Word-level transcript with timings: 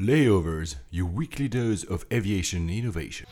Layovers, 0.00 0.76
your 0.90 1.04
weekly 1.04 1.46
dose 1.46 1.84
of 1.84 2.06
aviation 2.10 2.70
innovation. 2.70 3.26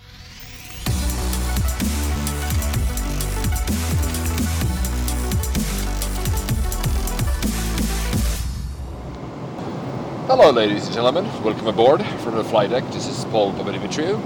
Hello, 10.27 10.51
ladies 10.51 10.85
and 10.85 10.95
gentlemen. 10.95 11.25
Welcome 11.43 11.69
aboard 11.69 12.05
from 12.19 12.35
the 12.35 12.45
flight 12.45 12.69
deck. 12.69 12.85
This 12.93 13.07
is 13.07 13.25
Paul 13.27 13.55
Papadimitriou. 13.55 14.21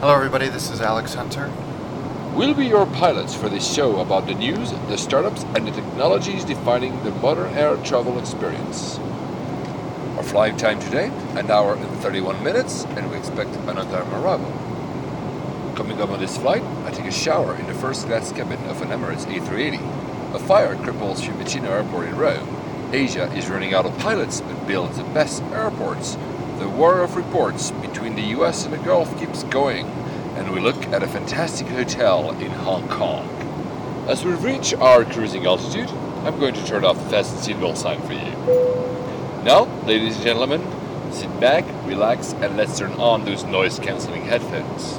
Hello, 0.00 0.12
everybody. 0.12 0.48
This 0.48 0.70
is 0.70 0.80
Alex 0.80 1.14
Hunter. 1.14 1.52
We'll 2.34 2.54
be 2.54 2.66
your 2.66 2.86
pilots 2.86 3.36
for 3.36 3.48
this 3.48 3.72
show 3.72 4.00
about 4.00 4.26
the 4.26 4.34
news, 4.34 4.72
the 4.72 4.98
startups, 4.98 5.44
and 5.54 5.68
the 5.68 5.70
technologies 5.70 6.44
defining 6.44 7.00
the 7.04 7.12
modern 7.12 7.54
air 7.54 7.76
travel 7.84 8.18
experience. 8.18 8.98
Our 10.20 10.26
flying 10.26 10.58
time 10.58 10.78
today, 10.78 11.06
an 11.36 11.50
hour 11.50 11.74
and 11.74 12.00
31 12.00 12.44
minutes, 12.44 12.84
and 12.84 13.10
we 13.10 13.16
expect 13.16 13.56
another 13.56 14.02
arrival. 14.12 14.52
Coming 15.74 15.98
up 16.02 16.10
on 16.10 16.20
this 16.20 16.36
flight, 16.36 16.62
I 16.84 16.90
take 16.90 17.06
a 17.06 17.10
shower 17.10 17.56
in 17.56 17.66
the 17.66 17.72
first 17.72 18.06
class 18.06 18.30
cabin 18.30 18.62
of 18.66 18.82
an 18.82 18.88
Emirates 18.88 19.24
A380. 19.24 20.34
A 20.34 20.38
fire 20.40 20.76
cripples 20.76 21.20
Fiumicino 21.22 21.70
Airport 21.70 22.08
in 22.08 22.18
Rome. 22.18 22.92
Asia 22.92 23.32
is 23.32 23.48
running 23.48 23.72
out 23.72 23.86
of 23.86 23.98
pilots 23.98 24.42
but 24.42 24.66
builds 24.66 24.98
the 24.98 25.04
best 25.04 25.42
airports. 25.54 26.18
The 26.58 26.68
war 26.68 27.00
of 27.00 27.16
reports 27.16 27.70
between 27.70 28.14
the 28.14 28.36
US 28.40 28.66
and 28.66 28.74
the 28.74 28.84
Gulf 28.84 29.18
keeps 29.18 29.44
going, 29.44 29.86
and 30.36 30.52
we 30.52 30.60
look 30.60 30.84
at 30.88 31.02
a 31.02 31.08
fantastic 31.08 31.66
hotel 31.68 32.32
in 32.32 32.50
Hong 32.50 32.86
Kong. 32.88 33.26
As 34.06 34.22
we 34.22 34.32
reach 34.32 34.74
our 34.74 35.06
cruising 35.06 35.46
altitude, 35.46 35.88
I'm 36.26 36.38
going 36.38 36.52
to 36.52 36.66
turn 36.66 36.84
off 36.84 37.02
the 37.02 37.08
fasten 37.08 37.38
seatbelt 37.38 37.78
sign 37.78 38.02
for 38.02 38.12
you. 38.12 38.99
Now, 39.44 39.64
ladies 39.86 40.16
and 40.16 40.24
gentlemen, 40.24 40.60
sit 41.12 41.30
back, 41.40 41.64
relax, 41.86 42.34
and 42.34 42.56
let's 42.56 42.78
turn 42.78 42.92
on 42.92 43.24
those 43.24 43.44
noise 43.44 43.78
cancelling 43.78 44.22
headphones. 44.22 44.98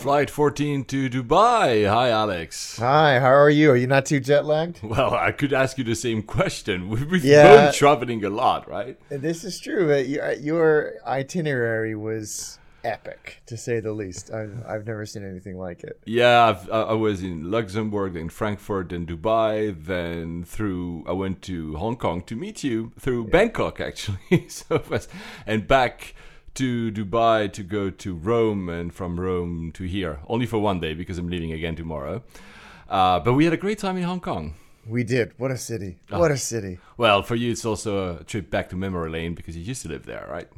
Flight 0.00 0.30
14 0.30 0.84
to 0.84 1.10
Dubai. 1.10 1.88
Hi, 1.88 2.10
Alex. 2.10 2.78
Hi, 2.78 3.18
how 3.18 3.26
are 3.34 3.50
you? 3.50 3.72
Are 3.72 3.76
you 3.76 3.88
not 3.88 4.06
too 4.06 4.20
jet 4.20 4.44
lagged? 4.44 4.78
Well, 4.82 5.12
I 5.12 5.32
could 5.32 5.52
ask 5.52 5.76
you 5.76 5.82
the 5.82 5.96
same 5.96 6.22
question. 6.22 6.88
We've 6.90 7.10
been 7.10 7.20
Yeah. 7.22 7.66
both 7.66 7.74
traveling 7.74 8.24
a 8.24 8.30
lot, 8.30 8.68
right? 8.68 8.96
This 9.08 9.42
is 9.42 9.58
true. 9.58 9.92
Uh, 9.92 9.96
Your, 9.96 10.32
your 10.34 10.92
itinerary 11.04 11.96
was 11.96 12.60
epic, 12.84 13.42
to 13.46 13.56
say 13.56 13.80
the 13.80 13.92
least. 13.92 14.32
I've, 14.32 14.64
I've 14.66 14.86
never 14.86 15.04
seen 15.06 15.24
anything 15.24 15.58
like 15.58 15.82
it. 15.84 16.00
Yeah, 16.04 16.44
I've, 16.44 16.70
I 16.70 16.94
was 16.94 17.22
in 17.22 17.50
Luxembourg, 17.50 18.14
then 18.14 18.28
Frankfurt, 18.28 18.90
then 18.90 19.06
Dubai, 19.06 19.74
then 19.84 20.44
through 20.44 21.04
I 21.06 21.12
went 21.12 21.42
to 21.42 21.76
Hong 21.76 21.96
Kong 21.96 22.22
to 22.22 22.36
meet 22.36 22.64
you 22.64 22.92
through 22.98 23.28
Bangkok 23.28 23.80
actually, 23.80 24.18
so 24.48 24.82
was, 24.88 25.08
and 25.46 25.66
back 25.66 26.14
to 26.54 26.90
Dubai 26.90 27.52
to 27.52 27.62
go 27.62 27.90
to 27.90 28.14
Rome, 28.14 28.68
and 28.68 28.92
from 28.92 29.20
Rome 29.20 29.70
to 29.72 29.84
here, 29.84 30.20
only 30.26 30.46
for 30.46 30.58
one 30.58 30.80
day 30.80 30.94
because 30.94 31.18
I'm 31.18 31.28
leaving 31.28 31.52
again 31.52 31.76
tomorrow. 31.76 32.22
Uh, 32.88 33.20
but 33.20 33.34
we 33.34 33.44
had 33.44 33.52
a 33.52 33.58
great 33.58 33.78
time 33.78 33.96
in 33.96 34.02
Hong 34.02 34.20
Kong. 34.20 34.54
We 34.86 35.04
did. 35.04 35.34
What 35.36 35.50
a 35.50 35.58
city. 35.58 35.98
What 36.08 36.30
a 36.30 36.38
city. 36.38 36.78
Well, 36.96 37.22
for 37.22 37.34
you, 37.34 37.52
it's 37.52 37.66
also 37.66 38.16
a 38.16 38.24
trip 38.24 38.50
back 38.50 38.70
to 38.70 38.76
memory 38.76 39.10
lane 39.10 39.34
because 39.34 39.56
you 39.56 39.62
used 39.62 39.82
to 39.82 39.88
live 39.88 40.06
there, 40.06 40.26
right? 40.30 40.48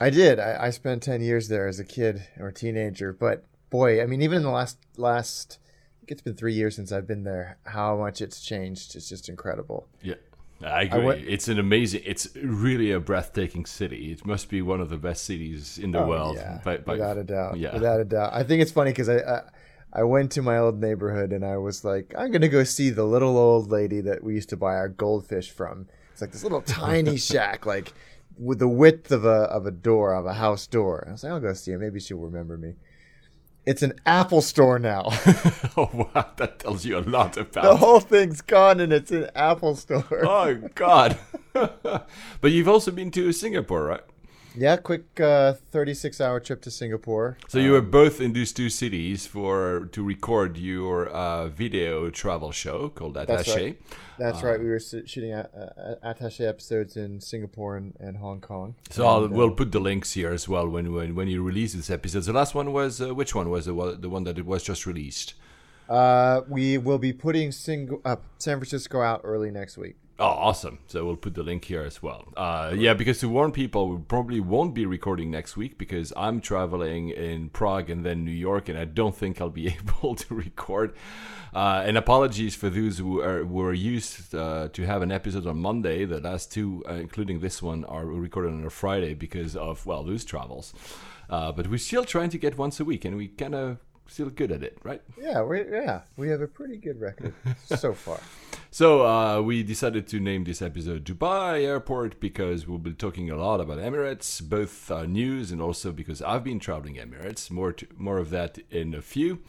I 0.00 0.10
did. 0.10 0.38
I, 0.40 0.66
I 0.66 0.70
spent 0.70 1.02
10 1.02 1.20
years 1.22 1.48
there 1.48 1.66
as 1.68 1.78
a 1.78 1.84
kid 1.84 2.22
or 2.38 2.50
teenager. 2.50 3.12
But 3.12 3.44
boy, 3.70 4.02
I 4.02 4.06
mean, 4.06 4.22
even 4.22 4.38
in 4.38 4.42
the 4.42 4.50
last, 4.50 4.78
last, 4.96 5.58
it's 6.08 6.22
been 6.22 6.34
three 6.34 6.54
years 6.54 6.76
since 6.76 6.92
I've 6.92 7.06
been 7.06 7.24
there, 7.24 7.58
how 7.64 7.96
much 7.96 8.20
it's 8.20 8.40
changed. 8.40 8.96
It's 8.96 9.08
just 9.08 9.28
incredible. 9.28 9.86
Yeah. 10.02 10.14
I 10.64 10.82
agree. 10.82 11.04
went- 11.04 11.20
it's 11.26 11.48
an 11.48 11.58
amazing. 11.58 12.02
It's 12.06 12.28
really 12.36 12.90
a 12.90 13.00
breathtaking 13.00 13.66
city. 13.66 14.12
It 14.12 14.24
must 14.24 14.48
be 14.48 14.62
one 14.62 14.80
of 14.80 14.88
the 14.88 14.96
best 14.96 15.24
cities 15.24 15.78
in 15.78 15.90
the 15.90 15.98
Oh, 16.00 16.08
world. 16.08 16.36
yeah, 16.36 16.60
by- 16.64 16.78
by- 16.78 16.92
without 16.94 17.18
a 17.18 17.24
doubt. 17.24 17.58
Yeah. 17.58 17.74
Without 17.74 18.00
a 18.00 18.04
doubt. 18.04 18.30
I 18.32 18.42
think 18.44 18.62
it's 18.62 18.72
funny 18.72 18.90
because 18.90 19.08
I, 19.08 19.18
I 19.18 19.42
I 19.96 20.02
went 20.02 20.32
to 20.32 20.42
my 20.42 20.58
old 20.58 20.80
neighborhood 20.80 21.32
and 21.32 21.44
I 21.44 21.56
was 21.58 21.84
like, 21.84 22.14
I'm 22.18 22.32
gonna 22.32 22.48
go 22.48 22.64
see 22.64 22.90
the 22.90 23.04
little 23.04 23.36
old 23.36 23.70
lady 23.70 24.00
that 24.02 24.24
we 24.24 24.34
used 24.34 24.48
to 24.50 24.56
buy 24.56 24.74
our 24.74 24.88
goldfish 24.88 25.50
from. 25.50 25.86
It's 26.12 26.20
like 26.20 26.32
this 26.32 26.42
little 26.42 26.62
tiny 26.62 27.16
shack, 27.30 27.64
like 27.66 27.92
with 28.38 28.58
the 28.58 28.68
width 28.68 29.10
of 29.12 29.24
a 29.24 29.44
of 29.44 29.66
a 29.66 29.70
door 29.70 30.14
of 30.14 30.26
a 30.26 30.34
house 30.34 30.66
door. 30.66 31.04
I 31.08 31.12
was 31.12 31.24
like, 31.24 31.32
I'll 31.32 31.40
go 31.40 31.52
see 31.52 31.72
her. 31.72 31.78
Maybe 31.78 32.00
she'll 32.00 32.18
remember 32.18 32.56
me. 32.56 32.74
It's 33.66 33.82
an 33.82 33.94
Apple 34.04 34.42
store 34.42 34.78
now. 34.78 35.04
oh 35.76 35.90
wow, 35.92 36.30
that 36.36 36.58
tells 36.58 36.84
you 36.84 36.98
a 36.98 37.00
lot 37.00 37.36
about. 37.36 37.64
the 37.64 37.76
whole 37.76 38.00
thing's 38.00 38.42
gone 38.42 38.78
and 38.80 38.92
it's 38.92 39.10
an 39.10 39.30
Apple 39.34 39.74
store. 39.76 40.04
oh 40.10 40.54
God. 40.74 41.18
but 41.52 42.50
you've 42.50 42.68
also 42.68 42.90
been 42.90 43.10
to 43.12 43.32
Singapore, 43.32 43.84
right? 43.84 44.04
Yeah, 44.56 44.76
quick 44.76 45.18
uh, 45.20 45.54
36 45.72 46.20
hour 46.20 46.38
trip 46.38 46.62
to 46.62 46.70
Singapore. 46.70 47.36
So 47.48 47.58
you 47.58 47.72
were 47.72 47.80
both 47.80 48.20
in 48.20 48.32
these 48.34 48.52
two 48.52 48.70
cities 48.70 49.26
for 49.26 49.88
to 49.90 50.02
record 50.04 50.56
your 50.56 51.08
uh, 51.08 51.48
video 51.48 52.08
travel 52.10 52.52
show 52.52 52.88
called 52.90 53.14
That's 53.14 53.48
Attaché. 53.48 53.56
right. 53.56 53.80
That's 54.16 54.42
right. 54.44 54.60
We 54.60 54.68
were 54.68 54.78
shooting 54.78 55.32
uh, 55.32 55.96
uh, 56.04 56.12
attaché 56.14 56.48
episodes 56.48 56.96
in 56.96 57.20
Singapore 57.20 57.76
and, 57.76 57.94
and 57.98 58.16
Hong 58.18 58.40
Kong. 58.40 58.76
So 58.90 59.04
I'll, 59.06 59.24
And, 59.24 59.34
uh, 59.34 59.36
we'll 59.36 59.50
put 59.50 59.72
the 59.72 59.80
links 59.80 60.12
here 60.12 60.30
as 60.32 60.48
well 60.48 60.68
when 60.68 60.92
when, 60.92 61.16
when 61.16 61.26
you 61.26 61.42
release 61.42 61.72
this 61.74 61.90
episode. 61.90 62.20
The 62.22 62.32
last 62.32 62.54
one 62.54 62.72
was 62.72 63.00
uh, 63.02 63.12
which 63.12 63.34
one 63.34 63.50
was 63.50 63.66
the 63.66 63.74
one, 63.74 64.00
the 64.00 64.08
one 64.08 64.22
that 64.24 64.38
it 64.38 64.46
was 64.46 64.62
just 64.62 64.86
released? 64.86 65.34
Uh, 65.88 66.42
we 66.48 66.78
will 66.78 66.98
be 66.98 67.12
putting 67.12 67.50
Sing- 67.50 68.00
uh, 68.04 68.16
San 68.38 68.58
Francisco 68.58 69.00
out 69.00 69.20
early 69.24 69.50
next 69.50 69.76
week. 69.76 69.96
Oh, 70.16 70.26
awesome! 70.26 70.78
So 70.86 71.04
we'll 71.04 71.16
put 71.16 71.34
the 71.34 71.42
link 71.42 71.64
here 71.64 71.82
as 71.82 72.00
well. 72.00 72.32
Uh, 72.36 72.72
yeah, 72.76 72.94
because 72.94 73.18
to 73.18 73.28
warn 73.28 73.50
people, 73.50 73.88
we 73.88 73.98
probably 73.98 74.38
won't 74.38 74.72
be 74.72 74.86
recording 74.86 75.28
next 75.28 75.56
week 75.56 75.76
because 75.76 76.12
I'm 76.16 76.40
traveling 76.40 77.08
in 77.08 77.48
Prague 77.48 77.90
and 77.90 78.06
then 78.06 78.24
New 78.24 78.30
York, 78.30 78.68
and 78.68 78.78
I 78.78 78.84
don't 78.84 79.16
think 79.16 79.40
I'll 79.40 79.50
be 79.50 79.66
able 80.02 80.14
to 80.14 80.34
record. 80.34 80.94
Uh, 81.52 81.82
and 81.84 81.96
apologies 81.96 82.54
for 82.54 82.70
those 82.70 82.98
who 82.98 83.20
are 83.20 83.72
used 83.72 84.34
uh, 84.36 84.68
to 84.72 84.86
have 84.86 85.02
an 85.02 85.10
episode 85.10 85.48
on 85.48 85.58
Monday. 85.58 86.04
The 86.04 86.20
last 86.20 86.52
two, 86.52 86.84
uh, 86.88 86.94
including 86.94 87.40
this 87.40 87.60
one, 87.60 87.84
are 87.84 88.06
recorded 88.06 88.52
on 88.52 88.64
a 88.64 88.70
Friday 88.70 89.14
because 89.14 89.56
of 89.56 89.84
well, 89.84 90.04
those 90.04 90.24
travels. 90.24 90.74
Uh, 91.28 91.50
but 91.50 91.66
we're 91.66 91.78
still 91.78 92.04
trying 92.04 92.30
to 92.30 92.38
get 92.38 92.56
once 92.56 92.78
a 92.78 92.84
week, 92.84 93.04
and 93.04 93.16
we 93.16 93.28
kind 93.28 93.54
of 93.56 93.78
still 94.06 94.30
good 94.30 94.52
at 94.52 94.62
it, 94.62 94.78
right? 94.82 95.02
Yeah, 95.20 95.42
we 95.42 95.64
yeah 95.70 96.02
we 96.16 96.28
have 96.28 96.40
a 96.40 96.46
pretty 96.46 96.76
good 96.76 97.00
record 97.00 97.34
so 97.64 97.92
far. 97.92 98.20
So 98.70 99.06
uh, 99.06 99.40
we 99.40 99.62
decided 99.62 100.08
to 100.08 100.20
name 100.20 100.44
this 100.44 100.60
episode 100.60 101.04
Dubai 101.04 101.62
Airport 101.62 102.18
because 102.20 102.66
we'll 102.66 102.78
be 102.78 102.92
talking 102.92 103.30
a 103.30 103.36
lot 103.36 103.60
about 103.60 103.78
Emirates, 103.78 104.42
both 104.42 104.90
uh, 104.90 105.06
news 105.06 105.52
and 105.52 105.62
also 105.62 105.92
because 105.92 106.20
I've 106.22 106.44
been 106.44 106.58
traveling 106.58 106.96
Emirates. 106.96 107.50
More 107.50 107.72
to, 107.72 107.86
more 107.96 108.18
of 108.18 108.30
that 108.30 108.58
in 108.70 108.94
a 108.94 109.02
few. 109.02 109.40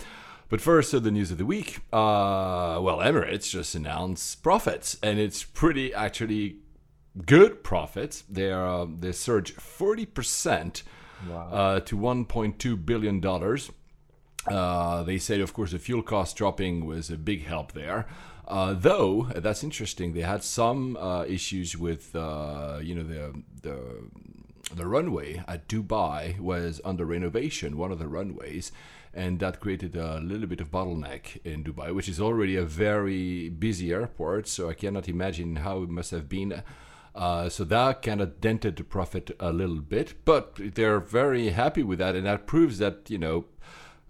But 0.48 0.62
first, 0.62 0.94
uh, 0.94 1.00
the 1.00 1.12
news 1.12 1.32
of 1.32 1.38
the 1.38 1.46
week. 1.46 1.78
Uh, 1.92 2.78
well, 2.82 3.00
Emirates 3.00 3.50
just 3.50 3.74
announced 3.74 4.44
profits, 4.44 4.98
and 5.02 5.20
it's 5.20 5.44
pretty 5.44 5.94
actually 5.94 6.58
good 7.26 7.64
profits. 7.64 8.24
They 8.30 8.52
are 8.52 8.84
uh, 8.84 8.88
they 9.00 9.12
surged 9.12 9.60
forty 9.60 10.06
percent 10.06 10.84
uh, 11.32 11.80
to 11.82 11.98
one 11.98 12.26
point 12.26 12.60
two 12.60 12.78
billion 12.78 13.20
dollars. 13.20 13.72
Uh, 14.48 15.04
they 15.04 15.18
said, 15.18 15.40
of 15.42 15.54
course, 15.54 15.72
the 15.72 15.80
fuel 15.80 16.04
cost 16.04 16.36
dropping 16.36 16.86
was 16.86 17.10
a 17.10 17.18
big 17.18 17.46
help 17.46 17.72
there. 17.72 18.06
Uh, 18.48 18.74
though 18.74 19.28
that's 19.36 19.64
interesting, 19.64 20.14
they 20.14 20.22
had 20.22 20.44
some 20.44 20.96
uh, 20.98 21.26
issues 21.28 21.78
with, 21.78 22.16
uh, 22.16 22.80
you 22.82 22.94
know, 22.94 23.04
the 23.04 23.42
the 23.62 23.80
the 24.74 24.88
runway 24.88 25.44
at 25.48 25.68
Dubai 25.68 26.40
was 26.40 26.82
under 26.84 27.06
renovation, 27.06 27.78
one 27.78 27.92
of 27.92 28.00
the 28.00 28.08
runways, 28.08 28.72
and 29.14 29.40
that 29.40 29.60
created 29.60 29.96
a 29.96 30.20
little 30.20 30.48
bit 30.48 30.62
of 30.62 30.72
bottleneck 30.72 31.44
in 31.44 31.64
Dubai, 31.64 31.94
which 31.94 32.10
is 32.10 32.20
already 32.20 32.56
a 32.56 32.66
very 32.66 33.50
busy 33.50 33.92
airport. 33.92 34.48
So 34.48 34.70
I 34.70 34.74
cannot 34.74 35.08
imagine 35.08 35.58
how 35.58 35.84
it 35.84 35.90
must 35.90 36.12
have 36.12 36.28
been. 36.28 36.64
Uh, 37.14 37.48
so 37.48 37.64
that 37.64 38.02
kind 38.02 38.20
of 38.22 38.42
dented 38.42 38.76
the 38.76 38.84
profit 38.84 39.32
a 39.40 39.54
little 39.54 39.82
bit, 39.82 40.14
but 40.26 40.60
they're 40.76 41.00
very 41.00 41.50
happy 41.50 41.82
with 41.82 42.00
that, 42.00 42.16
and 42.16 42.26
that 42.26 42.46
proves 42.46 42.78
that 42.80 43.10
you 43.10 43.18
know 43.18 43.46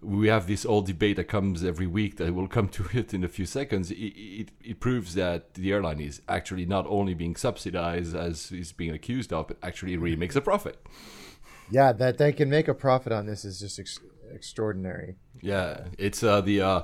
we 0.02 0.28
have 0.28 0.46
this 0.46 0.66
old 0.66 0.86
debate 0.86 1.16
that 1.16 1.24
comes 1.24 1.64
every 1.64 1.86
week 1.86 2.16
that 2.16 2.34
we'll 2.34 2.48
come 2.48 2.68
to 2.68 2.86
it 2.92 3.14
in 3.14 3.24
a 3.24 3.28
few 3.28 3.46
seconds. 3.46 3.90
It, 3.90 3.96
it, 3.96 4.48
it 4.62 4.80
proves 4.80 5.14
that 5.14 5.54
the 5.54 5.72
airline 5.72 6.00
is 6.00 6.22
actually 6.28 6.66
not 6.66 6.86
only 6.86 7.14
being 7.14 7.36
subsidized 7.36 8.14
as 8.14 8.52
is 8.52 8.72
being 8.72 8.92
accused 8.92 9.32
of, 9.32 9.48
but 9.48 9.56
actually 9.62 9.96
really 9.96 10.16
makes 10.16 10.36
a 10.36 10.40
profit. 10.40 10.84
Yeah, 11.70 11.92
that 11.94 12.18
they 12.18 12.32
can 12.32 12.48
make 12.48 12.68
a 12.68 12.74
profit 12.74 13.12
on 13.12 13.26
this 13.26 13.44
is 13.44 13.58
just 13.58 13.78
ex- 13.78 13.98
extraordinary. 14.32 15.16
Yeah, 15.40 15.86
it's 15.98 16.22
uh, 16.22 16.40
the 16.40 16.60
uh, 16.60 16.82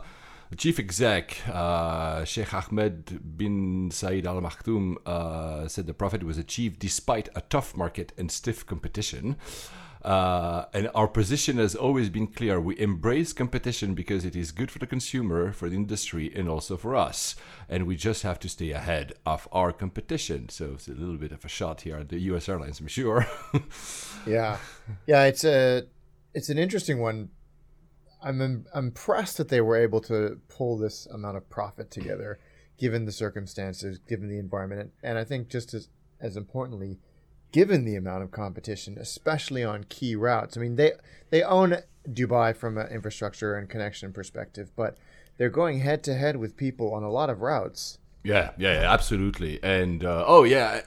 chief 0.57 0.79
exec, 0.79 1.37
uh, 1.49 2.25
Sheikh 2.25 2.53
Ahmed 2.53 3.37
bin 3.39 3.91
Saeed 3.91 4.27
Al 4.27 4.41
Maktoum, 4.41 4.97
uh, 5.07 5.69
said 5.69 5.87
the 5.87 5.95
profit 5.95 6.25
was 6.25 6.39
achieved 6.39 6.81
despite 6.81 7.29
a 7.37 7.43
tough 7.43 7.77
market 7.77 8.13
and 8.19 8.31
stiff 8.31 8.67
competition. 8.67 9.37
Uh, 10.03 10.65
and 10.73 10.91
our 10.95 11.07
position 11.07 11.59
has 11.59 11.77
always 11.77 12.09
been 12.09 12.27
clear. 12.27 12.61
We 12.61 12.79
embrace 12.79 13.33
competition 13.33 13.95
because 13.95 14.25
it 14.25 14.35
is 14.35 14.51
good 14.51 14.71
for 14.71 14.81
the 14.81 14.87
consumer, 14.87 15.53
for 15.53 15.69
the 15.69 15.77
industry, 15.77 16.33
and 16.35 16.49
also 16.49 16.77
for 16.77 16.97
us. 16.97 17.37
And 17.69 17.87
we 17.87 17.95
just 17.95 18.23
have 18.25 18.41
to 18.41 18.49
stay 18.49 18.73
ahead 18.73 19.13
of 19.25 19.47
our 19.53 19.73
competition. 19.73 20.49
So 20.49 20.73
it's 20.75 20.89
a 20.89 20.93
little 20.93 21.19
bit 21.19 21.31
of 21.31 21.45
a 21.45 21.49
shot 21.49 21.83
here 21.83 21.97
at 21.99 22.09
the 22.09 22.19
US 22.33 22.49
airlines, 22.49 22.81
I'm 22.81 22.89
sure. 22.89 23.27
Yeah, 24.25 24.59
yeah. 25.07 25.25
It's 25.25 25.43
a 25.45 25.83
it's 26.33 26.49
an 26.49 26.57
interesting 26.57 27.01
one. 27.01 27.31
I'm 28.23 28.41
im- 28.41 28.67
impressed 28.73 29.37
that 29.39 29.49
they 29.49 29.61
were 29.61 29.77
able 29.77 30.01
to 30.03 30.39
pull 30.49 30.79
this 30.79 31.07
amount 31.07 31.37
of 31.37 31.51
profit 31.51 31.91
together, 31.91 32.39
given 32.79 33.05
the 33.05 33.11
circumstances, 33.11 33.99
given 33.99 34.29
the 34.29 34.39
environment, 34.39 34.93
and 35.03 35.19
I 35.19 35.25
think 35.25 35.49
just 35.49 35.75
as 35.75 35.89
as 36.21 36.37
importantly, 36.37 37.01
given 37.53 37.85
the 37.85 37.97
amount 37.97 38.23
of 38.25 38.31
competition, 38.31 38.97
especially 38.99 39.63
on 39.63 39.85
key 39.85 40.17
routes. 40.17 40.57
I 40.57 40.61
mean, 40.61 40.77
they 40.77 40.93
they 41.31 41.43
own 41.43 41.77
Dubai 42.09 42.57
from 42.57 42.79
an 42.79 42.89
infrastructure 42.89 43.55
and 43.55 43.69
connection 43.69 44.13
perspective, 44.13 44.71
but 44.75 44.97
they're 45.37 45.51
going 45.51 45.81
head 45.81 46.03
to 46.05 46.15
head 46.15 46.37
with 46.37 46.57
people 46.57 46.93
on 46.95 47.03
a 47.03 47.11
lot 47.11 47.31
of 47.31 47.41
routes. 47.41 47.99
Yeah, 48.25 48.51
yeah, 48.59 48.85
absolutely. 48.87 49.63
And 49.63 50.05
uh, 50.05 50.25
oh 50.27 50.45
yeah, 50.45 50.81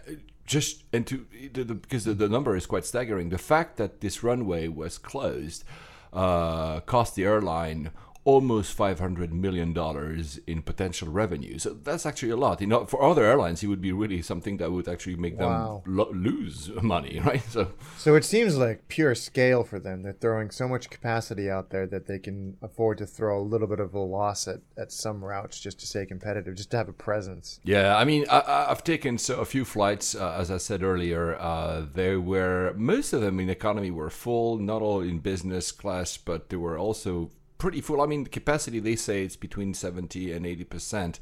just 0.46 0.84
and 0.92 1.06
to 1.08 1.26
the, 1.54 1.64
the, 1.64 1.76
because 1.76 2.06
the, 2.06 2.14
the 2.14 2.30
number 2.30 2.56
is 2.56 2.66
quite 2.66 2.86
staggering. 2.86 3.30
The 3.30 3.38
fact 3.38 3.78
that 3.78 4.02
this 4.02 4.24
runway 4.24 4.68
was 4.68 4.98
closed 4.98 5.64
uh, 6.14 6.80
cost 6.82 7.16
the 7.16 7.26
airline 7.26 7.92
almost 8.26 8.74
500 8.74 9.32
million 9.32 9.72
dollars 9.72 10.40
in 10.48 10.62
potential 10.64 11.08
revenue. 11.10 11.60
So 11.60 11.70
that's 11.74 12.06
actually 12.08 12.32
a 12.32 12.36
lot. 12.36 12.60
You 12.60 12.66
know, 12.68 12.84
for 12.86 13.02
other 13.04 13.24
airlines, 13.24 13.62
it 13.64 13.68
would 13.68 13.82
be 13.82 13.92
really 13.92 14.22
something 14.24 14.58
that 14.58 14.72
would 14.72 14.88
actually 14.88 15.16
make 15.16 15.38
Wow. 15.40 15.84
them 15.86 15.96
lo- 15.96 16.12
lose 16.12 16.72
money, 16.82 17.20
right? 17.26 17.44
So 17.50 17.72
So 17.98 18.16
it 18.16 18.26
seems 18.26 18.58
like 18.58 18.88
pure 18.88 19.14
scale 19.16 19.64
for 19.64 19.80
them. 19.80 20.02
They're 20.02 20.14
throwing 20.20 20.50
so 20.50 20.68
much 20.68 20.90
capacity 20.90 21.50
out 21.52 21.70
there 21.70 21.86
that 21.88 22.08
they 22.08 22.18
can 22.18 22.58
afford 22.64 22.98
to 22.98 23.06
throw 23.06 23.40
a 23.40 23.46
little 23.54 23.68
bit 23.68 23.80
of 23.80 23.94
a 23.94 24.00
loss 24.00 24.48
at, 24.48 24.62
at 24.76 24.92
some 24.92 25.24
routes 25.24 25.60
just 25.60 25.80
to 25.82 25.86
stay 25.88 26.06
competitive, 26.08 26.56
just 26.56 26.72
to 26.72 26.78
have 26.78 26.90
a 26.90 26.94
presence. 26.94 27.60
Yeah, 27.64 27.96
I 27.96 28.06
mean, 28.06 28.26
I- 28.30 28.40
I, 28.40 28.72
I've 28.72 28.84
taken 28.84 29.20
so 29.20 29.40
a 29.40 29.46
few 29.46 29.64
flights, 29.66 30.16
uh, 30.16 30.36
as 30.40 30.50
I 30.50 30.58
said 30.58 30.82
earlier. 30.82 31.36
Uh, 31.40 31.86
they 31.94 32.16
were 32.18 32.74
most 32.76 33.14
of 33.14 33.22
them 33.22 33.40
in 33.40 33.52
economy 33.52 33.92
were 33.92 34.10
full, 34.10 34.58
not 34.58 34.82
all 34.82 35.02
in 35.02 35.20
business 35.20 35.72
class, 35.72 36.18
but 36.18 36.50
they 36.50 36.58
were 36.58 36.78
also 36.80 37.30
pretty 37.58 37.82
full. 37.82 38.02
I 38.02 38.06
mean, 38.06 38.24
the 38.24 38.30
capacity 38.30 38.80
they 38.80 38.96
say 38.96 39.24
it's 39.24 39.36
between 39.36 39.74
seventy 39.74 40.32
and 40.32 40.46
eighty 40.46 40.64
percent. 40.64 41.20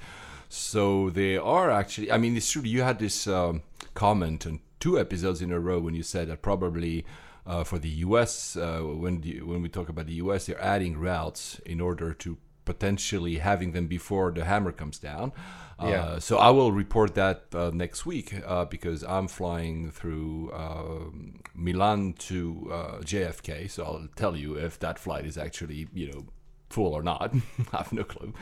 So 0.49 1.09
they 1.09 1.37
are 1.37 1.71
actually. 1.71 2.11
I 2.11 2.17
mean, 2.17 2.37
it's 2.37 2.51
true. 2.51 2.63
You 2.63 2.83
had 2.83 2.99
this 2.99 3.27
um, 3.27 3.63
comment 3.93 4.45
on 4.45 4.59
two 4.79 4.99
episodes 4.99 5.41
in 5.41 5.51
a 5.51 5.59
row 5.59 5.79
when 5.79 5.93
you 5.93 6.03
said 6.03 6.29
that 6.29 6.41
probably. 6.41 7.05
Uh, 7.45 7.61
for 7.61 7.77
the 7.77 7.89
U.S., 7.89 8.55
uh, 8.55 8.79
when 8.79 9.19
the, 9.19 9.41
when 9.41 9.61
we 9.61 9.67
talk 9.67 9.89
about 9.89 10.05
the 10.05 10.13
U.S., 10.13 10.45
they're 10.45 10.63
adding 10.63 10.97
routes 10.97 11.59
in 11.65 11.81
order 11.81 12.13
to 12.13 12.37
potentially 12.65 13.37
having 13.37 13.71
them 13.71 13.87
before 13.87 14.31
the 14.31 14.45
hammer 14.45 14.71
comes 14.71 14.99
down. 14.99 15.31
Uh, 15.79 16.19
so 16.19 16.37
I 16.37 16.49
will 16.51 16.71
report 16.71 17.15
that 17.15 17.45
uh, 17.53 17.71
next 17.73 18.05
week 18.05 18.33
uh, 18.45 18.65
because 18.65 19.03
I'm 19.03 19.27
flying 19.27 19.91
through 19.91 20.51
um 20.53 21.41
Milan 21.55 22.13
to 22.29 22.69
uh, 22.71 22.97
JFK. 22.99 23.69
So 23.69 23.83
I'll 23.83 24.07
tell 24.15 24.35
you 24.37 24.55
if 24.55 24.79
that 24.79 24.97
flight 24.97 25.25
is 25.25 25.37
actually 25.37 25.87
you 25.93 26.11
know 26.11 26.25
full 26.69 26.93
or 26.93 27.03
not. 27.03 27.33
I 27.73 27.77
have 27.77 27.93
no 27.93 28.03
clue. 28.03 28.33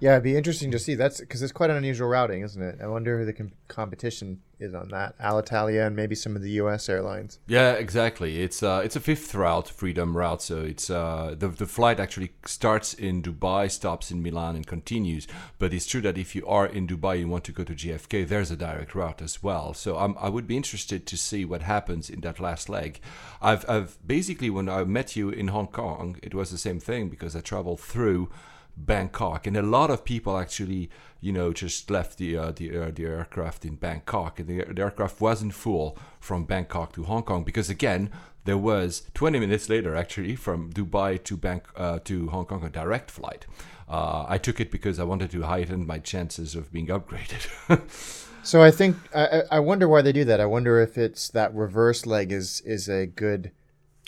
Yeah, 0.00 0.12
it'd 0.12 0.24
be 0.24 0.36
interesting 0.36 0.70
to 0.72 0.78
see. 0.78 0.94
That's 0.94 1.20
because 1.20 1.42
it's 1.42 1.52
quite 1.52 1.70
an 1.70 1.76
unusual 1.76 2.08
routing, 2.08 2.42
isn't 2.42 2.62
it? 2.62 2.78
I 2.82 2.86
wonder 2.86 3.18
who 3.18 3.24
the 3.24 3.32
com- 3.32 3.52
competition 3.68 4.40
is 4.58 4.74
on 4.74 4.88
that. 4.88 5.18
Alitalia 5.18 5.86
and 5.86 5.96
maybe 5.96 6.14
some 6.14 6.36
of 6.36 6.42
the 6.42 6.50
U.S. 6.62 6.88
airlines. 6.88 7.38
Yeah, 7.46 7.72
exactly. 7.72 8.42
It's 8.42 8.62
uh, 8.62 8.82
it's 8.84 8.96
a 8.96 9.00
fifth 9.00 9.34
route, 9.34 9.68
Freedom 9.68 10.16
route. 10.16 10.42
So 10.42 10.62
it's 10.62 10.90
uh, 10.90 11.34
the 11.38 11.48
the 11.48 11.66
flight 11.66 12.00
actually 12.00 12.32
starts 12.46 12.94
in 12.94 13.22
Dubai, 13.22 13.70
stops 13.70 14.10
in 14.10 14.22
Milan, 14.22 14.56
and 14.56 14.66
continues. 14.66 15.26
But 15.58 15.72
it's 15.72 15.86
true 15.86 16.00
that 16.02 16.18
if 16.18 16.34
you 16.34 16.46
are 16.46 16.66
in 16.66 16.86
Dubai 16.86 17.20
and 17.20 17.30
want 17.30 17.44
to 17.44 17.52
go 17.52 17.64
to 17.64 17.74
JFK, 17.74 18.26
there's 18.26 18.50
a 18.50 18.56
direct 18.56 18.94
route 18.94 19.22
as 19.22 19.42
well. 19.42 19.74
So 19.74 19.96
I'm, 19.98 20.16
I 20.18 20.28
would 20.28 20.46
be 20.46 20.56
interested 20.56 21.06
to 21.06 21.16
see 21.16 21.44
what 21.44 21.62
happens 21.62 22.10
in 22.10 22.20
that 22.20 22.40
last 22.40 22.68
leg. 22.68 23.00
I've 23.42 23.68
I've 23.68 23.98
basically 24.06 24.50
when 24.50 24.68
I 24.68 24.84
met 24.84 25.16
you 25.16 25.30
in 25.30 25.48
Hong 25.48 25.68
Kong, 25.68 26.18
it 26.22 26.34
was 26.34 26.50
the 26.50 26.58
same 26.58 26.80
thing 26.80 27.08
because 27.08 27.36
I 27.36 27.40
traveled 27.40 27.80
through. 27.80 28.30
Bangkok, 28.76 29.46
and 29.46 29.56
a 29.56 29.62
lot 29.62 29.90
of 29.90 30.04
people 30.04 30.36
actually, 30.36 30.90
you 31.20 31.32
know, 31.32 31.52
just 31.52 31.90
left 31.90 32.18
the 32.18 32.36
uh, 32.36 32.52
the, 32.52 32.76
uh, 32.76 32.90
the 32.94 33.04
aircraft 33.04 33.64
in 33.64 33.76
Bangkok, 33.76 34.40
and 34.40 34.48
the, 34.48 34.64
the 34.72 34.82
aircraft 34.82 35.20
wasn't 35.20 35.54
full 35.54 35.96
from 36.20 36.44
Bangkok 36.44 36.92
to 36.94 37.04
Hong 37.04 37.22
Kong 37.22 37.44
because 37.44 37.70
again, 37.70 38.10
there 38.44 38.58
was 38.58 39.08
20 39.14 39.38
minutes 39.38 39.68
later 39.68 39.96
actually 39.96 40.36
from 40.36 40.72
Dubai 40.72 41.22
to 41.24 41.36
Bank 41.36 41.64
uh, 41.76 41.98
to 42.04 42.28
Hong 42.28 42.46
Kong 42.46 42.64
a 42.64 42.70
direct 42.70 43.10
flight. 43.10 43.46
Uh, 43.88 44.24
I 44.28 44.38
took 44.38 44.60
it 44.60 44.70
because 44.70 44.98
I 44.98 45.04
wanted 45.04 45.30
to 45.32 45.42
heighten 45.42 45.86
my 45.86 45.98
chances 45.98 46.54
of 46.54 46.72
being 46.72 46.86
upgraded. 46.88 47.46
So 48.44 48.62
I 48.62 48.70
think 48.70 48.96
I, 49.14 49.24
I 49.24 49.42
I 49.52 49.60
wonder 49.60 49.88
why 49.88 50.02
they 50.02 50.12
do 50.12 50.24
that. 50.26 50.38
I 50.38 50.44
wonder 50.44 50.78
if 50.78 50.98
it's 50.98 51.28
that 51.30 51.54
reverse 51.54 52.04
leg 52.04 52.30
is 52.30 52.60
is 52.66 52.90
a 52.90 53.06
good 53.06 53.52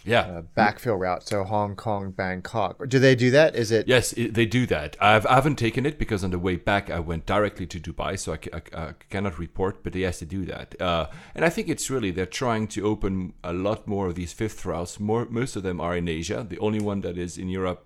yeah. 0.06 0.20
uh, 0.20 0.43
backfill 0.56 0.99
route. 0.99 1.26
So 1.26 1.44
Hong 1.44 1.76
Kong, 1.76 2.12
Bangkok. 2.12 2.88
Do 2.88 2.99
they 2.99 3.14
do 3.14 3.31
that? 3.32 3.55
Is 3.56 3.70
it? 3.70 3.87
Yes, 3.88 4.12
it, 4.12 4.35
they 4.35 4.47
do 4.47 4.64
that. 4.67 4.97
I've, 5.00 5.26
I 5.26 5.35
haven't 5.35 5.56
taken 5.56 5.85
it 5.85 5.99
because 5.99 6.25
on 6.25 6.31
the 6.31 6.38
way 6.38 6.56
back 6.56 6.88
I 6.91 7.00
went 7.00 7.26
directly 7.26 7.67
to 7.67 7.81
Dubai, 7.81 8.19
so 8.19 8.32
I, 8.35 8.38
I- 8.53 8.87
I 8.87 8.93
cannot 9.11 9.38
report. 9.38 9.82
But 9.82 9.94
yes, 9.94 10.20
they 10.20 10.26
do 10.26 10.44
that, 10.47 10.81
uh, 10.81 11.08
and 11.35 11.44
I 11.44 11.49
think 11.50 11.69
it's 11.69 11.91
really 11.91 12.11
they're 12.11 12.26
trying 12.26 12.69
to 12.69 12.87
open 12.87 13.32
a 13.43 13.53
lot 13.53 13.87
more 13.87 14.06
of 14.08 14.14
these 14.14 14.32
fifth 14.32 14.64
routes. 14.64 14.99
More, 15.00 15.26
most 15.26 15.56
of 15.56 15.62
them 15.62 15.81
are 15.81 15.97
in 15.97 16.08
Asia. 16.08 16.47
The 16.49 16.58
only 16.61 16.81
one 16.81 17.00
that 17.03 17.19
is 17.19 17.37
in 17.37 17.49
Europe, 17.49 17.85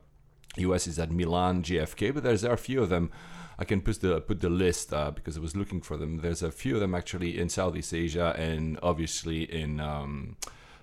US, 0.57 0.87
is 0.87 0.99
at 0.99 1.11
Milan 1.11 1.63
JFK, 1.63 2.13
but 2.15 2.23
there's 2.23 2.43
there 2.43 2.51
are 2.51 2.55
a 2.55 2.59
few 2.59 2.83
of 2.83 2.89
them. 2.91 3.11
I 3.59 3.65
can 3.65 3.83
put 3.83 4.01
the 4.01 4.21
put 4.23 4.41
the 4.41 4.49
list 4.49 4.93
uh, 4.93 5.11
because 5.11 5.37
I 5.37 5.41
was 5.41 5.55
looking 5.55 5.81
for 5.83 5.97
them. 5.97 6.19
There's 6.23 6.43
a 6.43 6.51
few 6.51 6.75
of 6.77 6.81
them 6.81 6.95
actually 6.95 7.39
in 7.39 7.49
Southeast 7.51 7.93
Asia 7.93 8.35
and 8.39 8.79
obviously 8.83 9.43
in. 9.43 9.81
Um, 9.81 10.37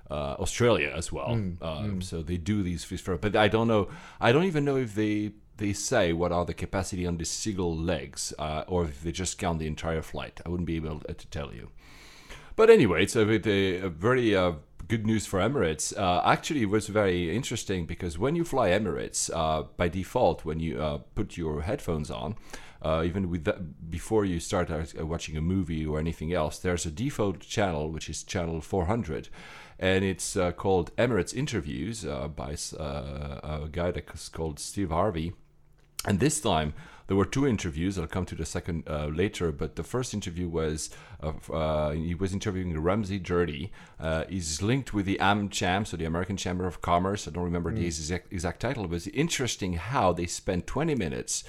uh, 0.10 0.36
Australia 0.40 0.92
as 0.96 1.12
well. 1.12 1.32
um, 1.62 2.02
So 2.02 2.22
they 2.22 2.38
do 2.38 2.64
these 2.64 2.84
fish 2.84 3.02
for, 3.02 3.18
but 3.18 3.36
I 3.36 3.48
don't 3.48 3.68
know. 3.68 3.90
I 4.20 4.32
don't 4.32 4.46
even 4.46 4.64
know 4.66 4.78
if 4.78 4.94
they 4.96 5.32
they 5.58 5.74
say 5.74 6.14
what 6.14 6.32
are 6.32 6.46
the 6.46 6.54
capacity 6.54 7.06
on 7.08 7.18
the 7.18 7.26
single 7.26 7.76
legs, 7.76 8.34
uh, 8.38 8.64
or 8.68 8.86
if 8.86 9.02
they 9.02 9.12
just 9.12 9.38
count 9.40 9.60
the 9.60 9.68
entire 9.68 10.04
flight. 10.04 10.40
I 10.46 10.50
wouldn't 10.50 10.68
be 10.68 10.76
able 10.76 11.00
to 11.00 11.28
tell 11.28 11.52
you. 11.54 11.70
But 12.56 12.70
anyway, 12.70 13.04
it's 13.04 13.16
a, 13.16 13.24
uh, 13.24 13.86
a 13.86 13.90
very 13.90 14.36
uh, 14.36 14.54
good 14.88 15.06
news 15.06 15.26
for 15.26 15.40
Emirates. 15.40 15.98
Uh, 15.98 16.22
actually, 16.26 16.62
it 16.62 16.70
was 16.70 16.88
very 16.88 17.36
interesting 17.36 17.86
because 17.86 18.18
when 18.18 18.36
you 18.36 18.44
fly 18.44 18.70
Emirates, 18.70 19.30
uh, 19.34 19.64
by 19.78 19.88
default, 19.90 20.46
when 20.46 20.60
you 20.60 20.82
uh, 20.82 21.00
put 21.16 21.38
your 21.38 21.62
headphones 21.62 22.10
on, 22.10 22.36
uh, 22.82 23.04
even 23.06 23.30
with 23.30 23.44
that, 23.46 23.90
before 23.90 24.26
you 24.26 24.40
start 24.40 24.70
uh, 24.72 25.06
watching 25.06 25.36
a 25.38 25.42
movie 25.42 25.86
or 25.86 26.00
anything 26.00 26.34
else, 26.34 26.60
there's 26.60 26.86
a 26.86 26.92
default 26.92 27.40
channel 27.42 27.92
which 27.92 28.10
is 28.10 28.24
channel 28.24 28.62
400, 28.62 29.30
and 29.80 30.04
it's 30.04 30.36
uh, 30.36 30.52
called 30.52 30.96
Emirates 30.96 31.34
Interviews 31.34 32.06
uh, 32.06 32.28
by 32.28 32.56
uh, 32.80 33.62
a 33.64 33.70
guy 33.72 33.92
that's 33.92 34.30
called 34.30 34.60
Steve 34.60 34.90
Harvey. 34.90 35.34
And 36.06 36.20
this 36.20 36.40
time 36.40 36.74
there 37.08 37.16
were 37.16 37.26
two 37.26 37.48
interviews. 37.48 37.98
I'll 37.98 38.08
come 38.08 38.26
to 38.26 38.36
the 38.36 38.46
second 38.46 38.84
uh, 38.88 39.08
later, 39.08 39.52
but 39.52 39.76
the 39.76 39.84
first 39.84 40.14
interview 40.14 40.48
was 40.48 40.90
of, 41.22 41.50
uh, 41.52 41.92
he 41.92 42.14
was 42.16 42.34
interviewing 42.34 42.78
Ramsey 42.80 43.18
Dirty. 43.18 43.72
Uh, 44.00 44.26
he's 44.30 44.62
linked 44.62 44.94
with 44.94 45.06
the 45.06 45.18
AmCham, 45.20 45.88
so 45.88 45.96
the 45.96 46.06
American 46.06 46.38
Chamber 46.38 46.68
of 46.68 46.82
Commerce. 46.82 47.28
I 47.28 47.32
don't 47.32 47.44
remember 47.44 47.74
the 47.74 47.86
exact, 47.86 48.32
exact 48.32 48.60
title. 48.60 48.84
It 48.84 48.90
was 48.90 49.08
interesting 49.08 49.74
how 49.74 50.12
they 50.12 50.26
spent 50.26 50.68
20 50.68 50.96
minutes 50.96 51.46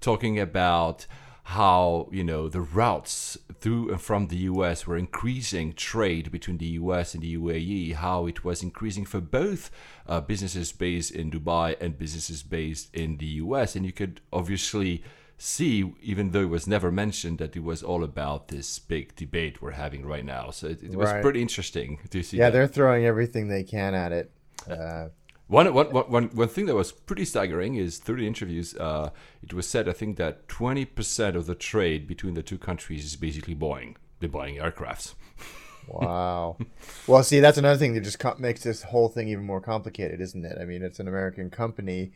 talking 0.00 0.38
about 0.38 1.06
how 1.52 2.08
you 2.12 2.22
know 2.22 2.46
the 2.48 2.60
routes 2.60 3.38
through 3.60 3.90
and 3.90 4.00
from 4.02 4.26
the 4.28 4.36
US 4.52 4.86
were 4.86 4.98
increasing 4.98 5.72
trade 5.72 6.30
between 6.30 6.58
the 6.58 6.72
US 6.82 7.14
and 7.14 7.22
the 7.22 7.36
UAE, 7.38 7.94
how 7.94 8.26
it 8.26 8.44
was 8.44 8.62
increasing 8.62 9.06
for 9.06 9.20
both 9.20 9.70
uh, 10.06 10.20
businesses 10.20 10.72
based 10.72 11.10
in 11.10 11.30
Dubai 11.30 11.74
and 11.80 11.98
businesses 11.98 12.42
based 12.42 12.94
in 12.94 13.16
the 13.16 13.30
US, 13.44 13.74
and 13.76 13.86
you 13.86 13.92
could 13.92 14.20
obviously 14.30 15.02
see, 15.38 15.90
even 16.02 16.32
though 16.32 16.42
it 16.42 16.50
was 16.50 16.66
never 16.66 16.90
mentioned, 16.92 17.38
that 17.38 17.56
it 17.56 17.62
was 17.62 17.82
all 17.82 18.04
about 18.04 18.48
this 18.48 18.78
big 18.78 19.14
debate 19.16 19.62
we're 19.62 19.70
having 19.70 20.04
right 20.04 20.24
now. 20.26 20.50
So 20.50 20.66
it, 20.66 20.82
it 20.82 20.96
was 20.96 21.10
Right. 21.12 21.22
pretty 21.22 21.40
interesting 21.40 21.98
to 22.10 22.22
see. 22.22 22.36
Yeah, 22.36 22.46
that. 22.50 22.52
they're 22.52 22.66
throwing 22.66 23.06
everything 23.06 23.48
they 23.48 23.64
can 23.64 23.94
at 23.94 24.12
it. 24.12 24.30
Uh, 24.68 25.08
One, 25.48 25.72
one, 25.72 25.86
one, 25.86 26.24
one, 26.24 26.48
thing 26.48 26.66
that 26.66 26.74
was 26.74 26.92
pretty 26.92 27.24
staggering 27.24 27.74
is 27.74 27.96
through 27.96 28.16
the 28.16 28.26
interviews, 28.26 28.74
uh, 28.76 29.10
it 29.42 29.54
was 29.54 29.66
said, 29.66 29.88
I 29.88 29.92
think, 29.92 30.18
that 30.18 30.46
20% 30.46 31.34
of 31.34 31.46
the 31.46 31.54
trade 31.54 32.06
between 32.06 32.34
the 32.34 32.42
two 32.42 32.58
countries 32.58 33.04
is 33.06 33.16
basically 33.16 33.54
Boeing. 33.54 33.96
They're 34.20 34.28
buying 34.28 34.56
aircrafts. 34.56 35.14
wow. 35.86 36.58
well, 37.06 37.22
see, 37.22 37.40
that's 37.40 37.56
another 37.56 37.78
thing 37.78 37.94
that 37.94 38.02
just 38.02 38.18
co- 38.18 38.36
makes 38.38 38.62
this 38.62 38.82
whole 38.82 39.08
thing 39.08 39.28
even 39.28 39.44
more 39.44 39.62
complicated, 39.62 40.20
isn't 40.20 40.44
it? 40.44 40.58
I 40.60 40.66
mean, 40.66 40.82
it's 40.82 41.00
an 41.00 41.08
American 41.08 41.48
company 41.48 42.12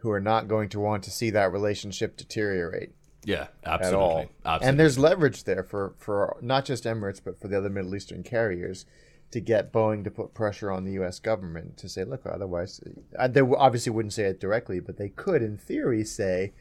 who 0.00 0.10
are 0.12 0.20
not 0.20 0.46
going 0.46 0.68
to 0.68 0.78
want 0.78 1.02
to 1.04 1.10
see 1.10 1.30
that 1.30 1.50
relationship 1.52 2.16
deteriorate 2.16 2.92
Yeah, 3.24 3.48
at 3.64 3.80
absolutely. 3.80 4.00
all. 4.00 4.26
absolutely. 4.44 4.68
And 4.68 4.78
there's 4.78 4.96
leverage 4.96 5.42
there 5.42 5.64
for, 5.64 5.94
for 5.98 6.36
not 6.40 6.64
just 6.64 6.84
Emirates, 6.84 7.20
but 7.24 7.40
for 7.40 7.48
the 7.48 7.58
other 7.58 7.70
Middle 7.70 7.96
Eastern 7.96 8.22
carriers 8.22 8.86
to 9.30 9.40
get 9.40 9.72
Boeing 9.72 10.04
to 10.04 10.10
put 10.10 10.34
pressure 10.34 10.70
on 10.70 10.84
the 10.84 10.92
U.S. 10.92 11.18
government 11.18 11.76
to 11.78 11.88
say, 11.88 12.04
look, 12.04 12.24
otherwise, 12.24 12.80
uh, 13.18 13.28
they 13.28 13.40
obviously 13.40 13.92
wouldn't 13.92 14.14
say 14.14 14.24
it 14.24 14.40
directly, 14.40 14.80
but 14.80 14.96
they 14.96 15.10
could, 15.10 15.42
in 15.42 15.58
theory, 15.58 16.04
say, 16.04 16.52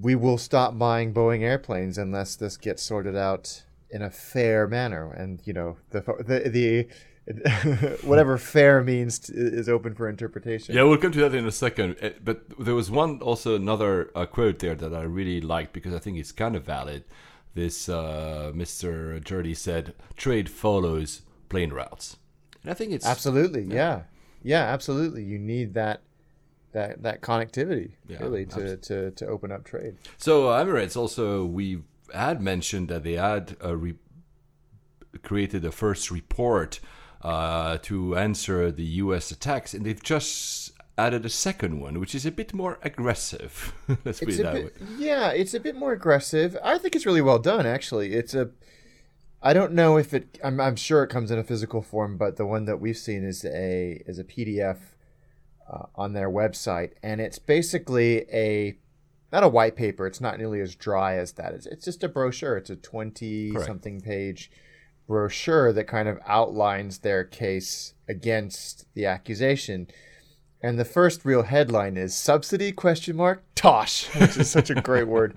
we 0.00 0.14
will 0.14 0.38
stop 0.38 0.76
buying 0.76 1.14
Boeing 1.14 1.42
airplanes 1.42 1.98
unless 1.98 2.36
this 2.36 2.56
gets 2.56 2.82
sorted 2.82 3.16
out 3.16 3.62
in 3.90 4.02
a 4.02 4.10
fair 4.10 4.66
manner, 4.66 5.10
and 5.12 5.40
you 5.44 5.52
know 5.52 5.76
the 5.90 6.00
the 6.00 6.48
the. 6.48 6.88
whatever 8.04 8.38
fair 8.38 8.82
means 8.82 9.28
is 9.28 9.68
open 9.68 9.94
for 9.94 10.08
interpretation. 10.08 10.74
Yeah, 10.74 10.84
we'll 10.84 10.96
come 10.96 11.12
to 11.12 11.20
that 11.20 11.34
in 11.34 11.44
a 11.44 11.52
second. 11.52 11.96
Eh, 12.00 12.12
but 12.24 12.44
there 12.58 12.74
was 12.74 12.90
one 12.90 13.20
also 13.20 13.54
another 13.54 14.10
uh, 14.14 14.24
quote 14.24 14.60
there 14.60 14.74
that 14.74 14.94
I 14.94 15.02
really 15.02 15.42
liked 15.42 15.74
because 15.74 15.92
I 15.92 15.98
think 15.98 16.16
it's 16.16 16.32
kind 16.32 16.56
of 16.56 16.64
valid. 16.64 17.04
This 17.58 17.88
uh, 17.88 18.52
Mr. 18.54 19.20
Jurdy 19.20 19.56
said, 19.56 19.92
"Trade 20.16 20.48
follows 20.48 21.22
plane 21.48 21.72
routes," 21.72 22.16
and 22.62 22.70
I 22.70 22.74
think 22.74 22.92
it's 22.92 23.04
absolutely 23.04 23.64
yeah. 23.64 23.74
yeah, 23.74 24.02
yeah, 24.44 24.62
absolutely. 24.72 25.24
You 25.24 25.40
need 25.40 25.74
that 25.74 26.02
that 26.70 27.02
that 27.02 27.20
connectivity 27.20 27.94
yeah, 28.06 28.18
really 28.20 28.46
to, 28.46 28.76
to 28.76 29.10
to 29.10 29.26
open 29.26 29.50
up 29.50 29.64
trade. 29.64 29.96
So 30.18 30.50
uh, 30.50 30.64
Emirates 30.64 30.96
also 30.96 31.44
we 31.44 31.82
had 32.14 32.40
mentioned 32.40 32.86
that 32.90 33.02
they 33.02 33.14
had 33.14 33.56
re- 33.64 33.98
created 35.24 35.64
a 35.64 35.72
first 35.72 36.12
report 36.12 36.78
uh, 37.22 37.78
to 37.78 38.16
answer 38.16 38.70
the 38.70 38.84
U.S. 39.02 39.32
attacks, 39.32 39.74
and 39.74 39.84
they've 39.84 40.00
just 40.00 40.67
added 40.98 41.24
a 41.24 41.30
second 41.30 41.80
one, 41.80 42.00
which 42.00 42.14
is 42.14 42.26
a 42.26 42.30
bit 42.30 42.52
more 42.52 42.78
aggressive. 42.82 43.72
Let's 44.04 44.20
put 44.20 44.30
it 44.30 44.42
that 44.42 44.54
bit, 44.54 44.64
way. 44.64 44.88
Yeah, 44.98 45.30
it's 45.30 45.54
a 45.54 45.60
bit 45.60 45.76
more 45.76 45.92
aggressive. 45.92 46.58
I 46.62 46.76
think 46.78 46.96
it's 46.96 47.06
really 47.06 47.22
well 47.22 47.38
done, 47.38 47.64
actually. 47.64 48.12
It's 48.12 48.34
a 48.34 48.50
I 49.40 49.52
don't 49.52 49.72
know 49.72 49.96
if 49.96 50.12
it. 50.12 50.38
I'm, 50.42 50.60
I'm 50.60 50.76
sure 50.76 51.02
it 51.04 51.08
comes 51.08 51.30
in 51.30 51.38
a 51.38 51.44
physical 51.44 51.80
form, 51.80 52.16
but 52.16 52.36
the 52.36 52.46
one 52.46 52.64
that 52.64 52.80
we've 52.80 52.96
seen 52.96 53.24
is 53.24 53.44
a 53.44 54.02
is 54.06 54.18
a 54.18 54.24
PDF 54.24 54.78
uh, 55.70 55.86
on 55.94 56.12
their 56.12 56.28
website, 56.28 56.92
and 57.02 57.20
it's 57.20 57.38
basically 57.38 58.26
a 58.32 58.76
not 59.32 59.44
a 59.44 59.48
white 59.48 59.76
paper. 59.76 60.06
It's 60.06 60.20
not 60.20 60.38
nearly 60.38 60.60
as 60.60 60.74
dry 60.74 61.16
as 61.16 61.32
that. 61.32 61.52
It's, 61.54 61.66
it's 61.66 61.84
just 61.84 62.02
a 62.02 62.08
brochure. 62.08 62.56
It's 62.56 62.70
a 62.70 62.76
twenty 62.76 63.52
Correct. 63.52 63.66
something 63.66 64.00
page 64.00 64.50
brochure 65.06 65.72
that 65.72 65.84
kind 65.84 66.08
of 66.08 66.18
outlines 66.26 66.98
their 66.98 67.22
case 67.24 67.94
against 68.08 68.86
the 68.94 69.06
accusation. 69.06 69.86
And 70.62 70.78
the 70.78 70.84
first 70.84 71.24
real 71.24 71.44
headline 71.44 71.96
is 71.96 72.14
subsidy 72.14 72.72
question 72.72 73.16
mark 73.16 73.42
tosh, 73.54 74.06
which 74.16 74.36
is 74.36 74.50
such 74.50 74.70
a 74.70 74.74
great 74.74 75.06
word. 75.08 75.36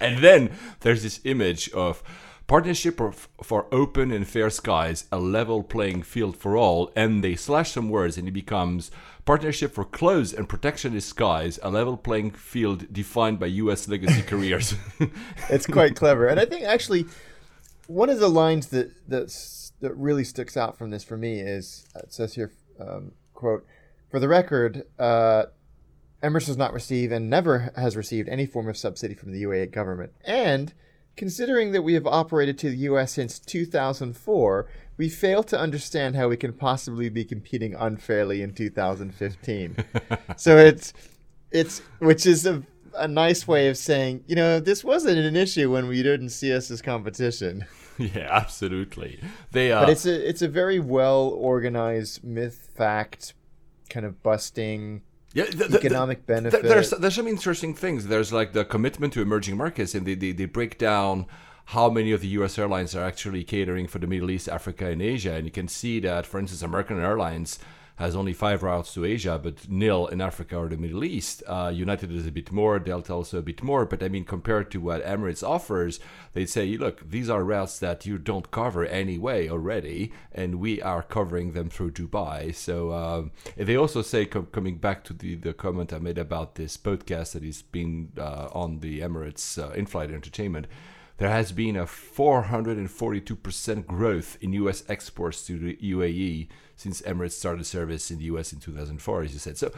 And 0.00 0.22
then 0.22 0.50
there's 0.80 1.02
this 1.02 1.20
image 1.24 1.68
of 1.70 2.02
Partnership 2.46 3.00
for 3.42 3.66
Open 3.72 4.12
and 4.12 4.26
Fair 4.26 4.50
Skies, 4.50 5.06
a 5.10 5.18
level 5.18 5.64
playing 5.64 6.02
field 6.02 6.36
for 6.36 6.56
all, 6.56 6.92
and 6.94 7.24
they 7.24 7.34
slash 7.34 7.72
some 7.72 7.88
words 7.88 8.16
and 8.16 8.28
it 8.28 8.32
becomes 8.32 8.92
Partnership 9.24 9.74
for 9.74 9.84
Closed 9.84 10.32
and 10.32 10.48
Protectionist 10.48 11.08
Skies, 11.08 11.58
a 11.64 11.70
level 11.70 11.96
playing 11.96 12.30
field 12.30 12.92
defined 12.92 13.40
by 13.40 13.46
U.S. 13.46 13.88
legacy 13.88 14.22
carriers. 14.26 14.76
it's 15.50 15.66
quite 15.66 15.96
clever. 15.96 16.28
And 16.28 16.38
I 16.38 16.44
think 16.44 16.64
actually 16.64 17.06
one 17.88 18.10
of 18.10 18.20
the 18.20 18.28
lines 18.28 18.68
that, 18.68 18.92
that, 19.08 19.34
that 19.80 19.94
really 19.96 20.22
sticks 20.22 20.56
out 20.56 20.78
from 20.78 20.90
this 20.90 21.02
for 21.02 21.16
me 21.16 21.40
is 21.40 21.84
it 21.96 22.12
says 22.12 22.34
here, 22.34 22.52
um, 22.78 23.10
quote, 23.34 23.66
for 24.10 24.20
the 24.20 24.28
record, 24.28 24.84
uh, 24.98 25.44
Emirates 26.22 26.46
does 26.46 26.56
not 26.56 26.72
receive 26.72 27.12
and 27.12 27.28
never 27.28 27.72
has 27.76 27.96
received 27.96 28.28
any 28.28 28.46
form 28.46 28.68
of 28.68 28.76
subsidy 28.76 29.14
from 29.14 29.32
the 29.32 29.42
UAE 29.42 29.70
government. 29.72 30.12
And 30.24 30.72
Considering 31.16 31.72
that 31.72 31.80
we 31.80 31.94
have 31.94 32.06
operated 32.06 32.58
to 32.58 32.68
the 32.68 32.76
US 32.76 33.12
since 33.12 33.38
2004, 33.38 34.68
we 34.98 35.08
fail 35.08 35.42
to 35.44 35.58
understand 35.58 36.14
how 36.14 36.28
we 36.28 36.36
can 36.36 36.52
possibly 36.52 37.08
be 37.08 37.24
competing 37.24 37.74
unfairly 37.74 38.42
in 38.42 38.52
2015. 38.52 39.76
so 40.36 40.58
it's 40.58 40.92
it's 41.50 41.80
which 42.00 42.26
is 42.26 42.44
a, 42.44 42.62
a 42.94 43.08
nice 43.08 43.48
way 43.48 43.68
of 43.68 43.78
saying, 43.78 44.24
you 44.26 44.36
know, 44.36 44.60
this 44.60 44.84
wasn't 44.84 45.16
an 45.16 45.36
issue 45.36 45.72
when 45.72 45.88
we 45.88 46.02
didn't 46.02 46.30
see 46.30 46.52
us 46.52 46.70
as 46.70 46.82
competition. 46.82 47.64
Yeah, 47.98 48.28
absolutely. 48.30 49.18
They 49.52 49.72
uh, 49.72 49.80
But 49.80 49.88
it's 49.88 50.04
a 50.04 50.28
it's 50.28 50.42
a 50.42 50.48
very 50.48 50.78
well 50.78 51.28
organized 51.28 52.22
myth 52.22 52.68
fact 52.76 53.32
kind 53.88 54.06
of 54.06 54.22
busting 54.22 55.02
yeah, 55.32 55.44
the, 55.44 55.68
the, 55.68 55.78
economic 55.78 56.26
the, 56.26 56.32
benefit. 56.32 56.62
There's 56.62 56.90
there's 56.90 57.14
some 57.14 57.26
interesting 57.26 57.74
things. 57.74 58.06
There's 58.06 58.32
like 58.32 58.52
the 58.52 58.64
commitment 58.64 59.12
to 59.14 59.22
emerging 59.22 59.56
markets, 59.56 59.94
and 59.94 60.06
they, 60.06 60.14
they, 60.14 60.32
they 60.32 60.46
break 60.46 60.78
down 60.78 61.26
how 61.66 61.90
many 61.90 62.12
of 62.12 62.20
the 62.20 62.28
U.S. 62.28 62.58
airlines 62.58 62.94
are 62.94 63.04
actually 63.04 63.42
catering 63.42 63.88
for 63.88 63.98
the 63.98 64.06
Middle 64.06 64.30
East, 64.30 64.48
Africa, 64.48 64.86
and 64.86 65.02
Asia. 65.02 65.34
And 65.34 65.44
you 65.44 65.50
can 65.50 65.66
see 65.66 65.98
that, 66.00 66.24
for 66.24 66.38
instance, 66.38 66.62
American 66.62 67.00
Airlines 67.00 67.58
has 67.96 68.14
only 68.14 68.32
five 68.32 68.62
routes 68.62 68.92
to 68.94 69.04
Asia, 69.04 69.40
but 69.42 69.68
nil 69.68 70.06
in 70.06 70.20
Africa 70.20 70.56
or 70.56 70.68
the 70.68 70.76
Middle 70.76 71.02
East. 71.02 71.42
Uh, 71.46 71.72
United 71.74 72.12
is 72.12 72.26
a 72.26 72.30
bit 72.30 72.52
more, 72.52 72.78
Delta 72.78 73.14
also 73.14 73.38
a 73.38 73.42
bit 73.42 73.62
more. 73.62 73.86
But 73.86 74.02
I 74.02 74.08
mean, 74.08 74.24
compared 74.24 74.70
to 74.72 74.80
what 74.80 75.04
Emirates 75.04 75.46
offers, 75.46 75.98
they 76.34 76.44
say, 76.44 76.76
look, 76.76 77.08
these 77.08 77.30
are 77.30 77.42
routes 77.42 77.78
that 77.78 78.04
you 78.04 78.18
don't 78.18 78.50
cover 78.50 78.84
anyway 78.84 79.48
already, 79.48 80.12
and 80.30 80.56
we 80.56 80.82
are 80.82 81.02
covering 81.02 81.52
them 81.52 81.70
through 81.70 81.92
Dubai. 81.92 82.54
So 82.54 82.90
uh, 82.90 83.24
they 83.56 83.76
also 83.76 84.02
say, 84.02 84.26
com- 84.26 84.48
coming 84.52 84.76
back 84.76 85.02
to 85.04 85.14
the, 85.14 85.34
the 85.34 85.54
comment 85.54 85.92
I 85.92 85.98
made 85.98 86.18
about 86.18 86.56
this 86.56 86.76
podcast 86.76 87.32
that 87.32 87.72
being 87.72 88.12
uh, 88.18 88.48
on 88.52 88.80
the 88.80 89.00
Emirates 89.00 89.62
uh, 89.62 89.72
in-flight 89.72 90.10
entertainment 90.10 90.66
there 91.18 91.30
has 91.30 91.50
been 91.50 91.76
a 91.76 91.86
442% 91.86 93.86
growth 93.86 94.36
in 94.42 94.52
US 94.52 94.84
exports 94.86 95.46
to 95.46 95.58
the 95.58 95.74
UAE 95.76 96.48
since 96.76 97.02
Emirates 97.02 97.32
started 97.32 97.64
service 97.64 98.10
in 98.10 98.18
the 98.18 98.24
US 98.24 98.52
in 98.52 98.60
2004, 98.60 99.22
as 99.22 99.32
you 99.32 99.38
said. 99.38 99.58
So, 99.58 99.72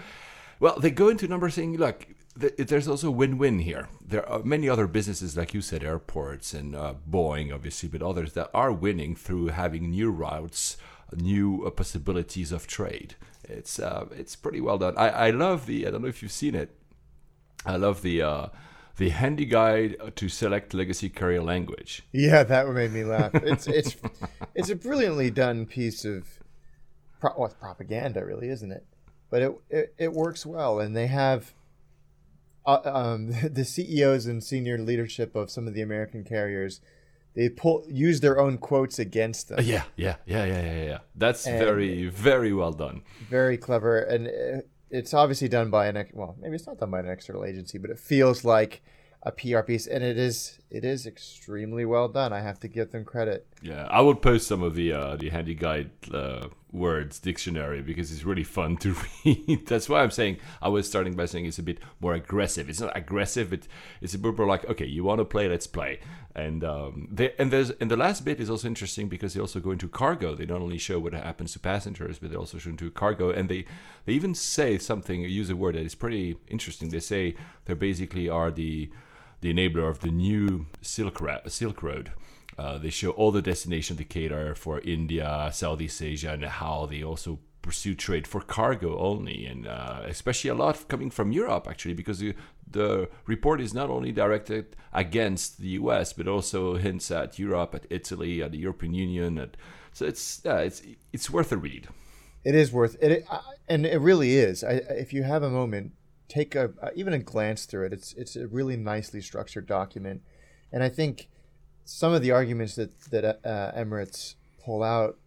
well, 0.60 0.78
they 0.78 0.90
go 0.90 1.08
into 1.08 1.28
numbers 1.28 1.54
saying, 1.54 1.76
look, 1.76 2.06
there's 2.34 2.88
also 2.88 3.10
win-win 3.10 3.60
here. 3.60 3.88
There 4.04 4.28
are 4.28 4.42
many 4.42 4.68
other 4.68 4.86
businesses, 4.86 5.36
like 5.36 5.54
you 5.54 5.60
said, 5.60 5.82
airports 5.82 6.54
and 6.54 6.74
uh, 6.74 6.94
Boeing, 7.08 7.52
obviously, 7.52 7.88
but 7.88 8.02
others 8.02 8.32
that 8.34 8.50
are 8.54 8.72
winning 8.72 9.16
through 9.16 9.48
having 9.48 9.90
new 9.90 10.10
routes, 10.10 10.76
new 11.16 11.64
uh, 11.64 11.70
possibilities 11.70 12.52
of 12.52 12.66
trade. 12.66 13.16
It's 13.44 13.78
uh, 13.78 14.06
it's 14.12 14.36
pretty 14.36 14.60
well 14.60 14.78
done. 14.78 14.94
I, 14.96 15.08
I 15.08 15.30
love 15.30 15.66
the. 15.66 15.86
I 15.86 15.90
don't 15.90 16.02
know 16.02 16.08
if 16.08 16.22
you've 16.22 16.30
seen 16.30 16.54
it. 16.54 16.76
I 17.64 17.76
love 17.76 18.02
the 18.02 18.22
uh, 18.22 18.46
the 18.98 19.08
handy 19.08 19.46
guide 19.46 19.96
to 20.16 20.28
select 20.28 20.74
legacy 20.74 21.08
carrier 21.08 21.42
language. 21.42 22.02
Yeah, 22.12 22.42
that 22.42 22.68
made 22.68 22.92
me 22.92 23.04
laugh. 23.04 23.34
It's 23.34 23.66
it's 23.66 23.96
it's 24.54 24.70
a 24.70 24.76
brilliantly 24.76 25.30
done 25.30 25.66
piece 25.66 26.04
of 26.04 26.28
pro- 27.20 27.34
well, 27.36 27.54
propaganda, 27.60 28.24
really, 28.24 28.48
isn't 28.48 28.72
it? 28.72 28.84
But 29.30 29.42
it, 29.42 29.52
it, 29.70 29.94
it 29.98 30.12
works 30.12 30.46
well, 30.46 30.80
and 30.80 30.96
they 30.96 31.06
have 31.06 31.52
uh, 32.66 32.80
um, 32.84 33.32
the 33.50 33.64
CEOs 33.64 34.26
and 34.26 34.42
senior 34.42 34.78
leadership 34.78 35.34
of 35.34 35.50
some 35.50 35.66
of 35.66 35.74
the 35.74 35.82
American 35.82 36.24
carriers. 36.24 36.80
They 37.34 37.48
pull 37.48 37.84
use 37.88 38.20
their 38.20 38.40
own 38.40 38.58
quotes 38.58 38.98
against 38.98 39.48
them. 39.48 39.60
Yeah, 39.62 39.84
yeah, 39.96 40.16
yeah, 40.26 40.44
yeah, 40.44 40.62
yeah, 40.62 40.84
yeah. 40.84 40.98
That's 41.14 41.46
and 41.46 41.58
very 41.58 42.08
very 42.08 42.52
well 42.52 42.72
done. 42.72 43.02
Very 43.28 43.56
clever, 43.56 43.98
and 43.98 44.26
uh, 44.26 44.62
it's 44.90 45.14
obviously 45.14 45.48
done 45.48 45.70
by 45.70 45.86
an 45.86 46.08
well, 46.14 46.36
maybe 46.40 46.56
it's 46.56 46.66
not 46.66 46.78
done 46.78 46.90
by 46.90 47.00
an 47.00 47.08
external 47.08 47.44
agency, 47.44 47.78
but 47.78 47.90
it 47.90 47.98
feels 47.98 48.44
like 48.44 48.82
a 49.22 49.30
PR 49.30 49.60
piece, 49.60 49.86
and 49.86 50.02
it 50.02 50.18
is 50.18 50.57
it 50.70 50.84
is 50.84 51.06
extremely 51.06 51.84
well 51.86 52.08
done. 52.08 52.32
I 52.32 52.40
have 52.40 52.60
to 52.60 52.68
give 52.68 52.90
them 52.90 53.04
credit. 53.04 53.46
Yeah, 53.62 53.86
I 53.90 54.02
will 54.02 54.14
post 54.14 54.46
some 54.46 54.62
of 54.62 54.74
the 54.74 54.92
uh, 54.92 55.16
the 55.16 55.30
handy 55.30 55.54
guide 55.54 55.90
uh, 56.12 56.48
words 56.72 57.18
dictionary 57.18 57.80
because 57.80 58.12
it's 58.12 58.24
really 58.24 58.44
fun 58.44 58.76
to 58.78 58.94
read. 59.24 59.66
That's 59.66 59.88
why 59.88 60.02
I'm 60.02 60.10
saying 60.10 60.38
I 60.60 60.68
was 60.68 60.86
starting 60.86 61.14
by 61.14 61.24
saying 61.24 61.46
it's 61.46 61.58
a 61.58 61.62
bit 61.62 61.78
more 62.00 62.12
aggressive. 62.14 62.68
It's 62.68 62.80
not 62.80 62.94
aggressive. 62.94 63.52
It, 63.52 63.66
it's 64.02 64.14
a 64.14 64.18
bit 64.18 64.36
more 64.36 64.46
like 64.46 64.66
okay, 64.66 64.84
you 64.84 65.04
want 65.04 65.20
to 65.20 65.24
play, 65.24 65.48
let's 65.48 65.66
play. 65.66 66.00
And 66.34 66.62
um, 66.62 67.08
they, 67.10 67.32
and 67.38 67.50
there's 67.50 67.70
and 67.70 67.90
the 67.90 67.96
last 67.96 68.24
bit 68.26 68.38
is 68.38 68.50
also 68.50 68.68
interesting 68.68 69.08
because 69.08 69.32
they 69.32 69.40
also 69.40 69.60
go 69.60 69.70
into 69.70 69.88
cargo. 69.88 70.34
They 70.34 70.46
not 70.46 70.60
only 70.60 70.78
show 70.78 70.98
what 70.98 71.14
happens 71.14 71.54
to 71.54 71.60
passengers, 71.60 72.18
but 72.18 72.30
they 72.30 72.36
also 72.36 72.58
show 72.58 72.70
into 72.70 72.90
cargo. 72.90 73.30
And 73.30 73.48
they 73.48 73.64
they 74.04 74.12
even 74.12 74.34
say 74.34 74.76
something, 74.76 75.22
use 75.22 75.48
a 75.48 75.56
word 75.56 75.76
that 75.76 75.86
is 75.86 75.94
pretty 75.94 76.36
interesting. 76.46 76.90
They 76.90 77.00
say 77.00 77.36
they 77.64 77.72
basically 77.74 78.28
are 78.28 78.50
the 78.50 78.90
the 79.40 79.52
enabler 79.52 79.88
of 79.88 80.00
the 80.00 80.10
new 80.10 80.66
Silk, 80.82 81.20
Ra- 81.20 81.40
Silk 81.46 81.82
Road. 81.82 82.12
Uh, 82.58 82.76
they 82.76 82.90
show 82.90 83.10
all 83.10 83.30
the 83.30 83.42
destinations 83.42 83.98
they 83.98 84.04
cater 84.04 84.54
for 84.54 84.80
India, 84.80 85.48
Southeast 85.52 86.02
Asia, 86.02 86.32
and 86.32 86.44
how 86.44 86.86
they 86.86 87.04
also 87.04 87.38
pursue 87.62 87.94
trade 87.94 88.26
for 88.26 88.40
cargo 88.40 88.98
only, 88.98 89.44
and 89.44 89.66
uh, 89.66 90.00
especially 90.06 90.50
a 90.50 90.54
lot 90.54 90.88
coming 90.88 91.10
from 91.10 91.32
Europe 91.32 91.66
actually, 91.68 91.94
because 91.94 92.22
the, 92.70 93.08
report 93.26 93.60
is 93.60 93.74
not 93.74 93.90
only 93.90 94.12
directed 94.12 94.76
against 94.92 95.58
the 95.58 95.68
U.S. 95.80 96.12
but 96.12 96.26
also 96.26 96.76
hints 96.76 97.10
at 97.10 97.38
Europe, 97.38 97.74
at 97.74 97.84
Italy, 97.90 98.42
at 98.42 98.52
the 98.52 98.58
European 98.58 98.94
Union. 98.94 99.38
At, 99.38 99.56
so 99.92 100.06
it's 100.06 100.40
yeah, 100.44 100.58
it's 100.58 100.82
it's 101.12 101.28
worth 101.30 101.52
a 101.52 101.56
read. 101.56 101.88
It 102.44 102.54
is 102.54 102.72
worth 102.72 102.96
it, 103.02 103.26
and 103.68 103.84
it 103.84 104.00
really 104.00 104.36
is. 104.36 104.64
I, 104.64 104.72
if 105.04 105.12
you 105.12 105.22
have 105.22 105.42
a 105.42 105.50
moment, 105.50 105.92
take 106.28 106.54
a 106.54 106.70
even 106.94 107.12
a 107.12 107.18
glance 107.18 107.64
through 107.64 107.86
it. 107.86 107.92
It's 107.92 108.12
it's 108.14 108.36
a 108.36 108.46
really 108.46 108.76
nicely 108.76 109.20
structured 109.20 109.66
document, 109.66 110.22
and 110.72 110.82
I 110.82 110.88
think 110.88 111.28
some 111.84 112.12
of 112.12 112.22
the 112.22 112.30
arguments 112.30 112.74
that 112.76 113.00
that 113.10 113.24
uh, 113.44 113.72
Emirates 113.76 114.34
pull 114.62 114.82
out 114.82 115.18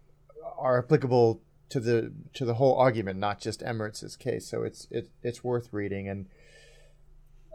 are 0.57 0.77
applicable 0.79 1.41
to 1.69 1.79
the 1.79 2.11
to 2.33 2.45
the 2.45 2.55
whole 2.55 2.75
argument, 2.77 3.19
not 3.19 3.39
just 3.39 3.61
Emirates' 3.61 4.17
case. 4.19 4.45
So 4.47 4.63
it's 4.63 4.87
it, 4.91 5.09
it's 5.23 5.43
worth 5.43 5.69
reading, 5.71 6.07
and 6.07 6.27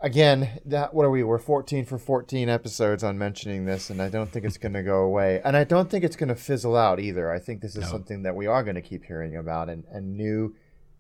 again, 0.03 0.61
that 0.65 0.93
what 0.95 1.05
are 1.05 1.11
we? 1.11 1.23
We're 1.23 1.39
14 1.39 1.85
for 1.85 1.99
14 1.99 2.49
episodes 2.49 3.03
on 3.05 3.19
mentioning 3.19 3.65
this, 3.65 3.91
and 3.91 4.01
I 4.03 4.09
don't 4.09 4.31
think 4.31 4.45
it's 4.45 4.59
going 4.59 4.75
to 4.75 4.83
go 4.83 5.03
away. 5.03 5.41
And 5.45 5.57
I 5.57 5.65
don't 5.65 5.91
think 5.91 6.05
it's 6.05 6.17
going 6.17 6.29
to 6.29 6.35
fizzle 6.35 6.77
out 6.77 7.01
either. 7.01 7.31
I 7.31 7.39
think 7.39 7.61
this 7.61 7.77
is 7.77 7.83
No. 7.85 7.89
something 7.91 8.23
that 8.23 8.35
we 8.35 8.47
are 8.47 8.63
going 8.63 8.75
to 8.77 8.83
keep 8.83 9.05
hearing 9.05 9.37
about, 9.37 9.69
and, 9.69 9.85
and 9.91 10.17
new 10.17 10.55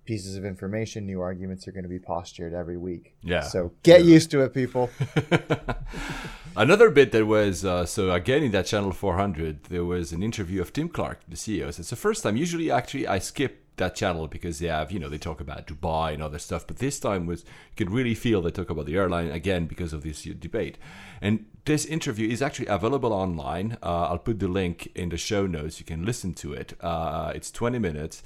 pieces 0.07 0.37
of 0.37 0.45
information, 0.45 1.05
new 1.05 1.21
arguments 1.21 1.67
are 1.69 1.73
going 1.73 1.83
to 1.83 1.89
be 1.89 1.99
postured 1.99 2.55
every 2.55 2.77
week. 2.77 3.15
Yeah. 3.23 3.43
So 3.43 3.73
get 3.83 4.05
used 4.05 4.31
to 4.31 4.43
it, 4.43 4.55
people. 4.55 4.91
Another 6.57 6.89
bit 6.91 7.13
that 7.13 7.27
was 7.27 7.65
uh, 7.65 7.85
so 7.85 8.11
again 8.13 8.43
in 8.43 8.53
that 8.53 8.67
channel 8.67 8.93
400, 8.93 9.65
there 9.65 9.85
was 9.85 10.13
an 10.13 10.23
interview 10.23 10.63
of 10.63 10.73
Tim 10.73 10.89
Clark, 10.89 11.21
the 11.29 11.37
CEO. 11.37 11.73
So 11.73 11.81
it's 11.81 11.91
the 11.91 11.97
first 11.97 12.23
time. 12.23 12.37
Usually, 12.37 12.71
actually, 12.71 13.07
I 13.07 13.19
skip 13.19 13.67
that 13.77 13.95
channel 13.95 14.27
because 14.27 14.59
they 14.59 14.69
have 14.69 14.91
you 14.91 14.99
know 14.99 15.09
they 15.09 15.19
talk 15.19 15.41
about 15.41 15.67
Dubai 15.67 16.15
and 16.15 16.23
other 16.23 16.39
stuff. 16.39 16.67
But 16.67 16.79
this 16.79 16.99
time 16.99 17.27
was 17.27 17.43
you 17.43 17.77
could 17.77 17.91
really 17.91 18.15
feel 18.15 18.41
they 18.41 18.51
talk 18.51 18.71
about 18.71 18.87
the 18.87 18.97
airline 18.97 19.31
again 19.31 19.67
because 19.67 19.93
of 19.93 20.03
this 20.03 20.23
debate. 20.23 20.79
And 21.21 21.47
this 21.67 21.85
interview 21.85 22.29
is 22.29 22.43
actually 22.43 22.69
available 22.69 23.13
online. 23.13 23.77
Uh, 23.83 24.09
I'll 24.09 24.19
put 24.19 24.39
the 24.39 24.49
link 24.49 24.91
in 24.95 25.09
the 25.11 25.17
show 25.17 25.47
notes. 25.47 25.79
You 25.79 25.85
can 25.85 26.05
listen 26.05 26.33
to 26.35 26.53
it. 26.53 26.75
Uh, 26.81 27.33
it's 27.35 27.51
20 27.51 27.79
minutes. 27.79 28.23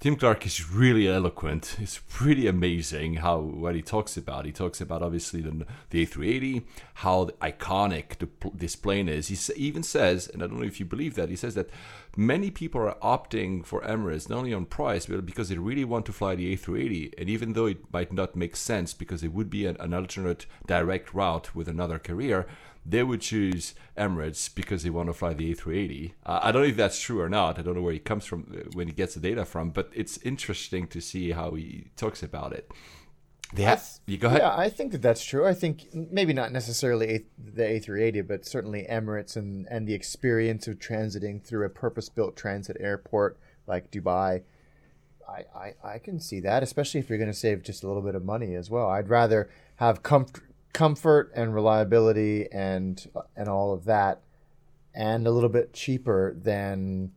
Tim 0.00 0.16
Clark 0.16 0.46
is 0.46 0.70
really 0.70 1.06
eloquent. 1.06 1.76
It's 1.78 2.00
pretty 2.08 2.46
amazing 2.46 3.16
how 3.16 3.36
what 3.36 3.74
he 3.74 3.82
talks 3.82 4.16
about. 4.16 4.46
He 4.46 4.50
talks 4.50 4.80
about 4.80 5.02
obviously 5.02 5.42
the, 5.42 5.66
the 5.90 6.06
A380, 6.06 6.62
how 6.94 7.26
iconic 7.42 8.16
the, 8.16 8.28
this 8.54 8.76
plane 8.76 9.10
is. 9.10 9.28
He 9.28 9.52
even 9.62 9.82
says, 9.82 10.26
and 10.26 10.42
I 10.42 10.46
don't 10.46 10.58
know 10.58 10.66
if 10.66 10.80
you 10.80 10.86
believe 10.86 11.16
that, 11.16 11.28
he 11.28 11.36
says 11.36 11.54
that 11.54 11.68
many 12.16 12.50
people 12.50 12.80
are 12.80 12.96
opting 13.02 13.62
for 13.62 13.82
Emirates 13.82 14.30
not 14.30 14.38
only 14.38 14.54
on 14.54 14.64
price, 14.64 15.04
but 15.04 15.26
because 15.26 15.50
they 15.50 15.58
really 15.58 15.84
want 15.84 16.06
to 16.06 16.14
fly 16.14 16.34
the 16.34 16.56
A380. 16.56 17.12
And 17.18 17.28
even 17.28 17.52
though 17.52 17.66
it 17.66 17.92
might 17.92 18.10
not 18.10 18.34
make 18.34 18.56
sense 18.56 18.94
because 18.94 19.22
it 19.22 19.34
would 19.34 19.50
be 19.50 19.66
an, 19.66 19.76
an 19.80 19.92
alternate 19.92 20.46
direct 20.64 21.12
route 21.12 21.54
with 21.54 21.68
another 21.68 21.98
carrier, 21.98 22.46
they 22.84 23.02
would 23.02 23.20
choose 23.20 23.74
Emirates 23.96 24.52
because 24.54 24.82
they 24.82 24.90
want 24.90 25.08
to 25.08 25.12
fly 25.12 25.34
the 25.34 25.54
A380. 25.54 26.12
Uh, 26.24 26.40
I 26.42 26.52
don't 26.52 26.62
know 26.62 26.68
if 26.68 26.76
that's 26.76 27.00
true 27.00 27.20
or 27.20 27.28
not. 27.28 27.58
I 27.58 27.62
don't 27.62 27.74
know 27.74 27.82
where 27.82 27.92
he 27.92 27.98
comes 27.98 28.24
from, 28.24 28.46
uh, 28.52 28.70
when 28.72 28.86
he 28.86 28.92
gets 28.92 29.14
the 29.14 29.20
data 29.20 29.44
from, 29.44 29.70
but 29.70 29.90
it's 29.94 30.18
interesting 30.18 30.86
to 30.88 31.00
see 31.00 31.32
how 31.32 31.52
he 31.52 31.90
talks 31.96 32.22
about 32.22 32.52
it. 32.52 32.70
They 33.52 33.64
have, 33.64 33.84
you 34.06 34.16
go 34.16 34.28
ahead. 34.28 34.42
Yeah, 34.42 34.56
I 34.56 34.68
think 34.68 34.92
that 34.92 35.02
that's 35.02 35.24
true. 35.24 35.44
I 35.44 35.54
think 35.54 35.88
maybe 35.92 36.32
not 36.32 36.52
necessarily 36.52 37.14
a, 37.14 37.24
the 37.36 37.62
A380, 37.62 38.26
but 38.26 38.46
certainly 38.46 38.86
Emirates 38.88 39.36
and, 39.36 39.66
and 39.68 39.88
the 39.88 39.94
experience 39.94 40.68
of 40.68 40.78
transiting 40.78 41.42
through 41.42 41.66
a 41.66 41.70
purpose 41.70 42.08
built 42.08 42.36
transit 42.36 42.76
airport 42.78 43.38
like 43.66 43.90
Dubai. 43.90 44.42
I, 45.28 45.44
I, 45.54 45.74
I 45.82 45.98
can 45.98 46.20
see 46.20 46.40
that, 46.40 46.62
especially 46.62 47.00
if 47.00 47.08
you're 47.08 47.18
going 47.18 47.30
to 47.30 47.36
save 47.36 47.62
just 47.62 47.82
a 47.82 47.88
little 47.88 48.02
bit 48.02 48.14
of 48.14 48.24
money 48.24 48.54
as 48.54 48.70
well. 48.70 48.88
I'd 48.88 49.08
rather 49.08 49.50
have 49.76 50.02
comfort, 50.02 50.44
comfort 50.72 51.32
and 51.34 51.54
reliability 51.54 52.48
and 52.52 53.04
and 53.36 53.48
all 53.48 53.72
of 53.72 53.84
that, 53.84 54.20
and 54.94 55.26
a 55.26 55.30
little 55.30 55.48
bit 55.48 55.72
cheaper 55.72 56.34
than 56.40 57.12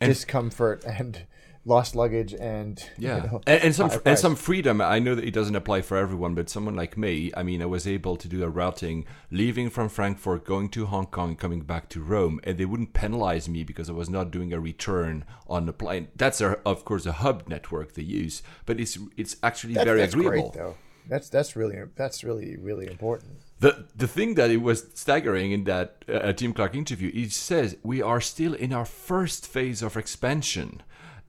And- 0.00 0.10
discomfort 0.10 0.84
and 0.84 1.26
lost 1.64 1.94
luggage 1.94 2.34
and 2.34 2.80
you 2.98 3.06
Yeah, 3.06 3.18
know, 3.20 3.40
and, 3.46 3.62
and 3.62 3.74
some 3.74 3.88
and 4.04 4.18
some 4.18 4.34
freedom. 4.34 4.80
I 4.80 4.98
know 4.98 5.14
that 5.14 5.24
it 5.24 5.30
doesn't 5.32 5.54
apply 5.54 5.82
for 5.82 5.96
everyone, 5.96 6.34
but 6.34 6.50
someone 6.50 6.74
like 6.74 6.96
me, 6.98 7.30
I 7.36 7.44
mean, 7.44 7.62
I 7.62 7.66
was 7.66 7.86
able 7.86 8.16
to 8.16 8.26
do 8.26 8.42
a 8.42 8.48
routing, 8.48 9.04
leaving 9.30 9.70
from 9.70 9.88
Frankfurt, 9.88 10.44
going 10.44 10.70
to 10.70 10.86
Hong 10.86 11.06
Kong, 11.06 11.36
coming 11.36 11.60
back 11.60 11.88
to 11.90 12.02
Rome, 12.02 12.40
and 12.42 12.58
they 12.58 12.64
wouldn't 12.64 12.94
penalize 12.94 13.48
me 13.48 13.62
because 13.62 13.88
I 13.88 13.92
was 13.92 14.10
not 14.10 14.32
doing 14.32 14.52
a 14.52 14.58
return 14.58 15.24
on 15.46 15.66
the 15.66 15.72
plane. 15.72 16.08
That's 16.16 16.40
a, 16.40 16.58
of 16.66 16.84
course 16.84 17.06
a 17.06 17.12
hub 17.12 17.46
network 17.48 17.94
they 17.94 18.02
use, 18.02 18.42
but 18.66 18.80
it's 18.80 18.98
it's 19.16 19.36
actually 19.42 19.74
That's, 19.74 19.84
very 19.84 20.00
that's 20.00 20.14
agreeable. 20.14 20.50
great. 20.50 20.74
That's 21.08 21.28
that's 21.28 21.56
really 21.56 21.76
that's 21.96 22.24
really 22.24 22.56
really 22.56 22.86
important. 22.86 23.32
The 23.60 23.86
the 23.94 24.08
thing 24.08 24.34
that 24.34 24.50
it 24.50 24.62
was 24.62 24.86
staggering 24.94 25.52
in 25.52 25.64
that 25.64 26.04
uh, 26.08 26.32
Tim 26.32 26.52
Clark 26.52 26.74
interview, 26.74 27.10
he 27.12 27.28
says 27.28 27.76
we 27.82 28.00
are 28.02 28.20
still 28.20 28.54
in 28.54 28.72
our 28.72 28.84
first 28.84 29.46
phase 29.46 29.82
of 29.82 29.96
expansion. 29.96 30.82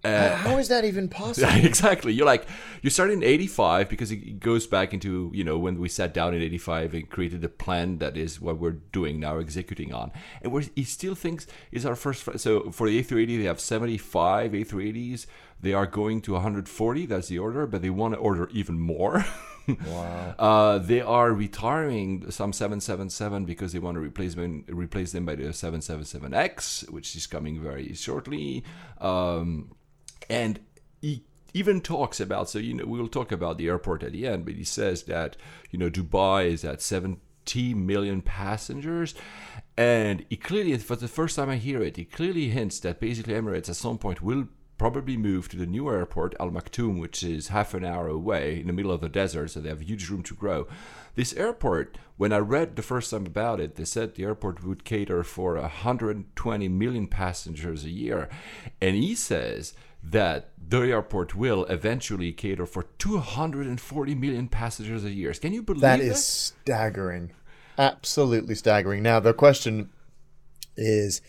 Uh, 0.03 0.35
How 0.35 0.57
is 0.57 0.67
that 0.67 0.83
even 0.83 1.07
possible? 1.07 1.49
exactly. 1.53 2.11
You're 2.11 2.25
like 2.25 2.45
you 2.81 2.89
started 2.89 3.13
in 3.13 3.23
'85 3.23 3.87
because 3.87 4.11
it 4.11 4.39
goes 4.39 4.67
back 4.67 4.93
into 4.93 5.31
you 5.33 5.45
know 5.45 5.57
when 5.57 5.79
we 5.79 5.87
sat 5.87 6.13
down 6.13 6.33
in 6.33 6.41
'85 6.41 6.93
and 6.93 7.09
created 7.09 7.41
the 7.41 7.49
plan 7.49 7.99
that 7.99 8.17
is 8.17 8.41
what 8.41 8.59
we're 8.59 8.71
doing 8.91 9.19
now, 9.19 9.37
executing 9.37 9.93
on, 9.93 10.11
and 10.41 10.51
we're, 10.51 10.65
he 10.75 10.83
still 10.83 11.15
thinks 11.15 11.47
is 11.71 11.85
our 11.85 11.95
first. 11.95 12.39
So 12.39 12.71
for 12.71 12.89
the 12.89 13.01
A380, 13.01 13.37
they 13.37 13.45
have 13.45 13.61
75 13.61 14.51
A380s. 14.51 15.25
They 15.61 15.73
are 15.73 15.87
going 15.87 16.19
to 16.23 16.33
140. 16.33 17.05
That's 17.05 17.29
the 17.29 17.39
order, 17.39 17.65
but 17.65 17.81
they 17.81 17.89
want 17.89 18.13
to 18.13 18.19
order 18.19 18.49
even 18.51 18.79
more. 18.79 19.25
Wow. 19.67 20.35
Uh, 20.39 20.77
they 20.77 20.99
are 20.99 21.31
retiring 21.31 22.29
some 22.29 22.51
777 22.51 23.45
because 23.45 23.71
they 23.71 23.79
want 23.79 23.95
to 23.95 24.01
replace 24.01 24.35
them, 24.35 24.65
replace 24.67 25.11
them 25.11 25.25
by 25.25 25.35
the 25.35 25.43
777X, 25.43 26.89
which 26.89 27.15
is 27.15 27.27
coming 27.27 27.61
very 27.61 27.93
shortly. 27.93 28.63
Um, 28.99 29.75
and 30.29 30.59
he 31.01 31.23
even 31.53 31.81
talks 31.81 32.19
about, 32.19 32.49
so, 32.49 32.59
you 32.59 32.73
know, 32.73 32.85
we'll 32.85 33.07
talk 33.07 33.31
about 33.31 33.57
the 33.57 33.67
airport 33.67 34.03
at 34.03 34.11
the 34.11 34.27
end, 34.27 34.45
but 34.45 34.55
he 34.55 34.63
says 34.63 35.03
that, 35.03 35.37
you 35.69 35.79
know, 35.79 35.89
Dubai 35.89 36.47
is 36.47 36.65
at 36.65 36.81
70 36.81 37.73
million 37.75 38.21
passengers. 38.21 39.13
And 39.77 40.25
he 40.29 40.35
clearly, 40.35 40.77
for 40.77 40.95
the 40.95 41.07
first 41.07 41.35
time 41.35 41.49
I 41.49 41.57
hear 41.57 41.81
it, 41.81 41.97
he 41.97 42.05
clearly 42.05 42.49
hints 42.49 42.79
that 42.79 42.99
basically 42.99 43.35
Emirates 43.35 43.69
at 43.69 43.75
some 43.75 43.97
point 43.97 44.21
will 44.21 44.47
probably 44.77 45.17
move 45.17 45.47
to 45.49 45.57
the 45.57 45.65
new 45.65 45.89
airport, 45.89 46.35
Al 46.39 46.49
Maktoum, 46.49 46.99
which 46.99 47.23
is 47.23 47.49
half 47.49 47.73
an 47.73 47.85
hour 47.85 48.07
away 48.07 48.59
in 48.59 48.67
the 48.67 48.73
middle 48.73 48.91
of 48.91 49.01
the 49.01 49.09
desert, 49.09 49.49
so 49.49 49.59
they 49.59 49.69
have 49.69 49.81
huge 49.81 50.09
room 50.09 50.23
to 50.23 50.33
grow. 50.33 50.67
This 51.15 51.33
airport, 51.33 51.97
when 52.17 52.33
I 52.33 52.39
read 52.39 52.75
the 52.75 52.81
first 52.81 53.11
time 53.11 53.25
about 53.25 53.59
it, 53.59 53.75
they 53.75 53.85
said 53.85 54.15
the 54.15 54.23
airport 54.23 54.63
would 54.63 54.83
cater 54.83 55.23
for 55.23 55.55
120 55.57 56.67
million 56.69 57.07
passengers 57.07 57.83
a 57.85 57.89
year. 57.89 58.29
And 58.81 58.95
he 58.95 59.13
says 59.15 59.73
that 60.03 60.49
the 60.57 60.81
airport 60.81 61.35
will 61.35 61.65
eventually 61.65 62.31
cater 62.33 62.65
for 62.65 62.83
240 62.97 64.15
million 64.15 64.47
passengers 64.47 65.05
a 65.05 65.11
year. 65.11 65.33
Can 65.33 65.53
you 65.53 65.61
believe 65.61 65.81
That 65.81 65.99
that? 65.99 66.05
is 66.05 66.25
staggering. 66.25 67.31
Absolutely 67.77 68.55
staggering. 68.55 69.03
Now 69.03 69.19
the 69.19 69.33
question 69.33 69.89
is 70.75 71.21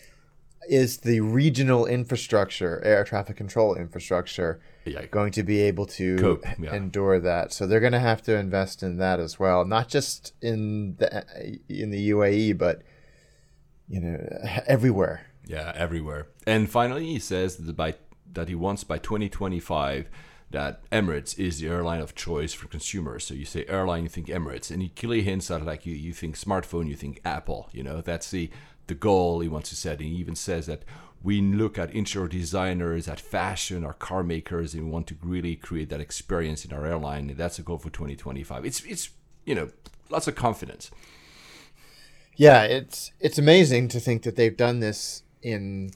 is 0.69 0.97
the 0.97 1.19
regional 1.21 1.85
infrastructure, 1.85 2.81
air 2.83 3.03
traffic 3.03 3.37
control 3.37 3.75
infrastructure 3.75 4.59
Yeah. 4.85 5.05
going 5.05 5.31
to 5.33 5.43
be 5.43 5.61
able 5.61 5.85
to 5.87 6.15
Cope, 6.17 6.45
yeah. 6.59 6.73
endure 6.75 7.19
that? 7.19 7.51
So 7.53 7.65
they're 7.67 7.79
going 7.79 7.93
to 7.93 7.99
have 7.99 8.21
to 8.23 8.35
invest 8.37 8.83
in 8.83 8.97
that 8.97 9.19
as 9.19 9.39
well, 9.39 9.65
not 9.65 9.87
just 9.89 10.33
in 10.41 10.95
the 10.97 11.25
in 11.69 11.89
the 11.91 12.09
UAE 12.11 12.57
but 12.57 12.81
you 13.87 13.99
know 13.99 14.17
everywhere. 14.67 15.27
Yeah, 15.47 15.71
everywhere. 15.75 16.27
And 16.47 16.69
finally, 16.69 17.05
he 17.05 17.19
says 17.19 17.57
that 17.57 17.75
by 17.75 17.95
that 18.33 18.49
he 18.49 18.55
wants 18.55 18.83
by 18.83 18.97
2025 18.97 20.09
that 20.51 20.89
Emirates 20.89 21.37
is 21.39 21.59
the 21.59 21.67
airline 21.67 22.01
of 22.01 22.15
choice 22.15 22.53
for 22.53 22.67
consumers. 22.67 23.25
So 23.25 23.33
you 23.33 23.45
say 23.45 23.65
airline, 23.67 24.03
you 24.03 24.09
think 24.09 24.27
Emirates, 24.27 24.71
and 24.71 24.81
he 24.81 24.89
clearly 24.89 25.21
hints 25.23 25.51
at 25.51 25.65
like 25.65 25.85
you 25.85 25.93
you 25.95 26.13
think 26.13 26.35
smartphone, 26.37 26.87
you 26.87 26.95
think 26.95 27.21
Apple. 27.25 27.69
You 27.71 27.83
know 27.83 28.01
that's 28.01 28.31
the 28.31 28.49
the 28.87 28.95
goal 28.95 29.39
he 29.39 29.47
wants 29.47 29.69
to 29.69 29.75
set. 29.75 29.99
And 29.99 30.09
he 30.09 30.15
even 30.15 30.35
says 30.35 30.65
that 30.67 30.83
we 31.23 31.41
look 31.41 31.79
at 31.79 31.91
interior 31.91 32.27
designers, 32.27 33.07
at 33.07 33.19
fashion, 33.19 33.83
our 33.83 33.93
car 33.93 34.21
makers, 34.23 34.73
and 34.73 34.85
we 34.85 34.91
want 34.91 35.07
to 35.07 35.15
really 35.23 35.55
create 35.55 35.89
that 35.89 35.99
experience 35.99 36.65
in 36.65 36.71
our 36.73 36.85
airline. 36.85 37.29
And 37.29 37.37
that's 37.37 37.57
the 37.57 37.63
goal 37.63 37.77
for 37.79 37.89
2025. 37.89 38.65
It's 38.65 38.83
it's 38.85 39.09
you 39.45 39.55
know 39.55 39.69
lots 40.09 40.27
of 40.27 40.35
confidence. 40.35 40.91
Yeah, 42.35 42.63
it's 42.63 43.11
it's 43.19 43.37
amazing 43.37 43.87
to 43.89 43.99
think 43.99 44.23
that 44.23 44.35
they've 44.35 44.55
done 44.55 44.79
this 44.81 45.23
in 45.41 45.91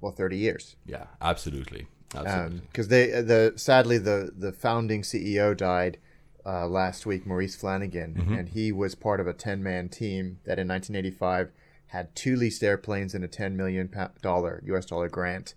well 0.00 0.12
30 0.12 0.36
years. 0.36 0.76
Yeah, 0.86 1.06
absolutely, 1.20 1.86
absolutely. 2.14 2.60
because 2.70 2.88
they 2.88 3.06
the 3.22 3.54
sadly 3.56 3.98
the 3.98 4.30
the 4.36 4.52
founding 4.52 5.02
CEO 5.02 5.56
died 5.56 5.98
uh, 6.44 6.66
last 6.68 7.06
week, 7.06 7.26
Maurice 7.26 7.56
Flanagan, 7.56 8.14
Mm-hmm. 8.14 8.34
and 8.34 8.48
he 8.50 8.72
was 8.72 8.94
part 8.94 9.20
of 9.20 9.26
a 9.26 9.32
ten 9.32 9.62
man 9.62 9.88
team 9.88 10.38
that 10.44 10.58
in 10.58 10.68
1985 10.68 11.50
had 11.88 12.14
two 12.14 12.36
leased 12.36 12.62
airplanes 12.62 13.14
and 13.14 13.24
a 13.24 13.28
ten 13.28 13.56
million 13.56 13.90
dollar 14.22 14.62
U.S. 14.66 14.86
dollar 14.86 15.08
grant 15.08 15.54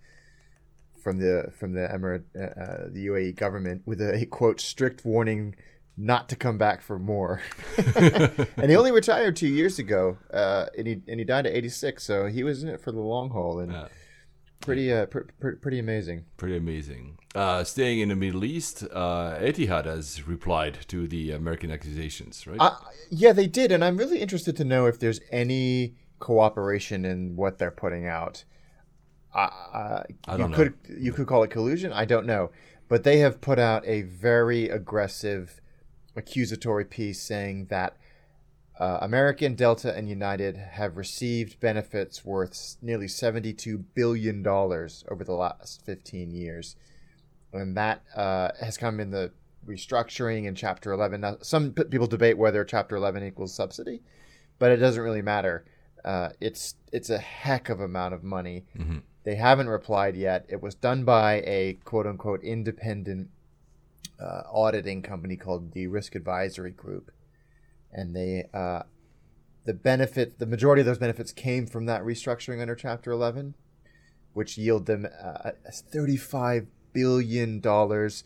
from 1.01 1.19
the 1.19 1.51
from 1.57 1.73
the 1.73 1.87
Emirate 1.87 2.23
uh, 2.35 2.59
uh, 2.59 2.87
the 2.89 3.07
UAE 3.07 3.35
government 3.35 3.81
with 3.85 4.01
a, 4.01 4.25
quote 4.29 4.59
strict 4.59 5.03
warning 5.05 5.55
not 5.97 6.29
to 6.29 6.35
come 6.35 6.57
back 6.57 6.81
for 6.81 6.97
more. 6.97 7.41
and 7.77 8.69
he 8.69 8.75
only 8.75 8.91
retired 8.91 9.35
two 9.35 9.47
years 9.47 9.77
ago, 9.77 10.17
uh, 10.33 10.67
and 10.77 10.87
he 10.87 11.01
and 11.07 11.19
he 11.19 11.25
died 11.25 11.45
at 11.45 11.53
86, 11.53 12.03
so 12.03 12.27
he 12.27 12.43
was 12.43 12.63
in 12.63 12.69
it 12.69 12.81
for 12.81 12.91
the 12.91 12.99
long 12.99 13.29
haul 13.29 13.59
and. 13.59 13.71
Yeah. 13.71 13.87
Pretty, 14.61 14.93
uh, 14.93 15.07
pr- 15.07 15.21
pr- 15.39 15.55
pretty 15.59 15.79
amazing. 15.79 16.25
Pretty 16.37 16.55
amazing. 16.55 17.17
Uh, 17.33 17.63
staying 17.63 17.99
in 17.99 18.09
the 18.09 18.15
Middle 18.15 18.45
East, 18.45 18.83
uh, 18.93 19.39
Etihad 19.39 19.85
has 19.85 20.27
replied 20.27 20.77
to 20.89 21.07
the 21.07 21.31
American 21.31 21.71
accusations, 21.71 22.45
right? 22.45 22.59
Uh, 22.59 22.75
yeah, 23.09 23.33
they 23.33 23.47
did, 23.47 23.71
and 23.71 23.83
I'm 23.83 23.97
really 23.97 24.19
interested 24.19 24.55
to 24.57 24.63
know 24.63 24.85
if 24.85 24.99
there's 24.99 25.19
any 25.31 25.95
cooperation 26.21 27.03
in 27.03 27.35
what 27.35 27.57
they're 27.57 27.71
putting 27.71 28.07
out. 28.07 28.45
Uh, 29.33 30.03
I 30.27 30.31
you 30.31 30.37
don't 30.37 30.51
know. 30.51 30.57
could 30.57 30.73
you 30.97 31.13
could 31.13 31.27
call 31.27 31.43
it 31.43 31.49
collusion. 31.51 31.91
I 31.91 32.05
don't 32.05 32.25
know, 32.25 32.51
but 32.87 33.03
they 33.03 33.19
have 33.19 33.41
put 33.41 33.59
out 33.59 33.85
a 33.85 34.03
very 34.03 34.69
aggressive 34.69 35.61
accusatory 36.15 36.85
piece 36.85 37.21
saying 37.21 37.67
that 37.69 37.97
uh, 38.79 38.97
American, 39.01 39.53
Delta, 39.53 39.95
and 39.95 40.09
United 40.09 40.57
have 40.57 40.97
received 40.97 41.59
benefits 41.59 42.25
worth 42.25 42.77
nearly 42.81 43.05
$72 43.05 43.83
billion 43.93 44.45
over 44.47 45.23
the 45.23 45.33
last 45.33 45.85
15 45.85 46.31
years. 46.31 46.75
And 47.53 47.77
that 47.77 48.01
uh, 48.15 48.49
has 48.59 48.77
come 48.77 48.99
in 48.99 49.11
the 49.11 49.33
restructuring 49.67 50.45
in 50.45 50.55
Chapter 50.55 50.91
11. 50.93 51.21
Now, 51.21 51.37
some 51.41 51.73
people 51.73 52.07
debate 52.07 52.39
whether 52.39 52.65
Chapter 52.65 52.95
11 52.95 53.23
equals 53.23 53.53
subsidy, 53.53 54.01
but 54.57 54.71
it 54.71 54.77
doesn't 54.77 55.03
really 55.03 55.21
matter. 55.21 55.63
Uh, 56.03 56.29
it's 56.39 56.75
it's 56.91 57.09
a 57.09 57.17
heck 57.19 57.69
of 57.69 57.79
amount 57.79 58.13
of 58.13 58.23
money. 58.23 58.65
They 59.23 59.35
haven't 59.35 59.69
replied 59.69 60.15
yet. 60.15 60.45
It 60.49 60.61
was 60.61 60.75
done 60.75 61.03
by 61.05 61.41
a 61.45 61.77
quote 61.83 62.07
unquote 62.07 62.43
independent 62.43 63.29
uh, 64.19 64.43
auditing 64.51 65.01
company 65.01 65.35
called 65.35 65.73
the 65.73 65.87
Risk 65.87 66.15
Advisory 66.15 66.71
Group, 66.71 67.11
and 67.91 68.15
they 68.15 68.47
uh, 68.53 68.83
the 69.65 69.73
benefit 69.73 70.39
the 70.39 70.45
majority 70.45 70.81
of 70.81 70.85
those 70.85 70.97
benefits 70.99 71.31
came 71.31 71.65
from 71.67 71.85
that 71.85 72.03
restructuring 72.03 72.61
under 72.61 72.75
Chapter 72.75 73.11
11, 73.11 73.55
which 74.33 74.57
yield 74.57 74.85
them 74.85 75.07
uh, 75.23 75.51
35 75.71 76.67
billion 76.93 77.59
dollars, 77.59 78.23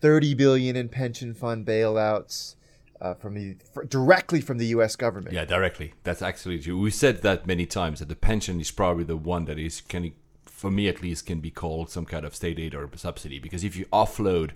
30 0.00 0.34
billion 0.34 0.76
in 0.76 0.88
pension 0.88 1.34
fund 1.34 1.66
bailouts. 1.66 2.55
Uh, 2.98 3.12
from 3.12 3.34
the 3.34 3.56
fr- 3.74 3.84
directly 3.84 4.40
from 4.40 4.56
the 4.56 4.66
U.S. 4.68 4.96
government. 4.96 5.34
Yeah, 5.34 5.44
directly. 5.44 5.92
That's 6.02 6.22
actually 6.22 6.58
true. 6.60 6.78
We 6.78 6.90
said 6.90 7.20
that 7.22 7.46
many 7.46 7.66
times 7.66 7.98
that 7.98 8.08
the 8.08 8.16
pension 8.16 8.58
is 8.58 8.70
probably 8.70 9.04
the 9.04 9.18
one 9.18 9.44
that 9.44 9.58
is 9.58 9.82
can, 9.82 10.12
for 10.46 10.70
me 10.70 10.88
at 10.88 11.02
least, 11.02 11.26
can 11.26 11.40
be 11.40 11.50
called 11.50 11.90
some 11.90 12.06
kind 12.06 12.24
of 12.24 12.34
state 12.34 12.58
aid 12.58 12.74
or 12.74 12.88
subsidy 12.96 13.38
because 13.38 13.64
if 13.64 13.76
you 13.76 13.84
offload 13.92 14.52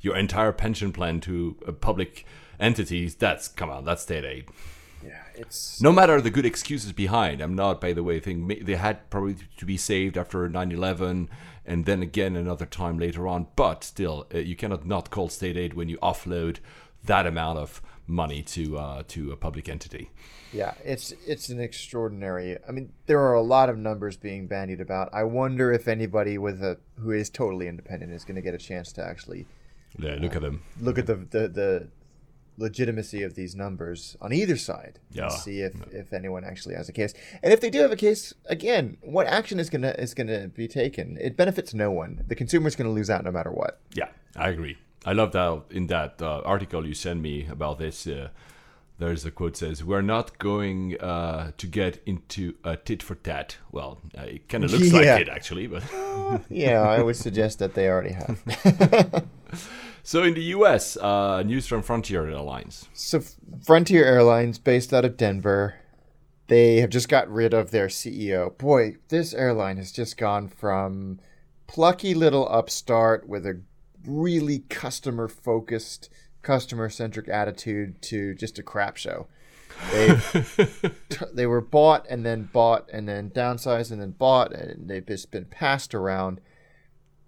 your 0.00 0.16
entire 0.16 0.50
pension 0.50 0.92
plan 0.92 1.20
to 1.20 1.56
a 1.66 1.72
public 1.72 2.26
entities, 2.58 3.14
that's 3.14 3.46
come 3.46 3.70
on, 3.70 3.84
that's 3.84 4.02
state 4.02 4.24
aid. 4.24 4.46
Yeah, 5.04 5.22
it's 5.34 5.80
No 5.80 5.92
matter 5.92 6.20
the 6.20 6.30
good 6.30 6.46
excuses 6.46 6.92
behind, 6.92 7.40
I'm 7.40 7.54
not, 7.54 7.80
by 7.80 7.92
the 7.92 8.02
way, 8.02 8.20
think 8.20 8.64
they 8.64 8.76
had 8.76 9.08
probably 9.10 9.36
to 9.56 9.66
be 9.66 9.76
saved 9.76 10.16
after 10.16 10.48
9/11 10.48 11.28
and 11.66 11.84
then 11.86 12.02
again 12.02 12.36
another 12.36 12.66
time 12.66 12.98
later 12.98 13.26
on. 13.26 13.46
But 13.56 13.84
still, 13.84 14.26
uh, 14.34 14.38
you 14.38 14.56
cannot 14.56 14.86
not 14.86 15.10
call 15.10 15.28
state 15.28 15.56
aid 15.56 15.74
when 15.74 15.88
you 15.88 15.98
offload 15.98 16.58
that 17.06 17.26
amount 17.26 17.58
of 17.58 17.82
money 18.06 18.42
to 18.42 18.78
uh, 18.78 19.02
to 19.08 19.32
a 19.32 19.36
public 19.36 19.68
entity. 19.68 20.10
Yeah, 20.52 20.74
it's 20.84 21.12
it's 21.26 21.48
an 21.48 21.60
extraordinary. 21.60 22.56
I 22.68 22.70
mean, 22.72 22.92
there 23.06 23.20
are 23.20 23.34
a 23.34 23.42
lot 23.42 23.68
of 23.68 23.76
numbers 23.78 24.16
being 24.16 24.46
bandied 24.46 24.80
about. 24.80 25.08
I 25.12 25.24
wonder 25.24 25.72
if 25.72 25.88
anybody 25.88 26.38
with 26.38 26.62
a 26.62 26.78
who 27.00 27.10
is 27.10 27.28
totally 27.30 27.66
independent 27.68 28.12
is 28.12 28.24
going 28.24 28.36
to 28.36 28.42
get 28.42 28.54
a 28.54 28.58
chance 28.58 28.92
to 28.92 29.04
actually 29.04 29.46
Yeah, 29.98 30.16
look 30.20 30.36
at 30.36 30.42
them. 30.42 30.62
look 30.80 30.98
at 30.98 31.06
the 31.06 31.16
the, 31.16 31.48
the 31.48 31.88
legitimacy 32.56 33.22
of 33.24 33.34
these 33.34 33.56
numbers 33.56 34.16
on 34.20 34.32
either 34.32 34.56
side 34.56 35.00
Yeah. 35.10 35.28
see 35.28 35.60
if, 35.60 35.74
if 35.92 36.12
anyone 36.12 36.44
actually 36.44 36.76
has 36.76 36.88
a 36.88 36.92
case. 36.92 37.12
And 37.42 37.52
if 37.52 37.60
they 37.60 37.68
do 37.68 37.80
have 37.80 37.90
a 37.90 37.96
case, 37.96 38.32
again, 38.46 38.96
what 39.02 39.26
action 39.26 39.58
is 39.58 39.68
gonna 39.68 39.94
is 39.98 40.14
gonna 40.14 40.46
be 40.48 40.68
taken? 40.68 41.18
It 41.20 41.36
benefits 41.36 41.74
no 41.74 41.90
one. 41.90 42.22
The 42.28 42.36
consumer 42.36 42.68
is 42.68 42.76
gonna 42.76 42.92
lose 42.92 43.10
out 43.10 43.24
no 43.24 43.32
matter 43.32 43.50
what. 43.50 43.80
Yeah, 43.92 44.08
I 44.36 44.50
agree. 44.50 44.76
I 45.06 45.12
love 45.12 45.32
that 45.32 45.62
in 45.70 45.86
that 45.88 46.20
uh, 46.22 46.40
article 46.44 46.86
you 46.86 46.94
sent 46.94 47.20
me 47.20 47.46
about 47.50 47.78
this. 47.78 48.06
Uh, 48.06 48.28
there's 48.98 49.24
a 49.24 49.30
quote 49.30 49.56
says, 49.56 49.82
"We're 49.84 50.02
not 50.02 50.38
going 50.38 50.96
uh, 51.00 51.50
to 51.56 51.66
get 51.66 52.00
into 52.06 52.54
a 52.64 52.76
tit 52.76 53.02
for 53.02 53.16
tat." 53.16 53.56
Well, 53.72 53.98
uh, 54.16 54.22
it 54.22 54.48
kind 54.48 54.64
of 54.64 54.72
looks 54.72 54.92
Yeah. 54.92 54.98
like 54.98 55.20
it 55.22 55.28
actually, 55.28 55.66
but 55.66 55.82
Yeah, 56.48 56.80
I 56.80 57.02
would 57.02 57.16
suggest 57.16 57.58
that 57.58 57.74
they 57.74 57.88
already 57.88 58.12
have. 58.12 59.24
so 60.02 60.22
in 60.22 60.34
the 60.34 60.42
U.S., 60.56 60.96
uh, 60.96 61.42
news 61.42 61.66
from 61.66 61.82
Frontier 61.82 62.28
Airlines. 62.28 62.88
So 62.94 63.20
Frontier 63.64 64.04
Airlines, 64.04 64.58
based 64.58 64.94
out 64.94 65.04
of 65.04 65.16
Denver, 65.16 65.74
they 66.46 66.76
have 66.76 66.90
just 66.90 67.08
got 67.08 67.28
rid 67.28 67.52
of 67.52 67.72
their 67.72 67.88
CEO. 67.88 68.56
Boy, 68.58 68.96
this 69.08 69.34
airline 69.34 69.76
has 69.78 69.90
just 69.92 70.16
gone 70.16 70.48
from 70.48 71.18
plucky 71.66 72.14
little 72.14 72.46
upstart 72.48 73.28
with 73.28 73.44
a 73.46 73.60
really 74.06 74.60
customer 74.68 75.28
focused, 75.28 76.08
customer 76.42 76.88
centric 76.88 77.28
attitude 77.28 78.00
to 78.02 78.34
just 78.34 78.58
a 78.58 78.62
crap 78.62 78.96
show. 78.96 79.26
They 79.92 80.18
they 81.32 81.46
were 81.46 81.60
bought 81.60 82.06
and 82.08 82.24
then 82.24 82.48
bought 82.52 82.88
and 82.92 83.08
then 83.08 83.30
downsized 83.30 83.90
and 83.90 84.00
then 84.00 84.12
bought 84.12 84.52
and 84.52 84.88
they've 84.88 85.04
just 85.06 85.30
been 85.32 85.46
passed 85.46 85.94
around 85.94 86.40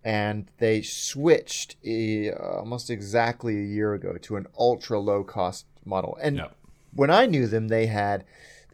and 0.05 0.49
they 0.59 0.81
switched 0.83 1.75
eh, 1.85 2.31
almost 2.31 2.89
exactly 2.89 3.59
a 3.59 3.67
year 3.67 3.95
ago 3.95 4.17
to 4.23 4.37
an 4.37 4.47
ultra 4.57 5.01
low 5.01 5.25
cost 5.25 5.67
model. 5.85 6.17
And 6.23 6.37
Yeah. 6.37 6.49
when 6.95 7.11
I 7.11 7.27
knew 7.27 7.49
them, 7.49 7.67
they 7.67 7.87
had 7.87 8.25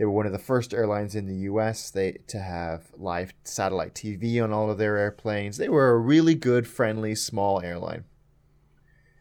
they 0.03 0.07
were 0.07 0.11
one 0.11 0.27
of 0.27 0.33
the 0.33 0.39
first 0.41 0.75
airlines 0.75 1.15
in 1.15 1.29
the 1.29 1.45
U.S. 1.45 1.89
They 1.89 2.19
to 2.27 2.41
have 2.41 2.87
live 2.97 3.33
satellite 3.45 3.95
TV 3.95 4.43
on 4.43 4.53
all 4.53 4.69
of 4.69 4.77
their 4.77 4.97
airplanes. 4.97 5.59
They 5.59 5.69
were 5.69 5.91
a 5.91 5.97
really 5.97 6.35
good, 6.35 6.67
friendly, 6.67 7.15
small 7.15 7.61
airline. 7.61 8.03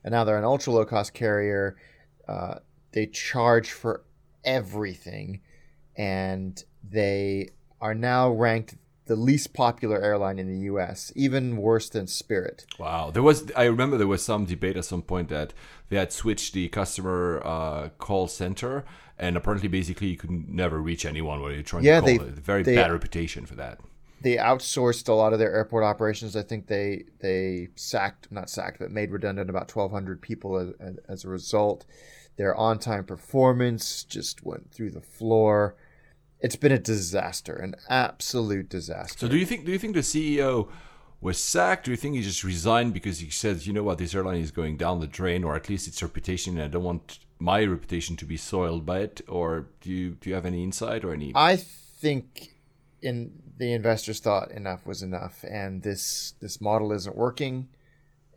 And 0.04 0.12
now 0.12 0.24
they're 0.24 0.40
an 0.40 0.44
ultra 0.44 0.74
low 0.74 0.86
cost 0.86 1.14
carrier. 1.14 1.78
Uh, 2.28 2.56
they 2.94 3.06
charge 3.06 3.70
for 3.70 4.06
everything, 4.44 5.42
and 5.96 6.64
they 6.84 7.50
are 7.80 7.94
now 7.94 8.32
ranked 8.32 8.74
the 9.06 9.16
least 9.16 9.54
popular 9.54 10.02
airline 10.02 10.40
in 10.40 10.48
the 10.48 10.62
U.S., 10.62 11.12
even 11.16 11.58
worse 11.58 11.90
than 11.90 12.08
Spirit. 12.08 12.66
Wow, 12.80 13.12
there 13.12 13.22
was. 13.22 13.52
I 13.56 13.66
remember 13.66 14.00
there 14.00 14.08
was 14.08 14.26
some 14.26 14.46
debate 14.46 14.78
at 14.78 14.86
some 14.86 15.04
point 15.04 15.30
that 15.30 15.54
they 15.90 15.98
had 15.98 16.12
switched 16.12 16.56
the 16.56 16.70
customer 16.70 17.40
uh, 17.46 17.90
call 18.00 18.28
center, 18.28 18.84
and 19.22 19.38
apparently, 19.38 19.70
basically, 19.70 20.08
you 20.08 20.18
could 20.18 20.32
never 20.50 20.82
reach 20.82 21.06
anyone 21.06 21.42
when 21.42 21.54
you're 21.54 21.64
trying 21.64 21.84
Yeah, 21.86 22.02
to 22.02 22.18
call 22.18 22.26
they- 22.26 22.32
it. 22.32 22.40
Very 22.40 22.64
they- 22.64 22.76
bad 22.76 22.92
reputation 22.92 23.46
for 23.46 23.56
that. 23.56 23.80
they 24.22 24.36
outsourced 24.36 25.08
a 25.08 25.14
lot 25.14 25.32
of 25.34 25.40
their 25.40 25.54
airport 25.56 25.84
operations. 25.84 26.36
I 26.36 26.44
think 26.44 26.68
they 26.68 27.06
they 27.20 27.70
sacked, 27.76 28.32
not 28.32 28.50
sacked, 28.50 28.80
but 28.80 28.92
made 28.92 29.12
redundant 29.12 29.50
about 29.50 29.70
1,200 29.70 30.22
people 30.22 30.58
as, 30.58 30.98
as 31.08 31.24
a 31.26 31.30
result. 31.30 31.86
Their 32.38 32.56
on 32.56 32.78
time 32.80 33.04
performance 33.06 34.04
just 34.04 34.44
went 34.46 34.72
through 34.72 34.92
the 34.92 35.02
floor. 35.02 35.76
It's 36.40 36.56
been 36.56 36.72
a 36.72 36.80
disaster, 36.80 37.56
an 37.56 37.76
absolute 37.90 38.68
disaster. 38.70 39.18
So, 39.20 39.28
do 39.28 39.38
you 39.38 39.46
think? 39.46 39.66
Do 39.66 39.72
you 39.72 39.78
think 39.80 39.94
the 39.96 40.02
CEO 40.04 40.70
was 41.20 41.38
sacked? 41.44 41.86
Do 41.86 41.92
you 41.92 41.98
think 41.98 42.16
he 42.16 42.22
just 42.22 42.44
resigned 42.44 42.94
because 42.94 43.20
he 43.20 43.30
said, 43.30 43.66
you 43.68 43.74
know 43.74 43.84
what, 43.84 43.98
this 44.00 44.16
airline 44.16 44.42
is 44.42 44.50
going 44.52 44.78
down 44.78 45.00
the 45.00 45.08
drain, 45.08 45.44
or 45.44 45.56
at 45.56 45.70
least 45.70 45.88
its 45.88 46.02
reputation, 46.02 46.56
and 46.58 46.64
I 46.64 46.68
don't 46.68 46.84
want 46.84 47.20
my 47.42 47.66
reputation 47.66 48.16
to 48.18 48.26
be 48.26 48.38
soiled 48.38 48.86
by 48.86 49.00
it? 49.00 49.22
Or 49.28 49.68
do 49.82 49.90
you 49.90 50.12
do 50.12 50.30
you 50.30 50.36
have 50.36 50.46
any 50.46 50.64
insight 50.64 51.04
or 51.04 51.14
any? 51.14 51.32
I 51.36 51.58
think 51.58 52.56
in 53.02 53.32
the 53.58 53.74
investors 53.74 54.20
thought 54.20 54.52
enough 54.52 54.86
was 54.86 55.02
enough, 55.02 55.44
and 55.50 55.82
this 55.82 56.34
this 56.40 56.62
model 56.62 56.92
isn't 56.92 57.16
working, 57.16 57.68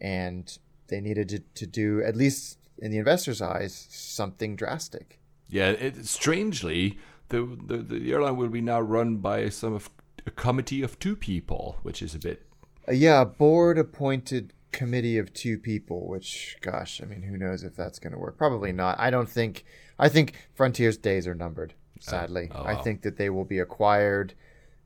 and 0.00 0.58
they 0.88 1.00
needed 1.00 1.28
to, 1.28 1.38
to 1.38 1.66
do 1.66 2.02
at 2.02 2.16
least 2.16 2.58
in 2.78 2.90
the 2.90 2.98
investors' 2.98 3.40
eyes 3.40 3.86
something 3.90 4.56
drastic. 4.56 5.20
Yeah, 5.48 5.70
it, 5.70 6.06
strangely, 6.06 6.98
the, 7.28 7.56
the 7.66 7.76
the 7.76 8.12
airline 8.12 8.36
will 8.36 8.48
be 8.48 8.62
now 8.62 8.80
run 8.80 9.18
by 9.18 9.50
some 9.50 9.74
of 9.74 9.90
a 10.26 10.30
committee 10.30 10.82
of 10.82 10.98
two 10.98 11.16
people, 11.16 11.78
which 11.82 12.02
is 12.02 12.14
a 12.14 12.18
bit. 12.18 12.42
Uh, 12.88 12.92
yeah, 12.92 13.20
a 13.20 13.26
board 13.26 13.78
appointed 13.78 14.52
committee 14.74 15.16
of 15.16 15.32
two 15.32 15.56
people, 15.56 16.06
which, 16.06 16.58
gosh, 16.60 17.00
I 17.00 17.06
mean, 17.06 17.22
who 17.22 17.38
knows 17.38 17.62
if 17.62 17.74
that's 17.74 17.98
going 17.98 18.12
to 18.12 18.18
work? 18.18 18.36
Probably 18.36 18.72
not. 18.72 18.98
I 18.98 19.08
don't 19.08 19.28
think, 19.28 19.64
I 19.98 20.08
think 20.10 20.34
Frontier's 20.52 20.98
days 20.98 21.26
are 21.26 21.34
numbered, 21.34 21.72
uh, 21.96 22.10
sadly. 22.10 22.50
oh, 22.54 22.62
I 22.62 22.74
wow. 22.74 22.82
think 22.82 23.02
that 23.02 23.16
they 23.16 23.30
will 23.30 23.44
be 23.44 23.60
acquired 23.60 24.34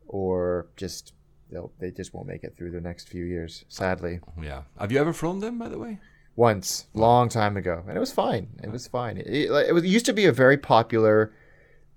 or 0.07 0.69
just, 0.77 1.15
they'll, 1.51 1.73
they 1.81 1.91
just 1.91 2.15
won't 2.15 2.29
make 2.29 2.45
it 2.45 2.55
through 2.57 2.71
the 2.71 2.81
next 2.81 3.09
few 3.09 3.25
years, 3.25 3.65
sadly. 3.69 4.21
Yeah. 4.41 4.63
Have 4.79 4.93
you 4.93 5.01
ever 5.01 5.13
flown 5.13 5.41
them, 5.41 5.59
by 5.59 5.69
the 5.69 5.79
way? 5.79 5.99
Once, 6.37 6.87
long 6.95 7.29
time 7.29 7.57
ago. 7.57 7.83
And 7.89 7.97
it 7.97 8.01
was 8.01 8.13
fine. 8.13 8.49
It 8.63 8.71
was 8.71 8.87
fine. 8.87 9.17
It, 9.17 9.27
it, 9.27 9.51
it 9.69 9.73
was, 9.73 9.83
it 9.83 9.89
used 9.89 10.07
to 10.07 10.13
be 10.13 10.27
a 10.27 10.33
very 10.33 10.57
popular, 10.59 11.33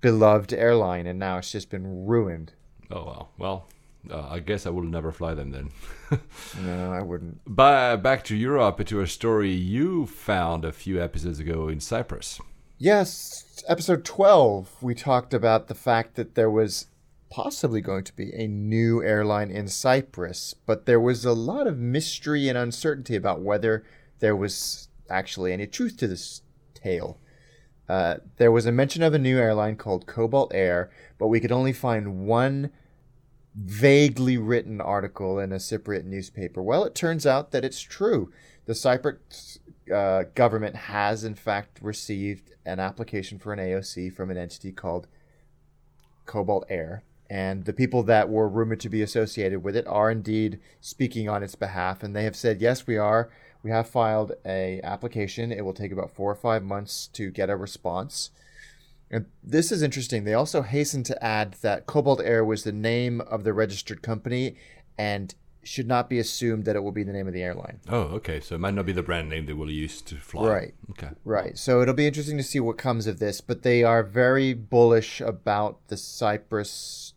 beloved 0.00 0.52
airline, 0.52 1.06
and 1.06 1.18
now 1.18 1.38
it's 1.38 1.52
just 1.52 1.70
been 1.70 2.06
ruined. 2.06 2.54
Oh 2.90 3.04
well. 3.04 3.30
Well, 3.38 3.68
uh, 4.10 4.28
I 4.28 4.40
guess 4.40 4.66
I 4.66 4.70
will 4.70 4.82
never 4.82 5.12
fly 5.12 5.34
them 5.34 5.50
then. 5.50 5.70
No, 6.62 6.92
I 6.92 7.00
wouldn't. 7.00 7.40
But 7.46 7.98
back 7.98 8.22
to 8.24 8.36
Europe 8.36 8.84
to 8.84 9.00
a 9.00 9.06
story 9.06 9.50
you 9.50 10.04
found 10.04 10.62
a 10.62 10.70
few 10.72 11.02
episodes 11.02 11.40
ago 11.40 11.68
in 11.68 11.80
Cyprus. 11.80 12.38
Yes, 12.76 13.64
episode 13.66 14.04
12, 14.04 14.82
we 14.82 14.94
talked 14.94 15.32
about 15.32 15.68
the 15.68 15.74
fact 15.74 16.16
that 16.16 16.34
there 16.34 16.50
was 16.50 16.88
possibly 17.30 17.80
going 17.80 18.04
to 18.04 18.14
be 18.14 18.30
a 18.34 18.46
new 18.46 19.02
airline 19.02 19.50
in 19.50 19.68
Cyprus, 19.68 20.54
but 20.66 20.84
there 20.84 21.00
was 21.00 21.24
a 21.24 21.32
lot 21.32 21.66
of 21.66 21.78
mystery 21.78 22.48
and 22.48 22.58
uncertainty 22.58 23.16
about 23.16 23.40
whether 23.40 23.84
there 24.18 24.36
was 24.36 24.88
actually 25.08 25.52
any 25.52 25.66
truth 25.66 25.96
to 25.96 26.06
this 26.06 26.42
tale. 26.74 27.18
Uh, 27.88 28.16
there 28.36 28.52
was 28.52 28.66
a 28.66 28.72
mention 28.72 29.02
of 29.02 29.14
a 29.14 29.18
new 29.18 29.38
airline 29.38 29.76
called 29.76 30.06
Cobalt 30.06 30.52
Air, 30.54 30.90
but 31.18 31.28
we 31.28 31.40
could 31.40 31.52
only 31.52 31.72
find 31.72 32.26
one 32.26 32.70
vaguely 33.54 34.38
written 34.38 34.80
article 34.80 35.38
in 35.38 35.52
a 35.52 35.56
Cypriot 35.56 36.04
newspaper. 36.04 36.62
Well, 36.62 36.84
it 36.84 36.94
turns 36.94 37.26
out 37.26 37.50
that 37.50 37.64
it's 37.64 37.80
true. 37.80 38.32
The 38.66 38.72
Cypriot 38.72 39.58
uh, 39.92 40.24
government 40.34 40.76
has 40.76 41.24
in 41.24 41.34
fact 41.34 41.78
received 41.82 42.52
an 42.64 42.80
application 42.80 43.38
for 43.38 43.52
an 43.52 43.58
AOC 43.58 44.14
from 44.14 44.30
an 44.30 44.38
entity 44.38 44.72
called 44.72 45.08
Cobalt 46.24 46.64
Air, 46.68 47.02
and 47.28 47.64
the 47.64 47.72
people 47.72 48.02
that 48.04 48.28
were 48.28 48.48
rumored 48.48 48.80
to 48.80 48.88
be 48.88 49.02
associated 49.02 49.62
with 49.62 49.76
it 49.76 49.86
are 49.86 50.10
indeed 50.10 50.60
speaking 50.80 51.28
on 51.28 51.42
its 51.42 51.54
behalf, 51.54 52.02
and 52.02 52.14
they 52.14 52.24
have 52.24 52.36
said 52.36 52.60
yes, 52.60 52.86
we 52.86 52.96
are. 52.96 53.30
We 53.62 53.70
have 53.70 53.88
filed 53.88 54.32
a 54.44 54.80
application. 54.82 55.52
It 55.52 55.64
will 55.64 55.72
take 55.72 55.92
about 55.92 56.10
four 56.10 56.30
or 56.30 56.36
five 56.36 56.62
months 56.62 57.08
to 57.14 57.30
get 57.30 57.50
a 57.50 57.56
response. 57.56 58.30
And 59.12 59.26
this 59.44 59.70
is 59.70 59.82
interesting. 59.82 60.24
They 60.24 60.34
also 60.34 60.62
hasten 60.62 61.02
to 61.04 61.24
add 61.24 61.56
that 61.60 61.86
Cobalt 61.86 62.22
Air 62.22 62.44
was 62.44 62.64
the 62.64 62.72
name 62.72 63.20
of 63.20 63.44
the 63.44 63.52
registered 63.52 64.02
company, 64.02 64.56
and 64.96 65.34
should 65.64 65.86
not 65.86 66.08
be 66.08 66.18
assumed 66.18 66.64
that 66.64 66.74
it 66.74 66.82
will 66.82 66.92
be 66.92 67.04
the 67.04 67.12
name 67.12 67.28
of 67.28 67.34
the 67.34 67.42
airline. 67.42 67.78
Oh, 67.88 68.00
okay. 68.16 68.40
So 68.40 68.56
it 68.56 68.58
might 68.58 68.74
not 68.74 68.86
be 68.86 68.92
the 68.92 69.02
brand 69.02 69.28
name 69.28 69.46
they 69.46 69.52
will 69.52 69.70
use 69.70 70.02
to 70.02 70.16
fly. 70.16 70.48
Right. 70.48 70.74
Okay. 70.90 71.10
Right. 71.24 71.56
So 71.56 71.80
it'll 71.80 71.94
be 71.94 72.06
interesting 72.06 72.36
to 72.38 72.42
see 72.42 72.58
what 72.58 72.78
comes 72.78 73.06
of 73.06 73.20
this, 73.20 73.40
but 73.40 73.62
they 73.62 73.84
are 73.84 74.02
very 74.02 74.54
bullish 74.54 75.20
about 75.20 75.86
the 75.88 75.96
Cyprus 75.96 77.14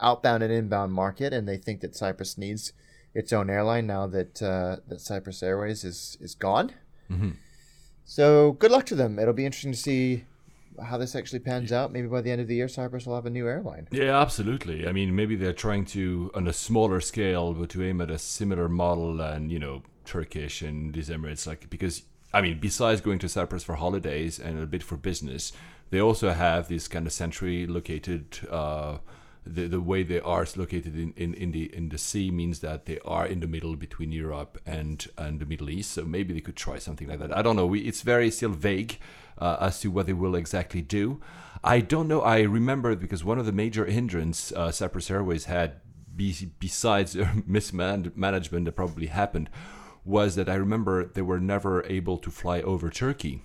outbound 0.00 0.42
and 0.42 0.52
inbound 0.52 0.92
market, 0.92 1.32
and 1.32 1.48
they 1.48 1.56
think 1.58 1.80
that 1.80 1.96
Cyprus 1.96 2.38
needs 2.38 2.72
its 3.14 3.32
own 3.32 3.50
airline 3.50 3.86
now 3.86 4.06
that 4.06 4.42
uh, 4.42 4.76
that 4.88 5.00
Cyprus 5.00 5.42
Airways 5.42 5.84
is 5.84 6.16
is 6.20 6.34
gone. 6.34 6.72
Mm-hmm. 7.10 7.30
So 8.04 8.52
good 8.52 8.70
luck 8.70 8.86
to 8.86 8.94
them. 8.94 9.18
It'll 9.18 9.34
be 9.34 9.46
interesting 9.46 9.72
to 9.72 9.78
see 9.78 10.24
how 10.82 10.98
this 10.98 11.14
actually 11.14 11.40
pans 11.40 11.72
out. 11.72 11.92
Maybe 11.92 12.08
by 12.08 12.20
the 12.20 12.30
end 12.30 12.40
of 12.40 12.48
the 12.48 12.54
year, 12.54 12.68
Cyprus 12.68 13.06
will 13.06 13.14
have 13.14 13.26
a 13.26 13.30
new 13.30 13.46
airline. 13.46 13.88
Yeah, 13.90 14.20
absolutely. 14.20 14.86
I 14.86 14.92
mean, 14.92 15.14
maybe 15.14 15.36
they're 15.36 15.52
trying 15.52 15.84
to, 15.86 16.30
on 16.34 16.46
a 16.46 16.52
smaller 16.52 17.00
scale, 17.00 17.52
but 17.54 17.70
to 17.70 17.84
aim 17.84 18.00
at 18.00 18.10
a 18.10 18.18
similar 18.18 18.68
model 18.68 19.20
and, 19.20 19.50
you 19.50 19.58
know, 19.58 19.82
Turkish 20.04 20.62
and 20.62 20.94
these 20.94 21.08
Emirates, 21.08 21.46
like, 21.46 21.68
because, 21.70 22.02
I 22.32 22.40
mean, 22.40 22.58
besides 22.60 23.00
going 23.00 23.18
to 23.20 23.28
Cyprus 23.28 23.64
for 23.64 23.76
holidays 23.76 24.38
and 24.38 24.60
a 24.62 24.66
bit 24.66 24.82
for 24.82 24.96
business, 24.96 25.52
they 25.90 26.00
also 26.00 26.30
have 26.30 26.68
this 26.68 26.88
kind 26.88 27.06
of 27.06 27.12
centrally 27.12 27.66
located, 27.66 28.38
uh, 28.50 28.98
the, 29.46 29.68
the 29.68 29.80
way 29.80 30.02
they 30.02 30.20
are 30.20 30.46
located 30.56 30.98
in, 30.98 31.12
in, 31.16 31.34
in 31.34 31.52
the 31.52 31.74
in 31.74 31.88
the 31.88 31.98
sea 31.98 32.30
means 32.30 32.60
that 32.60 32.86
they 32.86 32.98
are 33.04 33.26
in 33.26 33.40
the 33.40 33.46
middle 33.46 33.76
between 33.76 34.12
Europe 34.12 34.58
and 34.66 35.06
and 35.16 35.38
the 35.40 35.46
Middle 35.46 35.70
East. 35.70 35.92
So 35.92 36.04
maybe 36.04 36.34
they 36.34 36.40
could 36.40 36.56
try 36.56 36.78
something 36.78 37.08
like 37.08 37.20
that. 37.20 37.36
I 37.36 37.42
don't 37.42 37.56
know. 37.56 37.66
We, 37.66 37.80
it's 37.80 38.02
very 38.02 38.30
still 38.30 38.50
vague 38.50 38.98
uh, 39.38 39.56
as 39.60 39.80
to 39.80 39.90
what 39.90 40.06
they 40.06 40.12
will 40.12 40.34
exactly 40.34 40.82
do. 40.82 41.20
I 41.62 41.80
don't 41.80 42.08
know. 42.08 42.20
I 42.20 42.40
remember 42.40 42.94
because 42.96 43.24
one 43.24 43.38
of 43.38 43.46
the 43.46 43.52
major 43.52 43.86
hindrance 43.86 44.52
uh, 44.52 44.70
Cyprus 44.70 45.10
Airways 45.10 45.46
had, 45.46 45.80
be, 46.14 46.34
besides 46.58 47.16
mismanagement 47.46 48.64
that 48.64 48.72
probably 48.72 49.06
happened, 49.06 49.50
was 50.04 50.36
that 50.36 50.48
I 50.48 50.54
remember 50.54 51.04
they 51.04 51.22
were 51.22 51.40
never 51.40 51.84
able 51.86 52.18
to 52.18 52.30
fly 52.30 52.60
over 52.60 52.90
Turkey. 52.90 53.42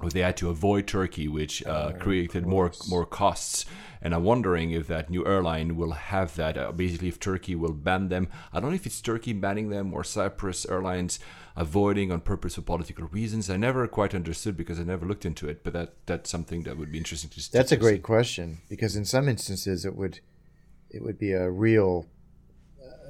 Or 0.00 0.10
they 0.10 0.20
had 0.20 0.36
to 0.38 0.50
avoid 0.50 0.86
Turkey, 0.86 1.26
which 1.26 1.64
uh, 1.64 1.92
created 1.92 2.46
more 2.46 2.70
more 2.88 3.06
costs. 3.06 3.64
And 4.02 4.14
I'm 4.14 4.24
wondering 4.24 4.70
if 4.70 4.86
that 4.88 5.08
new 5.08 5.26
airline 5.26 5.74
will 5.74 5.92
have 5.92 6.36
that. 6.36 6.58
Uh, 6.58 6.70
basically, 6.70 7.08
if 7.08 7.18
Turkey 7.18 7.54
will 7.54 7.72
ban 7.72 8.08
them. 8.08 8.28
I 8.52 8.60
don't 8.60 8.70
know 8.70 8.76
if 8.76 8.84
it's 8.84 9.00
Turkey 9.00 9.32
banning 9.32 9.70
them 9.70 9.94
or 9.94 10.04
Cyprus 10.04 10.66
Airlines 10.66 11.18
avoiding 11.56 12.12
on 12.12 12.20
purpose 12.20 12.56
for 12.56 12.60
political 12.60 13.06
reasons. 13.06 13.48
I 13.48 13.56
never 13.56 13.88
quite 13.88 14.14
understood 14.14 14.54
because 14.54 14.78
I 14.78 14.84
never 14.84 15.06
looked 15.06 15.24
into 15.24 15.48
it. 15.48 15.64
But 15.64 15.72
that 15.72 15.94
that's 16.04 16.30
something 16.30 16.64
that 16.64 16.76
would 16.76 16.92
be 16.92 16.98
interesting 16.98 17.30
to. 17.30 17.50
That's 17.50 17.72
a 17.72 17.76
great 17.78 18.02
question 18.02 18.58
because 18.68 18.96
in 18.96 19.06
some 19.06 19.28
instances 19.30 19.86
it 19.86 19.96
would 19.96 20.20
it 20.90 21.02
would 21.02 21.18
be 21.18 21.32
a 21.32 21.50
real 21.50 22.06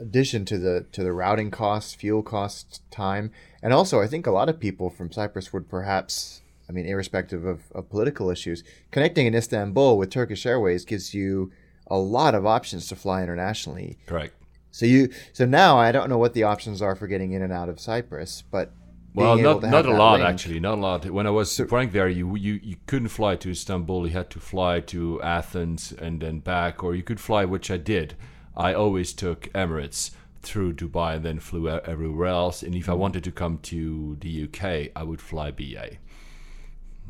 addition 0.01 0.44
to 0.44 0.59
the 0.59 0.87
to 0.92 1.03
the 1.03 1.12
routing 1.12 1.51
costs, 1.51 1.94
fuel 1.94 2.22
costs, 2.22 2.81
time, 2.90 3.33
and 3.62 3.72
also 3.72 4.01
I 4.01 4.07
think 4.07 4.27
a 4.27 4.31
lot 4.31 4.49
of 4.49 4.61
people 4.61 4.90
from 4.90 5.12
Cyprus 5.12 5.53
would 5.53 5.68
perhaps, 5.68 6.42
I 6.69 6.73
mean, 6.73 6.87
irrespective 6.87 7.45
of, 7.45 7.61
of 7.73 7.89
political 7.89 8.31
issues, 8.31 8.65
connecting 8.91 9.27
in 9.27 9.35
Istanbul 9.35 9.99
with 9.99 10.11
Turkish 10.11 10.45
Airways 10.47 10.85
gives 10.85 11.15
you 11.15 11.53
a 11.87 11.97
lot 11.97 12.35
of 12.35 12.45
options 12.45 12.89
to 12.89 12.97
fly 12.97 13.23
internationally. 13.23 13.99
Correct. 14.07 14.35
So 14.73 14.85
you 14.85 15.11
so 15.33 15.47
now 15.47 15.79
I 15.79 15.93
don't 15.93 16.11
know 16.11 16.19
what 16.19 16.35
the 16.35 16.43
options 16.43 16.83
are 16.83 16.95
for 16.97 17.07
getting 17.07 17.33
in 17.33 17.43
and 17.43 17.53
out 17.53 17.69
of 17.69 17.81
Cyprus, 17.81 18.43
but 18.51 18.73
Well, 19.15 19.39
not 19.39 19.63
not 19.63 19.87
a 19.87 19.93
lot 19.93 20.19
link- 20.19 20.29
actually, 20.29 20.61
not 20.61 20.77
a 20.77 20.81
lot. 20.81 21.07
When 21.07 21.27
I 21.27 21.31
was 21.31 21.57
flying 21.69 21.91
there, 21.91 22.09
you 22.09 22.37
you 22.37 22.61
you 22.63 22.77
couldn't 22.87 23.09
fly 23.09 23.37
to 23.37 23.51
Istanbul. 23.51 24.07
You 24.07 24.13
had 24.13 24.29
to 24.31 24.41
fly 24.41 24.81
to 24.93 25.23
Athens 25.23 25.93
and 25.93 26.21
then 26.21 26.41
back, 26.41 26.85
or 26.85 26.95
you 26.95 27.03
could 27.03 27.21
fly, 27.21 27.45
which 27.47 27.71
I 27.71 27.79
did. 27.79 28.17
I 28.55 28.75
always 28.75 29.15
took 29.15 29.51
Emirates 29.55 30.11
through 30.43 30.75
Dubai 30.75 31.17
and 31.17 31.25
then 31.25 31.39
flew 31.41 31.69
everywhere 31.69 32.29
else. 32.29 32.63
And 32.63 32.75
if 32.75 32.89
I 32.89 32.93
mm-hmm. 32.93 33.01
wanted 33.01 33.25
to 33.25 33.33
come 33.33 33.59
to 33.73 34.17
the 34.21 34.45
UK, 34.45 34.91
I 34.95 35.03
would 35.03 35.21
fly 35.21 35.51
BA 35.51 35.97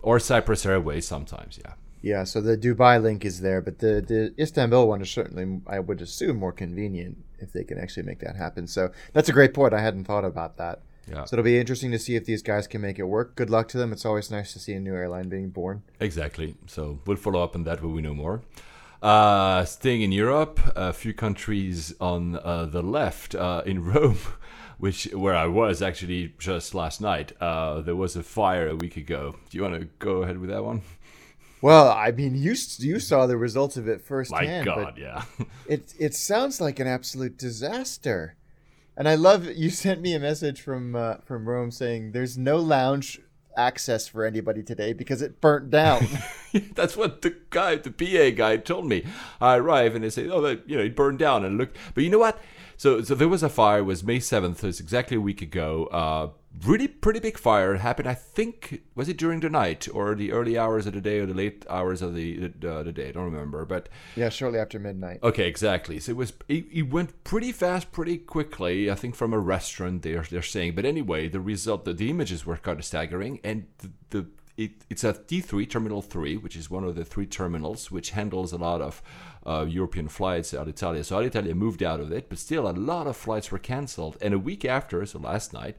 or 0.07 0.21
Cyprus 0.21 0.65
Airways 0.65 1.07
sometimes. 1.07 1.59
Yeah. 1.63 1.73
Yeah, 2.01 2.23
so 2.23 2.41
the 2.41 2.57
Dubai 2.57 3.03
link 3.03 3.25
is 3.25 3.41
there, 3.41 3.61
but 3.61 3.81
the, 3.81 3.93
the 4.07 4.33
Istanbul 4.41 4.87
one 4.87 5.03
is 5.03 5.11
certainly, 5.11 5.61
I 5.67 5.81
would 5.81 6.01
assume, 6.01 6.37
more 6.37 6.53
convenient 6.53 7.17
if 7.41 7.53
they 7.53 7.65
can 7.65 7.79
actually 7.79 8.05
make 8.05 8.21
that 8.21 8.37
happen. 8.37 8.69
So 8.69 8.93
that's 9.13 9.29
a 9.29 9.33
great 9.33 9.53
point. 9.53 9.75
I 9.75 9.81
hadn't 9.81 10.05
thought 10.05 10.25
about 10.25 10.59
that. 10.59 10.83
Yeah. 11.11 11.25
So 11.25 11.35
it'll 11.35 11.45
be 11.45 11.59
interesting 11.59 11.91
to 11.91 11.99
see 11.99 12.15
if 12.15 12.25
these 12.25 12.43
guys 12.43 12.69
can 12.69 12.81
make 12.81 13.01
it 13.01 13.05
work. 13.05 13.35
Good 13.35 13.51
luck 13.51 13.67
to 13.69 13.79
them. 13.79 13.93
It's 13.93 14.05
always 14.05 14.31
nice 14.31 14.53
to 14.53 14.61
see 14.61 14.75
a 14.75 14.81
new 14.81 14.95
airline 14.95 15.29
being 15.29 15.51
born. 15.51 15.83
Exactly. 15.99 16.55
So 16.67 17.01
we'll 17.07 17.17
follow 17.17 17.43
up 17.43 17.57
on 17.57 17.65
that 17.65 17.83
when 17.83 17.93
we 17.93 18.03
know 18.03 18.15
more. 18.15 18.43
Uh, 19.03 19.65
staying 19.65 20.03
in 20.03 20.13
Europe, 20.13 20.61
a 20.77 20.93
few 20.93 21.13
countries 21.13 21.95
on 22.01 22.37
uh, 22.37 22.67
the 22.67 22.83
left 22.83 23.35
uh, 23.35 23.63
in 23.67 23.85
Rome, 23.93 24.19
which 24.79 25.05
where 25.13 25.35
I 25.35 25.47
was 25.47 25.83
actually 25.83 26.35
just 26.39 26.75
last 26.75 27.01
night. 27.01 27.33
Uh, 27.41 27.81
there 27.81 27.97
was 27.97 28.17
a 28.17 28.23
fire 28.23 28.69
a 28.69 28.77
week 28.77 28.97
ago. 28.97 29.37
Do 29.51 29.57
you 29.57 29.63
want 29.63 29.81
to 29.81 29.89
go 29.99 30.23
ahead 30.23 30.39
with 30.39 30.51
that 30.51 30.65
one? 30.65 30.83
Well, 31.63 31.89
I 31.91 32.11
mean, 32.11 32.35
you 32.37 32.55
you 32.79 33.01
saw 33.01 33.27
the 33.27 33.37
results 33.37 33.77
of 33.77 33.89
it 33.89 34.03
firsthand. 34.03 34.67
My. 34.67 34.75
God, 34.75 34.99
yeah. 34.99 35.25
it 35.67 35.95
it 35.99 36.15
sounds 36.15 36.61
like 36.61 36.79
an 36.79 36.87
absolute 36.87 37.39
disaster. 37.39 38.37
And 38.97 39.09
I 39.09 39.15
love 39.15 39.45
you 39.47 39.71
sent 39.71 40.01
me 40.01 40.15
a 40.15 40.21
message 40.21 40.61
from 40.61 40.95
uh, 40.95 41.17
from 41.25 41.49
Rome 41.49 41.71
saying 41.71 42.13
there's 42.13 42.39
no 42.39 42.57
lounge 42.57 43.21
access 43.57 44.07
for 44.07 44.25
anybody 44.25 44.63
today 44.63 44.93
because 44.93 45.23
it 45.23 45.41
burnt 45.41 45.71
down. 45.71 46.07
That's 46.75 46.97
what 46.97 47.23
the 47.23 47.35
guy, 47.51 47.77
the 47.77 47.91
PA 47.91 48.37
guy, 48.37 48.59
told 48.59 48.87
me. 48.87 49.05
I 49.41 49.57
arrive 49.57 49.95
and 49.95 50.05
they 50.05 50.11
say, 50.11 50.29
"Oh, 50.29 50.41
that, 50.43 50.69
you 50.69 50.77
know, 50.77 50.83
it 50.83 50.97
burned 50.97 51.19
down." 51.19 51.45
And 51.45 51.59
look, 51.59 51.75
but 51.95 52.05
you 52.05 52.11
know 52.11 52.19
what? 52.19 52.41
So, 52.77 53.03
so 53.03 53.15
there 53.15 53.29
was 53.29 53.43
a 53.43 53.49
fire. 53.49 53.79
It 53.79 53.83
was 53.83 54.05
May 54.05 54.21
seventh. 54.21 54.61
So 54.61 54.69
it's 54.69 54.81
exactly 54.81 55.17
a 55.17 55.21
week 55.21 55.43
ago. 55.43 55.87
Uh, 55.87 56.29
really, 56.65 56.89
pretty 56.89 57.21
big 57.21 57.39
fire 57.39 57.77
happened. 57.77 58.09
I 58.09 58.15
think 58.15 58.83
was 58.95 59.09
it 59.09 59.17
during 59.17 59.41
the 59.41 59.51
night 59.51 59.89
or 59.93 60.15
the 60.15 60.33
early 60.33 60.59
hours 60.59 60.87
of 60.87 60.95
the 60.95 61.01
day 61.01 61.19
or 61.19 61.27
the 61.27 61.35
late 61.35 61.65
hours 61.69 62.03
of 62.03 62.15
the 62.15 62.53
uh, 62.67 62.83
the 62.83 62.93
day. 62.93 63.09
I 63.09 63.13
don't 63.13 63.25
remember, 63.25 63.65
but 63.65 63.89
yeah, 64.15 64.29
shortly 64.29 64.59
after 64.59 64.79
midnight. 64.79 65.21
Okay, 65.23 65.49
exactly. 65.49 65.99
So 66.01 66.13
it 66.13 66.17
was 66.17 66.33
it, 66.49 66.67
it 66.73 66.83
went 66.91 67.25
pretty 67.25 67.53
fast, 67.53 67.93
pretty 67.93 68.19
quickly. 68.19 68.91
I 68.91 68.95
think 68.95 69.15
from 69.15 69.33
a 69.33 69.39
restaurant 69.39 70.03
they're 70.03 70.27
they're 70.31 70.43
saying. 70.43 70.75
But 70.75 70.85
anyway, 70.85 71.29
the 71.29 71.41
result, 71.41 71.85
the, 71.85 71.93
the 71.93 72.11
images 72.11 72.47
were 72.47 72.57
kind 72.57 72.79
of 72.79 72.85
staggering, 72.85 73.41
and 73.43 73.67
the, 73.79 73.91
the 74.11 74.27
it, 74.57 74.73
it's 74.89 75.05
at 75.05 75.29
T3 75.29 75.69
Terminal 75.69 76.03
3, 76.03 76.39
which 76.39 76.57
is 76.57 76.71
one 76.71 76.85
of 76.85 76.95
the 76.95 77.05
three 77.05 77.27
terminals 77.27 77.91
which 77.91 78.11
handles 78.11 78.53
a 78.53 78.57
lot 78.57 78.81
of 78.81 79.03
uh, 79.45 79.67
European 79.69 80.09
flights. 80.09 80.53
Alitalia, 80.53 81.05
so 81.05 81.17
Alitalia 81.17 81.55
moved 81.55 81.83
out 81.83 82.01
of 82.01 82.11
it, 82.11 82.29
but 82.29 82.39
still 82.39 82.69
a 82.69 82.73
lot 82.73 83.07
of 83.07 83.17
flights 83.17 83.51
were 83.51 83.59
cancelled. 83.59 84.17
And 84.21 84.33
a 84.33 84.39
week 84.39 84.65
after, 84.65 85.05
so 85.07 85.19
last 85.19 85.53
night. 85.53 85.77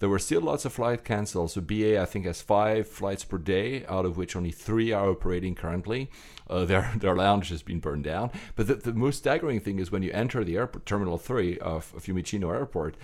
There 0.00 0.08
were 0.08 0.18
still 0.18 0.40
lots 0.40 0.64
of 0.64 0.72
flight 0.72 1.04
cancels. 1.04 1.52
So 1.52 1.60
BA, 1.60 2.00
I 2.00 2.04
think, 2.04 2.26
has 2.26 2.42
five 2.42 2.88
flights 2.88 3.24
per 3.24 3.38
day, 3.38 3.86
out 3.86 4.04
of 4.04 4.16
which 4.16 4.34
only 4.34 4.50
three 4.50 4.90
are 4.92 5.08
operating 5.08 5.54
currently. 5.54 6.10
Uh, 6.50 6.64
their 6.70 6.92
their 6.96 7.14
lounge 7.14 7.48
has 7.50 7.62
been 7.62 7.78
burned 7.78 8.04
down. 8.04 8.30
But 8.56 8.66
the, 8.66 8.74
the 8.74 8.92
most 8.92 9.18
staggering 9.18 9.60
thing 9.60 9.78
is 9.78 9.92
when 9.92 10.02
you 10.02 10.10
enter 10.10 10.42
the 10.42 10.56
airport, 10.56 10.84
Terminal 10.84 11.16
Three 11.16 11.58
of 11.58 11.92
Fiumicino 11.92 12.52
Airport, 12.52 12.96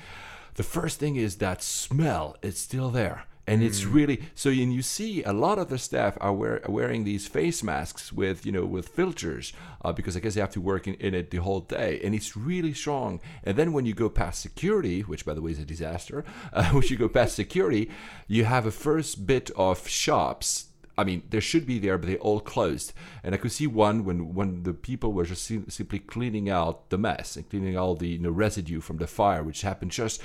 the 0.55 0.63
first 0.63 0.99
thing 0.99 1.17
is 1.17 1.37
that 1.37 1.63
smell. 1.63 2.37
It's 2.43 2.61
still 2.61 2.91
there. 2.91 3.25
And 3.51 3.63
it's 3.63 3.85
really 3.85 4.23
so. 4.35 4.51
And 4.51 4.73
you 4.73 4.83
see 4.83 5.23
a 5.25 5.33
lot 5.33 5.59
of 5.59 5.69
the 5.69 5.79
staff 5.79 6.17
are, 6.21 6.33
wear, 6.33 6.65
are 6.65 6.71
wearing 6.71 7.05
these 7.05 7.27
face 7.27 7.63
masks 7.63 8.13
with 8.13 8.47
you 8.47 8.53
know 8.53 8.65
with 8.65 8.89
filters 8.89 9.53
uh, 9.85 9.93
because 9.93 10.17
I 10.17 10.21
guess 10.21 10.35
they 10.35 10.41
have 10.41 10.53
to 10.53 10.61
work 10.61 10.87
in, 10.87 10.95
in 10.95 11.15
it 11.15 11.31
the 11.31 11.39
whole 11.39 11.61
day, 11.61 12.01
and 12.05 12.15
it's 12.15 12.37
really 12.37 12.73
strong. 12.73 13.21
And 13.43 13.57
then 13.57 13.73
when 13.73 13.87
you 13.87 13.95
go 13.95 14.09
past 14.09 14.41
security, 14.41 15.01
which 15.01 15.25
by 15.25 15.35
the 15.35 15.43
way 15.43 15.51
is 15.51 15.59
a 15.59 15.65
disaster, 15.65 16.25
uh, 16.53 16.71
when 16.71 16.85
you 16.85 16.97
go 16.97 17.09
past 17.09 17.35
security, 17.35 17.91
you 18.29 18.45
have 18.45 18.67
a 18.67 18.71
first 18.71 19.27
bit 19.27 19.51
of 19.57 19.89
shops 19.89 20.67
I 21.01 21.05
mean, 21.05 21.23
there 21.31 21.41
should 21.41 21.67
be 21.67 21.79
there, 21.79 21.97
but 21.97 22.09
they 22.09 22.19
all 22.19 22.41
closed. 22.41 22.93
And 23.25 23.35
I 23.35 23.39
could 23.39 23.53
see 23.53 23.67
one 23.67 24.05
when 24.05 24.35
when 24.35 24.65
the 24.65 24.75
people 24.75 25.15
were 25.15 25.25
just 25.25 25.45
sim- 25.45 25.71
simply 25.71 25.99
cleaning 25.99 26.51
out 26.51 26.91
the 26.91 26.99
mess 26.99 27.37
and 27.37 27.49
cleaning 27.49 27.79
all 27.79 27.95
the 27.95 28.09
you 28.09 28.19
know, 28.19 28.31
residue 28.31 28.81
from 28.81 28.99
the 28.99 29.07
fire, 29.07 29.43
which 29.43 29.63
happened 29.63 29.93
just 29.93 30.21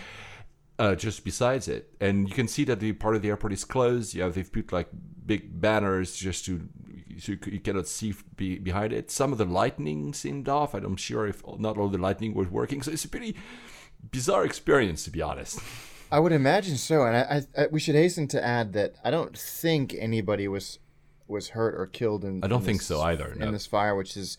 uh, 0.77 0.95
just 0.95 1.23
besides 1.23 1.67
it. 1.67 1.93
And 1.99 2.27
you 2.27 2.35
can 2.35 2.47
see 2.47 2.63
that 2.65 2.79
the 2.79 2.93
part 2.93 3.15
of 3.15 3.21
the 3.21 3.29
airport 3.29 3.53
is 3.53 3.63
closed. 3.63 4.13
Yeah, 4.13 4.29
they've 4.29 4.51
put 4.51 4.71
like 4.71 4.89
big 5.25 5.59
banners 5.59 6.15
just 6.15 6.45
to 6.45 6.67
so 7.19 7.31
you, 7.31 7.39
you 7.45 7.59
cannot 7.59 7.87
see 7.87 8.13
be, 8.35 8.59
behind 8.59 8.91
it. 8.93 9.09
Some 9.09 9.31
of 9.31 9.37
the 9.37 9.45
lightning 9.45 10.13
seemed 10.13 10.49
off. 10.49 10.73
I'm 10.73 10.97
sure 10.97 11.27
if 11.27 11.43
not 11.57 11.77
all 11.77 11.89
the 11.89 11.97
lightning 11.97 12.33
was 12.33 12.49
working. 12.49 12.81
So 12.81 12.91
it's 12.91 13.05
a 13.05 13.09
pretty 13.09 13.35
bizarre 14.11 14.45
experience, 14.45 15.03
to 15.05 15.11
be 15.11 15.21
honest. 15.21 15.59
I 16.11 16.19
would 16.19 16.31
imagine 16.31 16.77
so, 16.77 17.03
and 17.03 17.17
I, 17.17 17.21
I, 17.57 17.63
I 17.63 17.67
we 17.67 17.79
should 17.79 17.95
hasten 17.95 18.27
to 18.29 18.43
add 18.43 18.73
that 18.73 18.95
I 19.03 19.11
don't 19.11 19.37
think 19.37 19.95
anybody 19.97 20.47
was 20.47 20.79
was 21.27 21.49
hurt 21.49 21.73
or 21.75 21.87
killed 21.87 22.23
in. 22.23 22.43
I 22.43 22.47
don't 22.47 22.59
in 22.59 22.65
think 22.65 22.79
this- 22.79 22.87
so 22.87 23.01
either, 23.01 23.33
No. 23.35 23.47
In 23.47 23.53
this 23.53 23.65
fire, 23.65 23.95
which 23.95 24.15
is 24.15 24.37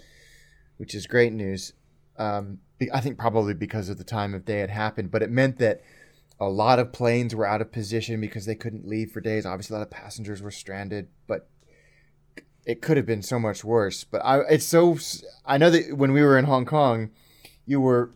which 0.76 0.94
is 0.94 1.06
great 1.06 1.32
news. 1.32 1.72
Um, 2.18 2.58
I 2.92 3.00
think 3.00 3.18
probably 3.18 3.54
because 3.54 3.88
of 3.88 3.98
the 3.98 4.04
time 4.04 4.34
of 4.34 4.44
day 4.44 4.60
it 4.60 4.70
happened, 4.70 5.10
but 5.10 5.22
it 5.22 5.30
meant 5.30 5.58
that 5.58 5.82
a 6.38 6.48
lot 6.48 6.78
of 6.78 6.92
planes 6.92 7.34
were 7.34 7.46
out 7.46 7.60
of 7.60 7.72
position 7.72 8.20
because 8.20 8.46
they 8.46 8.54
couldn't 8.54 8.86
leave 8.86 9.10
for 9.10 9.20
days. 9.20 9.46
Obviously, 9.46 9.74
a 9.74 9.78
lot 9.78 9.86
of 9.86 9.90
passengers 9.90 10.42
were 10.42 10.50
stranded, 10.50 11.08
but 11.26 11.48
it 12.66 12.82
could 12.82 12.96
have 12.96 13.06
been 13.06 13.22
so 13.22 13.38
much 13.38 13.64
worse. 13.64 14.04
But 14.04 14.18
I, 14.24 14.40
it's 14.50 14.66
so. 14.66 14.98
I 15.46 15.56
know 15.56 15.70
that 15.70 15.96
when 15.96 16.12
we 16.12 16.22
were 16.22 16.38
in 16.38 16.44
Hong 16.44 16.66
Kong, 16.66 17.10
you 17.64 17.80
were, 17.80 18.10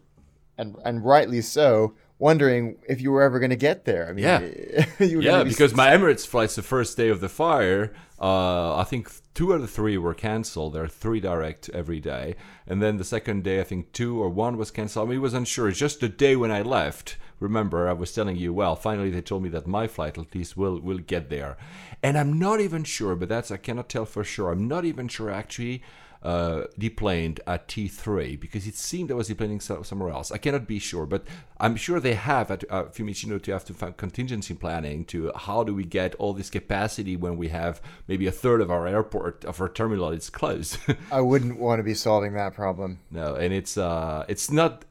and 0.58 0.76
and 0.84 1.04
rightly 1.04 1.40
so, 1.40 1.94
wondering 2.18 2.76
if 2.86 3.00
you 3.00 3.10
were 3.10 3.22
ever 3.22 3.40
going 3.40 3.50
to 3.50 3.56
get 3.56 3.86
there. 3.86 4.08
I 4.08 4.12
mean, 4.12 4.24
Yeah. 4.24 4.40
yeah, 5.00 5.42
be 5.42 5.48
because 5.48 5.74
my 5.74 5.88
Emirates 5.88 6.26
flights 6.26 6.54
the 6.54 6.62
first 6.62 6.96
day 6.96 7.08
of 7.08 7.20
the 7.20 7.28
fire, 7.28 7.92
uh, 8.20 8.76
I 8.76 8.84
think 8.84 9.10
two 9.32 9.54
out 9.54 9.62
of 9.62 9.70
three 9.70 9.96
were 9.96 10.14
cancelled. 10.14 10.74
There 10.74 10.84
are 10.84 10.88
three 10.88 11.20
direct 11.20 11.70
every 11.70 12.00
day, 12.00 12.36
and 12.66 12.82
then 12.82 12.98
the 12.98 13.04
second 13.04 13.42
day, 13.42 13.60
I 13.60 13.64
think 13.64 13.92
two 13.92 14.22
or 14.22 14.28
one 14.28 14.58
was 14.58 14.70
cancelled. 14.70 15.08
I 15.08 15.08
mean, 15.08 15.18
it 15.18 15.22
was 15.22 15.34
unsure. 15.34 15.70
It's 15.70 15.78
just 15.78 16.00
the 16.00 16.08
day 16.10 16.36
when 16.36 16.50
I 16.50 16.60
left. 16.60 17.16
Remember, 17.40 17.88
I 17.88 17.92
was 17.94 18.12
telling 18.12 18.36
you. 18.36 18.52
Well, 18.52 18.76
finally, 18.76 19.10
they 19.10 19.22
told 19.22 19.42
me 19.42 19.48
that 19.50 19.66
my 19.66 19.86
flight 19.88 20.18
at 20.18 20.34
least 20.34 20.56
will 20.56 20.78
will 20.80 20.98
get 20.98 21.30
there, 21.30 21.56
and 22.02 22.16
I'm 22.16 22.38
not 22.38 22.60
even 22.60 22.84
sure. 22.84 23.16
But 23.16 23.28
that's 23.28 23.50
I 23.50 23.56
cannot 23.56 23.88
tell 23.88 24.04
for 24.04 24.22
sure. 24.24 24.52
I'm 24.52 24.68
not 24.68 24.84
even 24.84 25.08
sure 25.08 25.30
actually 25.30 25.82
uh, 26.22 26.64
deplaned 26.78 27.40
at 27.46 27.66
T3 27.66 28.38
because 28.38 28.66
it 28.66 28.74
seemed 28.74 29.10
I 29.10 29.14
was 29.14 29.30
deplaning 29.30 29.62
so- 29.62 29.82
somewhere 29.82 30.10
else. 30.10 30.30
I 30.30 30.36
cannot 30.36 30.66
be 30.66 30.78
sure, 30.78 31.06
but 31.06 31.24
I'm 31.58 31.76
sure 31.76 31.98
they 31.98 32.14
have 32.14 32.50
at 32.50 32.64
uh, 32.70 32.84
Fiumicino 32.84 33.42
to 33.42 33.52
have 33.52 33.64
to 33.66 33.74
find 33.74 33.96
contingency 33.96 34.52
planning 34.54 35.06
to 35.06 35.32
how 35.34 35.64
do 35.64 35.74
we 35.74 35.84
get 35.84 36.14
all 36.16 36.34
this 36.34 36.50
capacity 36.50 37.16
when 37.16 37.38
we 37.38 37.48
have 37.48 37.80
maybe 38.06 38.26
a 38.26 38.32
third 38.32 38.60
of 38.60 38.70
our 38.70 38.86
airport 38.86 39.44
of 39.46 39.60
our 39.60 39.68
terminal 39.68 40.10
is 40.10 40.28
closed. 40.28 40.76
I 41.10 41.22
wouldn't 41.22 41.58
want 41.58 41.78
to 41.78 41.84
be 41.84 41.94
solving 41.94 42.34
that 42.34 42.54
problem. 42.54 42.98
no, 43.10 43.34
and 43.34 43.54
it's 43.54 43.78
uh, 43.78 44.26
it's 44.28 44.50
not. 44.50 44.84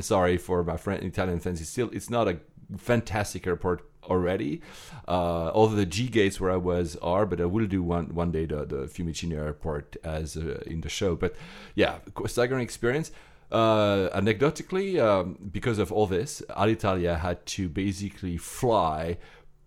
Sorry 0.00 0.36
for 0.36 0.62
my 0.64 0.76
friend 0.76 1.02
Italian 1.02 1.40
fans. 1.40 1.60
It's 1.60 1.70
still 1.70 1.90
it's 1.92 2.10
not 2.10 2.28
a 2.28 2.38
fantastic 2.76 3.46
airport 3.46 3.84
already. 4.04 4.62
Uh, 5.06 5.50
although 5.54 5.76
the 5.76 5.86
G 5.86 6.08
gates 6.08 6.40
where 6.40 6.50
I 6.50 6.56
was 6.56 6.96
are, 7.02 7.26
but 7.26 7.40
I 7.40 7.44
will 7.46 7.66
do 7.66 7.82
one 7.82 8.14
one 8.14 8.30
day 8.30 8.46
the 8.46 8.64
the 8.64 8.86
Fiumicino 8.86 9.36
airport 9.36 9.96
as 10.04 10.36
uh, 10.36 10.62
in 10.66 10.80
the 10.82 10.88
show. 10.88 11.16
But 11.16 11.34
yeah, 11.74 11.98
staggering 12.26 12.62
experience. 12.62 13.10
Uh, 13.50 14.10
anecdotically, 14.12 15.00
um, 15.00 15.38
because 15.52 15.78
of 15.78 15.90
all 15.90 16.06
this, 16.06 16.42
Alitalia 16.50 17.18
had 17.18 17.46
to 17.46 17.66
basically 17.68 18.36
fly 18.36 19.16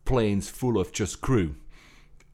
planes 0.05 0.49
full 0.51 0.79
of 0.79 0.91
just 0.91 1.19
crew 1.21 1.55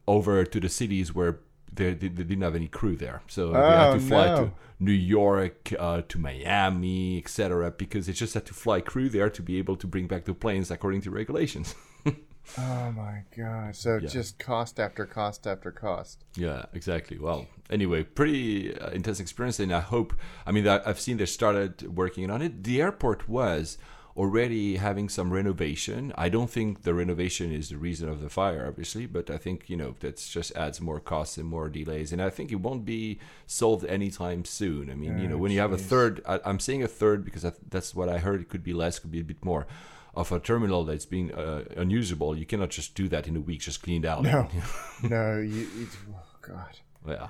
over 0.06 0.44
to 0.44 0.60
the 0.60 0.68
cities 0.68 1.14
where 1.14 1.38
they, 1.72 1.94
they, 1.94 2.08
they 2.08 2.24
didn't 2.24 2.42
have 2.42 2.54
any 2.54 2.68
crew 2.68 2.96
there. 2.96 3.22
So 3.28 3.52
they 3.52 3.58
had 3.58 3.88
Oh, 3.90 3.94
to 3.94 4.00
fly 4.00 4.26
no. 4.26 4.36
to 4.36 4.50
New 4.80 4.92
York, 4.92 5.72
uh, 5.78 6.02
to 6.08 6.18
Miami, 6.18 7.18
etc., 7.18 7.70
because 7.70 8.06
they 8.06 8.12
just 8.12 8.34
had 8.34 8.46
to 8.46 8.54
fly 8.54 8.80
crew 8.80 9.08
there 9.08 9.28
to 9.30 9.42
be 9.42 9.58
able 9.58 9.76
to 9.76 9.86
bring 9.86 10.06
back 10.06 10.24
the 10.24 10.34
planes 10.34 10.70
according 10.70 11.00
to 11.02 11.10
regulations. 11.10 11.74
Oh 12.56 12.90
my 12.96 13.24
god! 13.36 13.76
So 13.76 13.98
Yeah. 13.98 14.08
just 14.08 14.38
cost 14.38 14.80
after 14.80 15.04
cost 15.04 15.46
after 15.46 15.70
cost. 15.70 16.24
Yeah, 16.34 16.64
exactly. 16.72 17.18
Well, 17.18 17.46
anyway, 17.68 18.04
pretty 18.04 18.74
uh, 18.74 18.88
intense 18.88 19.20
experience, 19.20 19.60
and 19.60 19.70
I 19.70 19.80
hope. 19.80 20.14
I 20.46 20.52
mean, 20.52 20.66
I- 20.66 20.80
I've 20.86 20.98
seen 20.98 21.18
they 21.18 21.26
started 21.26 21.94
working 21.94 22.30
on 22.30 22.40
it. 22.40 22.64
The 22.64 22.80
airport 22.80 23.28
was 23.28 23.76
already 24.18 24.76
having 24.76 25.08
some 25.08 25.32
renovation. 25.32 26.12
I 26.16 26.28
don't 26.28 26.50
think 26.50 26.82
the 26.82 26.92
renovation 26.92 27.52
is 27.52 27.68
the 27.68 27.76
reason 27.76 28.08
of 28.08 28.20
the 28.20 28.28
fire, 28.28 28.66
obviously, 28.66 29.06
but 29.06 29.30
I 29.30 29.38
think 29.38 29.70
you 29.70 29.76
know 29.76 29.94
that 30.00 30.16
just 30.16 30.54
adds 30.56 30.80
more 30.80 30.98
costs 30.98 31.38
and 31.38 31.46
more 31.46 31.68
delays, 31.68 32.12
and 32.12 32.20
I 32.20 32.28
think 32.28 32.50
it 32.50 32.56
won't 32.56 32.84
be 32.84 33.20
solved 33.46 33.86
anytime 33.86 34.44
soon. 34.44 34.90
I 34.90 34.94
mean, 34.94 35.18
you 35.18 35.28
know, 35.28 35.38
when 35.38 35.52
you 35.52 35.60
have 35.60 35.72
a 35.72 35.78
third, 35.78 36.20
I, 36.26 36.40
I'm 36.44 36.58
saying 36.58 36.82
a 36.82 36.88
third 36.88 37.24
because 37.24 37.44
I, 37.44 37.52
that's 37.70 37.94
what 37.94 38.08
I 38.08 38.18
heard. 38.18 38.40
It 38.40 38.48
could 38.48 38.64
be 38.64 38.72
less, 38.72 38.98
could 38.98 39.12
be 39.12 39.20
a 39.20 39.24
bit 39.24 39.44
more. 39.44 39.66
Of 40.14 40.32
a 40.32 40.40
terminal 40.40 40.84
that's 40.84 41.06
being 41.06 41.32
uh, 41.32 41.62
unusable, 41.76 42.36
you 42.36 42.44
cannot 42.44 42.70
just 42.70 42.96
do 42.96 43.06
that 43.08 43.28
in 43.28 43.36
a 43.36 43.40
week, 43.40 43.60
just 43.60 43.84
cleaned 43.84 44.04
out. 44.04 44.24
No, 44.24 44.48
no, 45.04 45.38
you. 45.38 45.68
you 45.78 45.88
oh 46.12 46.22
god. 46.42 46.78
Yeah. 47.06 47.28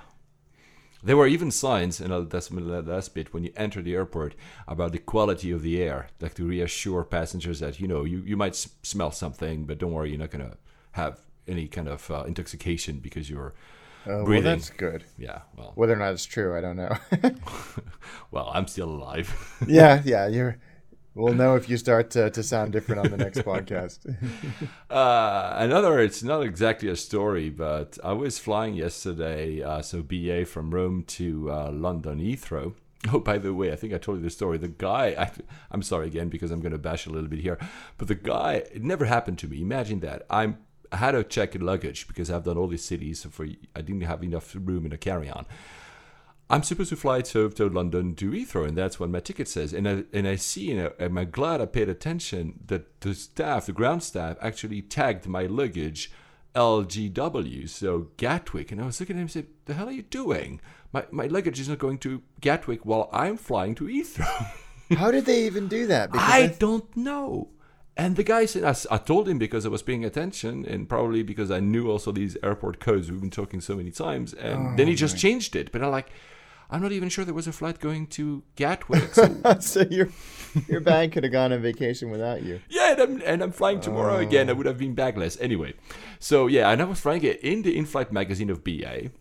There 1.01 1.15
were 1.17 1.27
even 1.27 1.51
signs, 1.51 2.01
and 2.01 2.29
that's 2.29 2.51
la- 2.51 2.79
last 2.79 3.13
bit, 3.13 3.33
when 3.33 3.43
you 3.43 3.53
enter 3.55 3.81
the 3.81 3.95
airport 3.95 4.35
about 4.67 4.91
the 4.91 4.99
quality 4.99 5.51
of 5.51 5.61
the 5.61 5.81
air, 5.81 6.07
like 6.19 6.33
to 6.35 6.45
reassure 6.45 7.03
passengers 7.05 7.59
that, 7.61 7.79
you 7.79 7.87
know, 7.87 8.03
you, 8.03 8.19
you 8.25 8.35
might 8.35 8.53
s- 8.53 8.69
smell 8.83 9.11
something, 9.11 9.65
but 9.65 9.77
don't 9.77 9.93
worry, 9.93 10.09
you're 10.09 10.19
not 10.19 10.31
going 10.31 10.49
to 10.49 10.57
have 10.91 11.19
any 11.47 11.67
kind 11.67 11.87
of 11.87 12.09
uh, 12.11 12.23
intoxication 12.27 12.99
because 12.99 13.29
you're, 13.29 13.53
Oh, 14.07 14.23
well, 14.23 14.41
that's 14.41 14.69
good. 14.69 15.03
yeah, 15.17 15.39
well, 15.57 15.71
Whether 15.75 15.93
or 15.93 15.97
not 15.97 16.13
it's 16.13 16.25
true, 16.25 16.57
I 16.57 16.61
don't 16.61 16.77
know. 16.77 16.95
well, 18.31 18.49
I'm 18.53 18.67
still 18.67 18.89
alive. 18.89 19.33
yeah, 19.67 20.01
yeah, 20.05 20.27
you're. 20.27 20.57
We'll 21.19 21.33
know 21.33 21.57
if 21.57 21.67
you 21.67 21.75
start 21.75 22.11
to, 22.11 22.29
to 22.29 22.41
sound 22.41 22.71
different 22.71 23.01
on 23.01 23.11
the 23.11 23.17
next 23.17 23.39
podcast. 23.39 23.99
Uh, 24.89 25.55
another, 25.59 25.99
it's 25.99 26.23
not 26.23 26.41
exactly 26.41 26.89
a 26.89 26.95
story, 26.95 27.49
but 27.49 27.97
I 28.03 28.13
was 28.13 28.39
flying 28.39 28.73
yesterday, 28.73 29.61
uh, 29.61 29.83
so 29.83 30.01
BA 30.01 30.45
from 30.45 30.71
Rome 30.71 31.03
to 31.09 31.51
uh, 31.51 31.71
London 31.71 32.19
Heathrow. 32.19 32.73
Oh, 33.13 33.19
by 33.19 33.37
the 33.37 33.53
way, 33.53 33.71
I 33.71 33.77
think 33.77 33.93
I 33.93 33.97
told 33.97 34.17
you 34.17 34.23
the 34.25 34.29
story. 34.29 34.57
The 34.57 34.67
guy, 34.67 35.15
I, 35.17 35.31
I'm 35.71 35.81
sorry 35.81 36.07
again 36.07 36.27
because 36.27 36.51
I'm 36.51 36.59
going 36.59 36.73
to 36.73 36.77
bash 36.77 37.05
a 37.05 37.09
little 37.09 37.29
bit 37.29 37.39
here, 37.39 37.57
but 37.97 38.09
the 38.09 38.15
guy, 38.15 38.55
it 38.73 38.83
never 38.83 39.05
happened 39.05 39.39
to 39.39 39.47
me. 39.47 39.61
Imagine 39.61 40.01
that. 40.01 40.25
I'm, 40.29 40.57
I 40.91 40.97
had 40.97 41.11
to 41.11 41.23
check 41.23 41.55
luggage 41.61 42.09
because 42.09 42.29
I've 42.29 42.43
done 42.43 42.57
all 42.57 42.67
these 42.67 42.83
cities, 42.83 43.21
so 43.21 43.29
for 43.29 43.45
I 43.73 43.81
didn't 43.81 44.01
have 44.01 44.21
enough 44.21 44.53
room 44.53 44.85
in 44.85 44.91
a 44.91 44.97
carry-on. 44.97 45.45
I'm 46.51 46.63
supposed 46.63 46.89
to 46.89 46.95
fly 46.95 47.21
to, 47.21 47.49
to 47.49 47.69
London 47.69 48.15
to 48.15 48.31
Heathrow, 48.31 48.67
and 48.67 48.75
that's 48.75 48.99
what 48.99 49.11
my 49.11 49.19
ticket 49.19 49.47
says. 49.47 49.71
And 49.71 49.87
I 49.87 50.03
and 50.11 50.27
I 50.27 50.35
see, 50.35 50.71
and, 50.71 50.91
I, 50.99 51.05
I'm 51.05 51.29
glad 51.29 51.61
I 51.61 51.67
paid 51.67 51.89
attention 51.89 52.59
that 52.65 53.01
the 53.01 53.13
staff, 53.13 53.67
the 53.67 53.71
ground 53.71 54.01
staff, 54.01 54.37
actually 54.41 54.81
tagged 54.81 55.27
my 55.27 55.43
luggage 55.43 56.11
LGW, 56.55 57.69
so 57.69 58.07
Gatwick. 58.17 58.71
And 58.71 58.81
I 58.81 58.87
was 58.87 58.99
looking 58.99 59.15
at 59.15 59.19
him 59.19 59.23
and 59.23 59.31
said, 59.31 59.47
"The 59.65 59.75
hell 59.75 59.89
are 59.89 59.91
you 59.91 60.01
doing? 60.01 60.59
My 60.91 61.05
my 61.11 61.27
luggage 61.27 61.59
is 61.59 61.69
not 61.69 61.77
going 61.77 61.99
to 61.99 62.23
Gatwick 62.41 62.83
while 62.83 63.09
I'm 63.13 63.37
flying 63.37 63.75
to 63.75 63.85
Heathrow." 63.85 64.47
How 64.97 65.11
did 65.11 65.25
they 65.25 65.45
even 65.45 65.67
do 65.67 65.85
that? 65.85 66.09
I 66.13 66.43
I- 66.43 66.47
don't 66.47 66.97
know. 66.97 67.49
And 67.95 68.15
the 68.15 68.23
guy 68.23 68.45
said, 68.45 68.63
I, 68.63 68.73
I 68.95 68.97
told 68.97 69.27
him 69.27 69.37
because 69.37 69.65
I 69.65 69.69
was 69.69 69.81
paying 69.81 70.05
attention 70.05 70.65
and 70.65 70.87
probably 70.87 71.21
because 71.21 71.51
I 71.51 71.59
knew 71.59 71.91
also 71.91 72.13
these 72.13 72.37
airport 72.41 72.79
codes. 72.79 73.11
We've 73.11 73.19
been 73.19 73.29
talking 73.29 73.59
so 73.59 73.75
many 73.75 73.91
times. 73.91 74.33
And 74.33 74.79
then 74.79 74.87
he 74.87 74.93
oh 74.93 74.95
just 74.95 75.17
changed 75.17 75.53
it. 75.53 75.69
But 75.69 75.83
I'm 75.83 75.91
like, 75.91 76.09
I'm 76.69 76.81
not 76.81 76.91
even 76.91 77.09
sure 77.09 77.25
there 77.25 77.33
was 77.33 77.47
a 77.47 77.51
flight 77.51 77.79
going 77.79 78.07
to 78.07 78.43
Gatwick. 78.55 79.13
So, 79.13 79.35
so 79.59 79.81
your 79.89 80.09
your 80.67 80.81
bag 80.81 81.11
could 81.11 81.23
have 81.23 81.31
gone 81.31 81.53
on 81.53 81.61
vacation 81.61 82.09
without 82.09 82.43
you. 82.43 82.61
yeah, 82.69 82.91
and 82.91 83.01
I'm, 83.01 83.21
and 83.23 83.41
I'm 83.43 83.51
flying 83.51 83.79
tomorrow 83.79 84.17
again. 84.17 84.49
I 84.49 84.53
would 84.53 84.65
have 84.65 84.77
been 84.77 84.95
bagless. 84.95 85.37
Anyway, 85.39 85.73
so 86.19 86.47
yeah, 86.47 86.69
and 86.69 86.81
I 86.81 86.85
was 86.85 86.99
flying 86.99 87.23
it 87.23 87.39
in 87.41 87.61
the 87.61 87.77
in 87.77 87.85
flight 87.85 88.11
magazine 88.11 88.49
of 88.49 88.63
BA. 88.63 89.11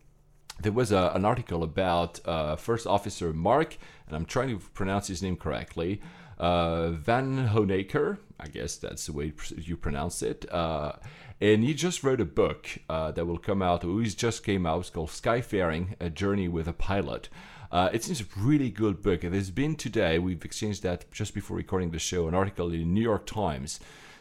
There 0.60 0.72
was 0.72 0.90
a, 0.90 1.12
an 1.14 1.24
article 1.24 1.62
about 1.62 2.20
uh, 2.26 2.56
First 2.56 2.86
Officer 2.86 3.32
Mark, 3.32 3.76
and 4.06 4.16
I'm 4.16 4.24
trying 4.24 4.48
to 4.48 4.58
pronounce 4.70 5.06
his 5.06 5.22
name 5.22 5.36
correctly, 5.36 6.00
uh, 6.38 6.90
Vanhoenacker. 6.90 8.18
I 8.40 8.48
guess 8.48 8.76
that's 8.76 9.06
the 9.06 9.12
way 9.12 9.32
you 9.56 9.76
pronounce 9.76 10.22
it. 10.22 10.52
Uh, 10.52 10.92
and 11.40 11.64
he 11.64 11.74
just 11.74 12.02
wrote 12.02 12.20
a 12.20 12.24
book 12.24 12.66
uh, 12.88 13.12
that 13.12 13.26
will 13.26 13.38
come 13.38 13.62
out, 13.62 13.84
or 13.84 14.02
just 14.02 14.44
came 14.44 14.66
out. 14.66 14.80
It's 14.80 14.90
called 14.90 15.10
Skyfaring: 15.10 15.94
A 16.00 16.10
Journey 16.10 16.48
with 16.48 16.68
a 16.68 16.72
Pilot. 16.72 17.28
Uh, 17.70 17.90
it 17.92 18.02
seems 18.02 18.20
a 18.22 18.24
really 18.38 18.70
good 18.70 19.02
book. 19.02 19.22
And 19.24 19.34
there's 19.34 19.50
been 19.50 19.76
today, 19.76 20.18
we've 20.18 20.42
exchanged 20.44 20.82
that 20.84 21.10
just 21.12 21.34
before 21.34 21.56
recording 21.56 21.90
the 21.90 21.98
show, 21.98 22.26
an 22.26 22.34
article 22.34 22.72
in 22.72 22.78
the 22.78 22.84
New 22.84 23.02
York 23.02 23.26
Times 23.26 23.78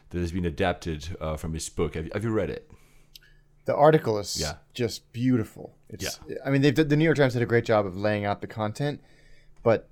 that 0.09 0.19
has 0.19 0.33
been 0.33 0.45
adapted 0.45 1.15
uh, 1.21 1.37
from 1.37 1.53
his 1.53 1.69
book. 1.69 1.95
Have, 1.95 2.11
have 2.13 2.23
you 2.25 2.31
read 2.31 2.49
it? 2.49 2.69
The 3.63 3.73
article 3.75 4.19
is 4.19 4.39
Yeah. 4.39 4.55
just 4.73 5.11
beautiful. 5.13 5.75
It's, 5.89 6.19
I 6.45 6.49
mean, 6.49 6.61
they've, 6.61 6.75
the 6.75 6.95
New 6.97 7.05
York 7.05 7.17
Times 7.17 7.33
did 7.33 7.41
a 7.41 7.45
great 7.45 7.63
job 7.63 7.85
of 7.85 7.95
laying 7.95 8.25
out 8.25 8.41
the 8.41 8.47
content, 8.47 9.01
but 9.63 9.89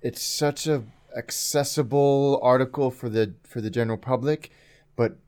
it's 0.00 0.22
such 0.22 0.66
a 0.66 0.84
accessible 1.16 2.38
article 2.42 2.90
for 2.90 3.08
the 3.08 3.34
for 3.42 3.60
the 3.60 3.70
general 3.70 3.98
public, 3.98 4.50
but 4.96 5.18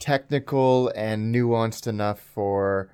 technical 0.00 0.88
and 0.96 1.32
nuanced 1.34 1.86
enough 1.86 2.18
for 2.20 2.90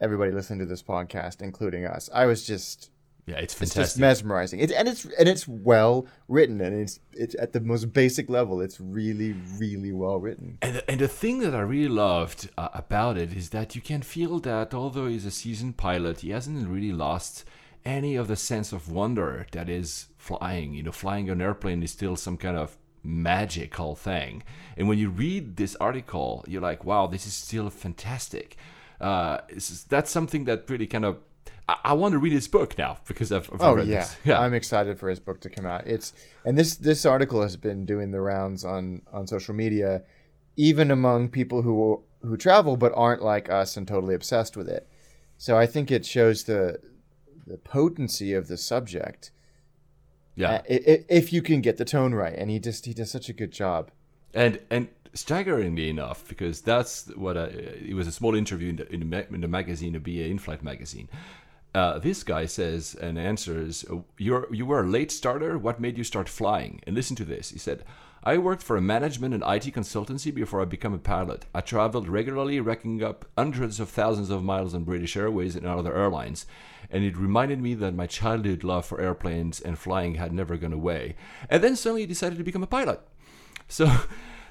everybody 0.00 0.30
listening 0.32 0.58
to 0.58 0.66
this 0.66 0.82
podcast, 0.82 1.40
including 1.40 1.86
us. 1.86 2.10
I 2.12 2.26
was 2.26 2.46
just 2.46 2.90
Yeah, 3.26 3.36
it's 3.36 3.54
fantastic. 3.54 3.80
it's 3.82 3.90
just 3.92 3.98
mesmerizing. 3.98 4.60
It, 4.60 4.72
and 4.72 4.86
it's 4.88 5.04
and 5.18 5.28
it's 5.28 5.46
well 5.48 6.06
written, 6.28 6.60
and 6.60 6.74
it's 6.82 7.00
it's 7.12 7.34
at 7.38 7.52
the 7.52 7.60
most 7.60 7.92
basic 7.92 8.28
level. 8.28 8.60
It's 8.60 8.80
really 8.80 9.34
really 9.58 9.92
well 9.92 10.18
written. 10.18 10.58
And 10.62 10.76
the, 10.76 10.90
and 10.90 11.00
the 11.00 11.08
thing 11.08 11.38
that 11.40 11.54
I 11.54 11.60
really 11.60 11.88
loved 11.88 12.50
uh, 12.58 12.68
about 12.74 13.16
it 13.16 13.32
is 13.32 13.50
that 13.50 13.74
you 13.74 13.80
can 13.80 14.02
feel 14.02 14.38
that 14.40 14.74
although 14.74 15.06
he's 15.08 15.24
a 15.26 15.30
seasoned 15.30 15.76
pilot, 15.76 16.20
he 16.20 16.30
hasn't 16.30 16.68
really 16.68 16.92
lost 16.92 17.44
any 17.84 18.16
of 18.16 18.28
the 18.28 18.36
sense 18.36 18.72
of 18.72 18.90
wonder 18.90 19.46
that 19.52 19.68
is 19.68 20.08
flying. 20.16 20.74
You 20.74 20.82
know, 20.84 20.92
flying 20.92 21.30
an 21.30 21.40
airplane 21.40 21.82
is 21.82 21.92
still 21.92 22.16
some 22.16 22.36
kind 22.36 22.56
of 22.56 22.76
magical 23.02 23.94
thing. 23.94 24.42
And 24.76 24.88
when 24.88 24.98
you 24.98 25.10
read 25.10 25.56
this 25.56 25.76
article, 25.76 26.44
you're 26.48 26.62
like, 26.62 26.84
wow, 26.84 27.06
this 27.06 27.26
is 27.26 27.34
still 27.34 27.70
fantastic. 27.70 28.56
Uh, 29.00 29.38
is- 29.48 29.84
that's 29.88 30.10
something 30.10 30.44
that 30.44 30.68
really 30.70 30.86
kind 30.86 31.04
of. 31.04 31.18
I, 31.68 31.76
I 31.84 31.92
want 31.92 32.12
to 32.12 32.18
read 32.18 32.32
his 32.32 32.48
book 32.48 32.76
now 32.78 32.98
because 33.06 33.30
I've, 33.32 33.48
I've 33.52 33.60
Oh 33.60 33.74
read 33.74 33.86
yeah. 33.88 34.00
this. 34.00 34.16
Yeah. 34.24 34.40
I'm 34.40 34.54
excited 34.54 34.98
for 34.98 35.08
his 35.08 35.20
book 35.20 35.40
to 35.40 35.50
come 35.50 35.66
out. 35.66 35.86
It's 35.86 36.12
and 36.44 36.56
this 36.58 36.76
this 36.76 37.04
article 37.06 37.42
has 37.42 37.56
been 37.56 37.84
doing 37.84 38.10
the 38.10 38.20
rounds 38.20 38.64
on 38.64 39.02
on 39.12 39.26
social 39.26 39.54
media, 39.54 40.02
even 40.56 40.90
among 40.90 41.28
people 41.28 41.62
who 41.62 42.02
who 42.22 42.36
travel 42.36 42.76
but 42.76 42.92
aren't 42.96 43.22
like 43.22 43.48
us 43.50 43.76
and 43.76 43.86
totally 43.86 44.14
obsessed 44.14 44.56
with 44.56 44.68
it. 44.68 44.88
So 45.36 45.56
I 45.56 45.66
think 45.66 45.90
it 45.90 46.04
shows 46.04 46.44
the 46.44 46.80
the 47.46 47.58
potency 47.58 48.34
of 48.34 48.48
the 48.48 48.56
subject. 48.56 49.30
Yeah. 50.40 50.50
uh, 50.50 50.62
i- 50.74 50.84
i- 50.92 51.04
if 51.20 51.32
you 51.34 51.42
can 51.42 51.60
get 51.60 51.76
the 51.76 51.84
tone 51.84 52.12
right, 52.22 52.36
and 52.40 52.46
he 52.50 52.58
just 52.68 52.86
he 52.86 52.94
does 52.94 53.10
such 53.10 53.28
a 53.28 53.36
good 53.40 53.52
job. 53.62 53.90
and 54.34 54.54
and 54.70 54.88
staggeringly 55.14 55.88
enough, 55.88 56.18
because 56.28 56.56
that's 56.62 56.92
what 57.24 57.36
I, 57.36 57.44
it 57.90 57.94
was 58.00 58.06
a 58.06 58.12
small 58.20 58.34
interview 58.34 58.68
in 58.72 58.76
the 58.76 58.86
in 58.94 59.00
the, 59.10 59.34
in 59.34 59.40
the 59.46 59.48
magazine, 59.58 59.92
the 59.94 60.00
BA 60.08 60.24
In-Flight 60.34 60.62
magazine. 60.62 61.08
Uh, 61.74 61.98
this 61.98 62.22
guy 62.32 62.46
says 62.46 62.94
and 63.06 63.18
answers, 63.18 63.84
"You're 64.26 64.46
you 64.58 64.64
were 64.70 64.82
a 64.84 64.88
late 64.98 65.10
starter. 65.20 65.52
What 65.58 65.80
made 65.80 65.96
you 65.98 66.04
start 66.04 66.28
flying?" 66.28 66.80
And 66.86 66.94
listen 66.96 67.16
to 67.16 67.24
this. 67.24 67.50
He 67.50 67.58
said. 67.58 67.82
I 68.24 68.36
worked 68.36 68.64
for 68.64 68.76
a 68.76 68.80
management 68.96 69.32
and 69.32 69.44
IT 69.44 69.66
consultancy 69.72 70.30
before 70.34 70.60
I 70.60 70.64
became 70.74 70.92
a 70.92 70.98
pilot. 70.98 71.46
I 71.54 71.60
traveled 71.60 72.08
regularly, 72.08 72.58
racking 72.60 73.00
up 73.02 73.24
hundreds 73.38 73.78
of 73.80 73.88
thousands 73.90 74.28
of 74.28 74.42
miles 74.42 74.74
on 74.74 74.82
British 74.84 75.16
Airways 75.16 75.54
and 75.56 75.64
other 75.66 75.94
airlines. 75.96 76.44
And 76.90 77.04
it 77.04 77.16
reminded 77.16 77.60
me 77.60 77.74
that 77.74 77.94
my 77.94 78.06
childhood 78.06 78.64
love 78.64 78.86
for 78.86 79.00
airplanes 79.00 79.60
and 79.60 79.78
flying 79.78 80.14
had 80.14 80.32
never 80.32 80.56
gone 80.56 80.72
away. 80.72 81.16
And 81.50 81.62
then 81.62 81.76
suddenly 81.76 82.02
he 82.02 82.06
decided 82.06 82.38
to 82.38 82.44
become 82.44 82.62
a 82.62 82.66
pilot. 82.66 83.00
So, 83.68 83.90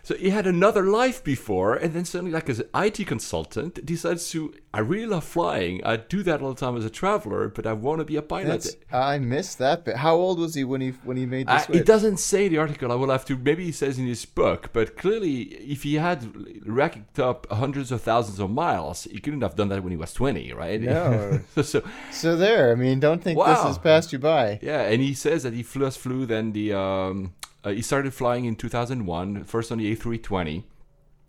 so 0.08 0.16
he 0.16 0.30
had 0.30 0.48
another 0.48 0.84
life 0.84 1.22
before, 1.22 1.76
and 1.76 1.94
then 1.94 2.06
suddenly, 2.06 2.32
like 2.32 2.48
as 2.48 2.62
an 2.62 2.70
IT 2.74 3.06
consultant, 3.06 3.86
decides 3.86 4.30
to. 4.30 4.54
I 4.74 4.80
really 4.80 5.06
love 5.06 5.26
flying. 5.26 5.84
I 5.84 5.98
do 5.98 6.24
that 6.24 6.42
all 6.42 6.54
the 6.54 6.60
time 6.62 6.78
as 6.78 6.86
a 6.86 6.90
traveler, 6.90 7.50
but 7.50 7.68
I 7.68 7.74
want 7.74 8.00
to 8.00 8.06
be 8.06 8.16
a 8.16 8.22
pilot. 8.22 8.48
That's, 8.64 8.78
I 8.90 9.20
missed 9.20 9.58
that 9.58 9.84
bit. 9.84 9.98
How 9.98 10.16
old 10.16 10.40
was 10.40 10.56
he 10.56 10.64
when 10.64 10.80
he 10.80 10.92
when 11.04 11.18
he 11.18 11.26
made 11.26 11.50
this? 11.50 11.70
Uh, 11.70 11.74
it 11.74 11.86
doesn't 11.86 12.22
say 12.22 12.48
the 12.48 12.58
article. 12.58 12.90
I 12.90 12.96
will 12.96 13.10
have 13.10 13.26
to. 13.26 13.38
Maybe 13.38 13.66
he 13.66 13.74
says 13.74 14.00
in 14.00 14.08
his 14.08 14.24
book, 14.24 14.70
but 14.72 14.96
clearly, 14.96 15.42
if 15.76 15.84
he 15.84 15.96
had 15.96 16.20
racked 16.66 17.20
up 17.20 17.46
hundreds 17.52 17.92
of 17.92 18.02
thousands 18.02 18.40
of 18.40 18.50
miles, 18.50 19.10
he 19.12 19.20
couldn't 19.20 19.42
have 19.42 19.58
done 19.58 19.68
that 19.68 19.84
when 19.84 19.92
he 19.92 19.98
was 19.98 20.14
twenty, 20.14 20.54
right? 20.54 20.80
No. 20.80 21.42
so, 21.56 21.62
so 21.64 21.84
So 22.12 22.38
there. 22.38 22.72
I 22.72 22.76
mean, 22.76 23.02
don't 23.02 23.22
think 23.22 23.38
this 23.38 23.60
has 23.60 23.78
passed 23.78 24.14
you 24.14 24.20
by. 24.20 24.60
Yeah, 24.62 24.84
and 24.84 25.02
he 25.02 25.14
says 25.14 25.44
that 25.44 25.52
he 25.52 25.64
first 25.64 26.00
flew 26.00 26.26
then 26.26 26.54
the 26.54 26.72
um, 26.72 27.34
uh, 27.68 27.72
he 27.72 27.82
started 27.82 28.14
flying 28.14 28.46
in 28.46 28.56
2001, 28.56 29.44
first 29.44 29.74
on 29.74 29.78
the 29.78 29.94
A320, 29.94 30.64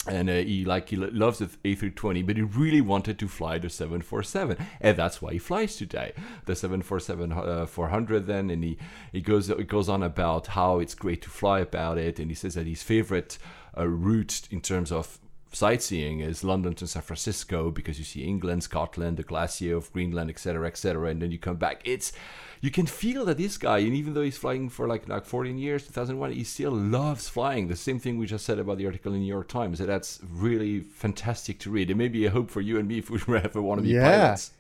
and 0.07 0.31
uh, 0.31 0.35
he 0.35 0.65
like 0.65 0.89
he 0.89 0.97
loves 0.97 1.41
the 1.41 1.47
A320, 1.65 2.25
but 2.25 2.37
he 2.37 2.43
really 2.43 2.81
wanted 2.81 3.19
to 3.19 3.27
fly 3.27 3.59
the 3.59 3.69
747, 3.69 4.57
and 4.81 4.97
that's 4.97 5.21
why 5.21 5.33
he 5.33 5.39
flies 5.39 5.75
today, 5.75 6.13
the 6.47 6.55
747 6.55 7.33
uh, 7.33 7.67
400. 7.67 8.27
Then, 8.27 8.51
and 8.51 8.63
he 8.63 8.79
he 9.11 9.21
goes 9.21 9.51
it 9.51 9.67
goes 9.67 9.89
on 9.89 10.05
about 10.05 10.49
how 10.49 10.79
it's 10.79 10.95
great 10.95 11.23
to 11.23 11.29
fly 11.29 11.59
about 11.59 11.99
it, 11.99 12.21
and 12.21 12.31
he 12.31 12.37
says 12.37 12.55
that 12.55 12.69
his 12.69 12.85
favorite 12.85 13.39
uh, 13.77 13.89
route 13.89 14.43
in 14.53 14.61
terms 14.61 14.93
of 14.93 15.19
sightseeing 15.53 16.21
is 16.21 16.45
London 16.45 16.75
to 16.75 16.87
San 16.87 17.03
Francisco 17.03 17.73
because 17.73 17.99
you 17.99 18.05
see 18.05 18.23
England, 18.23 18.63
Scotland, 18.63 19.17
the 19.17 19.25
glacier 19.25 19.77
of 19.77 19.93
Greenland, 19.93 20.31
etc., 20.31 20.69
etc., 20.69 21.11
and 21.11 21.21
then 21.21 21.33
you 21.33 21.39
come 21.39 21.57
back. 21.57 21.83
It's 21.85 22.13
you 22.61 22.71
can 22.71 22.87
feel 22.87 23.25
that 23.27 23.39
this 23.39 23.57
guy, 23.59 23.79
and 23.79 23.95
even 23.95 24.15
though 24.15 24.23
he's 24.23 24.37
flying 24.39 24.69
for 24.69 24.87
like 24.87 25.09
like 25.09 25.25
14 25.25 25.59
years, 25.59 25.87
2001, 25.87 26.33
he 26.33 26.45
still 26.45 26.73
loves 26.73 27.29
flying. 27.29 27.69
The 27.69 27.77
same 27.77 27.99
thing 27.99 28.19
we 28.19 28.27
just 28.27 28.45
said 28.45 28.59
about 28.59 28.79
the 28.79 28.87
article 28.87 29.13
in 29.15 29.21
New 29.21 29.27
York 29.27 29.49
Times. 29.49 29.79
That's 29.79 30.21
really 30.31 30.81
fantastic 30.81 31.59
to 31.61 31.71
read. 31.71 31.91
It 31.91 31.97
may 31.97 32.09
be 32.09 32.27
a 32.27 32.31
hope 32.31 32.51
for 32.51 32.61
you 32.61 32.79
and 32.79 32.89
me 32.89 32.99
if 32.99 33.11
we 33.11 33.19
ever 33.37 33.63
want 33.63 33.79
to 33.81 33.83
be 33.83 33.91
Yeah. 33.95 34.03
pilots. 34.11 34.53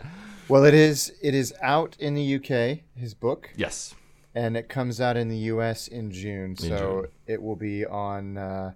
Well, 0.49 0.65
it 0.65 0.75
is. 0.75 1.13
It 1.23 1.35
is 1.35 1.53
out 1.63 1.97
in 1.99 2.15
the 2.15 2.35
UK. 2.37 2.81
His 2.97 3.15
book. 3.15 3.51
Yes. 3.57 3.95
and 4.35 4.57
it 4.57 4.69
comes 4.69 5.01
out 5.01 5.17
in 5.17 5.29
the 5.29 5.37
U.S. 5.53 5.89
in 5.89 6.11
June. 6.13 6.57
So 6.57 6.69
June. 6.69 7.07
it 7.27 7.43
will 7.43 7.57
be 7.57 7.85
on 7.85 8.37
uh, 8.39 8.73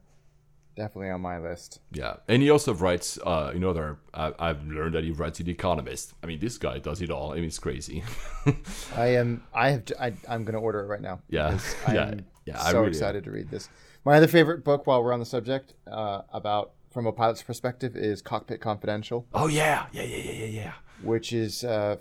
definitely 0.76 1.10
on 1.10 1.20
my 1.20 1.38
list. 1.38 1.80
Yeah, 1.92 2.16
and 2.28 2.42
he 2.42 2.50
also 2.50 2.74
writes. 2.74 3.18
Uh, 3.24 3.50
you 3.54 3.60
know, 3.60 3.72
there. 3.72 3.98
I, 4.14 4.32
I've 4.38 4.64
learned 4.66 4.94
that 4.94 5.04
he 5.04 5.10
writes 5.10 5.40
in 5.40 5.46
The 5.46 5.52
Economist. 5.52 6.14
I 6.22 6.26
mean, 6.26 6.38
this 6.40 6.58
guy 6.58 6.78
does 6.78 7.00
it 7.02 7.10
all. 7.10 7.32
I 7.32 7.36
mean, 7.36 7.44
it's 7.44 7.58
crazy. 7.58 8.02
I 8.96 9.06
am. 9.14 9.42
I 9.54 9.70
have. 9.70 9.82
I, 10.00 10.12
I'm 10.28 10.44
going 10.44 10.54
to 10.54 10.60
order 10.60 10.80
it 10.80 10.86
right 10.86 11.00
now. 11.02 11.20
Yeah. 11.28 11.58
Yeah. 11.92 12.02
I'm 12.04 12.24
Yeah, 12.44 12.58
so 12.58 12.78
really- 12.78 12.88
excited 12.88 13.24
to 13.24 13.30
read 13.30 13.50
this. 13.50 13.68
My 14.04 14.16
other 14.16 14.26
favorite 14.26 14.64
book, 14.64 14.86
while 14.86 15.02
we're 15.04 15.12
on 15.12 15.20
the 15.20 15.26
subject, 15.26 15.74
uh, 15.88 16.22
about 16.32 16.72
from 16.90 17.06
a 17.06 17.12
pilot's 17.12 17.42
perspective, 17.42 17.96
is 17.96 18.20
Cockpit 18.20 18.60
Confidential, 18.60 19.26
oh 19.32 19.46
yeah, 19.46 19.86
yeah, 19.92 20.02
yeah, 20.02 20.16
yeah, 20.16 20.32
yeah, 20.32 20.44
yeah. 20.46 20.72
which 21.02 21.32
is 21.32 21.62
uh, 21.64 21.96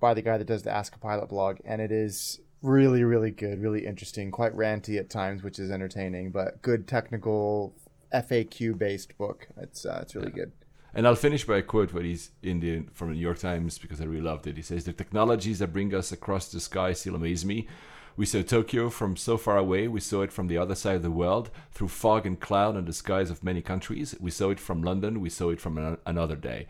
by 0.00 0.12
the 0.12 0.22
guy 0.22 0.36
that 0.38 0.46
does 0.48 0.64
the 0.64 0.70
Ask 0.72 0.96
a 0.96 0.98
Pilot 0.98 1.28
blog, 1.28 1.58
and 1.64 1.80
it 1.80 1.92
is 1.92 2.40
really, 2.62 3.04
really 3.04 3.30
good, 3.30 3.62
really 3.62 3.86
interesting, 3.86 4.32
quite 4.32 4.54
ranty 4.56 4.98
at 4.98 5.08
times, 5.08 5.44
which 5.44 5.60
is 5.60 5.70
entertaining, 5.70 6.32
but 6.32 6.60
good 6.62 6.88
technical 6.88 7.76
FAQ 8.22 8.78
based 8.78 9.16
book. 9.18 9.48
It's 9.58 9.84
uh, 9.86 9.98
it's 10.02 10.14
really 10.14 10.30
good. 10.32 10.52
And 10.94 11.06
I'll 11.06 11.14
finish 11.14 11.44
by 11.44 11.58
a 11.58 11.62
quote 11.62 11.92
what 11.92 12.04
he's 12.04 12.30
in 12.42 12.60
the 12.60 12.84
from 12.94 13.08
the 13.08 13.14
New 13.14 13.20
York 13.20 13.38
Times 13.38 13.78
because 13.78 14.00
I 14.00 14.04
really 14.04 14.22
loved 14.22 14.46
it. 14.46 14.56
He 14.56 14.62
says, 14.62 14.84
"The 14.84 14.92
technologies 14.92 15.58
that 15.58 15.72
bring 15.72 15.94
us 15.94 16.12
across 16.12 16.48
the 16.50 16.60
sky 16.60 16.92
still 16.94 17.14
amaze 17.16 17.44
me. 17.44 17.68
We 18.16 18.24
saw 18.24 18.40
Tokyo 18.40 18.88
from 18.88 19.14
so 19.16 19.36
far 19.36 19.58
away. 19.58 19.88
We 19.88 20.00
saw 20.00 20.22
it 20.22 20.32
from 20.32 20.46
the 20.46 20.56
other 20.56 20.74
side 20.74 20.96
of 20.96 21.02
the 21.02 21.10
world 21.10 21.50
through 21.72 21.88
fog 21.88 22.24
and 22.24 22.40
cloud 22.40 22.74
and 22.76 22.86
the 22.86 22.94
skies 22.94 23.28
of 23.30 23.44
many 23.44 23.60
countries. 23.60 24.14
We 24.18 24.30
saw 24.30 24.48
it 24.50 24.58
from 24.60 24.82
London. 24.82 25.20
We 25.20 25.28
saw 25.28 25.50
it 25.50 25.60
from 25.60 25.76
an- 25.78 25.98
another 26.06 26.36
day." 26.36 26.66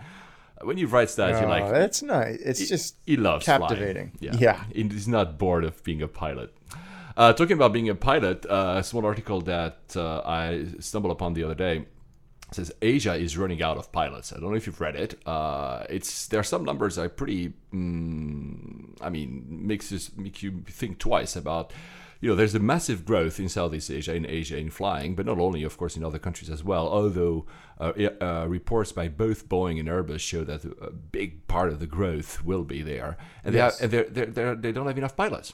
When 0.62 0.78
you 0.78 0.86
write 0.86 1.10
that, 1.16 1.28
you're 1.38 1.44
Oh, 1.44 1.48
like, 1.48 1.70
that's 1.70 2.02
nice. 2.02 2.40
It's 2.40 2.66
just 2.66 2.96
he 3.04 3.16
loves 3.18 3.44
flying. 3.44 3.60
captivating. 3.60 4.12
Yeah. 4.20 4.34
Yeah. 4.38 4.64
He- 4.74 4.88
He's 4.88 5.06
not 5.06 5.38
bored 5.38 5.64
of 5.64 5.84
being 5.84 6.00
a 6.02 6.08
pilot. 6.08 6.50
Uh, 7.16 7.32
talking 7.32 7.54
about 7.54 7.72
being 7.72 7.88
a 7.88 7.94
pilot, 7.94 8.44
uh, 8.46 8.74
a 8.78 8.82
small 8.82 9.06
article 9.06 9.40
that 9.40 9.78
uh, 9.96 10.20
I 10.24 10.66
stumbled 10.80 11.12
upon 11.12 11.32
the 11.32 11.44
other 11.44 11.54
day 11.54 11.86
says 12.52 12.70
Asia 12.80 13.14
is 13.14 13.36
running 13.36 13.62
out 13.62 13.76
of 13.76 13.90
pilots. 13.90 14.32
I 14.32 14.36
don't 14.38 14.50
know 14.50 14.56
if 14.56 14.66
you've 14.66 14.80
read 14.80 14.94
it. 14.96 15.18
Uh, 15.26 15.84
it's 15.90 16.28
there 16.28 16.38
are 16.40 16.44
some 16.44 16.64
numbers 16.64 16.96
that 16.96 17.02
are 17.02 17.08
pretty. 17.08 17.54
Mm, 17.72 18.96
I 19.00 19.10
mean, 19.10 19.46
makes 19.48 19.90
you 19.90 19.98
make 20.16 20.42
you 20.42 20.62
think 20.66 20.98
twice 20.98 21.36
about. 21.36 21.72
You 22.18 22.30
know, 22.30 22.34
there's 22.34 22.54
a 22.54 22.58
massive 22.60 23.04
growth 23.04 23.38
in 23.38 23.48
Southeast 23.48 23.90
Asia, 23.90 24.14
in 24.14 24.24
Asia, 24.24 24.56
in 24.56 24.70
flying, 24.70 25.14
but 25.14 25.26
not 25.26 25.38
only, 25.38 25.62
of 25.64 25.76
course, 25.76 25.98
in 25.98 26.02
other 26.04 26.18
countries 26.18 26.48
as 26.48 26.64
well. 26.64 26.88
Although 26.88 27.44
uh, 27.78 27.92
uh, 28.22 28.46
reports 28.48 28.90
by 28.90 29.08
both 29.08 29.50
Boeing 29.50 29.78
and 29.78 29.86
Airbus 29.88 30.20
show 30.20 30.42
that 30.44 30.64
a 30.64 30.90
big 30.90 31.46
part 31.46 31.68
of 31.68 31.78
the 31.78 31.86
growth 31.86 32.42
will 32.42 32.64
be 32.64 32.80
there, 32.80 33.18
and 33.44 33.54
they 33.54 33.58
Yes. 33.58 33.80
have, 33.80 33.92
and 33.92 33.92
they're, 33.92 34.08
they're, 34.10 34.26
they're, 34.32 34.54
they 34.54 34.72
don't 34.72 34.86
have 34.86 34.96
enough 34.96 35.14
pilots. 35.14 35.52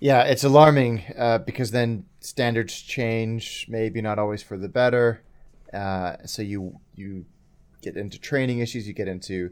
Yeah, 0.00 0.22
it's 0.22 0.44
alarming 0.44 1.04
uh, 1.16 1.38
because 1.38 1.70
then 1.72 2.06
standards 2.20 2.80
change, 2.80 3.66
maybe 3.68 4.00
not 4.00 4.18
always 4.18 4.42
for 4.42 4.56
the 4.56 4.68
better. 4.68 5.22
Uh, 5.72 6.16
so 6.24 6.42
you 6.42 6.80
you 6.94 7.26
get 7.82 7.96
into 7.96 8.18
training 8.18 8.58
issues, 8.60 8.88
you 8.88 8.94
get 8.94 9.08
into 9.08 9.50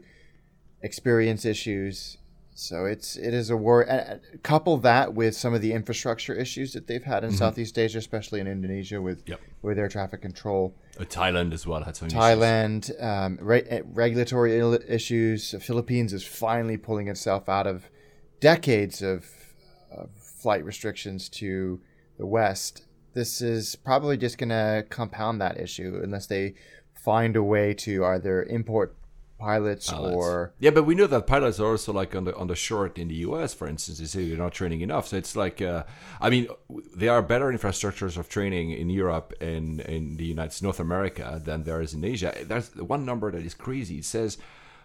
experience 0.81 1.45
issues. 1.45 2.17
So 2.55 2.85
it's 2.85 3.15
it 3.15 3.33
is 3.33 3.49
a 3.49 3.55
war. 3.55 3.89
Uh, 3.89 4.17
couple 4.43 4.77
that 4.79 5.13
with 5.13 5.33
some 5.35 5.53
of 5.53 5.61
the 5.61 5.71
infrastructure 5.71 6.33
issues 6.33 6.73
that 6.73 6.87
they've 6.87 7.03
had 7.03 7.23
in 7.23 7.31
Southeast 7.31 7.77
Asia, 7.77 7.99
especially 7.99 8.41
in 8.41 8.47
Indonesia 8.47 9.01
with 9.01 9.23
Yep. 9.27 9.39
with 9.61 9.79
air 9.79 9.87
traffic 9.87 10.21
control. 10.21 10.75
Uh, 10.99 11.03
Thailand 11.05 11.53
as 11.53 11.65
well 11.65 11.83
had 11.83 11.95
some 11.95 12.07
issues. 12.07 12.19
Thailand, 12.19 13.03
um, 13.03 13.37
re- 13.39 13.69
uh, 13.69 13.81
regulatory 13.85 14.59
issues. 14.89 15.51
The 15.51 15.59
Philippines 15.61 16.11
is 16.11 16.25
finally 16.25 16.75
pulling 16.75 17.07
itself 17.07 17.47
out 17.47 17.65
of 17.65 17.85
decades 18.41 19.01
of, 19.01 19.25
of 19.89 20.09
flight 20.41 20.63
restrictions 20.63 21.29
to 21.29 21.79
the 22.17 22.25
West. 22.25 22.85
This 23.13 23.41
is 23.41 23.75
probably 23.75 24.17
just 24.17 24.37
going 24.37 24.49
to 24.49 24.85
compound 24.89 25.41
that 25.41 25.59
issue 25.59 25.99
unless 26.03 26.27
they 26.27 26.53
find 26.93 27.35
a 27.35 27.43
way 27.43 27.73
to 27.73 28.05
either 28.05 28.43
import 28.43 28.95
pilots, 29.39 29.89
Pilots. 29.89 30.15
or 30.15 30.53
yeah, 30.59 30.69
but 30.69 30.83
we 30.83 30.93
know 30.95 31.07
that 31.07 31.25
pilots 31.25 31.59
are 31.59 31.71
also 31.71 31.93
like 31.93 32.13
on 32.13 32.25
the 32.25 32.35
on 32.35 32.47
the 32.47 32.55
short 32.55 32.97
in 32.97 33.07
the 33.07 33.15
U.S. 33.27 33.53
For 33.53 33.67
instance, 33.67 33.97
they 33.99 34.05
say 34.05 34.27
they're 34.27 34.37
not 34.37 34.53
training 34.53 34.81
enough. 34.81 35.07
So 35.07 35.17
it's 35.17 35.35
like, 35.35 35.61
uh, 35.61 35.83
I 36.19 36.29
mean, 36.29 36.47
there 36.95 37.13
are 37.13 37.21
better 37.21 37.45
infrastructures 37.45 38.17
of 38.17 38.27
training 38.29 38.71
in 38.71 38.89
Europe 38.89 39.33
and 39.41 39.79
in 39.81 40.17
the 40.17 40.25
United 40.25 40.61
North 40.61 40.79
America 40.79 41.41
than 41.43 41.63
there 41.63 41.81
is 41.81 41.93
in 41.93 42.03
Asia. 42.03 42.35
There's 42.43 42.75
one 42.75 43.05
number 43.05 43.31
that 43.31 43.43
is 43.43 43.53
crazy. 43.55 43.99
It 43.99 44.05
says. 44.05 44.37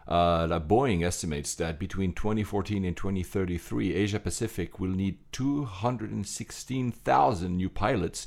Uh, 0.07 0.46
that 0.46 0.68
Boeing 0.68 1.02
estimates 1.05 1.55
that 1.55 1.78
between 1.78 2.12
2014 2.12 2.84
and 2.84 2.94
2033, 2.96 3.94
Asia 3.94 4.20
Pacific 4.20 4.78
will 4.78 4.90
need 4.90 5.16
216,000 5.32 7.57
new 7.57 7.70
pilots, 7.70 8.26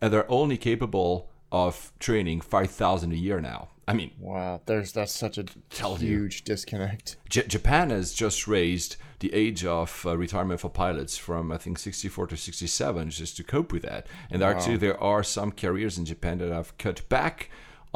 and 0.00 0.12
they're 0.12 0.30
only 0.30 0.56
capable 0.56 1.28
of 1.50 1.92
training 1.98 2.40
5,000 2.40 3.12
a 3.12 3.16
year 3.16 3.40
now. 3.40 3.68
I 3.88 3.92
mean, 3.92 4.10
wow, 4.18 4.60
there's 4.66 4.90
that's 4.92 5.14
such 5.14 5.38
a 5.38 5.44
Tells 5.70 6.02
you. 6.02 6.08
huge 6.08 6.42
disconnect. 6.42 7.16
J- 7.28 7.46
Japan 7.46 7.90
has 7.90 8.12
just 8.12 8.48
raised 8.48 8.96
the 9.20 9.32
age 9.32 9.64
of 9.64 10.04
uh, 10.04 10.16
retirement 10.16 10.58
for 10.60 10.68
pilots 10.68 11.16
from 11.16 11.52
I 11.52 11.56
think 11.56 11.78
64 11.78 12.26
to 12.28 12.36
67 12.36 13.10
just 13.10 13.36
to 13.36 13.44
cope 13.44 13.72
with 13.72 13.82
that. 13.82 14.08
And 14.28 14.42
actually, 14.42 14.78
there 14.78 15.00
are 15.00 15.22
some 15.22 15.52
carriers 15.52 15.98
in 15.98 16.04
Japan 16.04 16.38
that 16.38 16.50
have 16.50 16.76
cut 16.78 17.08
back 17.08 17.48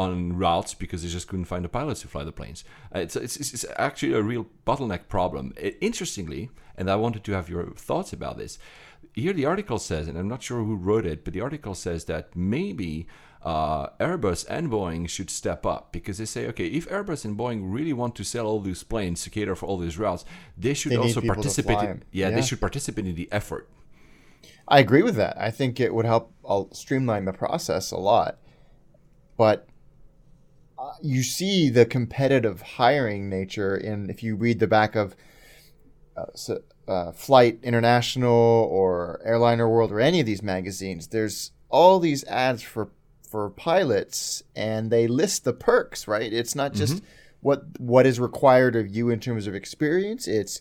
on 0.04 0.12
routes 0.44 0.72
because 0.82 1.00
they 1.02 1.08
just 1.18 1.28
couldn't 1.28 1.50
find 1.52 1.64
the 1.64 1.68
pilots 1.78 2.00
to 2.02 2.08
fly 2.08 2.24
the 2.24 2.38
planes. 2.40 2.60
Uh, 2.94 3.00
it's, 3.04 3.16
it's, 3.16 3.36
it's 3.54 3.66
actually 3.76 4.12
a 4.14 4.22
real 4.32 4.44
bottleneck 4.66 5.02
problem. 5.16 5.44
It, 5.66 5.74
interestingly, 5.80 6.42
and 6.78 6.86
I 6.90 6.96
wanted 7.04 7.22
to 7.24 7.32
have 7.32 7.48
your 7.52 7.64
thoughts 7.88 8.12
about 8.18 8.36
this. 8.42 8.58
Here, 9.14 9.34
the 9.40 9.46
article 9.46 9.78
says, 9.78 10.08
and 10.08 10.16
I'm 10.18 10.28
not 10.34 10.42
sure 10.42 10.60
who 10.62 10.76
wrote 10.76 11.06
it, 11.12 11.24
but 11.24 11.32
the 11.34 11.40
article 11.48 11.74
says 11.74 12.04
that 12.04 12.24
maybe 12.36 13.06
uh, 13.42 13.88
Airbus 13.98 14.46
and 14.48 14.70
Boeing 14.70 15.08
should 15.08 15.30
step 15.30 15.66
up 15.66 15.92
because 15.92 16.16
they 16.18 16.26
say, 16.26 16.46
okay, 16.50 16.66
if 16.66 16.88
Airbus 16.88 17.24
and 17.24 17.36
Boeing 17.36 17.60
really 17.76 17.92
want 17.92 18.14
to 18.16 18.24
sell 18.24 18.46
all 18.46 18.60
these 18.60 18.84
planes 18.84 19.24
to 19.24 19.30
cater 19.30 19.56
for 19.56 19.66
all 19.66 19.78
these 19.78 19.98
routes, 19.98 20.24
they 20.56 20.74
should 20.74 20.92
They 20.92 20.96
also 20.96 21.20
participate. 21.20 21.78
In, 21.78 22.02
yeah, 22.12 22.28
Yeah. 22.28 22.36
they 22.36 22.42
should 22.42 22.60
participate 22.60 23.06
in 23.06 23.14
the 23.14 23.28
effort. 23.32 23.64
I 24.68 24.78
agree 24.78 25.02
with 25.02 25.16
that. 25.16 25.34
I 25.48 25.50
think 25.50 25.80
it 25.80 25.92
would 25.94 26.06
help 26.06 26.32
uh, 26.44 26.64
streamline 26.72 27.24
the 27.24 27.32
process 27.32 27.90
a 27.90 27.98
lot. 27.98 28.38
But 29.36 29.66
uh, 30.80 30.92
you 31.02 31.22
see 31.22 31.68
the 31.68 31.84
competitive 31.84 32.62
hiring 32.62 33.28
nature 33.28 33.76
in 33.76 34.08
if 34.08 34.22
you 34.22 34.34
read 34.34 34.60
the 34.60 34.66
back 34.66 34.96
of 34.96 35.14
uh, 36.16 36.24
so, 36.34 36.62
uh, 36.88 37.12
Flight 37.12 37.58
International 37.62 38.68
or 38.70 39.20
Airliner 39.24 39.68
World 39.68 39.92
or 39.92 40.00
any 40.00 40.20
of 40.20 40.26
these 40.26 40.42
magazines. 40.42 41.08
There's 41.08 41.52
all 41.68 41.98
these 42.00 42.24
ads 42.24 42.62
for 42.62 42.90
for 43.28 43.50
pilots, 43.50 44.42
and 44.56 44.90
they 44.90 45.06
list 45.06 45.44
the 45.44 45.52
perks. 45.52 46.08
Right? 46.08 46.32
It's 46.32 46.54
not 46.54 46.72
just 46.72 47.02
what 47.40 47.78
what 47.78 48.06
is 48.06 48.18
required 48.18 48.74
of 48.74 48.88
you 48.88 49.10
in 49.10 49.20
terms 49.20 49.46
of 49.46 49.54
experience. 49.54 50.26
It's 50.26 50.60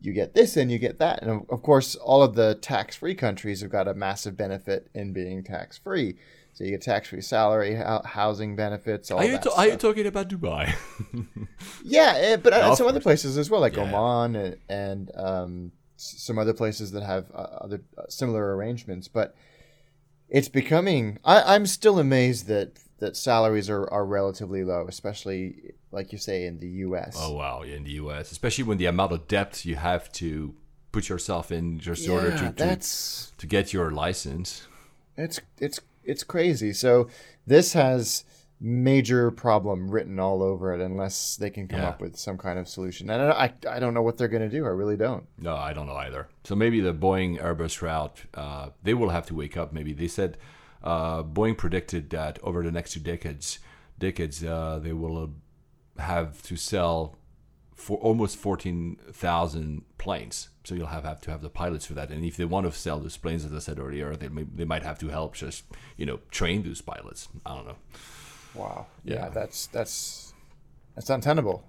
you 0.00 0.12
get 0.12 0.34
this 0.34 0.56
and 0.56 0.70
you 0.70 0.78
get 0.78 0.98
that. 0.98 1.22
And 1.22 1.30
of- 1.30 1.50
of 1.50 1.62
course, 1.62 1.94
all 1.94 2.22
of 2.22 2.34
the 2.34 2.56
tax 2.56 2.96
free 2.96 3.14
countries 3.14 3.62
have 3.62 3.70
got 3.70 3.88
a 3.88 3.94
massive 3.94 4.36
benefit 4.36 4.88
in 4.94 5.12
being 5.12 5.42
tax 5.42 5.78
free. 5.78 6.16
So 6.56 6.64
you 6.64 6.70
get 6.70 6.80
tax 6.80 7.08
free 7.10 7.20
salary, 7.20 7.74
housing 8.06 8.56
benefits, 8.56 9.10
all 9.10 9.18
Are 9.18 9.24
you, 9.26 9.32
that. 9.32 9.42
to- 9.42 9.52
are 9.52 9.66
you 9.68 9.76
talking 9.76 10.06
about 10.06 10.30
Dubai? 10.30 10.74
yeah, 11.84 12.14
eh, 12.16 12.36
but 12.38 12.54
uh, 12.54 12.74
some 12.74 12.86
other 12.86 12.98
places 12.98 13.36
as 13.36 13.50
well, 13.50 13.60
like 13.60 13.76
Yeah. 13.76 13.82
Oman 13.82 14.36
and, 14.36 14.56
and 14.70 15.10
um, 15.16 15.72
some 15.96 16.38
other 16.38 16.54
places 16.54 16.92
that 16.92 17.02
have 17.02 17.30
uh, 17.34 17.58
other 17.60 17.82
uh, 17.98 18.04
similar 18.08 18.56
arrangements. 18.56 19.06
But 19.06 19.36
it's 20.30 20.48
becoming. 20.48 21.18
I, 21.26 21.54
I'm 21.54 21.66
still 21.66 21.98
amazed 21.98 22.46
that 22.46 22.78
that 23.00 23.18
salaries 23.18 23.68
are, 23.68 23.86
are 23.92 24.06
relatively 24.06 24.64
low, 24.64 24.86
especially 24.88 25.74
like 25.92 26.10
you 26.10 26.16
say 26.16 26.46
in 26.46 26.58
the 26.60 26.68
U.S. 26.88 27.18
oh 27.20 27.32
wow, 27.32 27.60
in 27.60 27.84
the 27.84 27.92
US, 28.02 28.32
especially 28.32 28.64
when 28.64 28.78
the 28.78 28.86
amount 28.86 29.12
of 29.12 29.28
debt 29.28 29.66
you 29.66 29.76
have 29.76 30.10
to 30.12 30.54
put 30.90 31.10
yourself 31.10 31.52
in 31.52 31.78
just 31.78 32.06
in 32.06 32.12
order 32.12 32.30
to, 32.30 32.50
to 32.52 32.80
to 33.36 33.46
get 33.46 33.74
your 33.74 33.90
license. 33.90 34.66
It's 35.18 35.38
it's 35.58 35.80
it's 36.06 36.24
crazy. 36.24 36.72
So 36.72 37.08
this 37.46 37.72
has 37.74 38.24
major 38.58 39.30
problem 39.30 39.90
written 39.90 40.18
all 40.18 40.42
over 40.42 40.72
it 40.74 40.80
unless 40.80 41.36
they 41.36 41.50
can 41.50 41.68
come 41.68 41.80
Yeah. 41.80 41.88
up 41.90 42.00
with 42.00 42.16
some 42.16 42.38
kind 42.38 42.58
of 42.58 42.66
solution. 42.68 43.10
And 43.10 43.20
I 43.22 43.52
I, 43.66 43.76
I 43.76 43.78
don't 43.80 43.92
know 43.92 44.02
what 44.02 44.16
they're 44.16 44.28
going 44.28 44.48
to 44.48 44.56
do. 44.58 44.64
I 44.64 44.70
really 44.70 44.96
don't. 44.96 45.26
No, 45.38 45.54
I 45.54 45.72
don't 45.74 45.86
know 45.86 45.96
either. 45.96 46.28
So 46.44 46.54
maybe 46.56 46.80
the 46.80 46.94
Boeing 46.94 47.38
Airbus 47.40 47.82
route, 47.82 48.22
uh, 48.34 48.70
they 48.82 48.94
will 48.94 49.10
have 49.10 49.26
to 49.26 49.34
wake 49.34 49.56
up. 49.58 49.72
Maybe 49.74 49.92
they 49.92 50.08
said 50.08 50.38
uh, 50.82 51.22
Boeing 51.22 51.56
predicted 51.58 52.08
that 52.10 52.38
over 52.42 52.62
the 52.62 52.72
next 52.72 52.92
two 52.92 53.00
decades, 53.00 53.58
decades 53.98 54.42
uh, 54.42 54.78
they 54.82 54.92
will 54.94 55.34
have 55.98 56.42
to 56.44 56.56
sell 56.56 57.16
for 57.76 57.98
almost 57.98 58.36
fourteen 58.38 58.96
thousand 59.12 59.84
planes. 59.98 60.48
So 60.64 60.74
you'll 60.74 60.88
have, 60.88 61.04
have 61.04 61.20
to 61.20 61.30
have 61.30 61.42
the 61.42 61.50
pilots 61.50 61.86
for 61.86 61.94
that. 61.94 62.10
And 62.10 62.24
if 62.24 62.36
they 62.36 62.44
want 62.44 62.66
to 62.66 62.72
sell 62.72 62.98
those 62.98 63.16
planes, 63.16 63.44
as 63.44 63.54
I 63.54 63.60
said 63.60 63.78
earlier, 63.78 64.16
they 64.16 64.28
may, 64.28 64.42
they 64.42 64.64
might 64.64 64.82
have 64.82 64.98
to 65.00 65.08
help 65.08 65.34
just 65.34 65.64
you 65.96 66.06
know 66.06 66.20
train 66.30 66.64
those 66.64 66.80
pilots. 66.80 67.28
I 67.44 67.54
don't 67.54 67.66
know. 67.66 67.76
Wow. 68.54 68.86
Yeah. 69.04 69.14
Yeah, 69.14 69.28
that's 69.28 69.66
that's 69.68 70.32
that's 70.94 71.10
untenable. 71.10 71.62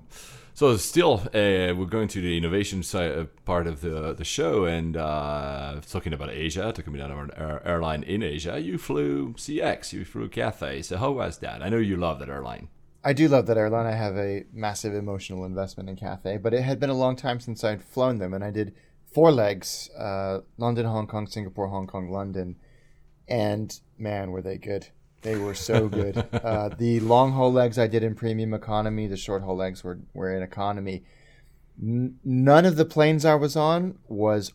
So 0.53 0.75
still, 0.77 1.21
uh, 1.35 1.77
we're 1.77 1.85
going 1.85 2.07
to 2.07 2.19
the 2.19 2.35
innovation 2.35 2.81
side, 2.81 3.11
uh, 3.11 3.25
part 3.45 3.67
of 3.67 3.81
the 3.81 4.13
the 4.13 4.23
show, 4.23 4.65
and 4.65 4.97
uh, 4.97 5.81
talking 5.87 6.13
about 6.13 6.31
Asia, 6.31 6.71
talking 6.73 6.95
about 6.95 7.11
our, 7.11 7.29
our 7.37 7.61
airline 7.63 8.01
in 8.01 8.23
Asia. 8.23 8.59
You 8.59 8.79
flew 8.79 9.33
CX, 9.33 9.93
you 9.93 10.03
flew 10.03 10.29
Cathay. 10.29 10.81
So 10.81 10.97
how 10.97 11.11
was 11.11 11.37
that? 11.39 11.61
I 11.61 11.69
know 11.69 11.77
you 11.77 11.95
love 11.95 12.17
that 12.19 12.29
airline. 12.29 12.69
I 13.07 13.13
do 13.13 13.29
love 13.29 13.45
that 13.45 13.57
airline. 13.57 13.85
I 13.85 13.93
have 13.93 14.17
a 14.17 14.43
massive 14.51 14.93
emotional 14.93 15.45
investment 15.45 15.87
in 15.87 15.95
Cathay, 15.95 16.39
but 16.39 16.53
it 16.53 16.63
had 16.63 16.77
been 16.77 16.89
a 16.89 16.93
long 16.93 17.15
time 17.15 17.39
since 17.39 17.63
I'd 17.63 17.81
flown 17.81 18.17
them, 18.17 18.33
and 18.33 18.43
I 18.43 18.51
did 18.51 18.75
four 19.13 19.31
legs: 19.31 19.89
uh, 19.97 20.39
London, 20.57 20.85
Hong 20.85 21.07
Kong, 21.07 21.25
Singapore, 21.25 21.67
Hong 21.67 21.87
Kong, 21.87 22.11
London, 22.11 22.57
and 23.25 23.79
man, 23.97 24.31
were 24.31 24.41
they 24.41 24.57
good! 24.57 24.89
They 25.21 25.37
were 25.37 25.53
so 25.53 25.87
good. 26.01 26.17
uh, 26.33 26.67
the 26.77 26.99
long 26.99 27.31
haul 27.31 27.49
legs 27.49 27.79
I 27.79 27.87
did 27.87 28.03
in 28.03 28.13
premium 28.13 28.53
economy. 28.53 29.07
The 29.07 29.15
short 29.15 29.41
haul 29.41 29.55
legs 29.55 29.85
were 29.85 29.99
were 30.13 30.35
in 30.35 30.43
economy. 30.43 31.05
N- 31.81 32.19
none 32.25 32.65
of 32.65 32.75
the 32.75 32.83
planes 32.83 33.23
I 33.23 33.35
was 33.35 33.55
on 33.55 33.99
was 34.09 34.51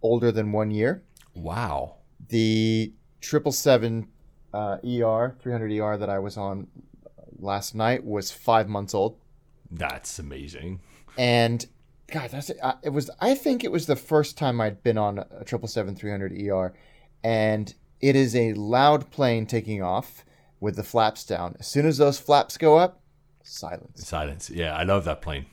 older 0.00 0.32
than 0.32 0.52
one 0.52 0.70
year. 0.70 1.02
Wow. 1.34 1.96
The 2.30 2.94
triple 3.20 3.52
seven 3.52 4.08
uh, 4.54 4.78
ER, 4.82 5.36
three 5.38 5.52
hundred 5.52 5.70
ER 5.70 5.98
that 5.98 6.08
I 6.08 6.18
was 6.18 6.38
on 6.38 6.68
last 7.38 7.74
night 7.74 8.04
was 8.04 8.30
five 8.30 8.68
months 8.68 8.94
old, 8.94 9.16
That's 9.70 10.18
amazing. 10.18 10.80
and 11.18 11.66
God, 12.12 12.30
that's 12.30 12.50
uh, 12.62 12.74
it 12.82 12.90
was. 12.90 13.10
I 13.20 13.34
think 13.34 13.64
it 13.64 13.72
was 13.72 13.86
the 13.86 13.96
first 13.96 14.36
time 14.36 14.60
I'd 14.60 14.82
been 14.82 14.98
on 14.98 15.18
a 15.18 15.44
triple 15.44 15.68
seven 15.68 15.96
three 15.96 16.10
hundred 16.10 16.32
ER, 16.38 16.74
and 17.22 17.74
it 18.00 18.14
is 18.14 18.36
a 18.36 18.52
loud 18.54 19.10
plane 19.10 19.46
taking 19.46 19.82
off 19.82 20.24
with 20.60 20.76
the 20.76 20.82
flaps 20.84 21.24
down. 21.24 21.56
As 21.58 21.66
soon 21.66 21.86
as 21.86 21.96
those 21.98 22.18
flaps 22.18 22.56
go 22.58 22.76
up, 22.76 23.00
silence. 23.42 24.06
Silence. 24.06 24.50
Yeah, 24.50 24.74
I 24.76 24.82
love 24.82 25.04
that 25.06 25.22
plane. 25.22 25.46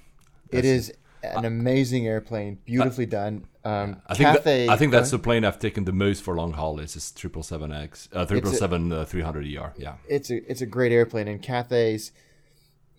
It 0.52 0.66
is 0.66 0.94
an 1.24 1.46
amazing 1.46 2.08
airplane, 2.08 2.58
beautifully 2.66 3.06
done. 3.06 3.46
Um, 3.64 4.02
I 4.08 4.16
think 4.16 4.28
that- 4.28 4.36
Cathay, 4.38 4.70
I 4.70 4.76
think 4.76 4.92
that's 4.92 5.12
the 5.12 5.20
plane 5.20 5.46
I've 5.46 5.60
taken 5.60 5.86
the 5.86 5.92
most 5.92 6.24
for 6.24 6.36
long 6.36 6.54
haul. 6.54 6.80
It's 6.80 6.96
this 6.96 7.12
triple 7.12 7.44
seven 7.44 7.72
X, 7.72 8.10
uh, 8.14 8.26
triple 8.26 8.52
seven 8.52 8.92
uh, 8.92 9.06
three 9.06 9.22
hundred 9.22 9.46
ER. 9.46 9.74
Yeah. 9.78 9.96
it's 10.10 10.32
a 10.32 10.38
it's 10.52 10.62
a 10.62 10.66
great 10.66 10.92
airplane, 10.92 11.28
and 11.28 11.42
Cathay's 11.42 12.12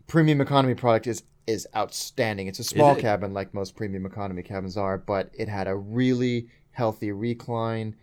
premium 0.06 0.40
economy 0.40 0.74
product 0.74 1.06
is 1.06 1.22
is 1.46 1.66
outstanding. 1.74 2.46
It's 2.46 2.60
a 2.60 2.64
small 2.64 2.94
it? 2.96 3.00
cabin, 3.00 3.34
like 3.34 3.52
most 3.52 3.74
premium 3.74 4.06
economy 4.06 4.42
cabins 4.42 4.76
are, 4.76 4.96
but 4.98 5.30
it 5.34 5.48
had 5.48 5.66
a 5.66 5.74
really 5.74 6.46
healthy 6.70 7.10
recline, 7.10 7.96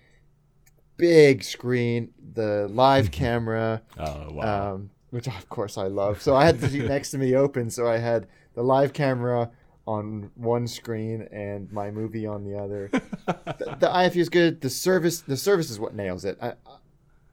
big 0.97 1.43
screen, 1.43 2.09
the 2.33 2.67
live 2.69 3.11
camera, 3.23 3.81
Oh 3.97 4.27
wow. 4.31 4.73
um, 4.73 4.89
which 5.11 5.27
of 5.27 5.47
course 5.49 5.77
I 5.77 5.87
love. 5.87 6.21
So 6.21 6.35
I 6.35 6.45
had 6.45 6.59
the 6.59 6.67
seat 6.69 6.83
next 6.85 7.11
to 7.11 7.17
me 7.17 7.35
open, 7.35 7.69
so 7.69 7.87
I 7.87 7.97
had 7.97 8.27
the 8.53 8.63
live 8.63 8.91
camera 8.91 9.49
on 9.89 10.29
one 10.35 10.67
screen 10.67 11.27
and 11.31 11.71
my 11.71 11.89
movie 11.89 12.27
on 12.27 12.43
the 12.43 12.55
other. 12.57 12.89
the, 13.25 13.77
the 13.79 13.89
IFE 13.95 14.15
is 14.17 14.29
good. 14.29 14.61
The 14.61 14.69
service, 14.69 15.21
the 15.21 15.35
service 15.37 15.71
is 15.71 15.79
what 15.79 15.95
nails 15.95 16.23
it. 16.25 16.37
I, 16.41 16.49
I- 16.49 16.53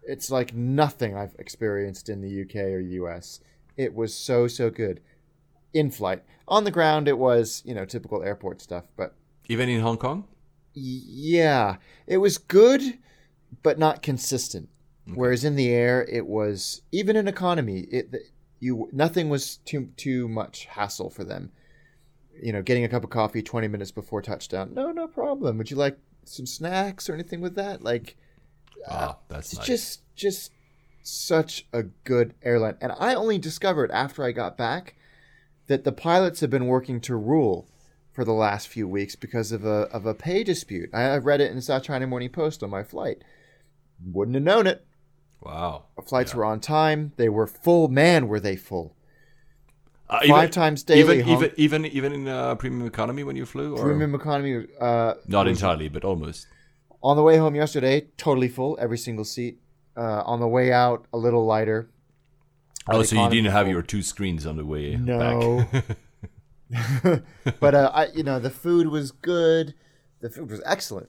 it's 0.08 0.30
like 0.30 0.54
nothing 0.54 1.16
I've 1.16 1.34
experienced 1.38 2.08
in 2.08 2.20
the 2.22 2.42
UK 2.42 2.54
or 2.74 2.78
US. 2.78 3.40
It 3.76 3.92
was 3.92 4.14
so 4.14 4.46
so 4.46 4.70
good. 4.70 5.00
In 5.74 5.90
flight, 5.90 6.22
on 6.46 6.62
the 6.62 6.70
ground, 6.70 7.08
it 7.08 7.18
was 7.18 7.60
you 7.66 7.74
know 7.74 7.84
typical 7.84 8.22
airport 8.22 8.62
stuff, 8.62 8.84
but 8.96 9.14
Even 9.48 9.68
in 9.68 9.80
Hong 9.80 9.98
Kong. 9.98 10.24
yeah, 10.74 11.76
it 12.06 12.18
was 12.18 12.38
good, 12.38 12.82
but 13.64 13.78
not 13.80 14.00
consistent. 14.02 14.68
Whereas 15.12 15.44
in 15.44 15.56
the 15.56 15.70
air, 15.70 16.04
it 16.10 16.26
was 16.26 16.82
even 16.92 17.16
in 17.16 17.26
economy. 17.28 17.80
It 17.90 18.14
you 18.60 18.88
nothing 18.92 19.28
was 19.28 19.56
too 19.64 19.90
too 19.96 20.28
much 20.28 20.66
hassle 20.66 21.10
for 21.10 21.24
them. 21.24 21.50
You 22.42 22.52
know, 22.52 22.62
getting 22.62 22.84
a 22.84 22.88
cup 22.88 23.04
of 23.04 23.10
coffee 23.10 23.42
twenty 23.42 23.68
minutes 23.68 23.90
before 23.90 24.22
touchdown, 24.22 24.74
no, 24.74 24.90
no 24.92 25.06
problem. 25.06 25.58
Would 25.58 25.70
you 25.70 25.76
like 25.76 25.98
some 26.24 26.46
snacks 26.46 27.08
or 27.08 27.14
anything 27.14 27.40
with 27.40 27.54
that? 27.56 27.82
Like, 27.82 28.16
Ah, 28.88 29.16
that's 29.28 29.52
it's 29.52 29.58
nice. 29.58 29.66
just 29.66 30.00
just 30.16 30.52
such 31.02 31.66
a 31.72 31.84
good 32.04 32.34
airline. 32.42 32.76
And 32.80 32.92
I 32.98 33.14
only 33.14 33.38
discovered 33.38 33.90
after 33.90 34.24
I 34.24 34.32
got 34.32 34.56
back 34.56 34.96
that 35.68 35.84
the 35.84 35.92
pilots 35.92 36.40
have 36.40 36.50
been 36.50 36.66
working 36.66 37.00
to 37.02 37.16
rule 37.16 37.68
for 38.12 38.24
the 38.24 38.32
last 38.32 38.66
few 38.68 38.88
weeks 38.88 39.14
because 39.14 39.52
of 39.52 39.64
a 39.64 39.82
of 39.92 40.04
a 40.06 40.14
pay 40.14 40.42
dispute. 40.42 40.90
I, 40.92 41.02
I 41.02 41.18
read 41.18 41.40
it 41.40 41.50
in 41.50 41.56
the 41.56 41.62
South 41.62 41.84
China 41.84 42.06
Morning 42.06 42.30
Post 42.30 42.62
on 42.62 42.70
my 42.70 42.82
flight. 42.82 43.22
Wouldn't 44.04 44.34
have 44.34 44.42
known 44.44 44.66
it. 44.66 44.84
wow. 45.40 45.84
Our 45.96 46.02
flights 46.02 46.34
were 46.34 46.44
on 46.44 46.60
time. 46.60 47.12
They 47.16 47.28
were 47.28 47.46
full. 47.46 47.88
Man, 47.88 48.26
were 48.28 48.40
they 48.40 48.56
full. 48.56 48.95
Uh, 50.08 50.20
Five 50.28 50.50
times 50.52 50.84
daily, 50.84 51.18
Even 51.18 51.28
even 51.28 51.52
even 51.56 51.86
even 51.86 52.12
in 52.12 52.28
uh, 52.28 52.54
premium 52.54 52.86
economy 52.86 53.24
when 53.24 53.34
you 53.34 53.44
flew, 53.44 53.76
or 53.76 53.82
Premium 53.82 54.14
economy. 54.14 54.66
Uh, 54.80 55.14
not 55.26 55.48
entirely, 55.48 55.88
but 55.88 56.04
almost. 56.04 56.46
on 57.02 57.16
the 57.16 57.22
way 57.22 57.36
home 57.38 57.54
yesterday, 57.56 58.06
totally 58.16 58.48
full, 58.48 58.78
every 58.80 58.98
single 58.98 59.24
seat. 59.24 59.58
Uh, 59.96 60.22
on 60.26 60.40
the 60.40 60.46
way 60.48 60.72
out, 60.72 61.06
a 61.12 61.16
little 61.16 61.44
lighter. 61.44 61.88
Oh, 62.88 63.02
so 63.02 63.16
you 63.16 63.30
didn't 63.30 63.50
have 63.50 63.66
your 63.66 63.82
two 63.82 64.02
screens 64.02 64.46
on 64.46 64.56
the 64.56 64.64
way 64.64 64.94
No. 64.96 65.64
back. 65.72 65.84
but 67.60 67.74
uh, 67.74 67.90
I, 67.94 68.06
you 68.08 68.22
know, 68.22 68.38
the 68.38 68.50
food 68.50 68.88
was 68.88 69.10
good. 69.10 69.74
The 70.20 70.30
food 70.30 70.50
was 70.50 70.60
excellent. 70.64 71.08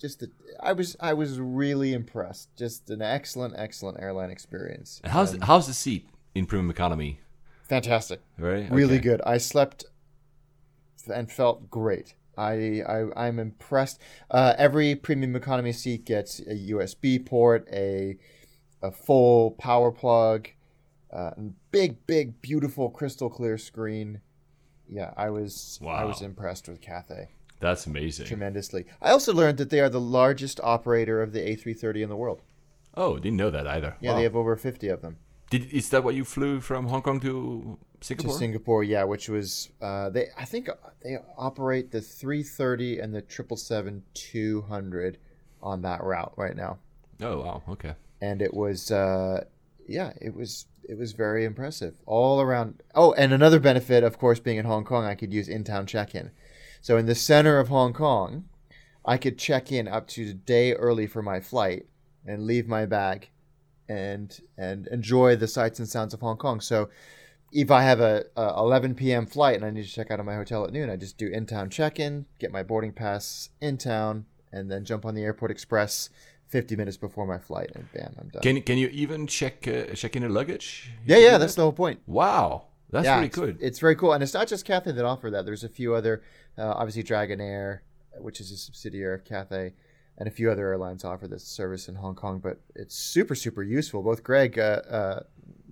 Just, 0.00 0.20
the, 0.20 0.30
I 0.60 0.72
was, 0.72 0.96
I 1.00 1.12
was 1.14 1.38
really 1.40 1.92
impressed. 1.92 2.54
Just 2.56 2.90
an 2.90 3.02
excellent, 3.02 3.54
excellent 3.56 4.00
airline 4.00 4.30
experience. 4.30 5.00
And 5.02 5.12
how's 5.12 5.36
how's 5.42 5.66
the 5.66 5.74
seat 5.74 6.08
in 6.34 6.46
premium 6.46 6.70
economy? 6.70 7.20
Fantastic. 7.70 8.20
Right? 8.36 8.68
Really 8.68 8.98
good. 8.98 9.22
I 9.24 9.38
slept 9.38 9.84
and 11.12 11.30
felt 11.30 11.70
great. 11.70 12.14
I, 12.36 12.82
I 12.82 13.26
I'm 13.28 13.38
impressed. 13.38 14.00
Uh, 14.30 14.54
every 14.58 14.96
premium 14.96 15.36
economy 15.36 15.72
seat 15.72 16.04
gets 16.04 16.40
a 16.40 16.54
USB 16.72 17.24
port, 17.24 17.68
a 17.72 18.16
a 18.82 18.90
full 18.90 19.52
power 19.52 19.92
plug, 19.92 20.48
uh, 21.12 21.30
and 21.36 21.54
big, 21.70 22.04
big, 22.08 22.42
beautiful, 22.42 22.90
crystal 22.90 23.30
clear 23.30 23.56
screen. 23.56 24.20
Yeah, 24.88 25.14
I 25.16 25.30
was 25.30 25.78
I 25.86 26.04
was 26.04 26.22
impressed 26.22 26.68
with 26.68 26.80
Cathay 26.80 27.28
That's 27.60 27.86
amazing. 27.86 28.26
tremendously. 28.26 28.86
I 29.00 29.12
also 29.12 29.32
learned 29.32 29.58
that 29.58 29.70
they 29.70 29.78
are 29.78 29.88
the 29.88 30.00
largest 30.00 30.58
operator 30.64 31.22
of 31.22 31.32
the 31.32 31.38
A330 31.40 32.02
in 32.02 32.08
the 32.08 32.16
world. 32.16 32.42
Oh, 32.96 33.16
didn't 33.16 33.36
know 33.36 33.50
that 33.50 33.68
either. 33.68 33.94
Yeah, 34.00 34.10
Wow. 34.10 34.16
they 34.16 34.22
have 34.24 34.34
over 34.34 34.56
50 34.56 34.88
of 34.88 35.02
them. 35.02 35.18
Did 35.50 35.72
is 35.72 35.88
that 35.90 36.04
what 36.04 36.14
you 36.14 36.24
flew 36.24 36.60
from 36.60 36.86
Hong 36.86 37.02
Kong 37.02 37.18
to 37.20 37.76
Singapore? 38.00 38.32
to 38.32 38.38
Singapore, 38.38 38.84
yeah, 38.84 39.02
which 39.02 39.28
was 39.28 39.68
uh, 39.82 40.08
they. 40.08 40.28
I 40.38 40.44
think 40.44 40.68
they 41.02 41.18
operate 41.36 41.90
the 41.90 42.00
330 42.00 43.00
and 43.00 43.12
the 43.12 43.22
777-200 43.22 45.16
on 45.60 45.82
that 45.82 46.02
route 46.02 46.32
right 46.36 46.56
now, 46.56 46.78
oh 47.20 47.40
wow, 47.40 47.62
okay. 47.68 47.94
and 48.22 48.40
it 48.40 48.54
was 48.54 48.92
uh, 48.92 49.44
yeah, 49.88 50.12
it 50.20 50.34
was 50.34 50.66
it 50.88 50.96
was 50.96 51.12
very 51.12 51.44
impressive 51.44 51.94
all 52.06 52.40
around. 52.40 52.82
Oh, 52.94 53.12
and 53.14 53.32
another 53.32 53.58
benefit, 53.58 54.04
of 54.04 54.18
course, 54.18 54.38
being 54.38 54.56
in 54.56 54.66
Hong 54.66 54.84
Kong, 54.84 55.04
I 55.04 55.16
could 55.16 55.32
use 55.32 55.48
in-town 55.48 55.86
check-in. 55.86 56.30
So 56.80 56.96
in 56.96 57.06
the 57.06 57.14
center 57.14 57.58
of 57.58 57.68
Hong 57.68 57.92
Kong, 57.92 58.44
I 59.04 59.18
could 59.18 59.36
check 59.36 59.70
in 59.72 59.88
up 59.88 60.06
to 60.08 60.30
a 60.30 60.32
day 60.32 60.74
early 60.74 61.06
for 61.06 61.22
my 61.22 61.40
flight 61.40 61.86
and 62.24 62.46
leave 62.46 62.66
my 62.66 62.86
bag 62.86 63.30
and 63.90 64.40
and 64.56 64.86
enjoy 64.86 65.34
the 65.34 65.48
sights 65.48 65.80
and 65.80 65.88
sounds 65.88 66.14
of 66.14 66.20
Hong 66.20 66.36
Kong. 66.36 66.60
So 66.60 66.88
if 67.52 67.70
I 67.70 67.82
have 67.82 67.98
a, 67.98 68.24
a 68.36 68.54
11 68.58 68.94
p.m. 68.94 69.26
flight 69.26 69.56
and 69.56 69.64
I 69.64 69.70
need 69.70 69.84
to 69.84 69.92
check 69.92 70.12
out 70.12 70.20
of 70.20 70.26
my 70.26 70.36
hotel 70.36 70.64
at 70.64 70.72
noon, 70.72 70.88
I 70.88 70.94
just 70.94 71.18
do 71.18 71.26
in-town 71.26 71.68
check-in, 71.70 72.26
get 72.38 72.52
my 72.52 72.62
boarding 72.62 72.92
pass 72.92 73.48
in 73.60 73.76
town, 73.76 74.26
and 74.52 74.70
then 74.70 74.84
jump 74.84 75.04
on 75.04 75.16
the 75.16 75.24
airport 75.24 75.50
express 75.50 76.10
50 76.46 76.76
minutes 76.76 76.96
before 76.96 77.26
my 77.26 77.38
flight, 77.38 77.72
and 77.74 77.92
bam, 77.92 78.14
I'm 78.20 78.28
done. 78.28 78.42
Can 78.42 78.62
can 78.62 78.78
you 78.78 78.88
even 78.88 79.26
check 79.26 79.66
uh, 79.66 79.94
check 79.94 80.14
in 80.16 80.22
a 80.22 80.28
luggage? 80.28 80.92
yeah, 81.04 81.18
yeah, 81.18 81.38
that's 81.38 81.56
the 81.56 81.62
whole 81.62 81.72
point. 81.72 82.00
Wow, 82.06 82.66
that's 82.90 83.04
yeah, 83.04 83.16
really 83.16 83.26
it's, 83.26 83.36
good. 83.36 83.58
It's 83.60 83.78
very 83.80 83.96
cool, 83.96 84.12
and 84.12 84.22
it's 84.22 84.34
not 84.34 84.46
just 84.46 84.64
Cathay 84.64 84.92
that 84.92 85.04
offer 85.04 85.30
that. 85.30 85.44
There's 85.44 85.64
a 85.64 85.68
few 85.68 85.94
other, 85.94 86.22
uh, 86.56 86.70
obviously 86.70 87.02
Dragonair, 87.02 87.80
which 88.18 88.40
is 88.40 88.52
a 88.52 88.56
subsidiary 88.56 89.14
of 89.14 89.24
Cathay, 89.24 89.74
and 90.20 90.28
a 90.28 90.30
few 90.30 90.50
other 90.50 90.68
airlines 90.68 91.02
offer 91.02 91.26
this 91.26 91.42
service 91.42 91.88
in 91.88 91.96
Hong 91.96 92.14
Kong. 92.14 92.38
But 92.38 92.60
it's 92.76 92.94
super, 92.94 93.34
super 93.34 93.62
useful. 93.62 94.02
Both 94.02 94.22
Greg, 94.22 94.58
uh, 94.58 94.82
uh, 94.88 95.20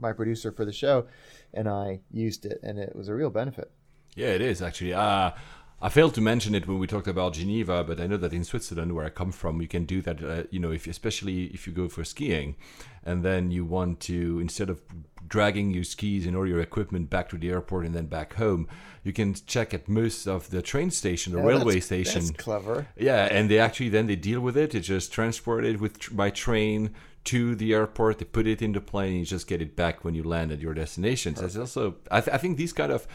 my 0.01 0.13
producer 0.13 0.51
for 0.51 0.65
the 0.65 0.73
show, 0.73 1.07
and 1.53 1.69
I 1.69 2.01
used 2.11 2.47
it, 2.47 2.59
and 2.63 2.79
it 2.79 2.97
was 2.97 3.09
a 3.09 3.15
real 3.15 3.31
benefit. 3.31 3.71
Yeah, 4.17 4.29
it 4.29 4.41
is 4.41 4.63
actually. 4.63 4.95
Uh, 4.95 5.33
I 5.81 5.89
failed 5.89 6.15
to 6.15 6.21
mention 6.21 6.57
it 6.57 6.67
when 6.67 6.79
we 6.81 6.89
talked 6.89 7.07
about 7.07 7.35
Geneva, 7.35 7.85
but 7.85 8.01
I 8.01 8.09
know 8.09 8.17
that 8.17 8.33
in 8.33 8.43
Switzerland, 8.43 8.95
where 8.97 9.05
I 9.05 9.11
come 9.11 9.31
from, 9.31 9.63
you 9.63 9.69
can 9.69 9.85
do 9.85 10.03
that. 10.03 10.23
Uh, 10.23 10.43
you 10.51 10.59
know, 10.59 10.73
if 10.73 10.89
especially 10.89 11.45
if 11.47 11.69
you 11.69 11.73
go 11.73 11.89
for 11.89 12.03
skiing, 12.05 12.57
and 13.05 13.23
then 13.25 13.53
you 13.53 13.65
want 13.65 14.01
to 14.01 14.41
instead 14.41 14.71
of 14.71 14.81
dragging 15.29 15.71
your 15.71 15.85
skis 15.85 16.27
and 16.27 16.37
all 16.37 16.47
your 16.49 16.61
equipment 16.61 17.11
back 17.11 17.29
to 17.29 17.37
the 17.39 17.51
airport 17.51 17.87
and 17.87 17.95
then 17.95 18.07
back 18.07 18.35
home, 18.35 18.67
you 19.05 19.13
can 19.13 19.35
check 19.47 19.73
at 19.73 19.89
most 19.89 20.27
of 20.27 20.51
the 20.51 20.63
train 20.63 20.91
station, 20.91 21.33
the 21.33 21.39
Oh, 21.39 21.45
railway 21.47 21.75
that's- 21.75 21.87
station. 21.87 22.25
That's 22.27 22.43
clever. 22.43 22.89
Yeah, 22.97 23.29
and 23.31 23.49
they 23.49 23.61
actually 23.61 23.91
then 23.91 24.09
they 24.09 24.17
deal 24.17 24.41
with 24.41 24.57
it. 24.57 24.73
They 24.73 24.81
just 24.81 25.13
transport 25.13 25.65
it 25.65 25.81
with 25.81 26.15
by 26.17 26.31
train 26.31 26.91
to 27.25 27.55
the 27.55 27.73
airport. 27.75 28.19
They 28.19 28.25
put 28.25 28.49
it 28.49 28.63
in 28.63 28.73
the 28.73 28.81
plane. 28.81 29.11
And 29.11 29.19
you 29.21 29.27
just 29.27 29.47
get 29.47 29.63
it 29.63 29.77
back 29.77 30.05
when 30.05 30.15
you 30.17 30.25
land 30.25 30.51
at 30.51 30.59
your 30.61 30.75
destination. 30.75 31.37
So 31.37 31.45
it's 31.45 31.57
also, 31.57 31.97
I, 32.11 32.21
th- 32.21 32.35
I 32.35 32.39
think 32.39 32.57
these 32.57 32.73
kind 32.73 32.91
of 32.91 33.07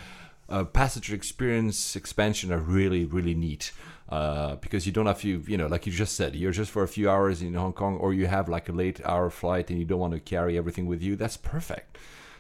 uh, 0.50 0.64
passenger 0.64 1.16
experience 1.16 1.96
expansion 1.96 2.52
are 2.52 2.60
really 2.60 3.06
really 3.06 3.34
neat. 3.34 3.72
Uh, 4.10 4.58
because 4.58 4.86
you 4.86 4.92
don't 4.92 5.08
have 5.08 5.22
to, 5.22 5.44
you 5.48 5.58
know, 5.58 5.66
like 5.66 5.88
you 5.88 5.92
just 5.92 6.16
said, 6.16 6.36
you're 6.36 6.52
just 6.52 6.70
for 6.70 6.84
a 6.84 6.88
few 6.88 7.10
hours 7.10 7.42
in 7.42 7.56
Hong 7.56 7.74
Kong, 7.74 7.98
or 7.98 8.14
you 8.14 8.28
have 8.28 8.48
like 8.48 8.70
a 8.70 8.72
late 8.72 9.04
hour 9.06 9.32
flight 9.32 9.72
and 9.72 9.80
you 9.80 9.86
don't 9.86 10.00
want 10.00 10.14
to 10.14 10.20
carry 10.20 10.56
everything 10.56 10.86
with 10.86 11.02
you. 11.02 11.16
That's 11.16 11.38
perfect. 11.38 11.98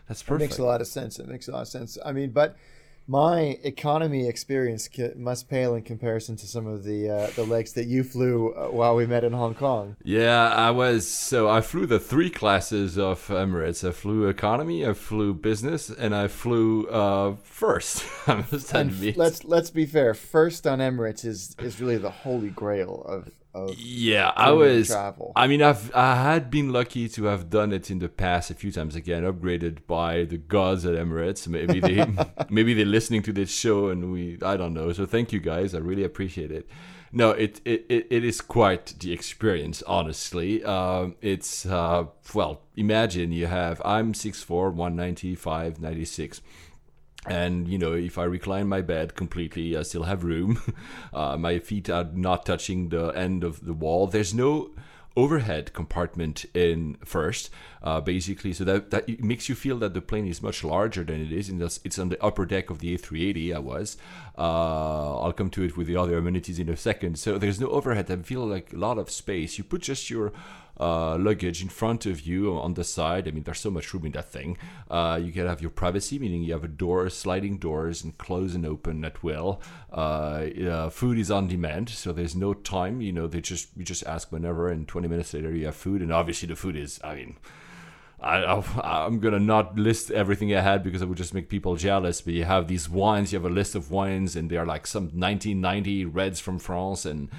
That's 0.08 0.22
perfect. 0.22 0.41
It 0.41 0.45
makes 0.49 0.60
a 0.60 0.66
lot 0.66 0.82
of 0.82 0.88
sense. 0.88 1.18
It 1.18 1.28
makes 1.28 1.47
a 1.47 1.51
lot 1.51 1.62
of 1.62 1.68
sense. 1.68 1.97
I 2.06 2.12
mean, 2.12 2.30
but 2.30 2.58
my 3.08 3.58
economy 3.64 4.28
experience 4.28 4.89
must 5.16 5.49
pale 5.49 5.76
in 5.76 5.84
comparison 5.84 6.36
to 6.38 6.47
some 6.47 6.68
of 6.68 6.84
the 6.84 7.10
uh, 7.10 7.28
the 7.36 7.43
legs 7.43 7.74
that 7.74 7.86
you 7.86 8.04
flew 8.04 8.54
uh, 8.54 8.68
while 8.68 8.95
we 8.95 9.06
met 9.06 9.24
in 9.24 9.34
Hong 9.34 9.56
Kong. 9.56 9.97
Yeah, 10.04 10.49
I 10.49 10.72
was. 10.72 11.08
So 11.08 11.49
I 11.49 11.62
flew 11.62 11.86
the 11.86 11.99
three 11.99 12.30
classes 12.30 12.97
of 12.97 13.28
Emirates. 13.28 13.88
I 13.88 13.91
flew 13.91 14.28
economy, 14.28 14.88
I 14.88 14.93
flew 14.93 15.34
business, 15.34 15.89
and 15.89 16.16
I 16.16 16.28
flew 16.28 16.88
uh, 16.88 17.36
first. 17.43 18.06
I 18.28 18.45
must 18.51 18.74
admit. 18.74 19.18
let's 19.18 19.43
let's 19.43 19.70
be 19.70 19.86
fair. 19.86 20.14
First 20.14 20.66
on 20.66 20.80
Emirates 20.80 21.26
is 21.26 21.56
is 21.60 21.82
really 21.82 21.97
the 21.97 22.12
holy 22.12 22.49
grail 22.49 23.04
of 23.08 23.30
yeah, 23.78 24.32
I 24.36 24.51
was. 24.51 24.88
travel. 24.88 25.32
I 25.36 25.47
mean, 25.47 25.62
I've 25.62 25.93
I 25.95 26.16
had 26.16 26.49
been 26.49 26.72
lucky 26.72 27.08
to 27.10 27.26
have 27.26 27.49
done 27.49 27.72
it 27.72 27.91
in 27.91 27.99
the 27.99 28.10
past 28.10 28.49
a 28.49 28.56
few 28.56 28.72
times. 28.72 28.95
Again, 28.95 29.24
upgraded 29.24 29.86
by 29.86 30.24
the 30.24 30.38
gods 30.38 30.86
at 30.86 30.95
Emirates. 30.95 31.47
Maybe 31.47 31.80
they 31.80 32.06
maybe 32.49 32.74
they're 32.74 32.86
listening 32.86 33.22
to 33.24 33.34
this 33.34 33.54
show, 33.54 33.89
and 33.89 34.12
we 34.12 34.39
I 34.41 34.58
don't 34.58 34.74
know. 34.74 34.91
So 34.93 35.06
thank 35.06 35.32
you 35.32 35.39
guys. 35.39 35.76
I 35.76 35.80
really 35.80 36.04
appreciate 36.04 36.51
it. 36.51 36.68
No, 37.12 37.30
it 37.30 37.62
it, 37.64 37.86
it, 37.89 38.08
it 38.10 38.24
is 38.26 38.41
quite 38.41 38.95
the 38.99 39.14
experience. 39.14 39.84
Honestly, 39.84 40.64
um, 40.64 41.16
it's 41.22 41.66
uh, 41.66 42.06
well. 42.34 42.62
Imagine 42.76 43.32
you 43.32 43.45
have 43.45 43.80
I'm 43.86 44.14
6'4", 44.14 44.74
195, 44.74 45.80
96 45.80 46.41
and 47.28 47.67
you 47.67 47.78
know 47.78 47.93
if 47.93 48.17
i 48.17 48.24
recline 48.24 48.67
my 48.67 48.82
bed 48.82 49.15
completely 49.15 49.78
i 49.78 49.82
still 49.82 50.03
have 50.03 50.24
room. 50.24 50.61
Uh, 51.13 51.38
my 51.38 51.59
feet 51.59 51.89
are 51.91 52.09
not 52.13 52.43
touching 52.43 52.89
the 52.89 53.09
end 53.09 53.43
of 53.43 53.63
the 53.63 53.74
wall. 53.74 54.07
There's 54.07 54.34
no 54.34 54.71
overhead 55.15 55.71
compartment 55.74 56.45
in 56.55 56.97
first 57.05 57.51
uh, 57.84 58.01
basically. 58.01 58.51
So 58.53 58.63
that, 58.63 58.89
that 58.91 59.24
makes 59.24 59.47
you 59.47 59.55
feel 59.55 59.78
that 59.80 59.93
the 59.93 60.01
plane 60.01 60.28
is 60.28 60.41
much 60.41 60.63
larger 60.63 61.03
than 61.03 61.21
it 61.21 61.32
is 61.32 61.49
and 61.49 61.61
it's 61.61 61.99
on 61.99 62.09
the 62.09 62.24
upper 62.24 62.45
deck 62.45 62.69
of 62.69 62.80
the 62.80 62.97
a380 62.97 63.55
i 63.55 63.59
was. 63.59 63.97
Uh, 64.38 65.19
i'll 65.19 65.34
come 65.34 65.51
to 65.51 65.63
it 65.63 65.78
with 65.78 65.88
the 65.88 65.95
other 65.95 66.17
amenities 66.17 66.59
in 66.59 66.69
a 66.69 66.78
second. 66.78 67.19
So 67.19 67.38
there's 67.38 67.59
no 67.59 67.67
overhead. 67.67 68.09
I 68.09 68.15
feel 68.17 68.45
like 68.45 68.74
a 68.74 68.78
lot 68.78 68.97
of 68.97 69.11
space. 69.11 69.57
You 69.57 69.63
put 69.63 69.82
just 69.82 70.09
your 70.09 70.34
uh, 70.80 71.17
luggage 71.17 71.61
in 71.61 71.69
front 71.69 72.05
of 72.05 72.21
you 72.21 72.57
on 72.57 72.74
the 72.74 72.84
side. 72.84 73.28
I 73.28 73.32
mean, 73.32 73.43
there's 73.43 73.59
so 73.59 73.69
much 73.71 73.93
room 73.93 74.05
in 74.05 74.11
that 74.13 74.32
thing. 74.32 74.57
Uh, 74.89 75.19
you 75.24 75.32
can 75.32 75.45
have 75.45 75.61
your 75.61 75.69
privacy, 75.69 76.17
meaning 76.19 76.43
you 76.43 76.53
have 76.53 76.63
a 76.63 76.67
door, 76.67 77.09
sliding 77.09 77.57
doors, 77.57 78.03
and 78.03 78.17
close 78.17 78.55
and 78.55 78.65
open 78.65 79.05
at 79.05 79.24
will. 79.24 79.61
Uh, 79.91 80.89
food 80.89 81.19
is 81.19 81.30
on 81.30 81.47
demand, 81.47 81.89
so 81.89 82.11
there's 82.11 82.36
no 82.36 82.53
time. 82.53 83.01
You 83.01 83.11
know, 83.11 83.28
they 83.28 83.41
just 83.41 83.69
you 83.78 83.84
just 83.84 84.05
ask 84.05 84.32
whenever, 84.32 84.69
and 84.69 84.88
20 84.88 85.07
minutes 85.07 85.34
later 85.34 85.53
you 85.55 85.65
have 85.67 85.76
food. 85.76 86.01
And 86.01 86.11
obviously, 86.11 86.47
the 86.47 86.55
food 86.55 86.76
is, 86.76 86.99
I 87.03 87.15
mean. 87.15 87.38
I, 88.21 88.63
I'm 88.82 89.19
gonna 89.19 89.38
not 89.38 89.78
list 89.78 90.09
everything 90.09 90.55
I 90.55 90.61
had 90.61 90.82
because 90.82 91.01
I 91.01 91.05
would 91.05 91.17
just 91.17 91.34
make 91.34 91.49
people 91.49 91.76
jealous. 91.76 92.21
But 92.21 92.34
you 92.36 92.45
have 92.45 92.69
these 92.69 92.88
wines, 92.89 93.34
you 93.34 93.39
have 93.39 93.51
a 93.51 93.53
list 93.53 93.76
of 93.76 93.91
wines, 93.91 94.38
and 94.38 94.49
they're 94.49 94.65
like 94.65 94.88
some 94.88 95.03
1990 95.07 96.05
reds 96.05 96.39
from 96.39 96.57
France, 96.57 97.05
and 97.05 97.30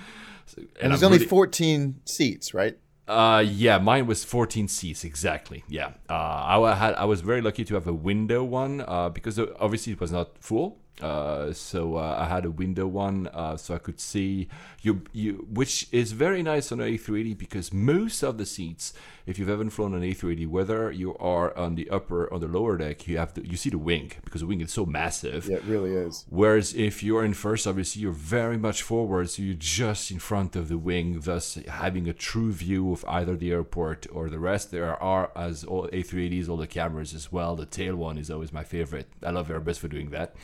and, 0.58 0.68
and 0.82 0.90
there's 0.90 1.02
I'm 1.02 1.06
only 1.06 1.18
really- 1.20 1.28
14 1.28 2.00
seats, 2.04 2.52
right? 2.52 2.76
Uh, 3.06 3.44
yeah, 3.46 3.78
mine 3.78 4.06
was 4.06 4.24
14 4.24 4.68
seats 4.68 5.04
exactly. 5.04 5.64
Yeah, 5.68 5.92
uh, 6.08 6.14
I 6.14 6.74
had 6.74 6.94
I 6.94 7.04
was 7.04 7.20
very 7.20 7.42
lucky 7.42 7.64
to 7.64 7.74
have 7.74 7.86
a 7.86 7.92
window 7.92 8.42
one 8.42 8.82
uh, 8.86 9.10
because 9.10 9.38
obviously 9.38 9.92
it 9.92 10.00
was 10.00 10.12
not 10.12 10.38
full. 10.40 10.78
Uh, 11.00 11.52
so 11.52 11.96
uh, 11.96 12.16
I 12.18 12.26
had 12.26 12.44
a 12.44 12.50
window 12.50 12.86
one, 12.86 13.28
uh, 13.32 13.56
so 13.56 13.74
I 13.74 13.78
could 13.78 13.98
see 13.98 14.48
you, 14.82 15.02
you, 15.12 15.46
which 15.50 15.88
is 15.90 16.12
very 16.12 16.42
nice 16.42 16.70
on 16.70 16.80
an 16.80 16.88
A380 16.88 17.36
because 17.36 17.72
most 17.72 18.22
of 18.22 18.38
the 18.38 18.46
seats, 18.46 18.92
if 19.26 19.38
you've 19.38 19.48
ever 19.48 19.68
flown 19.70 19.94
an 19.94 20.02
A380, 20.02 20.46
whether 20.46 20.92
you 20.92 21.16
are 21.16 21.56
on 21.56 21.74
the 21.74 21.90
upper 21.90 22.26
or 22.26 22.38
the 22.38 22.46
lower 22.46 22.76
deck, 22.76 23.08
you 23.08 23.18
have 23.18 23.34
to, 23.34 23.44
you 23.44 23.56
see 23.56 23.70
the 23.70 23.78
wing 23.78 24.12
because 24.24 24.42
the 24.42 24.46
wing 24.46 24.60
is 24.60 24.72
so 24.72 24.86
massive. 24.86 25.46
Yeah, 25.48 25.56
it 25.56 25.64
really 25.64 25.92
is. 25.94 26.26
Whereas 26.28 26.74
if 26.74 27.02
you're 27.02 27.24
in 27.24 27.34
first, 27.34 27.66
obviously 27.66 28.02
you're 28.02 28.12
very 28.12 28.56
much 28.56 28.82
forward, 28.82 29.30
so 29.30 29.42
you're 29.42 29.54
just 29.54 30.12
in 30.12 30.20
front 30.20 30.54
of 30.54 30.68
the 30.68 30.78
wing, 30.78 31.20
thus 31.20 31.54
having 31.68 32.08
a 32.08 32.12
true 32.12 32.52
view 32.52 32.92
of 32.92 33.04
either 33.08 33.36
the 33.36 33.50
airport 33.50 34.06
or 34.12 34.30
the 34.30 34.38
rest. 34.38 34.70
There 34.70 35.02
are, 35.02 35.32
as 35.34 35.64
all 35.64 35.88
A380s, 35.88 36.48
all 36.48 36.56
the 36.56 36.68
cameras 36.68 37.14
as 37.14 37.32
well. 37.32 37.56
The 37.56 37.66
tail 37.66 37.96
one 37.96 38.16
is 38.16 38.30
always 38.30 38.52
my 38.52 38.62
favorite. 38.62 39.08
I 39.24 39.30
love 39.30 39.48
Airbus 39.48 39.78
for 39.78 39.88
doing 39.88 40.10
that. 40.10 40.36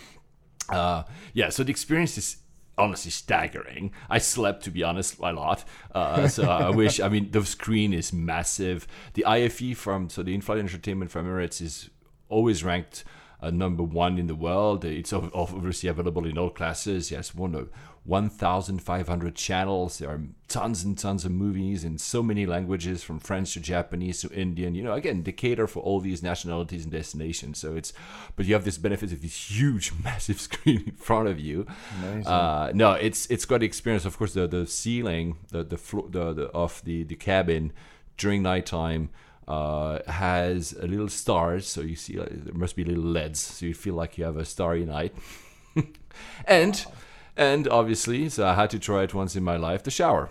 Uh, 0.71 1.05
yeah, 1.35 1.49
so 1.49 1.62
the 1.62 1.71
experience 1.71 2.16
is 2.18 2.37
honestly 2.79 3.11
staggering. 3.11 3.93
I 4.09 4.18
slept, 4.18 4.64
to 4.64 4.71
be 4.71 4.83
honest, 4.83 5.18
a 5.21 5.33
lot. 5.33 5.64
Uh, 5.95 6.29
so 6.29 6.49
I 6.49 6.71
wish. 6.83 7.01
I 7.01 7.09
mean, 7.09 7.31
the 7.31 7.45
screen 7.45 7.93
is 7.93 8.12
massive. 8.12 8.87
The 9.14 9.25
IFE 9.27 9.77
from 9.77 10.09
so 10.09 10.23
the 10.23 10.35
in-flight 10.35 10.59
entertainment 10.59 11.11
from 11.11 11.27
Emirates 11.27 11.61
is 11.61 11.91
always 12.29 12.64
ranked 12.64 13.05
uh, 13.43 13.51
number 13.51 13.83
one 13.83 14.18
in 14.18 14.27
the 14.27 14.35
world. 14.35 14.85
It's 14.85 15.12
obviously 15.12 15.89
available 15.89 16.27
in 16.27 16.39
all 16.39 16.51
classes. 16.51 17.11
Yes, 17.11 17.35
one 17.35 17.55
of 17.55 17.71
1,500 18.05 19.34
channels. 19.34 19.98
There 19.98 20.09
are 20.09 20.22
tons 20.48 20.82
and 20.82 20.96
tons 20.96 21.24
of 21.24 21.32
movies 21.32 21.84
in 21.84 21.98
so 21.98 22.22
many 22.22 22.46
languages, 22.46 23.03
from 23.03 23.18
French 23.18 23.53
to 23.55 23.61
Japanese 23.61 24.22
to 24.22 24.30
Indian. 24.32 24.74
You 24.74 24.82
know, 24.82 24.94
again, 24.94 25.22
they 25.22 25.32
cater 25.32 25.66
for 25.66 25.80
all 25.80 26.01
these 26.01 26.22
nationalities 26.22 26.84
and 26.84 26.92
destinations. 26.92 27.59
So 27.59 27.76
it's, 27.76 27.92
but 28.36 28.46
you 28.46 28.55
have 28.55 28.64
this 28.64 28.78
benefit 28.78 29.12
of 29.12 29.20
this 29.20 29.51
huge, 29.51 29.92
massive 30.05 30.40
screen 30.40 30.84
in 30.86 30.94
front 30.94 31.28
of 31.28 31.38
you. 31.38 31.66
Uh, 32.24 32.70
no, 32.74 32.92
it's 32.92 33.26
it's 33.26 33.44
got 33.44 33.61
the 33.61 33.66
experience. 33.66 34.05
Of 34.05 34.16
course, 34.16 34.32
the 34.32 34.46
the 34.46 34.66
ceiling, 34.66 35.36
the 35.51 35.62
the 35.62 35.76
floor, 35.76 36.07
the, 36.09 36.32
the 36.32 36.46
of 36.48 36.82
the 36.84 37.05
the 37.05 37.16
cabin 37.16 37.72
during 38.16 38.42
nighttime. 38.42 39.11
Uh, 39.48 39.98
has 40.09 40.74
a 40.74 40.86
little 40.86 41.09
stars, 41.09 41.66
so 41.66 41.80
you 41.80 41.96
see 41.96 42.16
uh, 42.20 42.24
there 42.30 42.55
must 42.55 42.76
be 42.76 42.84
little 42.84 43.03
LEDs, 43.03 43.40
so 43.40 43.66
you 43.66 43.74
feel 43.74 43.94
like 43.94 44.16
you 44.16 44.22
have 44.22 44.36
a 44.36 44.44
starry 44.44 44.84
night. 44.84 45.12
and 46.46 46.86
and 47.49 47.62
obviously, 47.68 48.28
so 48.28 48.41
I 48.47 48.55
had 48.55 48.70
to 48.70 48.78
try 48.78 49.01
it 49.07 49.12
once 49.14 49.32
in 49.38 49.43
my 49.53 49.57
life. 49.68 49.82
The 49.82 49.91
shower, 50.01 50.28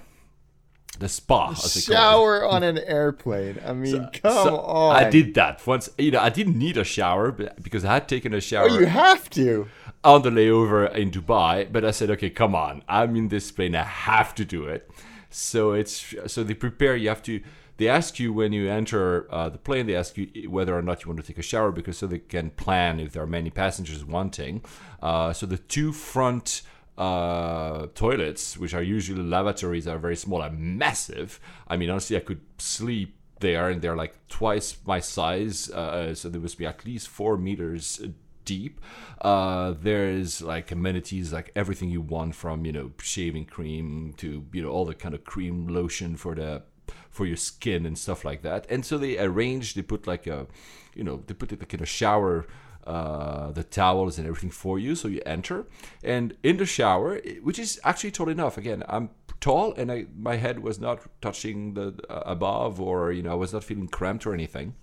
the 0.99 1.10
spa, 1.10 1.51
as 1.51 1.74
they 1.74 1.82
call 1.82 1.93
it. 1.93 1.97
Shower 1.97 2.36
on 2.53 2.62
an 2.64 2.78
airplane. 2.99 3.57
I 3.66 3.74
mean, 3.74 4.10
come 4.22 4.32
So 4.47 4.60
on. 4.60 4.95
I 4.95 5.10
did 5.10 5.34
that 5.39 5.55
once. 5.66 5.89
You 5.97 6.12
know, 6.12 6.20
I 6.20 6.30
didn't 6.30 6.57
need 6.66 6.78
a 6.78 6.84
shower 6.84 7.32
because 7.66 7.84
I 7.86 7.93
had 7.97 8.07
taken 8.07 8.34
a 8.34 8.41
shower 8.41 8.68
Oh, 8.70 8.80
you 8.80 8.86
have 8.88 9.30
to. 9.41 9.68
on 10.03 10.22
the 10.24 10.30
layover 10.30 10.82
in 11.01 11.12
Dubai. 11.12 11.53
But 11.72 11.84
I 11.86 11.91
said, 11.91 12.10
okay, 12.16 12.30
come 12.30 12.53
on, 12.55 12.84
I'm 12.88 13.16
in 13.16 13.28
this 13.30 13.51
plane. 13.51 13.76
I 13.76 13.84
have 13.84 14.34
to 14.36 14.45
do 14.45 14.66
it. 14.76 14.89
So 15.30 15.74
it's 15.74 16.14
so 16.28 16.43
they 16.43 16.53
prepare. 16.68 16.95
You 16.95 17.10
have 17.10 17.24
to. 17.24 17.41
They 17.78 17.88
ask 17.88 18.20
you 18.20 18.34
when 18.34 18.51
you 18.51 18.70
enter 18.70 19.26
uh, 19.34 19.47
the 19.55 19.57
plane. 19.57 19.86
They 19.88 19.95
ask 19.95 20.18
you 20.18 20.28
whether 20.49 20.74
or 20.78 20.82
not 20.82 21.01
you 21.01 21.07
want 21.10 21.22
to 21.22 21.28
take 21.32 21.38
a 21.38 21.47
shower 21.53 21.72
because 21.72 21.97
so 21.99 22.07
they 22.07 22.20
can 22.20 22.49
plan 22.64 22.99
if 22.99 23.14
there 23.14 23.24
are 23.24 23.34
many 23.39 23.49
passengers 23.51 24.03
wanting. 24.03 24.55
Uh, 25.01 25.32
so 25.32 25.45
the 25.45 25.57
two 25.76 25.93
front 25.93 26.62
uh, 27.00 27.88
toilets, 27.95 28.58
which 28.58 28.74
are 28.74 28.84
usually 28.84 29.24
lavatories, 29.24 29.88
are 29.88 29.97
very 29.97 30.18
small, 30.18 30.41
are 30.41 30.52
massive. 30.52 31.39
I 31.68 31.78
mean, 31.78 31.89
honestly, 31.89 32.18
I 32.18 32.20
could 32.20 32.41
sleep 32.58 33.16
there, 33.39 33.70
and 33.70 33.82
they're 33.82 33.95
like 33.95 34.16
twice 34.28 34.78
my 34.86 35.00
size. 35.00 35.72
Uh, 35.72 36.14
so 36.14 36.28
there 36.30 36.41
must 36.41 36.58
be 36.58 36.66
at 36.66 36.86
least 36.86 37.08
four 37.08 37.38
meters 37.38 38.02
deep. 38.43 38.82
Uh, 39.22 39.74
there's 39.82 40.41
like 40.41 40.72
amenities, 40.72 41.32
like 41.32 41.52
everything 41.56 41.89
you 41.89 42.02
want, 42.02 42.36
from 42.36 42.66
you 42.66 42.74
know 42.74 42.91
shaving 43.02 43.45
cream 43.45 44.14
to 44.18 44.45
you 44.52 44.62
know 44.62 44.70
all 44.70 44.86
the 44.86 44.93
kind 44.93 45.16
of 45.16 45.24
cream 45.24 45.68
lotion 45.68 46.18
for 46.18 46.36
the 46.36 46.64
for 47.10 47.26
your 47.26 47.38
skin 47.38 47.86
and 47.86 47.97
stuff 47.97 48.26
like 48.26 48.41
that. 48.41 48.66
And 48.70 48.86
so 48.86 48.97
they 48.97 49.18
arrange, 49.18 49.74
they 49.74 49.82
put 49.82 50.06
like 50.08 50.28
a, 50.28 50.47
you 50.95 51.04
know, 51.04 51.24
they 51.28 51.34
put 51.34 51.52
it 51.52 51.60
like 51.60 51.74
in 51.74 51.82
a 51.82 51.86
shower, 51.86 52.45
uh, 52.86 53.52
the 53.52 53.64
towels 53.64 54.18
and 54.18 54.28
everything 54.28 54.52
for 54.52 54.80
you. 54.80 54.96
So 54.96 55.08
you 55.08 55.22
enter, 55.26 55.66
and 56.04 56.36
in 56.44 56.58
the 56.58 56.66
shower, 56.66 57.20
which 57.42 57.60
is 57.60 57.80
actually 57.84 58.12
tall 58.12 58.30
enough. 58.30 58.58
Again, 58.58 58.84
I'm 58.88 59.10
tall, 59.40 59.74
and 59.76 59.92
I 59.92 60.06
my 60.18 60.38
head 60.38 60.60
was 60.60 60.80
not 60.80 61.02
touching 61.22 61.74
the 61.74 61.96
uh, 62.10 62.24
above, 62.26 62.80
or 62.82 63.12
you 63.12 63.24
know, 63.24 63.32
I 63.32 63.36
was 63.36 63.54
not 63.54 63.64
feeling 63.64 63.88
cramped 63.88 64.26
or 64.26 64.34
anything 64.34 64.76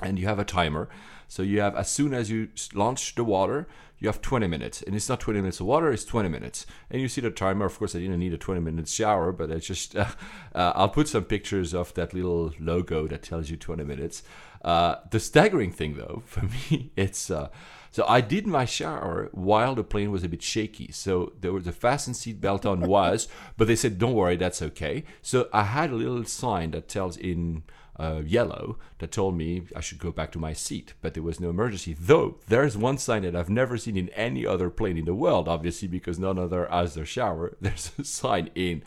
and 0.00 0.18
you 0.18 0.26
have 0.26 0.38
a 0.38 0.44
timer. 0.44 0.88
So 1.26 1.42
you 1.42 1.60
have 1.60 1.76
as 1.76 1.90
soon 1.90 2.14
as 2.14 2.30
you 2.30 2.48
launch 2.72 3.14
the 3.14 3.24
water, 3.24 3.68
you 3.98 4.08
have 4.08 4.20
20 4.20 4.46
minutes, 4.46 4.82
and 4.82 4.94
it's 4.94 5.08
not 5.08 5.20
20 5.20 5.40
minutes 5.40 5.60
of 5.60 5.66
water; 5.66 5.92
it's 5.92 6.04
20 6.04 6.28
minutes. 6.28 6.66
And 6.90 7.02
you 7.02 7.08
see 7.08 7.20
the 7.20 7.30
timer. 7.30 7.66
Of 7.66 7.78
course, 7.78 7.94
I 7.94 7.98
didn't 7.98 8.18
need 8.20 8.32
a 8.32 8.38
20 8.38 8.60
minute 8.60 8.88
shower, 8.88 9.32
but 9.32 9.50
i 9.50 9.56
just 9.56 9.96
uh, 9.96 10.06
uh, 10.54 10.72
I'll 10.74 10.88
put 10.88 11.08
some 11.08 11.24
pictures 11.24 11.74
of 11.74 11.94
that 11.94 12.14
little 12.14 12.52
logo 12.58 13.06
that 13.08 13.22
tells 13.22 13.50
you 13.50 13.56
20 13.56 13.84
minutes. 13.84 14.22
Uh, 14.62 14.96
the 15.10 15.20
staggering 15.20 15.72
thing, 15.72 15.96
though, 15.96 16.22
for 16.26 16.44
me, 16.44 16.90
it's. 16.96 17.30
Uh, 17.30 17.48
so 17.90 18.04
I 18.06 18.20
did 18.20 18.46
my 18.46 18.64
shower 18.64 19.28
while 19.32 19.74
the 19.74 19.82
plane 19.82 20.10
was 20.10 20.22
a 20.22 20.28
bit 20.28 20.42
shaky. 20.42 20.92
So 20.92 21.32
there 21.40 21.52
was 21.52 21.66
a 21.66 21.72
fastened 21.72 22.16
seat 22.16 22.40
belt 22.40 22.66
on 22.66 22.80
was, 22.88 23.28
but 23.56 23.66
they 23.66 23.76
said, 23.76 23.98
don't 23.98 24.14
worry, 24.14 24.36
that's 24.36 24.62
okay. 24.62 25.04
So 25.22 25.48
I 25.52 25.64
had 25.64 25.90
a 25.90 25.96
little 25.96 26.24
sign 26.24 26.72
that 26.72 26.88
tells 26.88 27.16
in 27.16 27.62
uh, 27.98 28.22
yellow 28.24 28.78
that 28.98 29.10
told 29.10 29.36
me 29.36 29.62
I 29.74 29.80
should 29.80 29.98
go 29.98 30.12
back 30.12 30.30
to 30.32 30.38
my 30.38 30.52
seat, 30.52 30.94
but 31.00 31.14
there 31.14 31.22
was 31.22 31.40
no 31.40 31.50
emergency. 31.50 31.96
Though 31.98 32.38
there's 32.46 32.76
one 32.76 32.98
sign 32.98 33.22
that 33.22 33.34
I've 33.34 33.50
never 33.50 33.76
seen 33.76 33.96
in 33.96 34.08
any 34.10 34.46
other 34.46 34.70
plane 34.70 34.98
in 34.98 35.04
the 35.04 35.14
world, 35.14 35.48
obviously 35.48 35.88
because 35.88 36.18
none 36.18 36.38
other 36.38 36.66
has 36.70 36.94
their 36.94 37.06
shower. 37.06 37.56
There's 37.60 37.92
a 37.98 38.04
sign 38.04 38.50
in 38.54 38.82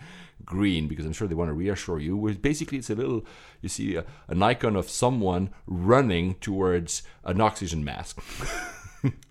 green 0.45 0.87
because 0.87 1.05
I'm 1.05 1.13
sure 1.13 1.27
they 1.27 1.35
want 1.35 1.49
to 1.49 1.53
reassure 1.53 1.99
you. 1.99 2.17
Where 2.17 2.33
basically 2.33 2.77
it's 2.77 2.89
a 2.89 2.95
little, 2.95 3.25
you 3.61 3.69
see 3.69 3.95
a, 3.95 4.05
an 4.27 4.41
icon 4.41 4.75
of 4.75 4.89
someone 4.89 5.49
running 5.67 6.35
towards 6.35 7.03
an 7.23 7.41
oxygen 7.41 7.83
mask. 7.83 8.21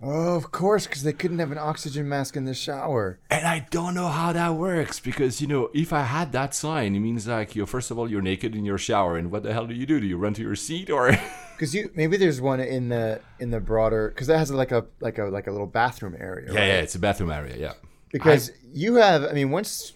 Oh, 0.01 0.35
of 0.35 0.51
course, 0.51 0.85
because 0.85 1.03
they 1.03 1.13
couldn't 1.13 1.39
have 1.39 1.51
an 1.51 1.57
oxygen 1.57 2.09
mask 2.09 2.35
in 2.35 2.45
the 2.45 2.53
shower. 2.53 3.19
And 3.29 3.45
I 3.47 3.67
don't 3.71 3.93
know 3.93 4.07
how 4.07 4.33
that 4.33 4.55
works 4.55 4.99
because 4.99 5.39
you 5.41 5.47
know 5.47 5.69
if 5.73 5.93
I 5.93 6.01
had 6.01 6.31
that 6.33 6.53
sign, 6.53 6.95
it 6.95 6.99
means 6.99 7.27
like 7.27 7.55
you 7.55 7.65
first 7.65 7.91
of 7.91 7.97
all 7.97 8.09
you're 8.09 8.21
naked 8.21 8.55
in 8.55 8.65
your 8.65 8.77
shower, 8.77 9.17
and 9.17 9.31
what 9.31 9.43
the 9.43 9.53
hell 9.53 9.67
do 9.67 9.73
you 9.73 9.85
do? 9.85 9.99
Do 9.99 10.07
you 10.07 10.17
run 10.17 10.33
to 10.33 10.41
your 10.41 10.55
seat 10.55 10.89
or? 10.89 11.11
Because 11.61 11.75
you 11.75 11.91
maybe 11.93 12.17
there's 12.17 12.41
one 12.41 12.59
in 12.59 12.89
the 12.89 13.21
in 13.39 13.51
the 13.51 13.59
broader 13.59 14.09
because 14.09 14.25
that 14.25 14.39
has 14.39 14.49
like 14.49 14.71
a 14.71 14.83
like 14.99 15.19
a 15.19 15.25
like 15.25 15.45
a 15.45 15.51
little 15.51 15.67
bathroom 15.67 16.15
area. 16.19 16.51
yeah, 16.51 16.59
right? 16.59 16.67
yeah, 16.67 16.79
it's 16.79 16.95
a 16.95 16.99
bathroom 16.99 17.29
area, 17.29 17.55
yeah. 17.55 17.73
Because 18.11 18.49
you 18.73 18.95
have, 18.95 19.23
I 19.23 19.33
mean, 19.33 19.51
once. 19.51 19.93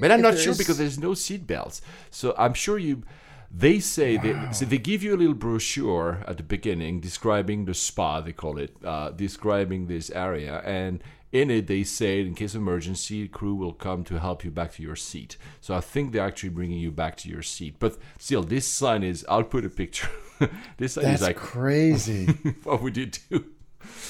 But 0.00 0.10
I'm 0.10 0.20
not 0.20 0.36
sure 0.36 0.50
is- 0.50 0.58
because 0.58 0.76
there's 0.76 0.98
no 0.98 1.14
seat 1.14 1.46
belts. 1.46 1.82
So 2.10 2.34
I'm 2.36 2.52
sure 2.52 2.78
you. 2.78 3.04
They 3.56 3.78
say 3.78 4.16
they 4.16 4.34
so 4.52 4.64
they 4.64 4.78
give 4.78 5.04
you 5.04 5.14
a 5.14 5.18
little 5.18 5.34
brochure 5.34 6.24
at 6.26 6.38
the 6.38 6.42
beginning 6.42 7.00
describing 7.00 7.66
the 7.66 7.74
spa. 7.74 8.20
They 8.20 8.32
call 8.32 8.58
it 8.58 8.74
uh, 8.84 9.10
describing 9.10 9.86
this 9.86 10.10
area, 10.10 10.60
and 10.64 11.00
in 11.30 11.52
it 11.52 11.68
they 11.68 11.84
say 11.84 12.20
in 12.20 12.34
case 12.34 12.56
of 12.56 12.62
emergency, 12.62 13.28
crew 13.28 13.54
will 13.54 13.72
come 13.72 14.02
to 14.04 14.18
help 14.18 14.44
you 14.44 14.50
back 14.50 14.72
to 14.72 14.82
your 14.82 14.96
seat. 14.96 15.36
So 15.60 15.76
I 15.76 15.80
think 15.80 16.10
they're 16.10 16.26
actually 16.26 16.48
bringing 16.48 16.80
you 16.80 16.90
back 16.90 17.16
to 17.18 17.28
your 17.28 17.42
seat. 17.42 17.76
But 17.78 17.96
still, 18.18 18.42
this 18.42 18.66
sign 18.66 19.04
is. 19.04 19.24
I'll 19.28 19.44
put 19.44 19.64
a 19.64 19.70
picture. 19.70 20.10
this 20.78 20.94
sign 20.94 21.04
That's 21.04 21.20
is 21.20 21.26
like, 21.28 21.36
crazy. 21.36 22.26
what 22.64 22.82
would 22.82 22.96
you 22.96 23.06
do? 23.06 23.53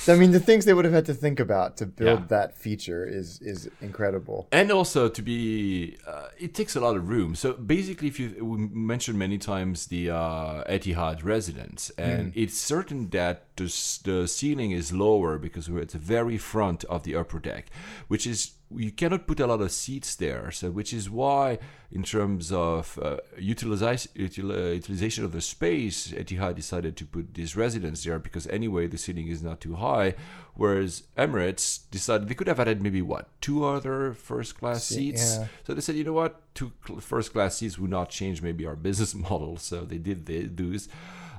I 0.07 0.17
mean, 0.17 0.33
the 0.33 0.41
things 0.41 0.65
they 0.65 0.75
would 0.75 0.85
have 0.85 0.95
had 0.95 1.07
to 1.07 1.15
think 1.15 1.41
about 1.41 1.77
to 1.79 1.87
build 1.87 2.21
Yeah. 2.21 2.27
that 2.29 2.57
feature 2.59 3.05
is 3.07 3.41
is 3.41 3.69
incredible. 3.81 4.47
and 4.53 4.71
also 4.71 5.09
to 5.09 5.23
be 5.23 5.97
uh, 6.07 6.29
it 6.39 6.53
takes 6.55 6.77
a 6.77 6.81
lot 6.81 6.95
of 6.97 7.09
room 7.09 7.35
so 7.35 7.53
basically 7.77 8.09
if 8.09 8.17
you 8.21 8.29
we 8.45 8.57
mentioned 8.93 9.19
many 9.19 9.39
times 9.39 9.87
the 9.87 10.11
uh, 10.11 10.65
etihad 10.77 11.25
residence 11.25 11.91
and 11.99 12.33
it's 12.43 12.59
certain 12.75 13.09
that 13.11 13.37
the, 13.57 13.65
the 14.05 14.19
ceiling 14.29 14.71
is 14.81 14.93
lower 14.93 15.39
because 15.39 15.65
we're 15.71 15.83
at 15.83 15.91
the 15.99 15.99
very 16.17 16.39
front 16.39 16.85
of 16.95 17.03
the 17.07 17.15
upper 17.21 17.39
deck 17.51 17.65
which 18.09 18.27
is 18.27 18.41
you 18.77 18.91
cannot 18.91 19.27
put 19.27 19.41
a 19.41 19.47
lot 19.47 19.61
of 19.61 19.71
seats 19.71 20.15
there 20.17 20.51
so 20.51 20.71
which 20.71 20.93
is 20.93 21.09
why 21.11 21.59
in 21.93 22.03
terms 22.03 22.51
of 22.51 22.99
uh, 23.03 23.17
utilization 23.39 24.11
util- 24.17 24.75
utilization 24.75 25.25
of 25.25 25.33
the 25.33 25.41
space 25.41 26.09
etihad 26.13 26.55
decided 26.55 26.97
to 26.97 27.05
put 27.05 27.35
this 27.35 27.57
residence 27.57 28.05
there 28.05 28.19
because 28.19 28.47
anyway 28.49 28.87
the 28.87 28.99
ceiling 28.99 29.29
is 29.29 29.43
not 29.43 29.61
too 29.61 29.75
high 29.75 30.15
whereas 30.55 31.05
emirates 31.17 31.81
decided 31.91 32.29
they 32.29 32.35
could 32.35 32.49
have 32.49 32.61
added 32.61 32.83
maybe 32.83 33.03
what 33.03 33.29
two 33.41 33.65
other 33.65 34.13
first 34.13 34.59
class 34.59 34.85
seats 34.85 35.37
yeah. 35.39 35.47
so 35.65 35.75
they 35.75 35.81
said, 35.81 35.97
you 35.97 36.05
know 36.05 36.13
what, 36.13 36.41
two 36.55 36.73
first 37.01 37.33
class 37.33 37.57
seats 37.57 37.79
would 37.79 37.91
not 37.91 38.09
change 38.09 38.43
maybe 38.43 38.67
our 38.67 38.77
business 38.89 39.15
model. 39.15 39.57
So 39.57 39.85
they 39.85 39.99
did 39.99 40.57
those. 40.57 40.89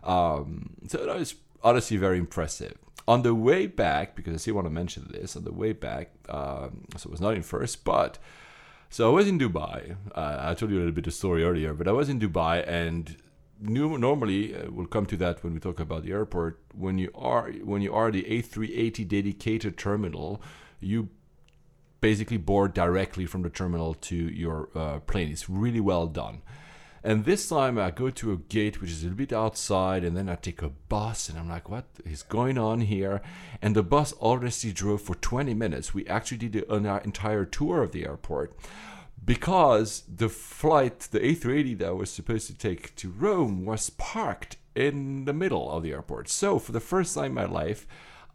Um, 0.03 0.75
so 0.88 1.05
that 1.05 1.15
was 1.15 1.36
honestly 1.63 1.97
very 1.97 2.19
impressive. 2.19 2.77
On 3.07 3.21
the 3.21 3.35
way 3.35 3.67
back, 3.67 4.15
because 4.15 4.33
I 4.33 4.37
still 4.37 4.55
want 4.55 4.65
to 4.65 4.71
mention 4.71 5.07
this, 5.11 5.35
on 5.35 5.43
the 5.43 5.53
way 5.53 5.73
back, 5.73 6.09
um, 6.27 6.85
so 6.97 7.07
it 7.07 7.11
was 7.11 7.21
not 7.21 7.35
in 7.35 7.43
first, 7.43 7.83
but 7.83 8.17
so 8.89 9.09
I 9.09 9.13
was 9.13 9.27
in 9.27 9.37
Dubai. 9.39 9.95
Uh, 10.15 10.37
I 10.39 10.53
told 10.55 10.71
you 10.71 10.77
a 10.77 10.81
little 10.83 10.93
bit 10.93 11.05
of 11.07 11.13
story 11.13 11.43
earlier, 11.43 11.73
but 11.73 11.87
I 11.87 11.91
was 11.91 12.09
in 12.09 12.19
Dubai 12.19 12.63
and. 12.67 13.15
nu- 13.61 13.97
Normally, 13.97 14.53
uh, 14.55 14.69
we'll 14.69 14.87
come 14.95 15.05
to 15.07 15.17
that 15.17 15.43
when 15.43 15.53
we 15.53 15.59
talk 15.59 15.79
about 15.79 16.03
the 16.03 16.11
airport. 16.11 16.59
When 16.85 16.97
you 16.97 17.09
are 17.15 17.45
when 17.71 17.81
you 17.81 17.93
are 17.93 18.09
the 18.11 18.23
A380 18.23 19.07
dedicated 19.07 19.77
terminal, 19.77 20.41
you 20.79 20.99
basically 22.01 22.37
board 22.37 22.73
directly 22.73 23.25
from 23.25 23.41
the 23.43 23.49
terminal 23.49 23.93
to 24.09 24.15
your 24.15 24.69
uh, 24.75 24.99
plane. 25.11 25.29
It's 25.31 25.47
really 25.49 25.79
well 25.91 26.07
done. 26.07 26.41
And 27.05 27.23
this 27.23 27.47
time 27.47 27.77
I 27.77 27.91
go 27.91 28.09
to 28.09 28.33
a 28.33 28.37
gate 28.37 28.81
which 28.81 28.89
is 28.89 29.01
a 29.01 29.03
little 29.03 29.17
bit 29.17 29.31
outside, 29.31 30.03
and 30.03 30.17
then 30.17 30.27
I 30.27 30.33
take 30.33 30.63
a 30.63 30.69
bus, 30.69 31.29
and 31.29 31.37
I'm 31.37 31.47
like, 31.47 31.69
what 31.69 31.85
is 32.03 32.23
going 32.23 32.57
on 32.57 32.81
here? 32.81 33.21
And 33.61 33.75
the 33.75 33.83
bus 33.83 34.11
already 34.13 34.73
drove 34.73 35.03
for 35.03 35.13
20 35.13 35.53
minutes. 35.53 35.93
We 35.93 36.07
actually 36.07 36.39
did 36.39 36.67
an 36.67 36.87
entire 36.87 37.45
tour 37.45 37.83
of 37.83 37.91
the 37.91 38.05
airport 38.05 38.57
because 39.23 40.01
the 40.13 40.29
flight, 40.29 41.01
the 41.11 41.19
A380 41.19 41.77
that 41.77 41.87
I 41.89 41.91
was 41.91 42.09
supposed 42.09 42.47
to 42.47 42.57
take 42.57 42.95
to 42.95 43.11
Rome, 43.11 43.65
was 43.65 43.91
parked 43.91 44.57
in 44.73 45.25
the 45.25 45.33
middle 45.33 45.71
of 45.71 45.83
the 45.83 45.91
airport. 45.91 46.27
So 46.27 46.57
for 46.57 46.71
the 46.71 46.79
first 46.79 47.13
time 47.13 47.25
in 47.25 47.33
my 47.33 47.45
life, 47.45 47.85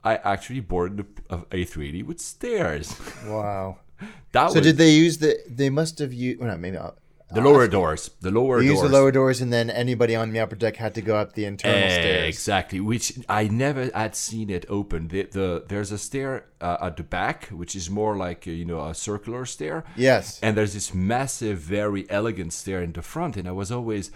I 0.04 0.14
actually 0.18 0.60
boarded 0.60 1.06
a 1.28 1.38
A380 1.38 2.04
with 2.04 2.20
stairs. 2.20 2.94
Wow. 3.26 3.78
That 4.32 4.50
So 4.50 4.54
was 4.54 4.64
did 4.64 4.76
they 4.78 4.92
use 4.92 5.18
the? 5.18 5.40
They 5.46 5.68
must 5.68 5.98
have 5.98 6.12
used. 6.12 6.38
Well, 6.40 6.48
not 6.48 6.60
maybe 6.60 6.78
not. 6.78 6.96
The 7.32 7.40
lower 7.40 7.68
doors. 7.68 8.10
The 8.20 8.30
lower 8.30 8.60
You 8.60 8.70
doors. 8.70 8.82
use 8.82 8.90
the 8.90 8.96
lower 8.98 9.12
doors, 9.12 9.40
and 9.40 9.52
then 9.52 9.70
anybody 9.70 10.16
on 10.16 10.32
the 10.32 10.40
upper 10.40 10.56
deck 10.56 10.76
had 10.76 10.94
to 10.94 11.02
go 11.02 11.16
up 11.16 11.34
the 11.34 11.44
internal 11.44 11.88
stairs. 11.90 12.28
Exactly, 12.28 12.80
which 12.80 13.18
I 13.28 13.48
never 13.48 13.90
had 13.94 14.16
seen 14.16 14.50
it 14.50 14.64
open. 14.68 15.08
The, 15.08 15.22
the 15.24 15.64
there's 15.68 15.92
a 15.92 15.98
stair 15.98 16.46
uh, 16.60 16.78
at 16.82 16.96
the 16.96 17.02
back, 17.02 17.46
which 17.48 17.76
is 17.76 17.88
more 17.88 18.16
like 18.16 18.46
uh, 18.46 18.50
you 18.50 18.64
know 18.64 18.84
a 18.86 18.94
circular 18.94 19.44
stair. 19.46 19.84
Yes. 19.96 20.40
And 20.42 20.56
there's 20.56 20.74
this 20.74 20.92
massive, 20.92 21.58
very 21.58 22.08
elegant 22.10 22.52
stair 22.52 22.82
in 22.82 22.92
the 22.92 23.02
front, 23.02 23.36
and 23.36 23.46
I 23.46 23.52
was 23.52 23.70
always, 23.70 24.10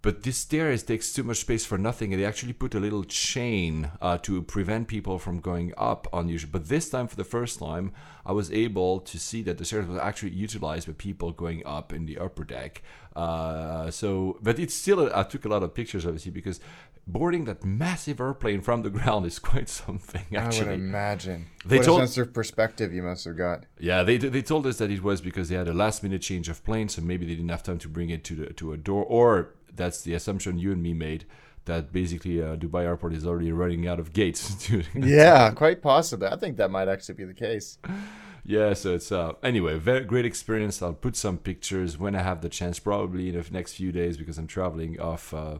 but 0.00 0.22
this 0.22 0.36
stairs 0.36 0.82
takes 0.84 1.12
too 1.12 1.24
much 1.24 1.38
space 1.38 1.66
for 1.66 1.76
nothing. 1.76 2.12
And 2.12 2.22
they 2.22 2.26
actually 2.26 2.52
put 2.52 2.74
a 2.74 2.80
little 2.80 3.04
chain 3.04 3.90
uh, 4.00 4.18
to 4.18 4.42
prevent 4.42 4.86
people 4.88 5.18
from 5.18 5.40
going 5.40 5.72
up 5.76 6.06
unusual. 6.12 6.50
But 6.52 6.68
this 6.68 6.88
time, 6.88 7.08
for 7.08 7.16
the 7.16 7.24
first 7.24 7.58
time, 7.58 7.92
I 8.24 8.32
was 8.32 8.52
able 8.52 9.00
to 9.00 9.18
see 9.18 9.42
that 9.42 9.58
the 9.58 9.64
stairs 9.64 9.86
was 9.86 9.98
actually 9.98 10.32
utilized 10.32 10.86
by 10.86 10.94
people 10.94 11.32
going 11.32 11.66
up 11.66 11.92
in 11.92 12.06
the 12.06 12.18
upper 12.18 12.44
deck. 12.44 12.82
Uh, 13.16 13.90
so, 13.90 14.38
but 14.40 14.58
it's 14.60 14.74
still, 14.74 15.10
I 15.12 15.24
took 15.24 15.44
a 15.44 15.48
lot 15.48 15.64
of 15.64 15.74
pictures, 15.74 16.06
obviously, 16.06 16.30
because 16.30 16.60
boarding 17.08 17.46
that 17.46 17.64
massive 17.64 18.20
airplane 18.20 18.60
from 18.60 18.82
the 18.82 18.90
ground 18.98 19.26
is 19.26 19.40
quite 19.40 19.68
something. 19.68 20.24
Actually, 20.36 20.66
I 20.68 20.70
would 20.72 20.80
imagine. 20.80 21.46
They 21.66 21.78
what 21.78 21.86
told- 21.86 22.02
a 22.02 22.06
sense 22.06 22.18
of 22.18 22.32
perspective 22.32 22.92
you 22.92 23.02
must 23.02 23.24
have 23.24 23.36
got. 23.36 23.64
yeah, 23.80 24.04
they 24.04 24.16
they 24.18 24.42
told 24.42 24.66
us 24.66 24.78
that 24.78 24.90
it 24.90 25.02
was 25.02 25.20
because 25.20 25.48
they 25.48 25.56
had 25.56 25.66
a 25.68 25.74
last 25.74 26.02
minute 26.04 26.22
change 26.22 26.48
of 26.48 26.62
plane, 26.64 26.88
so 26.88 27.02
maybe 27.02 27.26
they 27.26 27.34
didn't 27.34 27.48
have 27.48 27.62
time 27.64 27.78
to 27.78 27.88
bring 27.88 28.10
it 28.10 28.22
to 28.24 28.34
the 28.36 28.52
to 28.54 28.72
a 28.72 28.76
door, 28.76 29.04
or 29.04 29.54
that's 29.78 30.02
the 30.02 30.14
assumption 30.14 30.58
you 30.58 30.72
and 30.72 30.82
me 30.82 30.92
made 30.92 31.24
that 31.68 31.92
basically 31.92 32.42
uh, 32.42 32.56
Dubai 32.56 32.82
Airport 32.84 33.12
is 33.14 33.26
already 33.26 33.52
running 33.52 33.86
out 33.86 34.00
of 34.00 34.12
gates. 34.12 34.42
Yeah, 34.94 35.50
quite 35.52 35.80
possibly. 35.82 36.26
I 36.28 36.36
think 36.36 36.56
that 36.56 36.70
might 36.70 36.88
actually 36.88 37.14
be 37.14 37.24
the 37.24 37.34
case. 37.34 37.78
yeah, 38.44 38.74
so 38.74 38.94
it's 38.94 39.12
uh 39.12 39.32
anyway, 39.42 39.78
very 39.78 40.04
great 40.04 40.26
experience. 40.26 40.82
I'll 40.82 40.94
put 41.06 41.14
some 41.16 41.38
pictures 41.38 41.96
when 41.98 42.14
I 42.16 42.22
have 42.22 42.40
the 42.40 42.48
chance, 42.48 42.78
probably 42.78 43.28
in 43.28 43.34
the 43.40 43.46
next 43.58 43.74
few 43.74 43.92
days 43.92 44.16
because 44.16 44.36
I'm 44.38 44.46
traveling 44.58 45.00
off. 45.00 45.32
Uh, 45.32 45.58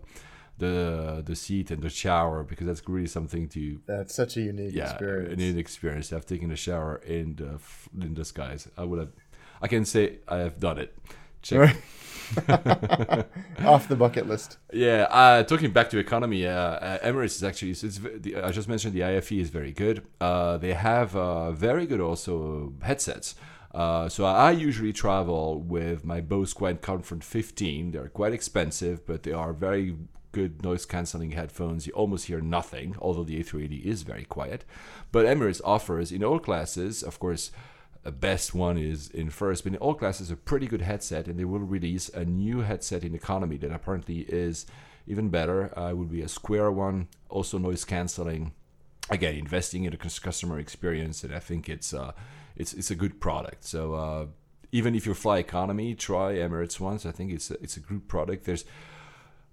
the 0.58 1.22
the 1.24 1.36
seat 1.36 1.70
and 1.70 1.82
the 1.82 1.88
shower 1.88 2.42
because 2.42 2.66
that's 2.66 2.82
really 2.88 3.06
something 3.06 3.48
to 3.48 3.80
That's 3.86 4.12
such 4.12 4.36
a 4.36 4.40
unique 4.40 4.74
yeah 4.74 4.90
experience. 4.90 5.40
an 5.42 5.56
experience. 5.56 6.12
I've 6.12 6.26
taken 6.26 6.50
a 6.50 6.56
shower 6.56 6.96
in 7.06 7.36
the 7.36 7.60
in 8.04 8.14
the 8.14 8.24
skies. 8.24 8.68
I 8.76 8.82
would 8.82 8.98
have 8.98 9.12
I 9.62 9.68
can 9.68 9.84
say 9.84 10.18
I 10.26 10.38
have 10.38 10.58
done 10.58 10.78
it. 10.78 10.90
Check 11.42 11.76
Off 13.64 13.88
the 13.88 13.96
bucket 13.96 14.28
list. 14.28 14.58
Yeah, 14.72 15.06
uh, 15.10 15.42
talking 15.42 15.72
back 15.72 15.90
to 15.90 15.98
economy, 15.98 16.46
uh, 16.46 16.52
uh, 16.52 16.98
Emirates 16.98 17.36
is 17.36 17.44
actually. 17.44 17.72
It's, 17.72 17.84
it's, 17.84 17.98
the, 17.98 18.36
I 18.42 18.50
just 18.50 18.68
mentioned 18.68 18.94
the 18.94 19.04
IFE 19.04 19.32
is 19.32 19.50
very 19.50 19.72
good. 19.72 20.04
Uh, 20.20 20.58
they 20.58 20.74
have 20.74 21.16
uh, 21.16 21.52
very 21.52 21.86
good 21.86 22.00
also 22.00 22.72
headsets. 22.82 23.34
Uh, 23.74 24.08
so 24.08 24.24
I 24.24 24.50
usually 24.50 24.92
travel 24.92 25.60
with 25.60 26.04
my 26.04 26.20
Bose 26.20 26.52
Quiet 26.52 26.80
Comfort 26.82 27.22
15. 27.22 27.92
They're 27.92 28.08
quite 28.08 28.32
expensive, 28.32 29.06
but 29.06 29.22
they 29.22 29.32
are 29.32 29.52
very 29.52 29.96
good 30.32 30.62
noise 30.62 30.86
canceling 30.86 31.32
headphones. 31.32 31.86
You 31.86 31.92
almost 31.92 32.26
hear 32.26 32.40
nothing, 32.40 32.96
although 33.00 33.24
the 33.24 33.42
A380 33.42 33.84
is 33.84 34.02
very 34.02 34.24
quiet. 34.24 34.64
But 35.12 35.26
Emirates 35.26 35.60
offers 35.64 36.12
in 36.12 36.24
all 36.24 36.38
classes, 36.38 37.02
of 37.02 37.18
course, 37.18 37.50
best 38.04 38.54
one 38.54 38.78
is 38.78 39.10
in 39.10 39.30
first, 39.30 39.64
but 39.64 39.72
in 39.72 39.78
all 39.78 39.94
classes, 39.94 40.30
a 40.30 40.36
pretty 40.36 40.66
good 40.66 40.82
headset, 40.82 41.26
and 41.26 41.38
they 41.38 41.44
will 41.44 41.60
release 41.60 42.08
a 42.08 42.24
new 42.24 42.60
headset 42.60 43.04
in 43.04 43.14
economy 43.14 43.56
that 43.58 43.70
apparently 43.70 44.20
is 44.20 44.66
even 45.06 45.28
better. 45.28 45.76
Uh, 45.78 45.90
it 45.90 45.96
will 45.96 46.04
be 46.04 46.22
a 46.22 46.28
square 46.28 46.70
one, 46.70 47.08
also 47.28 47.58
noise 47.58 47.84
canceling. 47.84 48.52
Again, 49.10 49.34
investing 49.34 49.84
in 49.84 49.92
a 49.92 49.96
customer 49.96 50.58
experience, 50.58 51.24
and 51.24 51.34
I 51.34 51.38
think 51.38 51.68
it's 51.68 51.94
uh, 51.94 52.12
it's 52.56 52.74
it's 52.74 52.90
a 52.90 52.94
good 52.94 53.20
product. 53.20 53.64
So 53.64 53.94
uh, 53.94 54.26
even 54.70 54.94
if 54.94 55.06
you 55.06 55.14
fly 55.14 55.38
economy, 55.38 55.94
try 55.94 56.34
Emirates 56.34 56.78
once. 56.78 57.06
I 57.06 57.12
think 57.12 57.32
it's 57.32 57.50
a, 57.50 57.54
it's 57.62 57.76
a 57.76 57.80
good 57.80 58.06
product. 58.08 58.44
There's 58.44 58.64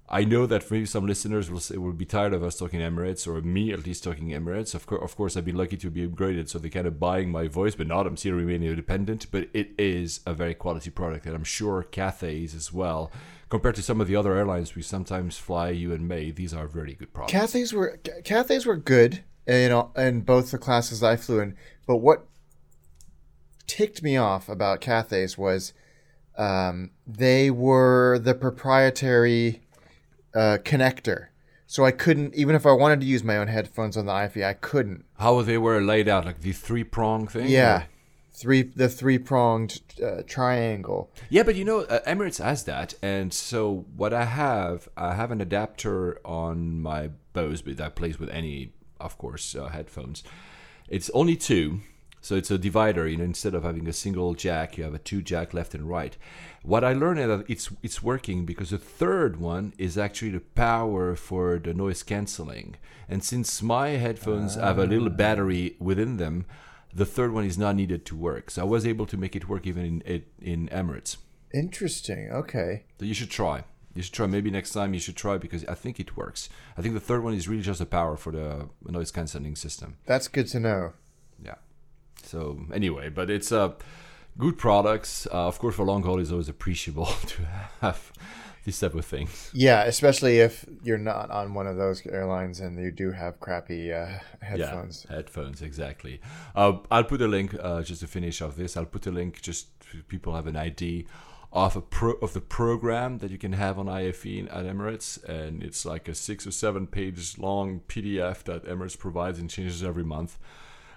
I 0.08 0.24
know 0.24 0.46
that 0.46 0.70
maybe 0.70 0.86
some 0.86 1.08
listeners 1.08 1.50
will 1.50 1.82
will 1.82 1.94
be 1.94 2.06
tired 2.06 2.34
of 2.34 2.44
us 2.44 2.58
talking 2.58 2.80
Emirates, 2.80 3.26
or 3.28 3.42
me 3.42 3.74
at 3.74 3.86
least 3.86 4.04
talking 4.04 4.30
Emirates. 4.30 4.76
Of 4.76 4.86
course, 4.86 5.02
of 5.04 5.16
course, 5.16 5.36
I've 5.36 5.46
been 5.46 5.58
lucky 5.58 5.78
to 5.78 5.90
be 5.90 6.08
upgraded, 6.08 6.48
so 6.48 6.60
they're 6.60 6.70
kind 6.70 6.86
of 6.86 7.00
buying 7.00 7.32
my 7.32 7.48
voice, 7.48 7.74
but 7.74 7.88
not. 7.88 8.06
I'm 8.06 8.16
still 8.16 8.36
remaining 8.36 8.70
independent. 8.70 9.26
But 9.32 9.50
it 9.54 9.72
is 9.80 10.20
a 10.28 10.34
very 10.36 10.54
quality 10.54 10.92
product, 10.92 11.26
and 11.26 11.34
I'm 11.34 11.44
sure 11.44 11.82
Cathay 11.82 12.44
is 12.44 12.54
as 12.54 12.72
well. 12.72 13.12
Compared 13.50 13.76
to 13.76 13.82
some 13.82 14.00
of 14.00 14.08
the 14.08 14.16
other 14.16 14.36
airlines 14.36 14.76
we 14.76 14.84
sometimes 14.84 15.38
fly, 15.38 15.70
you 15.70 15.92
and 15.92 16.08
May, 16.08 16.30
these 16.30 16.54
are 16.54 16.68
very 16.68 16.94
good 16.94 17.12
products. 17.12 17.34
Cathays 17.34 17.74
were 17.74 18.00
Cathays 18.04 18.66
were 18.66 18.78
good 18.78 19.24
in 19.48 19.72
all, 19.72 19.92
in 19.98 20.22
both 20.22 20.52
the 20.52 20.60
classes 20.60 21.02
I 21.02 21.16
flew 21.16 21.40
in. 21.40 21.56
But 21.88 21.98
what 21.98 22.28
ticked 23.66 24.04
me 24.04 24.18
off 24.18 24.50
about 24.50 24.82
Cathays 24.82 25.36
was 25.36 25.74
um, 26.38 26.92
they 27.08 27.50
were 27.50 28.20
the 28.20 28.36
proprietary 28.36 29.65
uh, 30.36 30.58
connector. 30.64 31.28
So 31.68 31.84
I 31.84 31.92
couldn't, 31.92 32.36
even 32.36 32.56
if 32.56 32.66
I 32.66 32.74
wanted 32.74 33.00
to 33.02 33.08
use 33.08 33.24
my 33.24 33.38
own 33.38 33.48
headphones 33.48 33.98
on 33.98 34.06
the 34.06 34.12
IFE, 34.12 34.44
I 34.44 34.54
couldn't. 34.54 35.06
How 35.18 35.42
they 35.42 35.58
were 35.58 35.82
laid 35.82 36.08
out, 36.08 36.26
like 36.26 36.42
the 36.42 36.52
three 36.52 36.84
prong 36.84 37.28
thing. 37.28 37.48
Yeah, 37.48 37.78
or- 37.78 37.88
three 38.32 38.62
the 38.62 38.88
three 38.90 39.18
pronged 39.18 39.82
uh, 40.04 40.22
triangle. 40.28 41.10
Yeah, 41.30 41.44
but 41.44 41.56
you 41.56 41.66
know, 41.66 41.80
uh, 41.82 42.02
Emirates 42.06 42.44
has 42.44 42.66
that, 42.66 42.94
and 43.02 43.34
so 43.34 43.86
what 43.96 44.14
I 44.14 44.26
have, 44.26 44.88
I 44.96 45.16
have 45.16 45.32
an 45.32 45.42
adapter 45.42 46.20
on 46.24 46.82
my 46.82 47.10
Bose, 47.34 47.62
but 47.64 47.78
that 47.78 47.96
plays 47.96 48.20
with 48.20 48.30
any, 48.30 48.74
of 49.00 49.18
course, 49.18 49.56
uh, 49.56 49.70
headphones. 49.70 50.24
It's 50.88 51.10
only 51.16 51.36
two, 51.36 51.82
so 52.26 52.34
it's 52.36 52.50
a 52.50 52.58
divider. 52.58 53.08
You 53.08 53.18
know, 53.18 53.24
instead 53.24 53.54
of 53.54 53.62
having 53.62 53.88
a 53.88 53.94
single 53.94 54.34
jack, 54.34 54.78
you 54.78 54.84
have 54.84 54.96
a 54.96 54.98
two 54.98 55.22
jack 55.22 55.54
left 55.54 55.76
and 55.76 55.88
right. 55.88 56.18
What 56.64 56.84
I 56.84 56.94
learned 56.94 57.20
is 57.20 57.28
that 57.28 57.46
it's 57.48 57.70
it's 57.84 58.02
working 58.02 58.46
because 58.48 58.72
the 58.72 58.80
third 58.80 59.40
one 59.40 59.74
is 59.78 59.96
actually 59.96 60.32
the 60.32 60.40
power 60.40 61.16
for 61.16 61.60
the 61.60 61.76
noise 61.76 62.02
canceling, 62.02 62.78
and 63.08 63.24
since 63.24 63.62
my 63.62 63.90
headphones 63.90 64.56
have 64.56 64.80
a 64.80 64.88
little 64.88 65.10
ah. 65.10 65.22
battery 65.24 65.76
within 65.80 66.18
them. 66.18 66.46
The 67.02 67.06
third 67.06 67.34
one 67.34 67.44
is 67.44 67.58
not 67.58 67.76
needed 67.76 68.06
to 68.06 68.16
work, 68.16 68.50
so 68.50 68.62
I 68.62 68.66
was 68.66 68.88
able 68.88 69.06
to 69.08 69.18
make 69.18 69.36
it 69.36 69.50
work 69.50 69.68
even 69.68 69.86
in 69.86 70.02
in, 70.14 70.24
in 70.42 70.70
Emirates. 70.70 71.18
Interesting. 71.54 72.32
Okay. 72.32 72.86
So 73.00 73.06
you 73.06 73.14
should 73.14 73.30
try. 73.30 73.66
You 73.94 74.02
should 74.02 74.14
try. 74.14 74.28
Maybe 74.28 74.50
next 74.50 74.72
time 74.72 74.94
you 74.94 75.02
should 75.02 75.18
try 75.18 75.38
because 75.38 75.66
I 75.66 75.76
think 75.76 76.00
it 76.00 76.16
works. 76.16 76.48
I 76.78 76.82
think 76.82 76.94
the 76.94 77.08
third 77.10 77.22
one 77.22 77.34
is 77.34 77.50
really 77.50 77.68
just 77.72 77.82
a 77.82 77.86
power 77.86 78.16
for 78.16 78.32
the 78.32 78.70
noise 78.98 79.12
cancelling 79.12 79.58
system. 79.58 79.98
That's 80.06 80.30
good 80.30 80.48
to 80.54 80.60
know. 80.62 80.94
Yeah. 81.44 81.56
So 82.36 82.60
anyway, 82.74 83.08
but 83.08 83.30
it's 83.30 83.54
uh, 83.54 83.72
good 84.38 84.58
products. 84.58 85.26
Uh, 85.32 85.48
of 85.48 85.58
course, 85.58 85.76
for 85.76 85.86
long 85.86 86.04
haul, 86.04 86.20
it's 86.20 86.32
always 86.32 86.50
appreciable 86.50 87.06
to 87.28 87.42
have 87.80 88.12
these 88.66 88.78
type 88.78 88.94
of 88.94 89.06
things. 89.06 89.52
Yeah, 89.54 89.84
especially 89.84 90.40
if 90.40 90.66
you're 90.84 90.98
not 90.98 91.32
on 91.32 91.54
one 91.54 91.66
of 91.66 91.78
those 91.78 92.06
airlines 92.06 92.60
and 92.60 92.78
you 92.78 92.92
do 92.92 93.12
have 93.12 93.40
crappy 93.40 93.94
uh, 93.94 94.20
headphones. 94.42 95.06
Yeah, 95.10 95.16
headphones, 95.16 95.62
exactly. 95.62 96.20
Uh, 96.54 96.80
I'll 96.92 97.06
put 97.06 97.22
a 97.22 97.28
link 97.28 97.56
uh, 97.58 97.84
just 97.84 98.02
to 98.02 98.08
finish 98.08 98.42
off 98.42 98.58
this. 98.58 98.76
I'll 98.76 98.84
put 98.84 99.08
a 99.08 99.12
link 99.12 99.42
just 99.42 99.68
so 99.90 100.00
people 100.10 100.36
have 100.36 100.48
an 100.48 100.58
idea 100.58 101.04
of 101.54 101.78
a 101.78 101.82
pro 101.82 102.12
of 102.16 102.34
the 102.34 102.42
program 102.42 103.20
that 103.20 103.32
you 103.32 103.38
can 103.38 103.54
have 103.54 103.80
on 103.80 103.88
IFE 103.88 104.46
at 104.52 104.66
Emirates, 104.66 105.24
and 105.24 105.64
it's 105.64 105.86
like 105.86 106.10
a 106.10 106.14
six 106.14 106.46
or 106.46 106.52
seven 106.52 106.86
pages 106.86 107.40
long 107.40 107.80
PDF 107.88 108.44
that 108.44 108.66
Emirates 108.66 109.00
provides 109.00 109.40
and 109.40 109.50
changes 109.50 109.82
every 109.82 110.04
month. 110.04 110.38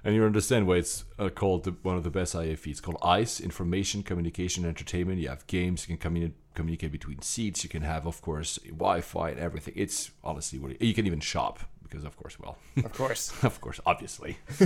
And 0.04 0.14
you 0.14 0.24
understand 0.24 0.66
why 0.66 0.76
it's 0.76 1.04
uh, 1.18 1.28
called 1.28 1.64
the, 1.64 1.72
one 1.82 1.96
of 1.96 2.04
the 2.04 2.10
best 2.10 2.34
IFE. 2.34 2.66
It's 2.68 2.80
called 2.80 2.98
ICE, 3.02 3.40
Information, 3.40 4.02
Communication, 4.02 4.64
Entertainment. 4.64 5.18
You 5.18 5.28
have 5.28 5.46
games, 5.46 5.88
you 5.88 5.96
can 5.96 6.12
communi- 6.12 6.32
communicate 6.54 6.92
between 6.92 7.20
seats. 7.22 7.64
You 7.64 7.70
can 7.70 7.82
have, 7.82 8.06
of 8.06 8.22
course, 8.22 8.58
Wi-Fi 8.66 9.30
and 9.30 9.40
everything. 9.40 9.74
It's 9.76 10.12
honestly, 10.22 10.58
what 10.58 10.80
you 10.80 10.94
can 10.94 11.06
even 11.06 11.20
shop 11.20 11.60
because, 11.88 12.04
of 12.04 12.16
course, 12.16 12.38
well, 12.38 12.58
Of 12.76 12.92
course. 12.92 13.32
of 13.42 13.60
course, 13.60 13.80
obviously. 13.86 14.38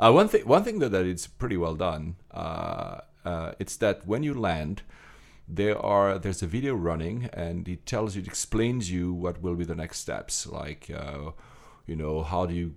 uh, 0.00 0.12
one 0.12 0.28
thing, 0.28 0.46
one 0.46 0.62
thing 0.64 0.78
though 0.78 0.88
that 0.88 1.06
it's 1.06 1.26
pretty 1.26 1.56
well 1.56 1.74
done. 1.74 2.16
Uh, 2.30 3.00
uh, 3.24 3.52
it's 3.58 3.76
that 3.76 4.06
when 4.06 4.22
you 4.22 4.34
land, 4.34 4.82
there 5.48 5.78
are 5.78 6.18
there's 6.18 6.42
a 6.42 6.46
video 6.46 6.74
running, 6.74 7.30
and 7.32 7.66
it 7.68 7.86
tells 7.86 8.14
you, 8.14 8.22
it 8.22 8.28
explains 8.28 8.90
you 8.90 9.12
what 9.12 9.40
will 9.42 9.54
be 9.54 9.64
the 9.64 9.74
next 9.74 10.00
steps, 10.00 10.46
like 10.46 10.90
uh, 10.94 11.30
you 11.86 11.96
know 11.96 12.22
how 12.22 12.46
do 12.46 12.54
you 12.54 12.74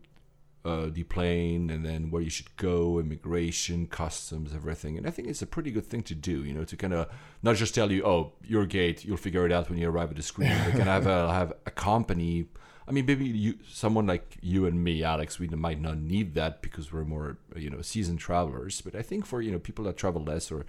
uh, 0.63 0.89
plane, 1.09 1.69
and 1.69 1.85
then 1.85 2.11
where 2.11 2.21
you 2.21 2.29
should 2.29 2.55
go, 2.57 2.99
immigration, 2.99 3.87
customs, 3.87 4.53
everything. 4.53 4.97
And 4.97 5.07
I 5.07 5.09
think 5.09 5.27
it's 5.27 5.41
a 5.41 5.47
pretty 5.47 5.71
good 5.71 5.85
thing 5.87 6.03
to 6.03 6.15
do, 6.15 6.43
you 6.43 6.53
know, 6.53 6.63
to 6.65 6.77
kind 6.77 6.93
of 6.93 7.07
not 7.41 7.55
just 7.55 7.73
tell 7.73 7.91
you, 7.91 8.05
oh, 8.05 8.33
your 8.43 8.65
gate, 8.65 9.03
you'll 9.03 9.17
figure 9.17 9.45
it 9.45 9.51
out 9.51 9.69
when 9.69 9.79
you 9.79 9.89
arrive 9.89 10.11
at 10.11 10.17
the 10.17 10.23
screen. 10.23 10.53
But 10.65 10.71
can 10.71 10.81
have 10.81 11.07
a 11.07 11.33
have 11.39 11.53
a 11.65 11.71
company. 11.71 12.45
I 12.87 12.91
mean, 12.91 13.05
maybe 13.05 13.25
you, 13.25 13.59
someone 13.69 14.05
like 14.05 14.37
you 14.41 14.65
and 14.65 14.83
me, 14.83 15.03
Alex, 15.03 15.39
we 15.39 15.47
might 15.47 15.79
not 15.79 15.97
need 15.97 16.33
that 16.35 16.61
because 16.61 16.91
we're 16.91 17.05
more, 17.05 17.37
you 17.55 17.69
know, 17.69 17.81
seasoned 17.81 18.19
travelers. 18.19 18.81
But 18.81 18.95
I 18.95 19.01
think 19.01 19.25
for 19.25 19.41
you 19.41 19.51
know 19.51 19.59
people 19.59 19.85
that 19.85 19.97
travel 19.97 20.23
less, 20.23 20.51
or 20.51 20.65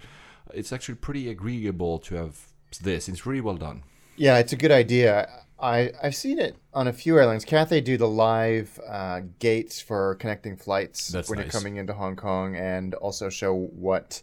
it's 0.53 0.73
actually 0.73 0.95
pretty 0.95 1.29
agreeable 1.29 1.99
to 1.99 2.15
have 2.15 2.47
this. 2.81 3.07
It's 3.07 3.25
really 3.25 3.41
well 3.41 3.57
done. 3.57 3.83
Yeah, 4.15 4.37
it's 4.37 4.53
a 4.53 4.55
good 4.55 4.71
idea. 4.71 5.29
I 5.59 5.91
I've 6.01 6.15
seen 6.15 6.39
it 6.39 6.55
on 6.73 6.87
a 6.87 6.93
few 6.93 7.17
airlines. 7.17 7.45
Cathay 7.45 7.81
do 7.81 7.97
the 7.97 8.07
live 8.07 8.79
uh, 8.87 9.21
gates 9.39 9.79
for 9.79 10.15
connecting 10.15 10.57
flights 10.57 11.07
That's 11.07 11.29
when 11.29 11.37
nice. 11.39 11.45
you're 11.45 11.51
coming 11.51 11.77
into 11.77 11.93
Hong 11.93 12.15
Kong, 12.15 12.55
and 12.55 12.93
also 12.95 13.29
show 13.29 13.53
what 13.55 14.21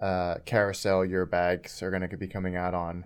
uh, 0.00 0.36
carousel 0.44 1.04
your 1.04 1.26
bags 1.26 1.82
are 1.82 1.90
going 1.90 2.08
to 2.08 2.16
be 2.16 2.28
coming 2.28 2.54
out 2.56 2.74
on, 2.74 3.04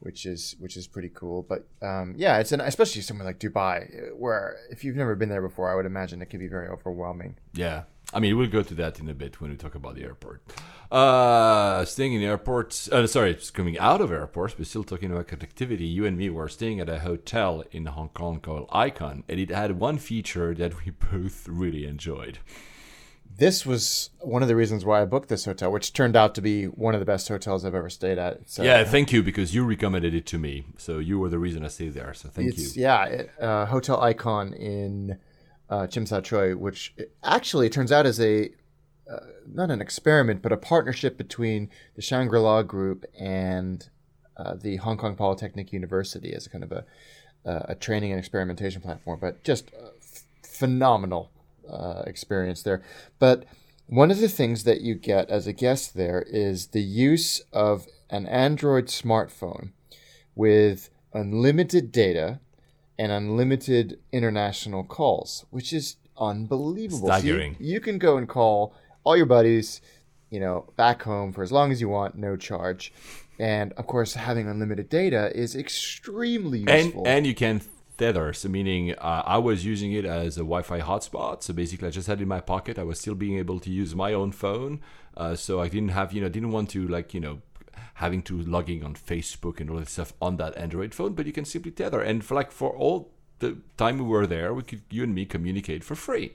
which 0.00 0.26
is 0.26 0.54
which 0.58 0.76
is 0.76 0.86
pretty 0.86 1.10
cool. 1.14 1.42
But 1.48 1.66
um, 1.80 2.14
yeah, 2.16 2.38
it's 2.38 2.52
an 2.52 2.60
especially 2.60 3.02
somewhere 3.02 3.26
like 3.26 3.38
Dubai, 3.38 4.14
where 4.16 4.56
if 4.70 4.84
you've 4.84 4.96
never 4.96 5.14
been 5.14 5.28
there 5.28 5.42
before, 5.42 5.70
I 5.70 5.74
would 5.74 5.86
imagine 5.86 6.20
it 6.20 6.26
could 6.26 6.40
be 6.40 6.48
very 6.48 6.68
overwhelming. 6.68 7.36
Yeah. 7.54 7.84
I 8.14 8.20
mean, 8.20 8.36
we'll 8.38 8.48
go 8.48 8.62
to 8.62 8.74
that 8.74 9.00
in 9.00 9.08
a 9.08 9.14
bit 9.14 9.40
when 9.40 9.50
we 9.50 9.56
talk 9.56 9.74
about 9.74 9.96
the 9.96 10.04
airport. 10.04 10.42
Uh, 10.90 11.84
staying 11.84 12.12
in 12.12 12.22
airports, 12.22 12.88
uh, 12.92 13.06
sorry, 13.06 13.32
it's 13.32 13.50
coming 13.50 13.76
out 13.78 14.00
of 14.00 14.12
airports, 14.12 14.54
but 14.56 14.66
still 14.66 14.84
talking 14.84 15.10
about 15.10 15.26
connectivity. 15.26 15.92
You 15.92 16.06
and 16.06 16.16
me 16.16 16.30
were 16.30 16.48
staying 16.48 16.78
at 16.78 16.88
a 16.88 17.00
hotel 17.00 17.64
in 17.72 17.86
Hong 17.86 18.10
Kong 18.10 18.38
called 18.38 18.68
Icon, 18.70 19.24
and 19.28 19.40
it 19.40 19.50
had 19.50 19.80
one 19.80 19.98
feature 19.98 20.54
that 20.54 20.84
we 20.84 20.92
both 21.12 21.48
really 21.48 21.84
enjoyed. 21.86 22.38
This 23.36 23.66
was 23.66 24.10
one 24.20 24.42
of 24.42 24.48
the 24.48 24.54
reasons 24.54 24.84
why 24.84 25.02
I 25.02 25.06
booked 25.06 25.28
this 25.28 25.44
hotel, 25.44 25.72
which 25.72 25.92
turned 25.92 26.14
out 26.14 26.36
to 26.36 26.40
be 26.40 26.66
one 26.66 26.94
of 26.94 27.00
the 27.00 27.06
best 27.06 27.26
hotels 27.26 27.64
I've 27.64 27.74
ever 27.74 27.90
stayed 27.90 28.16
at. 28.16 28.48
So, 28.48 28.62
yeah, 28.62 28.84
thank 28.84 29.12
you 29.12 29.24
because 29.24 29.52
you 29.52 29.64
recommended 29.64 30.14
it 30.14 30.26
to 30.26 30.38
me, 30.38 30.66
so 30.76 31.00
you 31.00 31.18
were 31.18 31.28
the 31.28 31.40
reason 31.40 31.64
I 31.64 31.68
stayed 31.68 31.94
there. 31.94 32.14
So 32.14 32.28
thank 32.28 32.50
it's, 32.50 32.76
you. 32.76 32.82
Yeah, 32.82 33.04
it, 33.06 33.30
uh, 33.40 33.66
Hotel 33.66 34.00
Icon 34.00 34.52
in 34.52 35.18
uh, 35.70 35.86
Tsim 35.86 36.06
Sha 36.08 36.20
Tsui, 36.20 36.56
which 36.56 36.94
actually 37.22 37.68
turns 37.70 37.92
out 37.92 38.06
is 38.06 38.20
a 38.20 38.50
uh, 39.10 39.18
not 39.46 39.70
an 39.70 39.82
experiment, 39.82 40.40
but 40.40 40.52
a 40.52 40.56
partnership 40.56 41.18
between 41.18 41.68
the 41.94 42.02
Shangri 42.02 42.38
La 42.38 42.62
Group 42.62 43.04
and 43.18 43.88
uh, 44.36 44.54
the 44.54 44.76
Hong 44.76 44.96
Kong 44.96 45.14
Polytechnic 45.14 45.72
University 45.72 46.32
as 46.32 46.46
a 46.46 46.50
kind 46.50 46.64
of 46.64 46.72
a 46.72 46.84
uh, 47.46 47.66
a 47.70 47.74
training 47.74 48.10
and 48.10 48.18
experimentation 48.18 48.80
platform. 48.80 49.18
But 49.20 49.44
just 49.44 49.70
f- 49.74 50.24
phenomenal 50.42 51.30
uh, 51.70 52.02
experience 52.06 52.62
there. 52.62 52.82
But 53.18 53.44
one 53.86 54.10
of 54.10 54.20
the 54.20 54.28
things 54.28 54.64
that 54.64 54.80
you 54.80 54.94
get 54.94 55.28
as 55.28 55.46
a 55.46 55.52
guest 55.52 55.94
there 55.94 56.22
is 56.22 56.68
the 56.68 56.82
use 56.82 57.42
of 57.52 57.86
an 58.08 58.26
Android 58.26 58.86
smartphone 58.86 59.72
with 60.34 60.88
unlimited 61.12 61.92
data 61.92 62.40
and 62.98 63.10
unlimited 63.12 63.98
international 64.12 64.84
calls, 64.84 65.44
which 65.50 65.72
is 65.72 65.96
unbelievable. 66.18 67.08
So 67.08 67.14
you- 67.16 67.20
Staggering. 67.20 67.56
you, 67.58 67.80
can 67.80 67.98
go 67.98 68.16
and 68.16 68.28
call 68.28 68.74
all 69.04 69.16
your 69.16 69.26
buddies, 69.26 69.80
you 70.30 70.40
know, 70.40 70.72
back 70.76 71.02
home 71.02 71.32
for 71.32 71.42
as 71.42 71.52
long 71.52 71.72
as 71.72 71.80
you 71.80 71.88
want, 71.88 72.16
no 72.16 72.36
charge. 72.36 72.92
And 73.38 73.72
of 73.72 73.86
course, 73.86 74.14
having 74.14 74.48
unlimited 74.48 74.88
data 74.88 75.36
is 75.36 75.56
extremely 75.56 76.60
and 76.66 76.84
useful. 76.86 77.02
and 77.06 77.26
you 77.26 77.34
can 77.34 77.60
tether 77.96 78.32
so 78.32 78.48
meaning 78.48 78.92
uh, 78.96 79.22
i 79.24 79.38
was 79.38 79.64
using 79.64 79.92
it 79.92 80.04
as 80.04 80.36
a 80.36 80.40
wi-fi 80.40 80.80
hotspot 80.80 81.44
so 81.44 81.52
basically 81.52 81.86
i 81.86 81.90
just 81.92 82.08
had 82.08 82.18
it 82.18 82.22
in 82.22 82.28
my 82.28 82.40
pocket 82.40 82.76
i 82.76 82.82
was 82.82 82.98
still 82.98 83.14
being 83.14 83.38
able 83.38 83.60
to 83.60 83.70
use 83.70 83.94
my 83.94 84.12
own 84.12 84.32
phone 84.32 84.80
uh, 85.16 85.36
so 85.36 85.60
i 85.60 85.68
didn't 85.68 85.90
have 85.90 86.12
you 86.12 86.20
know 86.20 86.28
didn't 86.28 86.50
want 86.50 86.68
to 86.68 86.88
like 86.88 87.14
you 87.14 87.20
know 87.20 87.40
having 87.94 88.22
to 88.22 88.40
logging 88.42 88.82
on 88.84 88.94
facebook 88.94 89.60
and 89.60 89.70
all 89.70 89.76
that 89.78 89.88
stuff 89.88 90.12
on 90.20 90.36
that 90.36 90.56
android 90.56 90.94
phone 90.94 91.12
but 91.14 91.26
you 91.26 91.32
can 91.32 91.44
simply 91.44 91.70
tether 91.70 92.00
and 92.00 92.24
for 92.24 92.34
like 92.34 92.50
for 92.50 92.70
all 92.76 93.10
the 93.38 93.56
time 93.76 93.98
we 93.98 94.04
were 94.04 94.26
there 94.26 94.52
we 94.52 94.62
could 94.62 94.82
you 94.90 95.02
and 95.02 95.14
me 95.14 95.24
communicate 95.24 95.82
for 95.84 95.94
free 95.94 96.34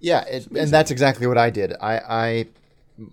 Yeah, 0.00 0.22
it, 0.26 0.46
and 0.48 0.70
that's 0.70 0.90
exactly 0.90 1.26
what 1.26 1.38
I 1.38 1.48
did. 1.50 1.72
I, 1.80 1.94
I, 1.98 2.46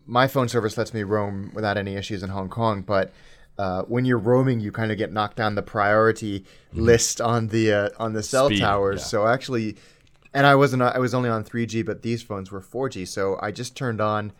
my 0.05 0.27
phone 0.27 0.49
service 0.49 0.77
lets 0.77 0.93
me 0.93 1.03
roam 1.03 1.51
without 1.53 1.77
any 1.77 1.95
issues 1.95 2.21
in 2.23 2.29
Hong 2.29 2.49
Kong, 2.49 2.81
but 2.81 3.13
uh, 3.57 3.83
when 3.83 4.03
you're 4.03 4.17
roaming, 4.17 4.59
you 4.59 4.71
kind 4.73 4.91
of 4.91 4.97
get 4.97 5.11
knocked 5.13 5.37
down 5.37 5.55
the 5.55 5.61
priority 5.61 6.43
list 6.73 7.21
on 7.21 7.47
the 7.47 7.71
uh, 7.71 7.89
on 7.97 8.11
the 8.13 8.23
cell 8.23 8.47
Speed, 8.47 8.59
towers. 8.59 8.99
yeah. 9.01 9.05
So 9.05 9.27
actually, 9.27 9.77
and 10.33 10.45
I 10.45 10.55
wasn't 10.55 10.81
I 10.81 10.99
was 10.99 11.13
only 11.13 11.29
on 11.29 11.45
3G, 11.45 11.85
but 11.85 12.01
these 12.01 12.21
phones 12.23 12.51
were 12.51 12.61
4G. 12.61 13.07
So 13.07 13.37
I 13.41 13.51
just 13.51 13.77
turned 13.77 14.01
on, 14.01 14.33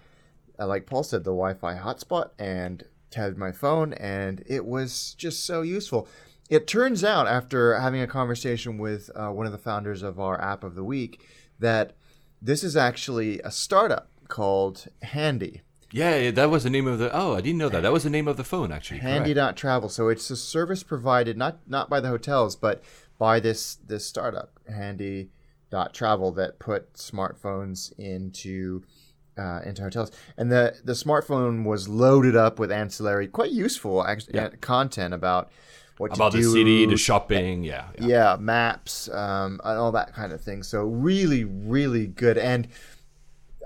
uh, 0.60 0.68
like 0.68 0.86
Paul 0.88 1.04
said, 1.04 1.24
the 1.24 1.32
Wi-Fi 1.32 1.76
hotspot 1.78 2.32
and 2.38 2.84
tabbed 3.12 3.38
my 3.38 3.52
phone, 3.52 3.94
and 3.94 4.44
it 4.48 4.66
was 4.66 5.14
just 5.18 5.46
so 5.46 5.62
useful. 5.62 6.08
It 6.50 6.68
turns 6.68 7.04
out, 7.04 7.28
after 7.28 7.80
having 7.80 8.02
a 8.02 8.08
conversation 8.08 8.78
with 8.78 9.10
uh, 9.16 9.30
one 9.30 9.46
of 9.46 9.52
the 9.52 9.58
founders 9.58 10.02
of 10.02 10.20
our 10.20 10.42
app 10.42 10.64
of 10.64 10.76
the 10.76 10.84
week, 10.84 11.26
that 11.60 11.94
this 12.42 12.64
is 12.64 12.76
actually 12.76 13.40
a 13.42 13.52
startup 13.52 14.10
called 14.28 14.88
Handy. 15.04 15.62
yeah 15.92 16.32
that 16.32 16.50
was 16.50 16.64
the 16.64 16.70
name 16.70 16.88
of 16.88 16.98
the 17.00 17.14
oh 17.14 17.36
i 17.36 17.42
didn't 17.42 17.58
know 17.58 17.68
that 17.68 17.82
that 17.82 17.92
was 17.92 18.04
the 18.06 18.10
name 18.10 18.28
of 18.30 18.38
the 18.38 18.46
phone 18.46 18.72
actually 18.72 19.00
correct. 19.00 19.28
Handy.travel. 19.28 19.90
So 19.90 20.08
it's 20.08 20.30
a 20.32 20.38
service 20.38 20.84
provided 20.84 21.38
not 21.38 21.60
not 21.68 21.90
by 21.90 22.00
the 22.00 22.08
hotels, 22.08 22.56
but 22.56 22.82
by 23.20 23.40
this 23.42 23.76
this 23.76 24.06
startup, 24.06 24.58
Handy.travel, 24.70 26.32
that 26.32 26.60
put 26.60 26.94
smartphones 26.94 27.92
into 28.00 28.84
uh, 29.42 29.62
into 29.66 29.82
hotels. 29.82 30.12
And 30.38 30.52
the 30.52 30.76
the 30.84 30.94
smartphone 30.94 31.64
was 31.66 31.90
loaded 31.90 32.36
up 32.36 32.60
with 32.60 32.72
ancillary, 32.72 33.28
quite 33.28 33.52
useful 33.52 34.06
actually, 34.06 34.36
Yeah. 34.36 34.50
content 34.62 35.14
about 35.14 35.52
what 35.98 36.16
about 36.16 36.32
the 36.34 36.44
city 36.44 36.86
the 36.86 36.98
shopping 36.98 37.64
yeah, 37.64 37.86
yeah. 38.00 38.08
yeah, 38.08 38.38
maps, 38.40 39.10
um, 39.10 39.62
and 39.64 39.78
all 39.78 39.92
that 39.92 40.14
kind 40.14 40.32
of 40.34 40.42
thing. 40.42 40.64
So 40.64 40.84
really, 40.84 41.44
really 41.44 42.08
good. 42.08 42.38
And 42.38 42.68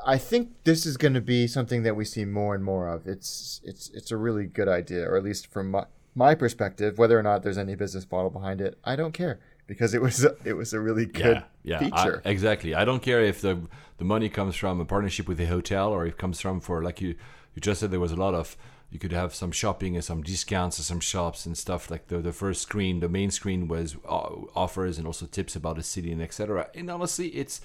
I 0.06 0.18
think 0.18 0.50
this 0.66 0.86
is 0.86 0.98
going 0.98 1.14
to 1.14 1.22
be 1.22 1.48
something 1.48 1.84
that 1.84 1.96
we 1.96 2.04
see 2.04 2.26
more 2.26 2.54
and 2.54 2.64
more 2.64 2.90
of. 2.90 3.08
It's 3.08 3.62
it's 3.64 3.90
it's 3.94 4.12
a 4.12 4.18
really 4.18 4.46
good 4.48 4.68
idea, 4.68 5.10
or 5.10 5.16
at 5.16 5.24
least 5.24 5.48
from 5.48 5.72
my, 5.72 5.86
my 6.14 6.36
perspective. 6.36 6.98
Whether 6.98 7.18
or 7.18 7.24
not 7.24 7.44
there's 7.44 7.58
any 7.58 7.76
business 7.76 8.06
model 8.12 8.30
behind 8.30 8.60
it, 8.60 8.78
I 8.84 8.96
don't 8.96 9.14
care 9.14 9.40
because 9.68 9.94
it 9.94 10.02
was 10.02 10.24
a, 10.24 10.36
it 10.44 10.54
was 10.54 10.74
a 10.74 10.80
really 10.80 11.06
good 11.06 11.44
yeah, 11.64 11.80
yeah, 11.82 11.90
I- 11.94 12.04
feature. 12.04 12.22
exactly. 12.26 12.76
I 12.76 12.86
don't 12.86 13.02
care 13.02 13.22
if 13.22 13.42
the 13.42 13.60
the 13.98 14.06
money 14.06 14.30
comes 14.30 14.56
from 14.56 14.80
a 14.82 14.86
partnership 14.86 15.28
with 15.28 15.40
a 15.40 15.46
hotel 15.46 15.92
or 15.92 16.06
it 16.06 16.18
comes 16.18 16.42
from 16.42 16.60
for 16.60 16.84
like 16.84 17.02
you 17.02 17.16
you 17.54 17.62
just 17.62 17.80
said 17.80 17.92
there 17.92 18.00
was 18.00 18.12
a 18.12 18.18
lot 18.18 18.34
of 18.34 18.58
you 18.92 19.00
could 19.00 19.12
have 19.12 19.34
some 19.34 19.52
shopping 19.52 19.96
and 19.96 20.04
some 20.04 20.22
discounts 20.22 20.78
and 20.78 20.86
some 20.86 21.00
shops 21.00 21.46
and 21.46 21.58
stuff 21.58 21.90
like 21.90 22.08
the 22.08 22.18
the 22.20 22.34
first 22.34 22.62
screen 22.62 23.00
the 23.00 23.10
main 23.10 23.32
screen 23.32 23.68
was 23.68 23.96
uh, 24.08 24.30
offers 24.56 24.98
and 24.98 25.08
also 25.08 25.26
tips 25.26 25.56
about 25.56 25.76
the 25.78 25.84
city 25.84 26.12
and 26.12 26.22
etc. 26.22 26.70
And 26.76 26.90
honestly, 26.92 27.28
it's 27.30 27.62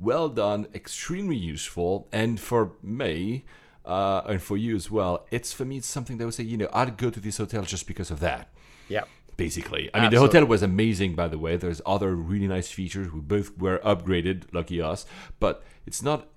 well 0.00 0.28
done, 0.28 0.66
extremely 0.74 1.36
useful, 1.36 2.08
and 2.12 2.40
for 2.40 2.72
me. 2.82 3.44
Uh, 3.86 4.22
and 4.26 4.42
for 4.42 4.56
you 4.56 4.74
as 4.74 4.90
well, 4.90 5.26
it's 5.30 5.52
for 5.52 5.66
me. 5.66 5.76
It's 5.76 5.86
something 5.86 6.16
that 6.16 6.24
would 6.24 6.32
say, 6.32 6.42
you 6.42 6.56
know, 6.56 6.70
I'd 6.72 6.96
go 6.96 7.10
to 7.10 7.20
this 7.20 7.36
hotel 7.36 7.64
just 7.64 7.86
because 7.86 8.10
of 8.10 8.18
that 8.20 8.48
yeah. 8.88 9.04
Basically. 9.36 9.90
I 9.94 10.00
mean, 10.00 10.10
the 10.10 10.18
hotel 10.18 10.44
was 10.44 10.62
amazing, 10.62 11.14
by 11.14 11.28
the 11.28 11.38
way. 11.38 11.56
There's 11.56 11.80
other 11.84 12.14
really 12.14 12.46
nice 12.46 12.70
features. 12.70 13.12
We 13.12 13.20
both 13.20 13.56
were 13.58 13.78
upgraded, 13.78 14.44
lucky 14.52 14.80
us. 14.80 15.06
But 15.40 15.62
it's 15.86 16.02
not 16.02 16.28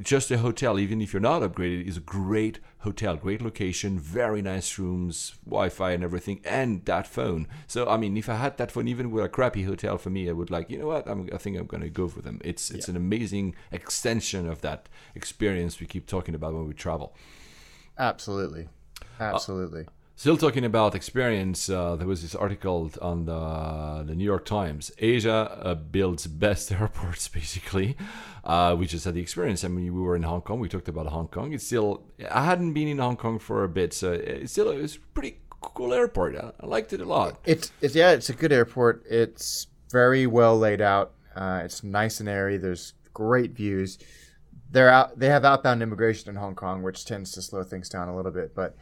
just 0.00 0.30
a 0.30 0.38
hotel. 0.38 0.78
Even 0.78 1.00
if 1.00 1.12
you're 1.12 1.20
not 1.20 1.42
upgraded, 1.42 1.86
it's 1.86 1.96
a 1.96 2.00
great 2.00 2.58
hotel, 2.78 3.16
great 3.16 3.40
location, 3.40 3.98
very 3.98 4.42
nice 4.42 4.78
rooms, 4.78 5.34
Wi-Fi 5.44 5.92
and 5.92 6.04
everything, 6.04 6.40
and 6.44 6.84
that 6.84 7.06
phone. 7.06 7.46
So, 7.66 7.88
I 7.88 7.96
mean, 7.96 8.16
if 8.16 8.28
I 8.28 8.34
had 8.36 8.56
that 8.58 8.70
phone, 8.70 8.88
even 8.88 9.10
with 9.10 9.24
a 9.24 9.28
crappy 9.28 9.62
hotel, 9.64 9.96
for 9.98 10.10
me, 10.10 10.28
I 10.28 10.32
would 10.32 10.50
like, 10.50 10.70
you 10.70 10.78
know 10.78 10.88
what? 10.88 11.08
I'm, 11.08 11.28
I 11.32 11.38
think 11.38 11.56
I'm 11.56 11.66
going 11.66 11.82
to 11.82 11.90
go 11.90 12.08
for 12.08 12.22
them. 12.22 12.40
It's 12.44 12.70
it's 12.70 12.88
an 12.88 12.96
amazing 12.96 13.54
extension 13.72 14.48
of 14.48 14.60
that 14.60 14.88
experience 15.14 15.80
we 15.80 15.86
keep 15.86 16.06
talking 16.06 16.34
about 16.34 16.54
when 16.54 16.66
we 16.66 16.74
travel. 16.74 17.16
Absolutely, 17.98 18.68
absolutely. 19.20 19.86
Still 20.16 20.36
talking 20.36 20.64
about 20.64 20.94
experience, 20.94 21.68
uh, 21.68 21.96
there 21.96 22.06
was 22.06 22.22
this 22.22 22.36
article 22.36 22.88
on 23.02 23.24
the, 23.24 24.04
the 24.06 24.14
New 24.14 24.24
York 24.24 24.44
Times. 24.44 24.92
Asia 24.98 25.58
uh, 25.60 25.74
builds 25.74 26.28
best 26.28 26.70
airports, 26.80 27.26
basically. 27.26 27.96
Uh, 28.44 28.76
we 28.78 28.86
just 28.86 29.04
had 29.04 29.14
the 29.14 29.20
experience. 29.20 29.64
I 29.64 29.68
mean, 29.68 29.92
we 29.92 30.00
were 30.00 30.14
in 30.14 30.22
Hong 30.22 30.42
Kong. 30.42 30.60
We 30.60 30.68
talked 30.68 30.88
about 30.88 31.06
Hong 31.06 31.26
Kong. 31.26 31.52
It's 31.52 31.66
still, 31.66 32.04
I 32.30 32.44
hadn't 32.44 32.74
been 32.74 32.86
in 32.86 32.98
Hong 32.98 33.16
Kong 33.16 33.40
for 33.40 33.64
a 33.64 33.68
bit, 33.68 33.92
so 33.92 34.12
it's 34.12 34.52
still, 34.52 34.70
it 34.70 34.80
was 34.80 34.94
a 34.94 35.00
pretty 35.00 35.38
cool 35.60 35.92
airport. 35.92 36.36
I, 36.36 36.52
I 36.60 36.66
liked 36.66 36.92
it 36.92 37.00
a 37.00 37.04
lot. 37.04 37.40
It's, 37.44 37.72
it's 37.80 37.96
yeah, 37.96 38.12
it's 38.12 38.30
a 38.30 38.34
good 38.34 38.52
airport. 38.52 39.04
It's 39.10 39.66
very 39.90 40.28
well 40.28 40.56
laid 40.56 40.80
out. 40.80 41.12
Uh, 41.34 41.62
it's 41.64 41.82
nice 41.82 42.20
and 42.20 42.28
airy. 42.28 42.56
There's 42.56 42.94
great 43.12 43.50
views. 43.50 43.98
They're 44.70 44.90
out. 44.90 45.18
They 45.18 45.28
have 45.28 45.44
outbound 45.44 45.82
immigration 45.82 46.30
in 46.30 46.36
Hong 46.36 46.54
Kong, 46.54 46.84
which 46.84 47.04
tends 47.04 47.32
to 47.32 47.42
slow 47.42 47.64
things 47.64 47.88
down 47.88 48.08
a 48.08 48.14
little 48.16 48.30
bit. 48.30 48.54
But 48.54 48.76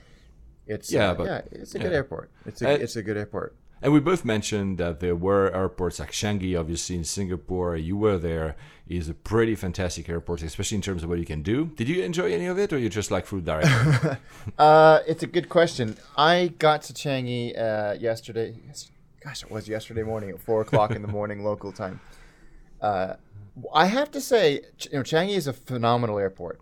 it's 0.75 0.91
Yeah, 0.93 1.11
uh, 1.11 1.14
but- 1.14 1.27
yeah, 1.27 1.41
it's 1.61 1.75
a 1.75 1.79
good 1.79 1.91
yeah. 1.93 1.99
airport. 1.99 2.31
It's 2.47 2.61
a 2.62 2.70
it's 2.85 2.97
a 2.97 3.03
good 3.03 3.16
airport. 3.16 3.55
And 3.85 3.93
we 3.93 3.99
both 3.99 4.25
mentioned 4.25 4.79
that 4.79 5.01
there 5.01 5.16
were 5.16 5.51
airports 5.53 5.99
like 5.99 6.12
Changi, 6.12 6.57
obviously 6.59 6.95
in 6.95 7.05
Singapore. 7.05 7.77
You 7.77 7.97
were 7.97 8.16
there. 8.18 8.55
Is 8.89 9.09
a 9.09 9.14
pretty 9.14 9.55
fantastic 9.55 10.09
airport, 10.09 10.43
especially 10.43 10.77
in 10.77 10.83
terms 10.83 11.03
of 11.03 11.09
what 11.09 11.18
you 11.18 11.25
can 11.25 11.43
do. 11.43 11.66
Did 11.77 11.89
you 11.89 12.03
enjoy 12.03 12.31
any 12.33 12.47
of 12.47 12.59
it, 12.59 12.73
or 12.73 12.79
you 12.79 12.89
just 12.91 13.11
like 13.11 13.27
food 13.27 13.45
directly? 13.45 14.16
Uh, 14.59 14.99
it's 15.07 15.23
a 15.23 15.27
good 15.27 15.49
question. 15.49 15.97
I 16.16 16.53
got 16.59 16.83
to 16.89 16.93
Changi 16.93 17.43
uh, 17.59 17.95
yesterday. 17.99 18.55
Gosh, 19.25 19.43
it 19.45 19.51
was 19.51 19.66
yesterday 19.68 20.03
morning 20.03 20.31
at 20.31 20.41
four 20.41 20.61
o'clock 20.61 20.91
in 20.91 21.01
the 21.03 21.09
morning 21.18 21.43
local 21.45 21.73
time. 21.73 22.01
Uh, 22.81 23.14
I 23.73 23.87
have 23.87 24.11
to 24.11 24.20
say, 24.20 24.61
you 24.91 24.99
know, 24.99 25.03
Changi 25.03 25.37
is 25.37 25.47
a 25.47 25.53
phenomenal 25.53 26.18
airport. 26.18 26.61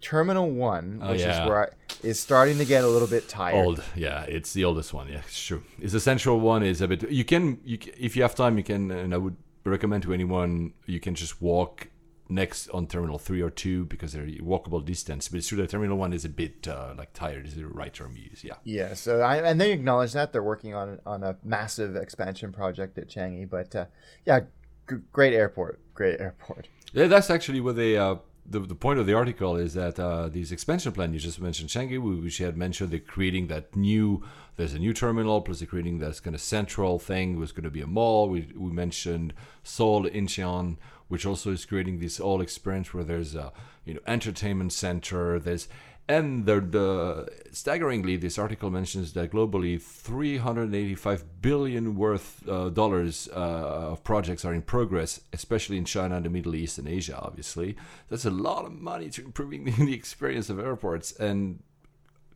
Terminal 0.00 0.50
One, 0.50 1.00
Oh, 1.02 1.10
which 1.12 1.20
yeah. 1.20 1.42
is 1.42 1.48
where 1.48 1.62
I, 1.64 1.68
is 2.06 2.20
starting 2.20 2.58
to 2.58 2.64
get 2.64 2.84
a 2.84 2.88
little 2.88 3.08
bit 3.08 3.28
tired. 3.28 3.56
Old, 3.56 3.82
yeah, 3.96 4.22
it's 4.22 4.52
the 4.52 4.64
oldest 4.64 4.92
one. 4.94 5.08
Yeah, 5.08 5.22
it's 5.26 5.42
true. 5.44 5.62
It's 5.80 5.92
the 5.92 6.00
central 6.00 6.38
one. 6.40 6.62
Is 6.62 6.80
a 6.80 6.88
bit. 6.88 7.10
You 7.10 7.24
can, 7.24 7.58
you 7.64 7.78
ca- 7.78 7.94
if 7.98 8.14
you 8.16 8.22
have 8.22 8.34
time, 8.34 8.56
you 8.58 8.64
can, 8.64 8.90
and 8.90 9.12
I 9.12 9.16
would 9.16 9.36
recommend 9.64 10.02
to 10.04 10.14
anyone, 10.14 10.72
you 10.86 11.00
can 11.00 11.14
just 11.14 11.42
walk 11.42 11.88
next 12.30 12.68
on 12.70 12.86
terminal 12.86 13.18
three 13.18 13.40
or 13.40 13.48
two 13.50 13.86
because 13.86 14.12
they're 14.12 14.26
walkable 14.26 14.84
distance. 14.84 15.28
But 15.28 15.38
it's 15.38 15.48
true 15.48 15.58
that 15.58 15.70
terminal 15.70 15.96
one 15.98 16.12
is 16.12 16.24
a 16.24 16.28
bit 16.28 16.68
uh, 16.68 16.94
like 16.96 17.12
tired. 17.12 17.46
Is 17.46 17.56
the 17.56 17.66
right 17.66 17.92
term 17.92 18.14
to 18.14 18.20
use? 18.20 18.44
Yeah. 18.44 18.54
Yeah. 18.64 18.94
So 18.94 19.20
I 19.20 19.36
and 19.38 19.60
they 19.60 19.72
acknowledge 19.72 20.12
that 20.12 20.32
they're 20.32 20.42
working 20.42 20.74
on 20.74 21.00
on 21.04 21.24
a 21.24 21.36
massive 21.42 21.96
expansion 21.96 22.52
project 22.52 22.96
at 22.98 23.08
Changi. 23.08 23.48
But 23.50 23.74
uh, 23.74 23.86
yeah, 24.24 24.40
g- 24.88 24.96
great 25.12 25.34
airport. 25.34 25.80
Great 25.94 26.20
airport. 26.20 26.68
Yeah, 26.92 27.06
that's 27.08 27.28
actually 27.30 27.60
what 27.60 27.76
they. 27.76 27.98
Uh, 27.98 28.16
the, 28.50 28.60
the 28.60 28.74
point 28.74 28.98
of 28.98 29.06
the 29.06 29.14
article 29.14 29.56
is 29.56 29.74
that 29.74 29.98
uh, 29.98 30.28
these 30.28 30.52
expansion 30.52 30.92
plan 30.92 31.12
you 31.12 31.18
just 31.18 31.40
mentioned 31.40 31.68
Changi, 31.68 31.98
which 32.00 32.40
you 32.40 32.46
had 32.46 32.56
mentioned, 32.56 32.90
they're 32.90 33.00
creating 33.00 33.48
that 33.48 33.76
new. 33.76 34.24
There's 34.56 34.74
a 34.74 34.78
new 34.78 34.92
terminal, 34.92 35.40
plus 35.42 35.60
they're 35.60 35.68
creating 35.68 35.98
that 35.98 36.22
kind 36.22 36.34
of 36.34 36.40
central 36.40 36.98
thing. 36.98 37.38
Was 37.38 37.52
going 37.52 37.64
to 37.64 37.70
be 37.70 37.82
a 37.82 37.86
mall. 37.86 38.28
We 38.28 38.52
we 38.56 38.70
mentioned 38.70 39.34
Seoul 39.62 40.04
Incheon, 40.04 40.78
which 41.08 41.26
also 41.26 41.52
is 41.52 41.66
creating 41.66 41.98
this 41.98 42.18
whole 42.18 42.40
experience 42.40 42.94
where 42.94 43.04
there's 43.04 43.34
a 43.34 43.52
you 43.84 43.94
know 43.94 44.00
entertainment 44.06 44.72
center. 44.72 45.38
There's 45.38 45.68
and 46.08 46.46
the, 46.46 46.60
the 46.60 47.28
staggeringly, 47.52 48.16
this 48.16 48.38
article 48.38 48.70
mentions 48.70 49.12
that 49.12 49.30
globally, 49.30 49.80
385 49.80 51.42
billion 51.42 51.96
worth 51.96 52.48
uh, 52.48 52.70
dollars 52.70 53.28
uh, 53.34 53.90
of 53.92 54.02
projects 54.04 54.42
are 54.44 54.54
in 54.54 54.62
progress, 54.62 55.20
especially 55.34 55.76
in 55.76 55.84
China 55.84 56.16
and 56.16 56.24
the 56.24 56.30
Middle 56.30 56.54
East 56.54 56.78
and 56.78 56.88
Asia. 56.88 57.18
Obviously, 57.20 57.76
that's 58.08 58.24
a 58.24 58.30
lot 58.30 58.64
of 58.64 58.72
money 58.72 59.10
to 59.10 59.22
improving 59.22 59.64
the, 59.66 59.72
the 59.72 59.92
experience 59.92 60.48
of 60.48 60.58
airports. 60.58 61.12
And 61.12 61.62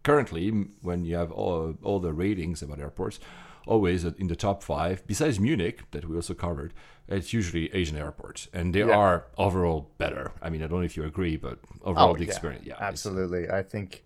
currently, 0.02 0.50
when 0.82 1.06
you 1.06 1.16
have 1.16 1.32
all, 1.32 1.74
all 1.82 1.98
the 1.98 2.12
ratings 2.12 2.60
about 2.60 2.78
airports, 2.78 3.20
always 3.66 4.04
in 4.04 4.26
the 4.28 4.36
top 4.36 4.62
five, 4.62 5.06
besides 5.06 5.38
Munich, 5.38 5.82
that 5.92 6.08
we 6.08 6.16
also 6.16 6.34
covered, 6.34 6.72
it's 7.08 7.32
usually 7.32 7.72
Asian 7.74 7.96
airports, 7.96 8.48
and 8.52 8.74
they 8.74 8.80
Yeah. 8.80 8.96
are 8.96 9.26
overall 9.36 9.90
better. 9.98 10.32
I 10.40 10.50
mean, 10.50 10.62
I 10.62 10.66
don't 10.66 10.78
know 10.80 10.84
if 10.84 10.96
you 10.96 11.04
agree, 11.04 11.36
but 11.36 11.58
overall 11.82 12.10
oh, 12.10 12.16
the 12.16 12.24
experience, 12.24 12.66
yeah, 12.66 12.76
absolutely. 12.80 13.50
I 13.50 13.62
think 13.62 14.04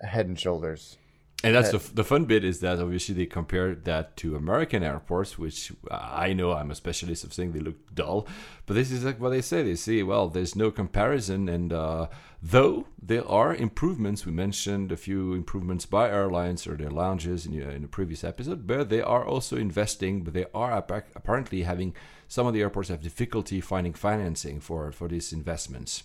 head 0.00 0.26
and 0.26 0.38
shoulders. 0.38 0.98
And 1.44 1.54
that's 1.54 1.70
the, 1.70 1.78
the 1.94 2.02
fun 2.02 2.24
bit 2.24 2.44
is 2.44 2.60
that 2.60 2.80
obviously 2.80 3.14
they 3.14 3.26
compare 3.26 3.74
that 3.74 4.16
to 4.16 4.36
American 4.36 4.82
airports, 4.82 5.38
which 5.38 5.70
I 5.90 6.32
know 6.32 6.52
I'm 6.52 6.70
a 6.70 6.74
specialist 6.74 7.24
of 7.24 7.32
saying 7.34 7.52
they 7.52 7.60
look 7.60 7.94
dull, 7.94 8.26
but 8.64 8.74
this 8.74 8.90
is 8.90 9.04
like 9.04 9.20
what 9.20 9.30
they 9.30 9.42
say. 9.42 9.62
They 9.62 9.76
say, 9.76 10.02
well, 10.02 10.28
there's 10.28 10.56
no 10.56 10.70
comparison, 10.70 11.48
and 11.48 11.72
uh, 11.72 12.06
though 12.42 12.86
there 13.00 13.26
are 13.28 13.54
improvements, 13.54 14.24
we 14.24 14.32
mentioned 14.32 14.90
a 14.90 14.96
few 14.96 15.34
improvements 15.34 15.84
by 15.84 16.08
airlines 16.08 16.66
or 16.66 16.74
their 16.74 16.90
lounges 16.90 17.44
in, 17.46 17.62
uh, 17.62 17.68
in 17.68 17.82
the 17.82 17.88
previous 17.88 18.24
episode, 18.24 18.66
but 18.66 18.88
they 18.88 19.02
are 19.02 19.24
also 19.24 19.56
investing, 19.56 20.24
but 20.24 20.32
they 20.32 20.46
are 20.54 20.72
appa- 20.72 21.04
apparently 21.14 21.62
having 21.62 21.94
some 22.28 22.46
of 22.46 22.54
the 22.54 22.62
airports 22.62 22.88
have 22.88 23.02
difficulty 23.02 23.60
finding 23.60 23.92
financing 23.94 24.58
for 24.58 24.90
for 24.90 25.06
these 25.06 25.32
investments. 25.32 26.02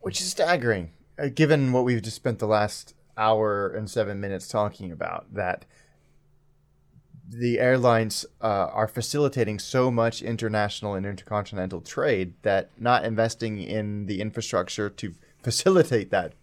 which 0.00 0.20
is 0.20 0.30
staggering 0.30 0.90
uh, 1.18 1.28
given 1.28 1.72
what 1.72 1.84
we've 1.84 2.02
just 2.02 2.16
spent 2.16 2.38
the 2.38 2.46
last 2.46 2.94
hour 3.16 3.68
and 3.68 3.90
seven 3.90 4.20
minutes 4.20 4.48
talking 4.48 4.90
about 4.92 5.32
that 5.34 5.64
the 7.28 7.58
airlines 7.58 8.26
uh, 8.42 8.68
are 8.72 8.88
facilitating 8.88 9.58
so 9.58 9.90
much 9.90 10.20
international 10.22 10.94
and 10.94 11.06
intercontinental 11.06 11.80
trade 11.80 12.34
that 12.42 12.70
not 12.78 13.04
investing 13.04 13.58
in 13.58 14.06
the 14.06 14.20
infrastructure 14.20 14.90
to 14.90 15.14
facilitate 15.42 16.10
that 16.10 16.34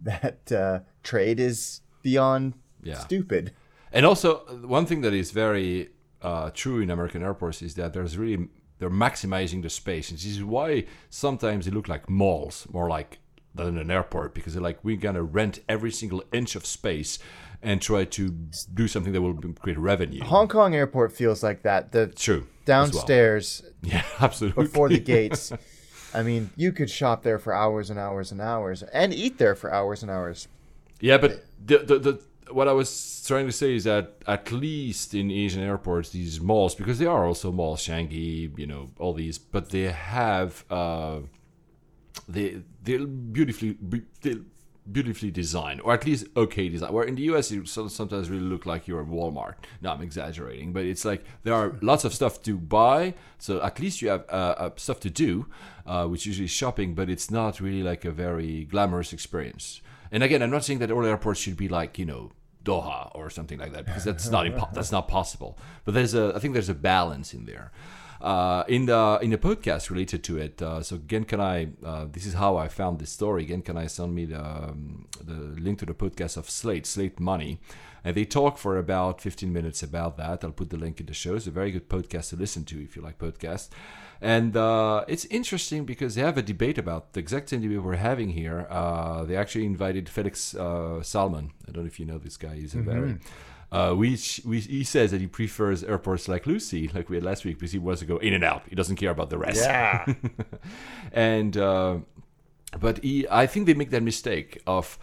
that 0.00 0.52
uh, 0.52 0.80
trade 1.02 1.40
is 1.40 1.80
beyond 2.02 2.52
Yeah. 2.82 2.98
stupid. 2.98 3.52
And 3.92 4.04
also, 4.04 4.40
one 4.66 4.84
thing 4.84 5.00
that 5.00 5.14
is 5.14 5.30
very 5.30 5.88
uh, 6.20 6.50
true 6.52 6.80
in 6.80 6.90
American 6.90 7.22
airports 7.22 7.62
is 7.62 7.74
that 7.76 7.94
there's 7.94 8.18
really 8.18 8.48
they're 8.78 8.90
maximizing 8.90 9.62
the 9.62 9.70
space, 9.70 10.10
and 10.10 10.18
this 10.18 10.26
is 10.26 10.44
why 10.44 10.84
sometimes 11.08 11.64
they 11.64 11.70
look 11.70 11.88
like 11.88 12.10
malls, 12.10 12.66
more 12.70 12.90
like 12.90 13.18
than 13.64 13.78
an 13.78 13.90
airport, 13.90 14.34
because 14.34 14.54
they're 14.54 14.62
like 14.62 14.78
we're 14.84 14.96
gonna 14.96 15.22
rent 15.22 15.60
every 15.68 15.90
single 15.90 16.22
inch 16.32 16.54
of 16.56 16.64
space 16.66 17.18
and 17.62 17.80
try 17.80 18.04
to 18.04 18.28
do 18.74 18.86
something 18.86 19.12
that 19.12 19.22
will 19.22 19.34
create 19.60 19.78
revenue. 19.78 20.22
Hong 20.22 20.46
Kong 20.48 20.74
airport 20.74 21.12
feels 21.12 21.42
like 21.42 21.62
that. 21.62 21.92
The 21.92 22.08
True. 22.08 22.36
as 22.36 22.42
well. 22.42 22.48
downstairs 22.66 23.62
Yeah, 23.82 24.04
absolutely. 24.20 24.64
before 24.64 24.88
the 24.88 24.98
gates. 25.14 25.52
I 26.14 26.22
mean, 26.22 26.50
you 26.56 26.72
could 26.72 26.88
shop 26.90 27.22
there 27.22 27.38
for 27.38 27.52
hours 27.52 27.90
and 27.90 27.98
hours 27.98 28.30
and 28.32 28.40
hours, 28.40 28.82
and 28.84 29.12
eat 29.12 29.38
there 29.38 29.54
for 29.54 29.72
hours 29.72 30.02
and 30.02 30.10
hours. 30.10 30.48
Yeah, 31.00 31.18
but 31.18 31.44
the, 31.64 31.78
the 31.78 31.98
the 31.98 32.20
what 32.52 32.68
I 32.68 32.72
was 32.72 33.24
trying 33.26 33.46
to 33.46 33.52
say 33.52 33.74
is 33.74 33.84
that 33.84 34.16
at 34.26 34.52
least 34.52 35.14
in 35.14 35.30
Asian 35.30 35.62
airports, 35.62 36.10
these 36.10 36.40
malls, 36.40 36.74
because 36.74 36.98
they 36.98 37.06
are 37.06 37.26
also 37.26 37.50
malls, 37.50 37.82
Changi, 37.84 38.56
you 38.56 38.66
know, 38.66 38.88
all 38.98 39.12
these, 39.12 39.36
but 39.38 39.70
they 39.70 39.90
have 39.90 40.64
uh, 40.70 41.18
they 42.28 42.62
they're 42.86 43.06
beautifully 43.06 43.72
be- 43.74 44.06
they're 44.22 44.40
beautifully 44.90 45.30
designed, 45.30 45.80
or 45.82 45.92
at 45.92 46.06
least 46.06 46.26
okay 46.36 46.68
designed. 46.68 46.94
Where 46.94 47.04
in 47.04 47.16
the 47.16 47.22
US, 47.22 47.50
you 47.50 47.64
sometimes 47.66 48.30
really 48.30 48.44
look 48.44 48.66
like 48.66 48.86
you're 48.86 49.00
at 49.02 49.08
Walmart. 49.08 49.54
No, 49.82 49.90
I'm 49.90 50.02
exaggerating, 50.02 50.72
but 50.72 50.84
it's 50.84 51.04
like 51.04 51.24
there 51.42 51.54
are 51.54 51.76
lots 51.82 52.04
of 52.04 52.14
stuff 52.14 52.42
to 52.42 52.56
buy, 52.56 53.14
so 53.38 53.60
at 53.62 53.78
least 53.80 54.00
you 54.00 54.08
have 54.08 54.24
uh, 54.30 54.54
uh, 54.58 54.70
stuff 54.76 55.00
to 55.00 55.10
do, 55.10 55.46
uh, 55.86 56.06
which 56.06 56.24
usually 56.24 56.46
is 56.46 56.50
shopping, 56.50 56.94
but 56.94 57.10
it's 57.10 57.30
not 57.30 57.60
really 57.60 57.82
like 57.82 58.04
a 58.04 58.12
very 58.12 58.64
glamorous 58.64 59.12
experience. 59.12 59.80
And 60.12 60.22
again, 60.22 60.40
I'm 60.42 60.50
not 60.50 60.64
saying 60.64 60.78
that 60.78 60.90
all 60.90 61.04
airports 61.04 61.40
should 61.40 61.56
be 61.56 61.68
like 61.68 61.98
you 61.98 62.06
know 62.06 62.30
Doha 62.64 63.10
or 63.14 63.28
something 63.30 63.58
like 63.58 63.72
that 63.72 63.84
because 63.86 64.04
that's 64.04 64.30
not 64.30 64.46
impo- 64.50 64.72
that's 64.72 64.92
not 64.92 65.08
possible. 65.08 65.58
But 65.84 65.94
there's 65.94 66.14
a 66.14 66.32
I 66.34 66.38
think 66.38 66.54
there's 66.54 66.68
a 66.68 66.74
balance 66.74 67.34
in 67.34 67.46
there. 67.46 67.72
Uh, 68.20 68.64
in 68.68 68.86
the 68.86 69.18
in 69.22 69.30
the 69.30 69.38
podcast 69.38 69.90
related 69.90 70.24
to 70.24 70.38
it, 70.38 70.62
uh, 70.62 70.82
so 70.82 70.96
again, 70.96 71.24
can 71.24 71.40
I? 71.40 71.68
Uh, 71.84 72.06
this 72.10 72.24
is 72.24 72.34
how 72.34 72.56
I 72.56 72.68
found 72.68 72.98
this 72.98 73.10
story. 73.10 73.42
Again, 73.42 73.62
can 73.62 73.76
I 73.76 73.86
send 73.86 74.14
me 74.14 74.24
the 74.24 74.40
um, 74.40 75.06
the 75.22 75.34
link 75.34 75.78
to 75.80 75.86
the 75.86 75.94
podcast 75.94 76.36
of 76.36 76.48
Slate 76.48 76.86
Slate 76.86 77.20
Money, 77.20 77.60
and 78.04 78.16
they 78.16 78.24
talk 78.24 78.56
for 78.56 78.78
about 78.78 79.20
15 79.20 79.52
minutes 79.52 79.82
about 79.82 80.16
that. 80.16 80.44
I'll 80.44 80.52
put 80.52 80.70
the 80.70 80.76
link 80.76 81.00
in 81.00 81.06
the 81.06 81.14
show. 81.14 81.34
It's 81.34 81.46
a 81.46 81.50
very 81.50 81.72
good 81.72 81.88
podcast 81.88 82.30
to 82.30 82.36
listen 82.36 82.64
to 82.66 82.82
if 82.82 82.96
you 82.96 83.02
like 83.02 83.18
podcasts. 83.18 83.68
And 84.20 84.56
uh, 84.56 85.04
it's 85.08 85.24
interesting 85.26 85.84
because 85.84 86.14
they 86.14 86.22
have 86.22 86.38
a 86.38 86.42
debate 86.42 86.78
about 86.78 87.12
the 87.12 87.20
exact 87.20 87.50
same 87.50 87.60
debate 87.60 87.82
we're 87.82 87.96
having 87.96 88.30
here. 88.30 88.66
Uh, 88.70 89.24
they 89.24 89.36
actually 89.36 89.66
invited 89.66 90.08
Felix 90.08 90.54
uh, 90.54 91.02
Salmon. 91.02 91.52
I 91.68 91.72
don't 91.72 91.82
know 91.82 91.88
if 91.88 92.00
you 92.00 92.06
know 92.06 92.18
this 92.18 92.36
guy. 92.36 92.54
He's 92.54 92.74
a 92.74 92.78
very. 92.78 93.16
Uh, 93.72 93.92
which 93.92 94.40
we, 94.44 94.60
he 94.60 94.84
says 94.84 95.10
that 95.10 95.20
he 95.20 95.26
prefers 95.26 95.82
airports 95.82 96.28
like 96.28 96.46
Lucy, 96.46 96.88
like 96.94 97.10
we 97.10 97.16
had 97.16 97.24
last 97.24 97.44
week, 97.44 97.58
because 97.58 97.72
he 97.72 97.80
wants 97.80 98.00
to 98.00 98.06
go 98.06 98.16
in 98.18 98.32
and 98.32 98.44
out. 98.44 98.62
He 98.68 98.76
doesn't 98.76 98.94
care 98.94 99.10
about 99.10 99.28
the 99.28 99.38
rest. 99.38 99.60
Yeah. 99.60 100.06
and 101.12 101.56
uh, 101.56 101.98
but 102.78 103.02
he, 103.02 103.26
I 103.28 103.46
think 103.46 103.66
they 103.66 103.74
make 103.74 103.90
that 103.90 104.02
mistake 104.02 104.62
of 104.66 104.98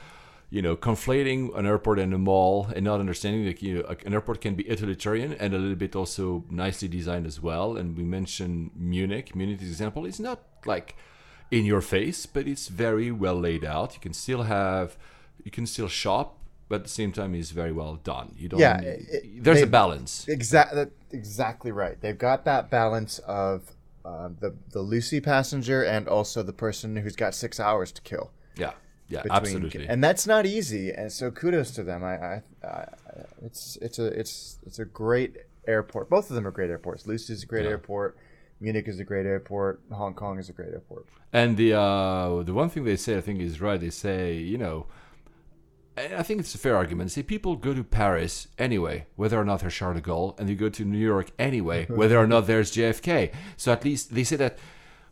you 0.49 0.61
know 0.61 0.75
conflating 0.75 1.55
an 1.57 1.65
airport 1.65 1.99
and 1.99 2.13
a 2.13 2.17
mall 2.17 2.67
and 2.75 2.85
not 2.85 2.99
understanding 2.99 3.43
that 3.45 3.61
you 3.61 3.75
know 3.75 3.95
an 4.05 4.13
airport 4.13 4.39
can 4.41 4.55
be 4.55 4.63
utilitarian 4.63 5.33
and 5.33 5.53
a 5.53 5.57
little 5.57 5.75
bit 5.75 5.95
also 5.95 6.45
nicely 6.49 6.87
designed 6.87 7.25
as 7.25 7.41
well. 7.41 7.75
And 7.75 7.97
we 7.97 8.03
mentioned 8.03 8.71
Munich. 8.75 9.35
Munich's 9.35 9.67
example 9.67 10.05
is 10.05 10.19
not 10.19 10.39
like 10.65 10.95
in 11.51 11.65
your 11.65 11.81
face, 11.81 12.25
but 12.25 12.47
it's 12.47 12.67
very 12.67 13.11
well 13.11 13.35
laid 13.35 13.65
out. 13.65 13.93
You 13.95 13.99
can 13.99 14.13
still 14.13 14.43
have 14.43 14.97
you 15.43 15.51
can 15.51 15.65
still 15.65 15.87
shop. 15.87 16.37
But 16.73 16.79
at 16.81 16.83
the 16.85 16.89
same 17.01 17.11
time, 17.11 17.35
he's 17.35 17.51
very 17.51 17.71
well 17.71 17.95
done. 18.03 18.33
You 18.35 18.49
don't. 18.49 18.59
Yeah, 18.59 18.79
it- 18.81 19.43
there's 19.43 19.57
they- 19.59 19.63
a 19.63 19.67
balance. 19.67 20.27
Exactly, 20.27 20.85
exactly 21.11 21.71
right. 21.71 22.01
They've 22.01 22.17
got 22.17 22.45
that 22.45 22.71
balance 22.71 23.19
of 23.19 23.75
uh, 24.03 24.29
the 24.39 24.55
the 24.71 24.81
Lucy 24.81 25.19
passenger 25.21 25.83
and 25.83 26.07
also 26.07 26.41
the 26.41 26.51
person 26.65 26.95
who's 26.95 27.15
got 27.15 27.35
six 27.35 27.59
hours 27.59 27.91
to 27.91 28.01
kill. 28.01 28.31
Yeah, 28.57 28.71
yeah, 29.07 29.21
between- 29.21 29.37
absolutely. 29.37 29.87
and 29.87 30.03
that's 30.03 30.25
not 30.25 30.47
easy. 30.47 30.89
And 30.91 31.11
so 31.11 31.29
kudos 31.29 31.69
to 31.77 31.83
them. 31.83 32.03
I, 32.03 32.15
I, 32.15 32.41
I 32.63 32.85
it's 33.45 33.77
it's 33.79 33.99
a 33.99 34.07
it's 34.19 34.57
it's 34.65 34.79
a 34.79 34.85
great 34.85 35.37
airport. 35.67 36.09
Both 36.09 36.31
of 36.31 36.35
them 36.35 36.47
are 36.47 36.51
great 36.59 36.71
airports. 36.71 37.05
Lucy's 37.05 37.43
a 37.43 37.45
great 37.45 37.65
Yeah. 37.65 37.71
airport. 37.75 38.17
Munich 38.59 38.87
is 38.87 38.99
a 38.99 39.03
great 39.03 39.27
airport. 39.27 39.79
Hong 39.91 40.15
Kong 40.15 40.39
is 40.39 40.49
a 40.49 40.53
great 40.53 40.71
airport. 40.73 41.05
And 41.31 41.55
the 41.55 41.73
uh, 41.77 42.41
the 42.41 42.53
one 42.55 42.69
thing 42.71 42.83
they 42.83 42.95
say, 42.97 43.15
I 43.15 43.21
think, 43.21 43.41
is 43.41 43.61
right. 43.61 43.79
They 43.79 43.91
say, 43.91 44.37
you 44.37 44.57
know, 44.57 44.87
I 45.95 46.23
think 46.23 46.39
it's 46.39 46.55
a 46.55 46.57
fair 46.57 46.75
argument. 46.75 47.11
See, 47.11 47.21
people 47.21 47.55
go 47.55 47.73
to 47.73 47.83
Paris 47.83 48.47
anyway, 48.57 49.05
whether 49.15 49.39
or 49.39 49.45
not 49.45 49.59
they're 49.59 49.69
Charles 49.69 49.97
de 49.97 50.01
Gaulle, 50.01 50.39
and 50.39 50.49
they 50.49 50.55
go 50.55 50.69
to 50.69 50.83
New 50.83 50.97
York 50.97 51.31
anyway, 51.37 51.85
whether 51.89 52.17
or 52.17 52.27
not 52.27 52.47
there's 52.47 52.71
JFK. 52.71 53.31
So 53.57 53.71
at 53.71 53.85
least 53.85 54.13
they 54.13 54.23
say 54.23 54.37
that. 54.37 54.57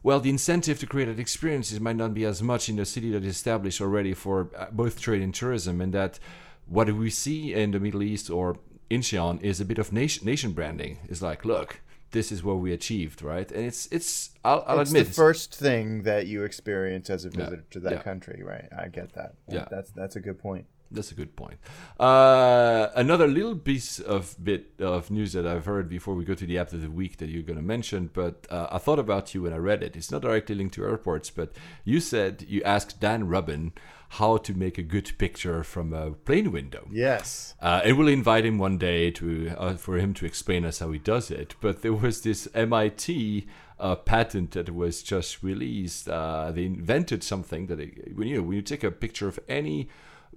Well, 0.04 0.20
the 0.20 0.32
incentive 0.32 0.80
to 0.80 0.88
create 0.88 1.06
that 1.06 1.20
experiences 1.20 1.80
might 1.80 1.96
not 1.96 2.16
be 2.16 2.26
as 2.26 2.42
much 2.42 2.70
in 2.70 2.80
a 2.80 2.86
city 2.86 3.12
that 3.12 3.24
is 3.24 3.36
established 3.36 3.80
already 3.80 4.16
for 4.16 4.50
uh, 4.58 4.66
both 4.72 5.00
trade 5.00 5.22
and 5.22 5.32
tourism, 5.32 5.80
and 5.80 5.94
that 5.94 6.18
what 6.66 6.92
we 6.92 7.12
see 7.12 7.54
in 7.54 7.70
the 7.70 7.80
Middle 7.80 8.02
East 8.02 8.32
or 8.32 8.58
Incheon 8.90 9.40
is 9.44 9.62
a 9.62 9.66
bit 9.66 9.78
of 9.78 9.94
nation, 9.94 10.26
nation 10.26 10.54
branding. 10.54 10.98
It's 11.08 11.22
like, 11.22 11.46
look, 11.46 11.82
this 12.12 12.32
is 12.32 12.44
what 12.44 12.58
we 12.60 12.74
achieved, 12.74 13.22
right? 13.22 13.50
And 13.52 13.66
it's 13.66 13.88
it's 13.92 14.32
I'll, 14.44 14.64
I'll 14.68 14.80
it's 14.82 14.92
admit 14.92 15.08
the 15.08 15.14
first 15.14 15.56
thing 15.56 16.04
that 16.04 16.28
you 16.28 16.44
experience 16.44 17.10
as 17.10 17.26
a 17.26 17.30
Yeah, 17.30 17.46
visitor 17.46 17.66
to 17.72 17.80
that 17.82 17.92
yeah. 17.94 18.02
country, 18.04 18.44
right? 18.44 18.68
I 18.78 18.88
get 18.90 19.14
that. 19.14 19.36
Yeah. 19.48 19.66
that's 19.72 19.92
that's 19.92 20.16
a 20.16 20.20
good 20.20 20.40
point. 20.40 20.66
that's 20.94 21.12
a 21.12 21.16
good 21.16 21.34
point. 21.38 21.58
Uh, 21.98 22.90
another 22.96 23.28
little 23.28 23.56
piece 23.56 24.00
of 24.00 24.36
bit 24.44 24.74
of 24.80 25.10
news 25.10 25.32
that 25.34 25.46
I've 25.48 25.66
heard 25.66 25.88
before 25.88 26.16
we 26.16 26.26
go 26.26 26.34
to 26.34 26.46
the 26.46 26.58
app 26.58 26.74
of 26.74 26.82
the 26.82 26.90
week 26.92 27.16
that 27.18 27.30
you're 27.30 27.44
going 27.52 27.60
to 27.60 27.64
mention, 27.76 28.10
but 28.12 28.46
uh, 28.50 28.68
I 28.72 28.78
thought 28.78 29.00
about 29.00 29.34
you 29.34 29.44
when 29.44 29.54
I 29.54 29.58
read 29.58 29.82
it. 29.84 29.96
It's 29.96 30.12
not 30.12 30.22
directly 30.22 30.56
linked 30.56 30.74
to 30.76 30.84
airports, 30.84 31.30
but 31.30 31.54
you 31.86 32.00
said 32.02 32.44
you 32.48 32.62
asked 32.64 33.00
Dan 33.00 33.28
Rubin 33.28 33.72
how 34.16 34.36
to 34.36 34.54
make 34.54 34.78
a 34.78 34.84
good 34.84 35.10
picture 35.18 35.64
from 35.64 35.94
a 35.94 36.12
plane 36.12 36.52
window. 36.52 36.86
Yes. 36.92 37.56
Uh, 37.62 37.80
and 37.86 37.98
we'll 37.98 38.10
invite 38.10 38.46
him 38.46 38.58
one 38.58 38.78
day 38.78 39.10
to 39.10 39.54
uh, 39.58 39.76
for 39.76 39.98
him 39.98 40.14
to 40.16 40.26
explain 40.26 40.66
us 40.66 40.80
how 40.80 40.92
he 40.92 41.00
does 41.00 41.32
it. 41.32 41.56
But 41.62 41.82
there 41.82 41.94
was 41.94 42.22
this 42.22 42.46
MIT 42.54 43.48
uh, 43.80 43.96
patent 43.96 44.52
that 44.52 44.76
was 44.76 45.02
just 45.02 45.42
released. 45.42 46.10
Uh, 46.10 46.52
they 46.52 46.66
invented 46.66 47.24
something 47.24 47.68
that 47.68 47.80
it, 47.80 48.18
when 48.18 48.28
you 48.28 48.44
when 48.44 48.58
you 48.58 48.62
take 48.62 48.84
a 48.84 48.92
picture 48.92 49.30
of 49.30 49.40
any 49.48 49.88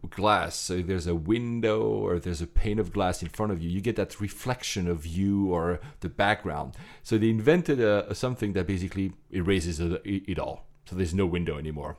glass, 0.09 0.55
so 0.55 0.81
there's 0.81 1.09
a 1.09 1.17
window 1.17 1.83
or 1.83 2.21
there's 2.21 2.41
a 2.41 2.47
pane 2.47 2.79
of 2.79 2.93
glass 2.93 3.23
in 3.23 3.29
front 3.29 3.51
of 3.51 3.61
you, 3.61 3.69
you 3.69 3.81
get 3.81 3.97
that 3.97 4.21
reflection 4.21 4.87
of 4.87 5.05
you 5.05 5.53
or 5.53 5.81
the 5.99 6.09
background. 6.09 6.77
So 7.03 7.19
they 7.19 7.31
invented 7.31 7.81
a, 7.81 8.09
a 8.09 8.15
something 8.15 8.53
that 8.53 8.69
basically 8.69 9.15
erases 9.33 9.81
it, 9.81 10.01
it 10.05 10.39
all. 10.39 10.67
So 10.89 10.95
there's 10.95 11.15
no 11.15 11.27
window 11.27 11.59
anymore, 11.59 11.97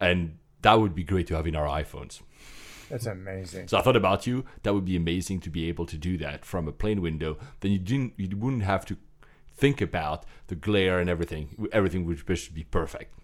and 0.00 0.38
that 0.62 0.80
would 0.80 0.94
be 0.94 1.04
great 1.04 1.26
to 1.28 1.34
have 1.34 1.46
in 1.46 1.56
our 1.56 1.66
iPhones. 1.66 2.20
That's 2.90 3.06
amazing. 3.06 3.68
So 3.68 3.78
I 3.78 3.82
thought 3.82 3.96
about 3.96 4.26
you. 4.26 4.44
That 4.62 4.74
would 4.74 4.84
be 4.86 4.96
amazing 4.96 5.40
to 5.40 5.50
be 5.50 5.68
able 5.68 5.86
to 5.86 5.98
do 5.98 6.16
that 6.18 6.44
from 6.44 6.66
a 6.66 6.72
plane 6.72 7.02
window. 7.02 7.38
Then 7.60 7.72
you 7.72 7.78
didn't, 7.78 8.14
you 8.16 8.34
wouldn't 8.36 8.62
have 8.62 8.86
to 8.86 8.96
think 9.54 9.80
about 9.80 10.24
the 10.46 10.54
glare 10.54 10.98
and 10.98 11.10
everything. 11.10 11.68
Everything 11.72 12.06
would 12.06 12.26
just 12.26 12.54
be 12.54 12.64
perfect. 12.64 13.14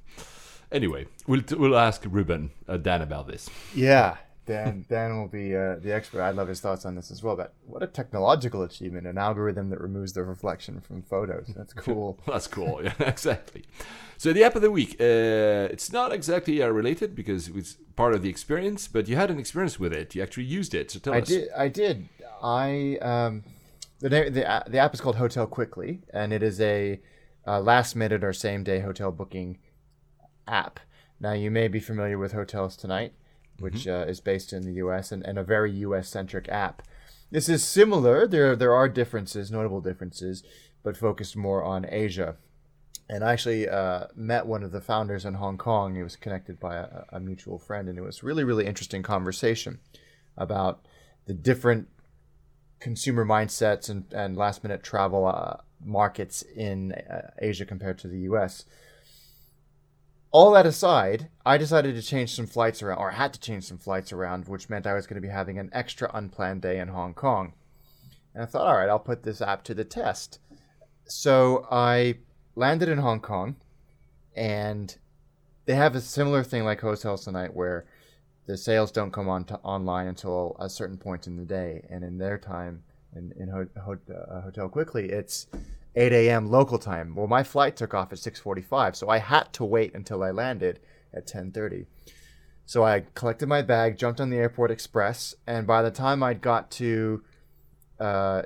Anyway, 0.71 1.07
we'll 1.27 1.43
we'll 1.53 1.79
ask 1.79 2.05
Rubin 2.09 2.51
uh, 2.69 2.77
Dan 2.77 3.01
about 3.01 3.29
this. 3.29 3.49
Yeah, 3.75 4.17
Dan. 4.47 4.85
Dan 4.91 5.19
will 5.19 5.29
be 5.29 5.55
uh, 5.55 5.77
the 5.77 5.93
expert. 5.93 6.23
I'd 6.23 6.37
love 6.37 6.49
his 6.49 6.61
thoughts 6.61 6.85
on 6.85 6.95
this 6.95 7.11
as 7.11 7.23
well. 7.23 7.37
But 7.37 7.55
what 7.67 7.83
a 7.83 7.87
technological 7.87 8.63
achievement! 8.63 9.07
An 9.07 9.19
algorithm 9.19 9.71
that 9.71 9.81
removes 9.81 10.13
the 10.13 10.23
reflection 10.23 10.81
from 10.81 11.03
photos. 11.03 11.53
That's 11.57 11.73
cool. 11.87 12.19
That's 12.27 12.47
cool. 12.47 12.83
Yeah, 12.83 12.93
exactly. 13.01 13.65
So 14.17 14.33
the 14.33 14.45
app 14.45 14.57
of 14.57 14.63
the 14.63 14.71
week. 14.71 14.97
Uh, 15.01 15.69
it's 15.71 15.93
not 15.93 16.13
exactly 16.13 16.63
uh, 16.63 16.69
related 16.69 17.15
because 17.15 17.49
it's 17.49 17.77
part 17.97 18.15
of 18.15 18.23
the 18.23 18.29
experience, 18.29 18.89
but 18.89 19.09
you 19.09 19.17
had 19.17 19.31
an 19.31 19.39
experience 19.39 19.79
with 19.79 19.93
it. 19.93 20.15
You 20.15 20.23
actually 20.23 20.45
used 20.45 20.75
it. 20.75 20.91
So 20.91 20.99
tell 20.99 21.15
I 21.15 21.21
us. 21.21 21.29
did. 21.29 21.49
I 21.57 21.69
did. 21.69 22.09
I 22.43 22.99
um, 23.01 23.45
the 24.01 24.11
name 24.11 24.33
the 24.33 24.65
the 24.69 24.79
app 24.79 24.95
is 24.95 25.01
called 25.01 25.17
Hotel 25.17 25.47
Quickly, 25.47 26.01
and 26.13 26.33
it 26.33 26.43
is 26.43 26.61
a 26.61 27.01
uh, 27.47 27.61
last 27.61 27.95
minute 27.97 28.25
or 28.25 28.33
same 28.33 28.65
day 28.65 28.81
hotel 28.81 29.11
booking 29.11 29.59
app. 30.47 30.81
Now 31.21 31.33
you 31.33 31.51
may 31.51 31.69
be 31.69 31.81
familiar 31.81 32.19
with 32.19 32.33
Hotels 32.33 32.77
Tonight, 32.77 33.15
which 33.59 33.87
uh, 33.87 34.05
is 34.09 34.21
based 34.21 34.53
in 34.53 34.63
the 34.63 34.75
U.S. 34.75 35.13
and, 35.13 35.25
and 35.25 35.39
a 35.39 35.45
very 35.45 35.71
U.S. 35.71 36.09
centric 36.09 36.49
app. 36.49 36.83
This 37.31 37.49
is 37.49 37.65
similar. 37.65 38.27
There 38.27 38.55
there 38.55 38.75
are 38.75 38.89
differences, 38.89 39.51
notable 39.51 39.81
differences, 39.81 40.43
but 40.83 40.97
focused 40.97 41.37
more 41.37 41.63
on 41.63 41.87
Asia. 41.89 42.37
And 43.09 43.23
I 43.23 43.33
actually 43.33 43.69
uh, 43.69 44.07
met 44.15 44.47
one 44.47 44.63
of 44.63 44.73
the 44.73 44.81
founders 44.81 45.25
in 45.25 45.35
Hong 45.35 45.59
Kong. 45.59 45.95
He 45.95 46.03
was 46.03 46.17
connected 46.17 46.59
by 46.59 46.77
a, 46.77 47.05
a 47.11 47.21
mutual 47.21 47.59
friend, 47.59 47.89
and 47.89 47.99
it 47.99 48.03
was 48.03 48.23
really 48.23 48.45
really 48.45 48.67
interesting 48.67 49.03
conversation 49.03 49.81
about 50.37 50.87
the 51.27 51.35
different 51.35 51.89
consumer 52.81 53.25
mindsets 53.25 53.89
and, 53.89 54.05
and 54.13 54.37
last 54.37 54.63
minute 54.63 54.83
travel 54.83 55.27
uh, 55.27 55.57
markets 55.83 56.43
in 56.43 56.93
uh, 56.93 57.31
Asia 57.41 57.65
compared 57.65 57.99
to 57.99 58.09
the 58.09 58.21
US. 58.21 58.65
All 60.35 60.51
that 60.55 60.67
aside, 60.67 61.29
I 61.47 61.59
decided 61.59 61.95
to 61.95 62.03
change 62.03 62.35
some 62.35 62.49
flights 62.49 62.83
around, 62.83 62.99
or 62.99 63.13
had 63.13 63.33
to 63.35 63.39
change 63.39 63.67
some 63.67 63.79
flights 63.79 64.13
around, 64.13 64.49
which 64.49 64.69
meant 64.69 64.85
I 64.85 64.95
was 64.95 65.07
going 65.07 65.15
to 65.15 65.21
be 65.25 65.33
having 65.33 65.61
an 65.61 65.71
extra 65.73 66.11
unplanned 66.13 66.61
day 66.61 66.81
in 66.81 66.89
Hong 66.89 67.15
Kong. 67.15 67.53
And 68.35 68.43
I 68.43 68.47
thought, 68.47 68.67
all 68.67 68.75
right, 68.75 68.89
I'll 68.89 68.99
put 68.99 69.23
this 69.23 69.41
app 69.41 69.63
to 69.63 69.75
the 69.75 69.85
test. 69.85 70.41
So 71.05 71.69
I 71.71 72.17
landed 72.57 72.89
in 72.89 72.99
Hong 72.99 73.21
Kong, 73.21 73.55
and 74.35 74.97
they 75.67 75.77
have 75.77 75.95
a 75.95 76.01
similar 76.01 76.43
thing 76.43 76.65
like 76.65 76.81
Hotels 76.81 77.25
Tonight 77.25 77.55
where 77.55 77.85
the 78.47 78.57
sales 78.57 78.91
don't 78.91 79.13
come 79.13 79.29
on 79.29 79.45
to 79.45 79.59
online 79.59 80.09
until 80.09 80.57
a 80.59 80.69
certain 80.69 80.99
point 80.99 81.29
in 81.29 81.37
the 81.37 81.45
day, 81.45 81.87
and 81.89 82.03
in 82.03 82.19
their 82.19 82.39
time, 82.39 82.83
in, 83.15 83.33
in 83.37 83.51
ho- 83.51 83.69
ho- 83.81 84.13
uh, 84.13 84.41
Hotel 84.41 84.69
Quickly, 84.69 85.11
it's 85.11 85.47
8 85.97 86.13
a.m. 86.13 86.51
local 86.51 86.79
time. 86.79 87.15
Well, 87.15 87.27
my 87.27 87.43
flight 87.43 87.77
took 87.77 87.95
off 87.95 88.13
at 88.13 88.19
6:45, 88.19 88.97
so 88.97 89.09
I 89.09 89.19
had 89.19 89.53
to 89.55 89.65
wait 89.65 89.95
until 89.95 90.23
I 90.23 90.31
landed 90.31 90.81
at 91.13 91.27
10:30. 91.27 91.87
So 92.67 92.85
I 92.85 93.05
collected 93.15 93.49
my 93.49 93.63
bag, 93.63 93.99
jumped 93.99 94.21
on 94.21 94.31
the 94.31 94.39
airport 94.39 94.71
express, 94.71 95.35
and 95.47 95.67
by 95.67 95.83
the 95.83 95.91
time 95.91 96.23
I'd 96.23 96.41
got 96.41 96.71
to, 96.73 97.23
uh, 98.01 98.43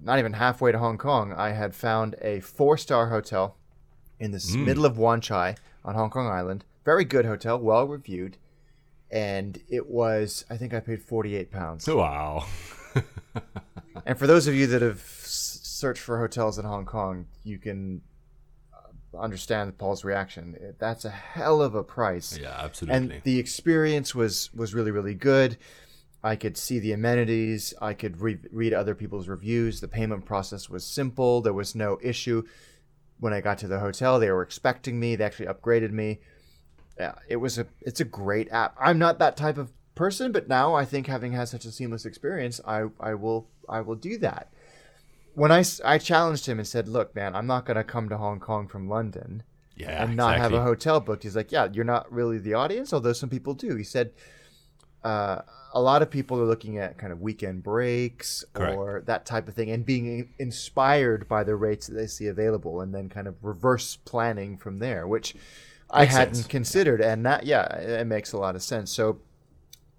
not 0.00 0.18
even 0.18 0.32
halfway 0.32 0.72
to 0.72 0.78
Hong 0.78 0.96
Kong, 0.96 1.32
I 1.32 1.50
had 1.50 1.74
found 1.74 2.16
a 2.22 2.40
four-star 2.40 3.10
hotel 3.10 3.56
in 4.18 4.30
the 4.30 4.38
s 4.38 4.54
middle 4.54 4.86
of 4.86 4.98
Wan 4.98 5.20
Chai 5.20 5.56
on 5.84 5.94
Hong 5.94 6.10
Kong 6.10 6.26
Island. 6.26 6.64
Very 6.84 7.04
good 7.04 7.26
hotel, 7.26 7.58
well 7.58 7.86
reviewed 7.86 8.38
and 9.10 9.62
it 9.68 9.88
was 9.88 10.44
I 10.50 10.58
think 10.58 10.74
I 10.74 10.80
paid 10.80 11.02
48 11.02 11.50
pounds. 11.50 11.86
Wow. 11.86 12.46
And 14.06 14.18
for 14.18 14.26
those 14.26 14.46
of 14.46 14.54
you 14.54 14.66
that 14.68 14.80
have 14.80 15.00
s- 15.78 15.80
searched 15.80 16.02
for 16.02 16.18
hotels 16.18 16.58
in 16.58 16.64
Hong 16.64 16.84
Kong, 16.84 17.26
you 17.44 17.58
can 17.58 18.00
uh, 18.74 19.18
understand 19.18 19.76
Paul's 19.78 20.04
reaction. 20.04 20.74
That's 20.78 21.04
a 21.04 21.10
hell 21.10 21.62
of 21.62 21.74
a 21.74 21.82
price. 21.82 22.38
yeah, 22.38 22.54
absolutely. 22.58 22.96
And 22.96 23.22
the 23.24 23.38
experience 23.38 24.14
was 24.14 24.50
was 24.54 24.74
really 24.74 24.90
really 24.90 25.14
good. 25.14 25.56
I 26.22 26.34
could 26.36 26.56
see 26.56 26.80
the 26.80 26.92
amenities. 26.92 27.74
I 27.80 27.94
could 27.94 28.20
re- 28.20 28.38
read 28.50 28.74
other 28.74 28.94
people's 28.94 29.28
reviews. 29.28 29.80
The 29.80 29.86
payment 29.88 30.24
process 30.24 30.68
was 30.68 30.84
simple. 30.84 31.40
There 31.40 31.52
was 31.52 31.74
no 31.74 31.98
issue. 32.02 32.42
When 33.20 33.32
I 33.32 33.40
got 33.40 33.58
to 33.58 33.68
the 33.68 33.78
hotel, 33.78 34.18
they 34.18 34.30
were 34.30 34.42
expecting 34.42 34.98
me. 34.98 35.16
They 35.16 35.24
actually 35.24 35.46
upgraded 35.46 35.90
me. 35.92 36.20
Yeah, 36.98 37.14
it 37.28 37.36
was 37.36 37.58
a 37.58 37.66
it's 37.80 38.00
a 38.00 38.04
great 38.04 38.50
app. 38.50 38.74
I'm 38.80 38.98
not 38.98 39.18
that 39.20 39.36
type 39.36 39.58
of 39.58 39.72
person, 39.94 40.32
but 40.32 40.48
now 40.48 40.74
I 40.74 40.84
think 40.84 41.06
having 41.06 41.32
had 41.32 41.48
such 41.48 41.64
a 41.64 41.72
seamless 41.72 42.04
experience, 42.04 42.60
I 42.66 42.86
I 43.00 43.14
will 43.14 43.48
I 43.68 43.80
will 43.80 43.96
do 43.96 44.18
that. 44.18 44.52
When 45.38 45.52
I, 45.52 45.62
I 45.84 45.98
challenged 45.98 46.46
him 46.46 46.58
and 46.58 46.66
said, 46.66 46.88
"Look, 46.88 47.14
man, 47.14 47.36
I'm 47.36 47.46
not 47.46 47.64
going 47.64 47.76
to 47.76 47.84
come 47.84 48.08
to 48.08 48.16
Hong 48.16 48.40
Kong 48.40 48.66
from 48.66 48.88
London 48.88 49.44
yeah, 49.76 50.02
and 50.02 50.16
not 50.16 50.36
have 50.36 50.52
a 50.52 50.62
hotel 50.62 50.98
booked." 50.98 51.22
He's 51.22 51.36
like, 51.36 51.52
"Yeah, 51.52 51.68
you're 51.72 51.84
not 51.84 52.10
really 52.12 52.38
the 52.38 52.54
audience, 52.54 52.92
although 52.92 53.12
some 53.12 53.28
people 53.28 53.54
do." 53.54 53.76
He 53.76 53.84
said, 53.84 54.10
uh, 55.04 55.42
"A 55.72 55.80
lot 55.80 56.02
of 56.02 56.10
people 56.10 56.40
are 56.40 56.44
looking 56.44 56.78
at 56.78 56.98
kind 56.98 57.12
of 57.12 57.20
weekend 57.20 57.62
breaks 57.62 58.44
Correct. 58.52 58.76
or 58.76 59.02
that 59.06 59.26
type 59.26 59.46
of 59.46 59.54
thing, 59.54 59.70
and 59.70 59.86
being 59.86 60.34
inspired 60.40 61.28
by 61.28 61.44
the 61.44 61.54
rates 61.54 61.86
that 61.86 61.94
they 61.94 62.08
see 62.08 62.26
available, 62.26 62.80
and 62.80 62.92
then 62.92 63.08
kind 63.08 63.28
of 63.28 63.36
reverse 63.40 63.94
planning 63.94 64.58
from 64.58 64.80
there, 64.80 65.06
which 65.06 65.36
I 65.88 66.06
hadn't 66.06 66.34
sense. 66.34 66.46
considered, 66.48 67.00
and 67.00 67.24
that 67.26 67.46
yeah, 67.46 67.64
it 67.76 68.08
makes 68.08 68.32
a 68.32 68.38
lot 68.38 68.56
of 68.56 68.62
sense. 68.62 68.90
So." 68.90 69.20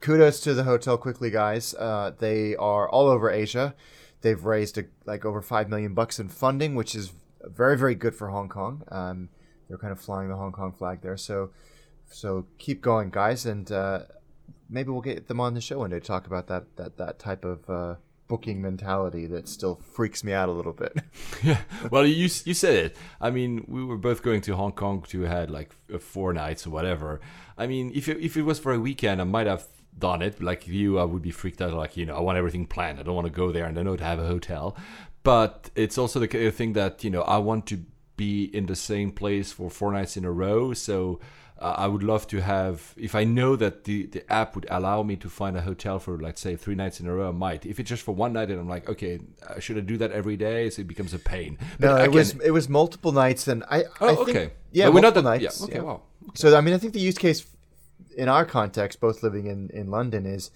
kudos 0.01 0.39
to 0.39 0.53
the 0.53 0.63
hotel 0.63 0.97
quickly 0.97 1.29
guys 1.29 1.73
uh, 1.73 2.13
they 2.19 2.55
are 2.55 2.87
all 2.87 3.09
over 3.09 3.29
asia 3.29 3.75
they've 4.21 4.43
raised 4.43 4.77
a, 4.77 4.85
like 5.05 5.25
over 5.25 5.41
5 5.41 5.69
million 5.69 5.93
bucks 5.93 6.19
in 6.19 6.29
funding 6.29 6.75
which 6.75 6.95
is 6.95 7.13
very 7.43 7.77
very 7.77 7.95
good 7.95 8.15
for 8.15 8.29
hong 8.29 8.49
kong 8.49 8.83
um, 8.89 9.29
they're 9.67 9.77
kind 9.77 9.91
of 9.91 9.99
flying 9.99 10.29
the 10.29 10.35
hong 10.35 10.51
kong 10.51 10.71
flag 10.71 11.01
there 11.01 11.17
so 11.17 11.51
so 12.09 12.45
keep 12.57 12.81
going 12.81 13.09
guys 13.09 13.45
and 13.45 13.71
uh, 13.71 13.99
maybe 14.69 14.89
we'll 14.89 15.01
get 15.01 15.27
them 15.27 15.39
on 15.39 15.53
the 15.53 15.61
show 15.61 15.79
one 15.79 15.89
day 15.89 15.99
to 15.99 16.05
talk 16.05 16.27
about 16.27 16.47
that 16.47 16.75
that, 16.75 16.97
that 16.97 17.19
type 17.19 17.45
of 17.45 17.69
uh, 17.69 17.95
booking 18.27 18.61
mentality 18.61 19.25
that 19.25 19.47
still 19.47 19.75
freaks 19.75 20.23
me 20.23 20.33
out 20.33 20.49
a 20.49 20.51
little 20.51 20.73
bit 20.73 20.93
yeah. 21.43 21.61
Well, 21.91 22.05
you 22.05 22.29
you 22.45 22.53
said 22.53 22.75
it. 22.75 22.97
I 23.19 23.31
mean, 23.31 23.65
we 23.67 23.83
were 23.83 23.97
both 23.97 24.21
going 24.21 24.41
to 24.41 24.55
Hong 24.55 24.73
Kong 24.73 25.03
to 25.09 25.21
had 25.21 25.49
like 25.49 25.73
four 25.99 26.33
nights 26.33 26.67
or 26.67 26.69
whatever. 26.69 27.21
I 27.57 27.67
mean, 27.67 27.91
if 27.95 28.07
it, 28.07 28.19
if 28.19 28.37
it 28.37 28.43
was 28.43 28.59
for 28.59 28.73
a 28.73 28.79
weekend, 28.79 29.21
I 29.21 29.23
might 29.23 29.47
have 29.47 29.67
done 29.99 30.21
it. 30.21 30.41
Like 30.41 30.67
you, 30.67 30.99
I 30.99 31.03
would 31.03 31.21
be 31.21 31.31
freaked 31.31 31.61
out. 31.61 31.73
Like 31.73 31.97
you 31.97 32.05
know, 32.05 32.15
I 32.15 32.19
want 32.21 32.38
everything 32.38 32.65
planned. 32.65 32.99
I 32.99 33.03
don't 33.03 33.15
want 33.15 33.27
to 33.27 33.34
go 33.34 33.51
there 33.51 33.65
and 33.65 33.77
I 33.77 33.84
know 33.84 33.95
to 33.95 34.03
have 34.03 34.19
a 34.19 34.27
hotel. 34.27 34.76
But 35.23 35.69
it's 35.76 35.97
also 35.97 36.19
the 36.19 36.51
thing 36.51 36.73
that 36.73 37.03
you 37.03 37.09
know 37.09 37.21
I 37.23 37.38
want 37.38 37.65
to 37.67 37.84
be 38.15 38.45
in 38.45 38.65
the 38.65 38.76
same 38.76 39.11
place 39.11 39.51
for 39.51 39.69
four 39.69 39.91
nights 39.91 40.17
in 40.17 40.26
a 40.26 40.31
row. 40.31 40.73
So. 40.73 41.19
Uh, 41.61 41.76
I 41.77 41.88
would 41.88 42.03
love 42.03 42.26
to 42.27 42.39
have, 42.39 42.93
if 42.95 43.13
I 43.15 43.26
know 43.26 43.57
that 43.57 43.84
the, 43.84 44.05
the 44.05 44.23
app 44.31 44.55
would 44.55 44.65
allow 44.71 45.03
me 45.03 45.17
to 45.17 45.27
find 45.27 45.57
a 45.57 45.61
hotel 45.61 45.99
for, 45.99 46.17
let's 46.17 46.39
say, 46.39 46.55
three 46.55 46.73
nights 46.73 47.01
in 47.01 47.05
a 47.05 47.13
row, 47.13 47.27
I 47.27 47.31
might. 47.34 47.65
If 47.65 47.81
it's 47.81 47.89
just 47.89 48.01
for 48.03 48.15
one 48.15 48.31
night, 48.31 48.49
and 48.49 48.61
I'm 48.61 48.69
like, 48.69 48.88
okay, 48.88 49.19
uh, 49.45 49.59
should 49.59 49.76
I 49.77 49.81
do 49.81 49.97
that 49.97 50.13
every 50.13 50.38
day? 50.38 50.69
So 50.69 50.84
it 50.84 50.88
becomes 50.88 51.13
a 51.13 51.19
pain. 51.19 51.57
no 51.77 51.97
it 51.97 52.03
can- 52.03 52.11
was 52.13 52.31
it 52.39 52.51
was 52.51 52.69
multiple 52.69 53.11
nights 53.11 53.49
and 53.49 53.65
i 53.69 53.84
Oh, 53.99 54.07
I 54.07 54.15
think, 54.15 54.30
okay. 54.30 54.51
yeah 54.71 54.85
But 54.85 54.93
we're 54.93 55.01
not 55.01 55.15
multiple 55.15 55.21
that- 55.31 55.41
nights 55.41 55.59
yeah, 55.59 55.65
okay, 55.65 55.80
wow. 55.81 56.01
So 56.34 56.55
I 56.57 56.61
mean, 56.61 56.73
I 56.73 56.77
think 56.77 56.93
the 56.93 57.01
use 57.01 57.17
case 57.17 57.45
in 58.18 58.27
our 58.30 58.45
context, 58.45 58.99
both 58.99 59.23
living 59.23 59.45
in 59.48 59.69
in 59.73 59.90
London, 59.90 60.26
is 60.26 60.52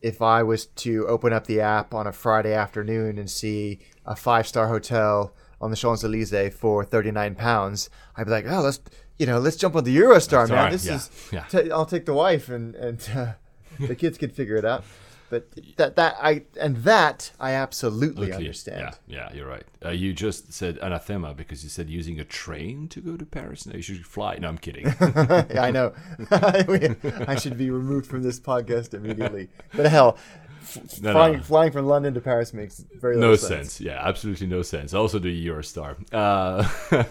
if 0.00 0.20
I 0.20 0.42
was 0.42 0.66
to 0.66 1.06
open 1.06 1.32
up 1.32 1.46
the 1.46 1.60
app 1.60 1.94
on 1.94 2.06
a 2.06 2.12
Friday 2.12 2.54
afternoon 2.54 3.18
and 3.18 3.30
see 3.30 3.78
a 4.04 4.16
five 4.16 4.46
star 4.46 4.68
hotel 4.68 5.34
on 5.60 5.70
the 5.70 5.76
Champs 5.76 6.02
Elysees 6.04 6.54
for 6.54 6.84
thirty 6.84 7.10
nine 7.10 7.34
pounds, 7.34 7.88
I'd 8.16 8.24
be 8.26 8.30
like, 8.32 8.46
oh, 8.48 8.60
let's 8.62 8.80
you 9.18 9.26
know, 9.26 9.38
let's 9.38 9.56
jump 9.56 9.76
on 9.76 9.84
the 9.84 9.96
Eurostar, 9.96 10.48
man. 10.48 10.58
right, 10.64 10.72
This 10.72 10.86
yeah, 10.86 10.94
is 10.96 11.10
yeah. 11.32 11.44
ta- 11.48 11.72
I'll 11.74 11.86
take 11.86 12.06
the 12.06 12.14
wife 12.14 12.48
and 12.48 12.74
and 12.74 13.08
uh, 13.14 13.32
the 13.78 13.94
kids 13.94 14.18
can 14.18 14.30
figure 14.30 14.56
it 14.56 14.64
out. 14.64 14.84
But 15.32 15.46
that 15.78 15.96
that 15.96 16.16
I 16.20 16.42
and 16.60 16.76
that 16.84 17.30
I 17.40 17.52
absolutely 17.52 18.26
Luckily, 18.26 18.44
understand. 18.48 18.98
Yeah, 19.06 19.30
yeah, 19.30 19.34
you're 19.34 19.48
right. 19.48 19.64
Uh, 19.82 19.88
you 19.88 20.12
just 20.12 20.52
said 20.52 20.76
anathema 20.82 21.32
because 21.32 21.64
you 21.64 21.70
said 21.70 21.88
using 21.88 22.20
a 22.20 22.24
train 22.24 22.86
to 22.88 23.00
go 23.00 23.16
to 23.16 23.24
Paris. 23.24 23.64
No, 23.64 23.74
you 23.74 23.80
should 23.80 24.04
fly. 24.04 24.36
No, 24.38 24.48
I'm 24.48 24.58
kidding. 24.58 24.84
yeah, 25.00 25.62
I 25.62 25.70
know. 25.70 25.94
I 26.30 27.36
should 27.36 27.56
be 27.56 27.70
removed 27.70 28.04
from 28.06 28.22
this 28.22 28.38
podcast 28.38 28.92
immediately. 28.92 29.48
But 29.74 29.86
hell, 29.86 30.18
No, 31.00 31.12
flying, 31.12 31.36
no. 31.38 31.42
flying 31.42 31.72
from 31.72 31.86
London 31.86 32.12
to 32.12 32.20
Paris 32.20 32.52
makes 32.52 32.84
very 33.00 33.16
no 33.16 33.30
little 33.30 33.48
sense. 33.48 33.80
Yeah, 33.80 34.06
absolutely 34.06 34.48
no 34.48 34.60
sense. 34.60 34.92
Also, 34.92 35.18
the 35.18 35.46
Eurostar. 35.46 35.96
Uh, 36.12 37.04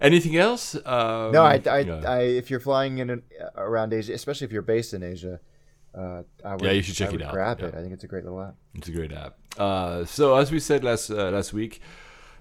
anything 0.00 0.36
else? 0.36 0.74
Um, 0.74 1.30
No, 1.30 1.44
I, 1.44 1.62
I, 1.70 1.78
yeah. 1.78 2.00
I, 2.04 2.18
if 2.22 2.50
you're 2.50 2.58
flying 2.60 2.98
in 2.98 3.10
an, 3.10 3.22
around 3.56 3.92
Asia, 3.92 4.12
especially 4.12 4.46
if 4.46 4.52
you're 4.52 4.62
based 4.62 4.92
in 4.92 5.04
Asia, 5.04 5.40
uh, 5.96 6.22
I 6.44 6.52
would, 6.54 6.62
Yeah, 6.62 6.72
you 6.72 6.82
should 6.82 6.94
check 6.96 7.12
it 7.12 7.22
out. 7.22 7.32
Grab 7.32 7.60
Yeah. 7.60 7.66
it. 7.68 7.74
I 7.74 7.80
think 7.82 7.92
it's 7.92 8.04
a 8.04 8.08
great 8.08 8.24
little 8.24 8.40
app. 8.40 8.54
It's 8.74 8.88
a 8.88 8.92
great 8.92 9.12
app. 9.12 9.36
Uh, 9.58 10.04
so 10.04 10.36
as 10.36 10.50
we 10.50 10.60
said 10.60 10.82
last 10.84 11.10
uh, 11.10 11.30
last 11.30 11.52
week, 11.52 11.80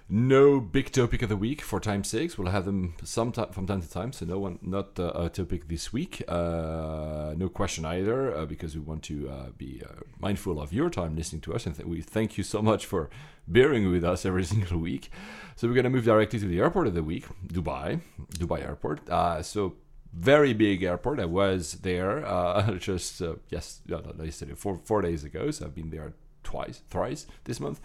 no 0.09 0.59
big 0.59 0.91
topic 0.91 1.21
of 1.21 1.29
the 1.29 1.37
week 1.37 1.61
for 1.61 1.79
time's 1.79 2.09
sakes. 2.09 2.37
We'll 2.37 2.51
have 2.51 2.65
them 2.65 2.93
some 3.03 3.31
ti- 3.31 3.51
from 3.51 3.65
time 3.65 3.81
to 3.81 3.89
time. 3.89 4.11
So 4.11 4.25
no 4.25 4.37
one, 4.37 4.59
not 4.61 4.99
uh, 4.99 5.11
a 5.15 5.29
topic 5.29 5.67
this 5.69 5.93
week. 5.93 6.21
Uh, 6.27 7.33
no 7.37 7.47
question 7.49 7.85
either, 7.85 8.35
uh, 8.35 8.45
because 8.45 8.75
we 8.75 8.81
want 8.81 9.01
to 9.03 9.29
uh, 9.29 9.49
be 9.57 9.81
uh, 9.87 9.93
mindful 10.19 10.59
of 10.59 10.73
your 10.73 10.89
time 10.89 11.15
listening 11.15 11.41
to 11.41 11.53
us, 11.53 11.65
and 11.65 11.75
th- 11.75 11.87
we 11.87 12.01
thank 12.01 12.37
you 12.37 12.43
so 12.43 12.61
much 12.61 12.85
for 12.85 13.09
bearing 13.47 13.89
with 13.91 14.03
us 14.03 14.25
every 14.25 14.43
single 14.53 14.77
week. 14.79 15.09
So 15.55 15.67
we're 15.67 15.73
gonna 15.75 15.89
move 15.89 16.05
directly 16.05 16.39
to 16.39 16.47
the 16.47 16.59
airport 16.59 16.87
of 16.87 16.95
the 16.95 17.03
week, 17.03 17.25
Dubai, 17.47 18.01
Dubai 18.37 18.61
Airport. 18.67 19.09
Uh, 19.09 19.41
so 19.41 19.75
very 20.13 20.53
big 20.53 20.83
airport. 20.83 21.19
I 21.19 21.25
was 21.25 21.73
there 21.81 22.25
uh, 22.25 22.71
just 22.77 23.21
uh, 23.21 23.35
yes, 23.49 23.81
no, 23.87 23.99
no, 24.17 24.23
yesterday, 24.23 24.53
four 24.55 24.79
four 24.83 25.01
days 25.01 25.23
ago. 25.23 25.51
So 25.51 25.65
I've 25.65 25.75
been 25.75 25.89
there 25.89 26.13
twice, 26.43 26.81
thrice 26.89 27.25
this 27.45 27.59
month. 27.59 27.79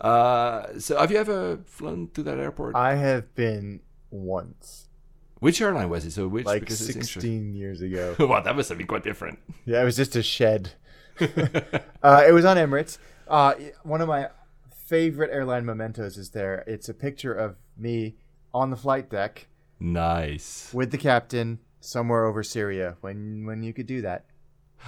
Uh, 0.00 0.78
so 0.78 0.98
have 0.98 1.10
you 1.10 1.18
ever 1.18 1.58
flown 1.66 2.08
to 2.14 2.22
that 2.22 2.38
airport? 2.38 2.74
I 2.76 2.94
have 2.94 3.34
been 3.34 3.80
once, 4.10 4.88
Which 5.40 5.60
airline 5.60 5.90
was 5.90 6.04
it? 6.06 6.12
So 6.12 6.28
which 6.28 6.46
like 6.46 6.60
because 6.60 6.78
16 6.78 7.54
years 7.54 7.82
ago. 7.82 8.14
wow, 8.20 8.40
that 8.40 8.54
must 8.56 8.68
have 8.68 8.78
been 8.78 8.86
quite 8.86 9.02
different. 9.04 9.38
Yeah, 9.66 9.82
it 9.82 9.84
was 9.84 9.96
just 9.96 10.16
a 10.16 10.22
shed. 10.22 10.72
uh, 11.20 12.24
it 12.26 12.32
was 12.32 12.44
on 12.44 12.56
Emirates. 12.56 12.98
Uh, 13.28 13.54
one 13.82 14.00
of 14.00 14.08
my 14.08 14.28
favorite 14.86 15.30
airline 15.32 15.64
mementos 15.64 16.16
is 16.16 16.30
there. 16.30 16.62
It's 16.66 16.88
a 16.88 16.94
picture 16.94 17.32
of 17.34 17.56
me 17.76 18.16
on 18.52 18.70
the 18.70 18.76
flight 18.76 19.10
deck 19.10 19.48
Nice. 19.80 20.70
with 20.72 20.90
the 20.92 20.98
captain 20.98 21.58
somewhere 21.84 22.24
over 22.24 22.42
Syria. 22.42 22.96
When 23.00 23.44
when 23.46 23.62
you 23.62 23.72
could 23.72 23.86
do 23.86 24.02
that. 24.02 24.26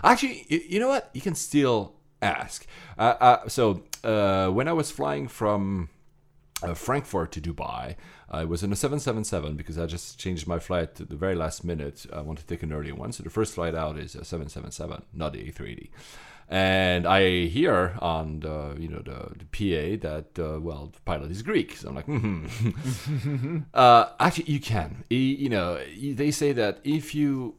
Actually, 0.02 0.46
you 0.48 0.78
know 0.78 0.88
what? 0.88 1.10
You 1.14 1.20
can 1.20 1.34
still 1.34 1.94
ask. 2.20 2.66
Uh, 2.98 3.14
uh, 3.20 3.48
so 3.48 3.82
uh, 4.04 4.48
when 4.48 4.68
I 4.68 4.72
was 4.72 4.90
flying 4.90 5.28
from 5.28 5.88
uh, 6.62 6.74
Frankfurt 6.74 7.32
to 7.32 7.40
Dubai, 7.40 7.96
I 8.28 8.44
was 8.44 8.62
in 8.62 8.72
a 8.72 8.76
777 8.76 9.56
because 9.56 9.78
I 9.78 9.86
just 9.86 10.18
changed 10.18 10.46
my 10.46 10.58
flight 10.58 11.00
at 11.00 11.08
the 11.08 11.16
very 11.16 11.34
last 11.34 11.64
minute. 11.64 12.06
I 12.12 12.20
want 12.20 12.38
to 12.40 12.46
take 12.46 12.62
an 12.62 12.72
earlier 12.72 12.94
one. 12.94 13.12
So 13.12 13.22
the 13.22 13.30
first 13.30 13.54
flight 13.54 13.74
out 13.74 13.98
is 13.98 14.14
a 14.14 14.24
777, 14.24 15.02
not 15.12 15.32
the 15.32 15.50
A380. 15.50 15.88
And 16.48 17.06
I 17.06 17.46
hear 17.46 17.98
on 18.00 18.40
the 18.40 18.76
you 18.78 18.88
know 18.88 19.00
the, 19.00 19.32
the 19.36 19.46
PA 19.50 20.08
that 20.08 20.38
uh, 20.38 20.60
well 20.60 20.92
the 20.92 21.00
pilot 21.00 21.30
is 21.30 21.42
Greek, 21.42 21.76
so 21.76 21.88
I'm 21.88 21.94
like, 21.96 22.06
mm-hmm. 22.06 23.58
uh, 23.74 24.06
actually 24.20 24.52
you 24.52 24.60
can. 24.60 25.04
You 25.10 25.48
know 25.48 25.80
they 26.14 26.30
say 26.30 26.52
that 26.52 26.78
if 26.84 27.14
you 27.14 27.56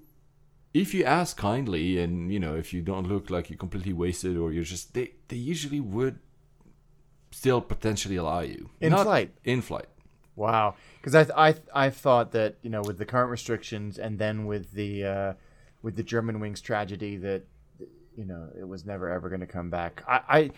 if 0.73 0.93
you 0.93 1.03
ask 1.03 1.35
kindly 1.37 1.99
and 1.99 2.31
you 2.31 2.39
know 2.39 2.55
if 2.55 2.73
you 2.73 2.81
don't 2.81 3.07
look 3.07 3.29
like 3.29 3.49
you're 3.49 3.57
completely 3.57 3.93
wasted 3.93 4.37
or 4.37 4.51
you're 4.53 4.63
just 4.63 4.93
they 4.93 5.11
they 5.27 5.37
usually 5.37 5.79
would 5.79 6.19
still 7.31 7.61
potentially 7.61 8.15
allow 8.15 8.39
you 8.39 8.69
In 8.79 8.91
Not 8.91 9.03
flight? 9.03 9.31
in 9.43 9.61
flight 9.61 9.87
Wow, 10.37 10.75
because 11.01 11.15
I 11.15 11.47
I 11.49 11.55
I 11.73 11.89
thought 11.89 12.31
that 12.33 12.57
you 12.61 12.69
know 12.69 12.81
with 12.81 12.99
the 12.99 13.05
current 13.05 13.31
restrictions 13.31 13.97
and 13.97 14.19
then 14.19 14.45
with 14.45 14.71
the 14.73 15.03
uh, 15.03 15.33
with 15.81 15.95
the 15.95 16.03
Germanwings 16.03 16.61
tragedy 16.61 17.17
that 17.17 17.41
you 18.17 18.25
know 18.25 18.49
it 18.59 18.67
was 18.67 18.85
never 18.85 19.09
ever 19.09 19.29
going 19.29 19.41
to 19.41 19.47
come 19.47 19.69
back. 19.69 20.03
I, 20.07 20.21
I 20.27 20.51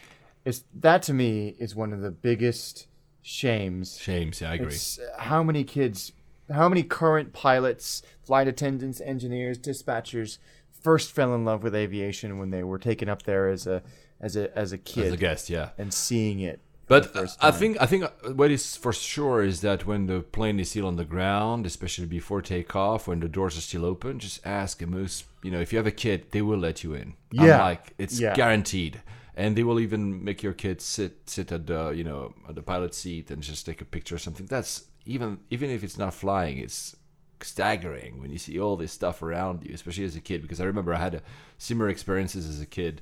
it's 0.45 0.63
that 0.79 1.03
to 1.03 1.13
me 1.13 1.55
is 1.59 1.75
one 1.75 1.93
of 1.93 2.01
the 2.01 2.11
biggest 2.11 2.87
shames. 3.21 3.97
shames 3.99 4.41
yeah 4.41 4.51
i 4.51 4.53
agree 4.55 4.67
It's 4.67 4.97
uh, 4.97 5.21
how 5.21 5.43
many 5.43 5.63
kids, 5.63 6.13
how 6.51 6.69
many 6.69 6.83
current 6.83 7.33
pilots, 7.33 8.01
flight 8.23 8.47
attendants, 8.47 9.01
engineers, 9.01 9.59
dispatchers 9.59 10.37
first 10.81 11.11
fell 11.11 11.35
in 11.35 11.43
love 11.43 11.61
with 11.61 11.75
aviation 11.75 12.39
when 12.39 12.49
they 12.51 12.63
were 12.63 12.79
taken 12.79 13.09
up 13.09 13.23
there 13.23 13.49
as 13.49 13.67
a 13.67 13.83
as 14.21 14.35
a 14.35 14.57
as 14.57 14.71
a 14.71 14.77
kid 14.77 15.07
as 15.07 15.13
a 15.13 15.17
guest 15.17 15.49
yeah 15.49 15.69
and 15.77 15.93
seeing 15.93 16.39
it. 16.39 16.61
But 16.89 17.15
I 17.39 17.51
think 17.51 17.77
I 17.79 17.85
think 17.85 18.03
uh, 18.03 18.31
what 18.33 18.49
is 18.49 18.75
for 18.75 18.91
sure 18.91 19.43
is 19.43 19.61
that 19.61 19.85
when 19.85 20.07
the 20.07 20.21
plane 20.21 20.59
is 20.59 20.71
still 20.71 20.87
on 20.87 20.95
the 20.95 21.05
ground, 21.05 21.65
especially 21.67 22.07
before 22.07 22.41
takeoff, 22.41 23.07
when 23.07 23.19
the 23.19 23.29
doors 23.29 23.55
are 23.57 23.61
still 23.61 23.85
open, 23.85 24.17
just 24.17 24.45
ask 24.45 24.81
a 24.81 24.87
moose. 24.87 25.23
You 25.43 25.51
know, 25.51 25.59
if 25.61 25.71
you 25.71 25.77
have 25.77 25.85
a 25.87 25.91
kid, 26.05 26.31
they 26.31 26.41
will 26.41 26.57
let 26.57 26.83
you 26.83 26.95
in. 26.95 27.13
I'm 27.37 27.45
Yeah. 27.47 27.63
like 27.69 27.93
it's 27.99 28.19
Yeah. 28.19 28.33
guaranteed, 28.35 29.01
and 29.35 29.55
they 29.55 29.63
will 29.63 29.79
even 29.79 30.23
make 30.23 30.41
your 30.41 30.53
kid 30.53 30.81
sit 30.81 31.29
sit 31.29 31.51
at 31.51 31.67
the 31.67 31.91
you 31.91 32.03
know 32.03 32.33
at 32.49 32.55
the 32.55 32.63
pilot 32.63 32.95
seat 32.95 33.29
and 33.31 33.43
just 33.43 33.67
take 33.67 33.81
a 33.81 33.85
picture 33.85 34.15
or 34.15 34.19
something. 34.19 34.47
That's 34.47 34.85
even 35.05 35.39
even 35.51 35.69
if 35.69 35.83
it's 35.83 35.97
not 35.99 36.13
flying, 36.15 36.57
it's 36.57 36.95
staggering 37.41 38.19
when 38.19 38.31
you 38.31 38.37
see 38.37 38.59
all 38.59 38.75
this 38.75 38.91
stuff 38.91 39.21
around 39.21 39.63
you, 39.63 39.73
especially 39.75 40.05
as 40.05 40.15
a 40.15 40.21
kid. 40.21 40.41
Because 40.41 40.59
I 40.59 40.65
remember 40.65 40.93
I 40.93 40.99
had 40.99 41.15
a 41.15 41.21
similar 41.57 41.89
experiences 41.89 42.47
as 42.49 42.59
a 42.59 42.65
kid 42.65 43.01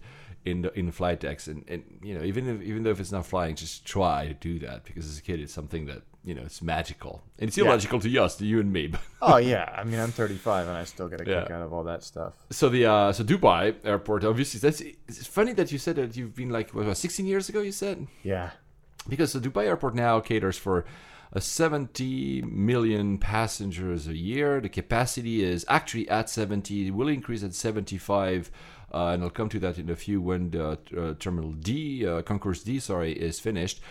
in 0.51 0.57
the 0.63 0.69
in 0.79 0.91
flight 0.91 1.19
decks, 1.25 1.47
and, 1.51 1.59
and 1.73 1.81
you 2.07 2.13
know 2.15 2.23
even 2.31 2.43
if 2.53 2.57
even 2.69 2.79
though 2.83 2.91
if 2.97 2.99
it's 3.03 3.11
not 3.17 3.25
flying, 3.33 3.53
just 3.55 3.85
try 3.85 4.19
to 4.31 4.33
do 4.49 4.53
that 4.65 4.77
because 4.87 5.05
as 5.11 5.17
a 5.17 5.21
kid 5.27 5.37
it's 5.43 5.53
something 5.59 5.83
that 5.91 6.01
you 6.23 6.33
know 6.35 6.43
it's 6.49 6.61
magical 6.61 7.13
and 7.39 7.47
it's 7.49 7.57
Yeah. 7.57 7.65
illogical 7.65 7.99
to 8.05 8.09
us, 8.25 8.35
to 8.39 8.45
you 8.51 8.57
and 8.63 8.71
me. 8.77 8.83
Oh 9.29 9.37
yeah, 9.53 9.65
I 9.79 9.83
mean 9.89 9.99
I'm 10.03 10.11
35 10.11 10.67
and 10.69 10.77
I 10.77 10.85
still 10.93 11.09
get 11.13 11.19
a 11.21 11.25
kick 11.25 11.49
out 11.55 11.63
of 11.67 11.71
all 11.73 11.83
that 11.91 12.01
stuff. 12.11 12.33
so 12.59 12.65
the 12.75 12.83
uh, 12.93 13.11
so 13.17 13.21
Dubai 13.23 13.63
airport, 13.91 14.23
obviously 14.31 14.59
that's 14.65 14.79
it's 14.81 15.27
funny 15.39 15.53
that 15.59 15.71
you 15.73 15.77
said 15.85 15.95
that 15.99 16.15
you've 16.17 16.35
been 16.41 16.49
like 16.57 16.67
what, 16.75 16.85
what 16.87 16.97
16 16.97 17.25
years 17.25 17.45
ago. 17.49 17.59
You 17.69 17.71
said 17.83 17.97
Yeah. 18.33 18.49
because 19.13 19.29
the 19.33 19.39
Dubai 19.47 19.63
airport 19.71 19.93
now 19.95 20.19
caters 20.31 20.57
for 20.65 20.77
uh, 21.35 21.39
70 21.41 22.41
million 22.43 23.17
passengers 23.17 24.07
a 24.07 24.15
year. 24.15 24.61
The 24.61 24.69
capacity 24.69 25.43
is 25.43 25.65
actually 25.67 26.07
at 26.09 26.29
70. 26.29 26.87
It 26.87 26.91
will 26.91 27.09
increase 27.09 27.43
at 27.43 27.53
75. 27.53 28.49
Uh, 28.93 29.07
and 29.07 29.23
I'll 29.23 29.29
come 29.29 29.49
to 29.49 29.59
that 29.59 29.77
in 29.77 29.89
a 29.89 29.95
few 29.95 30.21
when 30.21 30.51
the 30.51 30.77
uh, 30.97 31.13
Terminal 31.19 31.51
D, 31.51 32.07
uh, 32.07 32.21
Concourse 32.21 32.63
D, 32.63 32.79
sorry, 32.79 33.11
is 33.11 33.39
finished. 33.39 33.81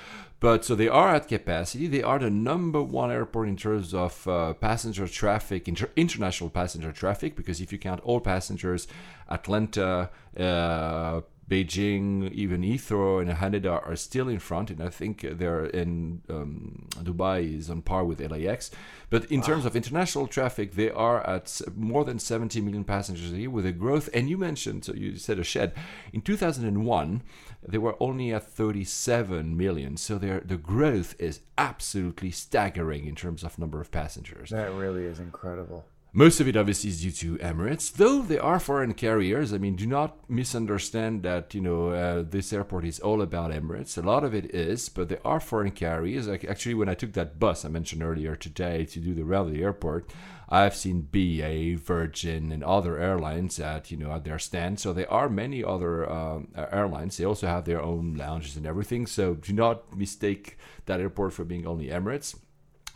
But 0.41 0.65
so 0.65 0.75
they 0.75 0.89
are 0.89 1.15
at 1.15 1.29
capacity. 1.29 1.87
They 1.87 2.03
are 2.03 2.19
the 2.19 2.31
number 2.31 2.83
one 2.83 3.11
airport 3.11 3.49
in 3.49 3.57
terms 3.57 3.95
of 3.95 4.27
uh, 4.29 4.53
passenger 4.55 5.09
traffic, 5.09 5.69
inter- 5.69 5.91
international 5.97 6.51
passenger 6.51 6.93
traffic, 6.93 7.37
because 7.37 7.61
if 7.61 7.73
you 7.73 7.79
count 7.79 8.01
all 8.05 8.21
passengers, 8.21 8.87
Atlanta, 9.31 10.11
uh, 10.39 11.21
Beijing, 11.49 12.33
even 12.33 12.63
Heathrow 12.63 13.21
and 13.21 13.31
Haneda 13.31 13.87
are 13.87 13.95
still 13.95 14.29
in 14.29 14.41
front, 14.41 14.71
and 14.71 14.83
I 14.83 14.89
think 14.89 15.21
they're 15.21 15.67
in 15.67 16.23
um, 16.29 16.89
Dubai 16.97 17.59
is 17.59 17.71
on 17.71 17.83
par 17.83 18.05
with 18.05 18.21
LAX. 18.21 18.73
But 19.11 19.27
in 19.27 19.43
terms 19.43 19.65
of 19.65 19.77
international 19.77 20.27
traffic, 20.27 20.73
they 20.73 20.91
are 20.91 21.25
at 21.25 21.61
more 21.77 22.05
than 22.05 22.19
70 22.19 22.61
million 22.61 22.83
passengers 22.83 23.33
a 23.33 23.39
year 23.39 23.51
with 23.51 23.65
a 23.65 23.71
growth. 23.71 24.09
And 24.13 24.29
you 24.29 24.37
mentioned, 24.37 24.85
so 24.85 24.95
you 24.95 25.17
said 25.17 25.39
a 25.39 25.45
shed. 25.45 25.73
In 26.13 26.23
2001, 26.23 27.23
they 27.69 27.79
were 27.79 27.97
only 28.01 28.33
at 28.33 28.51
37 28.51 29.57
million. 29.57 29.97
So 29.97 30.19
their 30.19 30.41
the 30.41 30.57
growth 30.57 31.15
is 31.21 31.41
absolutely 31.57 32.33
staggering 32.33 33.07
in 33.07 33.15
terms 33.15 33.45
of 33.45 33.57
number 33.57 33.81
of 33.81 33.93
passengers. 33.93 34.51
That 34.51 34.73
really 34.73 35.05
is 35.05 35.21
incredible. 35.21 35.85
Most 36.19 36.41
of 36.41 36.49
it 36.49 36.57
obviously 36.57 36.89
is 36.89 37.03
due 37.03 37.11
to 37.11 37.45
Emirates, 37.45 37.93
though 37.93 38.23
they 38.23 38.39
are 38.39 38.59
foreign 38.59 38.95
carriers. 38.95 39.53
I 39.53 39.59
mean, 39.59 39.77
do 39.77 39.87
not 39.87 40.17
misunderstand 40.31 41.23
that, 41.25 41.53
you 41.53 41.61
know, 41.61 41.91
uh, 41.91 42.25
this 42.27 42.55
airport 42.55 42.87
is 42.87 42.99
all 43.01 43.21
about 43.21 43.51
Emirates. 43.51 43.99
A 43.99 44.01
lot 44.01 44.25
of 44.25 44.35
it 44.35 44.55
is, 44.55 44.89
but 44.89 45.11
they 45.11 45.19
are 45.27 45.41
foreign 45.41 45.73
carriers. 45.73 46.27
Like 46.27 46.43
actually, 46.47 46.73
when 46.73 46.89
I 46.89 46.95
took 46.95 47.13
that 47.13 47.39
bus 47.39 47.67
I 47.67 47.69
mentioned 47.69 48.03
earlier 48.03 48.35
today 48.35 48.87
to 48.87 48.99
do 48.99 49.13
the 49.13 49.27
round 49.27 49.49
of 49.49 49.55
the 49.55 49.63
airport, 49.63 50.11
I've 50.49 50.75
seen 50.75 51.03
BA, 51.03 51.77
Virgin, 51.77 52.51
and 52.51 52.65
other 52.65 52.99
airlines 52.99 53.61
at, 53.61 53.91
you 53.91 53.99
know, 53.99 54.11
at 54.13 54.25
their 54.25 54.39
stand. 54.39 54.81
So 54.81 54.95
there 54.95 55.13
are 55.13 55.29
many 55.29 55.63
other 55.63 56.11
um, 56.11 56.49
airlines. 56.57 57.19
They 57.19 57.27
also 57.27 57.47
have 57.47 57.67
their 57.67 57.83
own 57.83 58.15
lounges 58.15 58.57
and 58.57 58.65
everything. 58.67 59.07
So 59.07 59.35
do 59.35 59.53
not 59.53 59.95
mistake 59.95 60.57
that 60.87 60.99
airport 60.99 61.35
for 61.35 61.45
being 61.45 61.67
only 61.67 61.89
Emirates. 61.89 62.37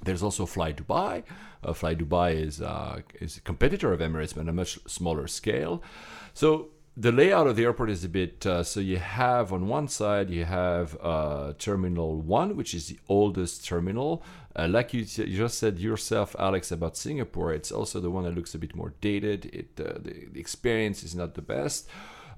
There's 0.03 0.23
also 0.23 0.47
Fly 0.47 0.73
Dubai. 0.73 1.23
Uh, 1.63 1.73
Fly 1.73 1.95
Dubai 1.95 2.35
is 2.35 2.61
uh, 2.61 3.01
is 3.21 3.37
a 3.37 3.41
competitor 3.41 3.93
of 3.93 4.01
Emirates, 4.01 4.35
but 4.35 4.43
on 4.43 4.49
a 4.49 4.53
much 4.53 4.79
smaller 4.87 5.27
scale. 5.27 5.83
So 6.33 6.71
the 6.97 7.13
layout 7.13 7.47
of 7.47 7.57
the 7.57 7.65
airport 7.65 7.91
is 7.91 8.05
a 8.05 8.09
bit. 8.09 8.45
Uh, 8.45 8.63
so 8.63 8.81
you 8.81 8.99
have 8.99 9.53
on 9.53 9.69
one 9.69 9.89
side 9.89 10.31
you 10.31 10.45
have 10.45 10.97
uh, 11.01 11.53
Terminal 11.59 12.21
One, 12.21 12.57
which 12.57 12.75
is 12.75 12.89
the 12.89 12.99
oldest 13.09 13.65
terminal. 13.65 14.23
Uh, 14.57 14.67
like 14.69 14.93
you, 14.93 15.01
you 15.01 15.37
just 15.39 15.59
said 15.59 15.79
yourself, 15.79 16.35
Alex, 16.39 16.73
about 16.73 16.97
Singapore, 16.97 17.53
it's 17.53 17.71
also 17.71 18.01
the 18.01 18.11
one 18.11 18.25
that 18.25 18.35
looks 18.35 18.55
a 18.55 18.59
bit 18.59 18.75
more 18.75 18.95
dated. 19.01 19.47
It 19.47 19.81
uh, 19.81 19.99
the, 19.99 20.29
the 20.33 20.41
experience 20.41 21.03
is 21.03 21.15
not 21.15 21.35
the 21.35 21.43
best. 21.43 21.89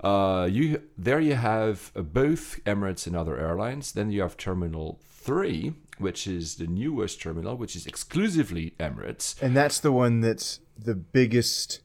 Uh, 0.03 0.49
you 0.51 0.83
there 0.99 1.21
you 1.21 1.35
have 1.35 1.91
uh, 1.97 2.03
both 2.03 2.63
Emirates 2.65 3.07
and 3.07 3.17
other 3.17 3.39
airlines. 3.39 3.93
Then 3.93 4.11
you 4.11 4.23
have 4.23 4.37
Terminal 4.37 5.01
Three, 5.23 5.75
which 5.99 6.27
is 6.27 6.57
the 6.57 6.67
newest 6.67 7.21
terminal, 7.23 7.57
which 7.57 7.77
is 7.77 7.87
exclusively 7.87 8.75
Emirates. 8.81 9.41
And 9.41 9.57
that's 9.57 9.79
the 9.81 9.93
one 9.93 10.21
that's 10.21 10.61
the 10.77 10.95
biggest 10.95 11.81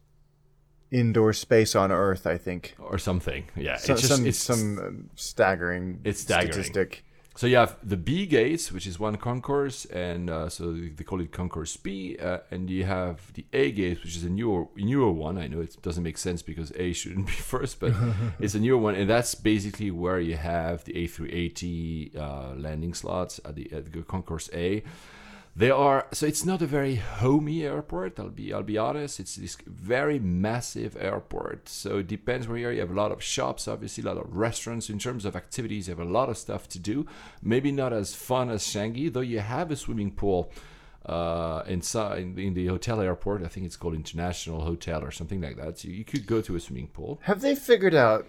indoor 0.90 1.34
space 1.34 1.76
on 1.76 1.92
Earth, 1.92 2.26
I 2.26 2.38
think. 2.38 2.76
or 2.80 2.98
something. 2.98 3.46
Yeah, 3.56 3.78
So, 3.78 3.94
it's 3.94 4.02
just 4.02 4.16
some 4.16 4.26
it's 4.26 4.40
some 4.40 4.80
um, 4.80 5.10
staggering, 5.16 6.00
It's 6.04 6.22
staggering. 6.22 6.52
statistic. 6.54 7.04
So 7.38 7.46
you 7.46 7.58
have 7.58 7.78
the 7.84 7.98
B 7.98 8.26
gates, 8.26 8.72
which 8.72 8.88
is 8.88 9.00
one 9.00 9.16
concourse, 9.18 9.86
and 9.86 10.28
uh, 10.28 10.50
so 10.50 10.72
they 10.72 11.04
call 11.04 11.22
it 11.22 11.32
concourse 11.32 11.78
B, 11.78 12.18
uh, 12.20 12.40
and 12.50 12.68
you 12.68 12.84
have 12.86 13.32
the 13.34 13.46
A 13.54 13.72
gate, 13.72 14.04
which 14.04 14.16
is 14.16 14.24
a 14.24 14.30
newer 14.30 14.66
newer 14.76 15.12
one. 15.12 15.38
I 15.38 15.46
know 15.46 15.62
it 15.62 15.80
doesn't 15.84 16.04
make 16.04 16.18
sense 16.18 16.42
because 16.42 16.72
A 16.76 16.94
shouldn't 16.94 17.28
be 17.28 17.34
first, 17.54 17.80
but 17.80 17.94
it's 18.40 18.56
a 18.56 18.60
newer 18.60 18.80
one, 18.80 18.96
and 18.96 19.08
that's 19.08 19.36
basically 19.36 19.92
where 19.92 20.20
you 20.20 20.36
have 20.36 20.84
the 20.86 20.94
A380 20.94 22.18
uh, 22.18 22.54
landing 22.56 22.96
slots 22.96 23.40
at 23.46 23.54
the, 23.54 23.72
at 23.72 23.92
the 23.92 24.02
concourse 24.02 24.50
A. 24.52 24.82
They 25.58 25.72
are 25.72 26.06
so 26.14 26.28
it's 26.28 26.46
not 26.46 26.62
a 26.62 26.68
very 26.68 26.98
homey 26.98 27.64
airport. 27.64 28.20
I'll 28.20 28.30
be 28.30 28.54
I'll 28.54 28.62
be 28.62 28.78
honest. 28.78 29.20
It's 29.20 29.38
this 29.38 29.58
very 29.66 30.20
massive 30.20 30.96
airport. 31.00 31.68
So 31.68 31.98
it 31.98 32.08
depends 32.08 32.48
where 32.48 32.60
you 32.60 32.68
are. 32.68 32.72
You 32.72 32.82
have 32.82 32.92
a 32.92 32.94
lot 32.94 33.12
of 33.12 33.24
shops, 33.24 33.68
obviously, 33.68 34.04
a 34.04 34.06
lot 34.06 34.18
of 34.18 34.36
restaurants. 34.36 34.88
In 34.88 35.00
terms 35.00 35.26
of 35.26 35.36
activities, 35.36 35.88
you 35.88 35.96
have 35.96 36.08
a 36.08 36.12
lot 36.12 36.30
of 36.30 36.38
stuff 36.38 36.70
to 36.70 36.80
do. 36.80 37.08
Maybe 37.42 37.72
not 37.72 37.92
as 37.92 38.14
fun 38.14 38.52
as 38.52 38.62
Changi, 38.64 39.12
though. 39.12 39.22
You 39.22 39.40
have 39.40 39.72
a 39.72 39.76
swimming 39.76 40.12
pool 40.12 40.52
uh, 41.08 41.64
inside 41.66 42.20
in, 42.20 42.38
in 42.38 42.54
the 42.54 42.68
hotel 42.68 43.02
airport. 43.02 43.44
I 43.44 43.48
think 43.48 43.66
it's 43.66 43.78
called 43.78 43.96
International 43.96 44.62
Hotel 44.62 45.04
or 45.04 45.10
something 45.10 45.42
like 45.42 45.58
that. 45.58 45.80
So 45.80 45.88
you 45.88 46.06
could 46.06 46.28
go 46.28 46.40
to 46.40 46.56
a 46.56 46.60
swimming 46.60 46.90
pool. 46.90 47.20
Have 47.24 47.42
they 47.42 47.56
figured 47.56 47.96
out? 47.96 48.28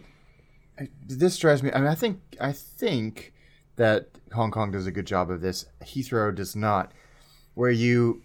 This 1.06 1.36
drives 1.36 1.62
me. 1.62 1.72
I 1.74 1.78
mean, 1.78 1.88
I 1.88 1.94
think 1.94 2.20
I 2.40 2.52
think 2.52 3.34
that 3.76 4.08
Hong 4.32 4.50
Kong 4.50 4.70
does 4.70 4.86
a 4.86 4.90
good 4.90 5.06
job 5.06 5.30
of 5.30 5.40
this. 5.40 5.66
Heathrow 5.82 6.34
does 6.34 6.56
not, 6.56 6.92
where 7.58 7.72
you 7.72 8.22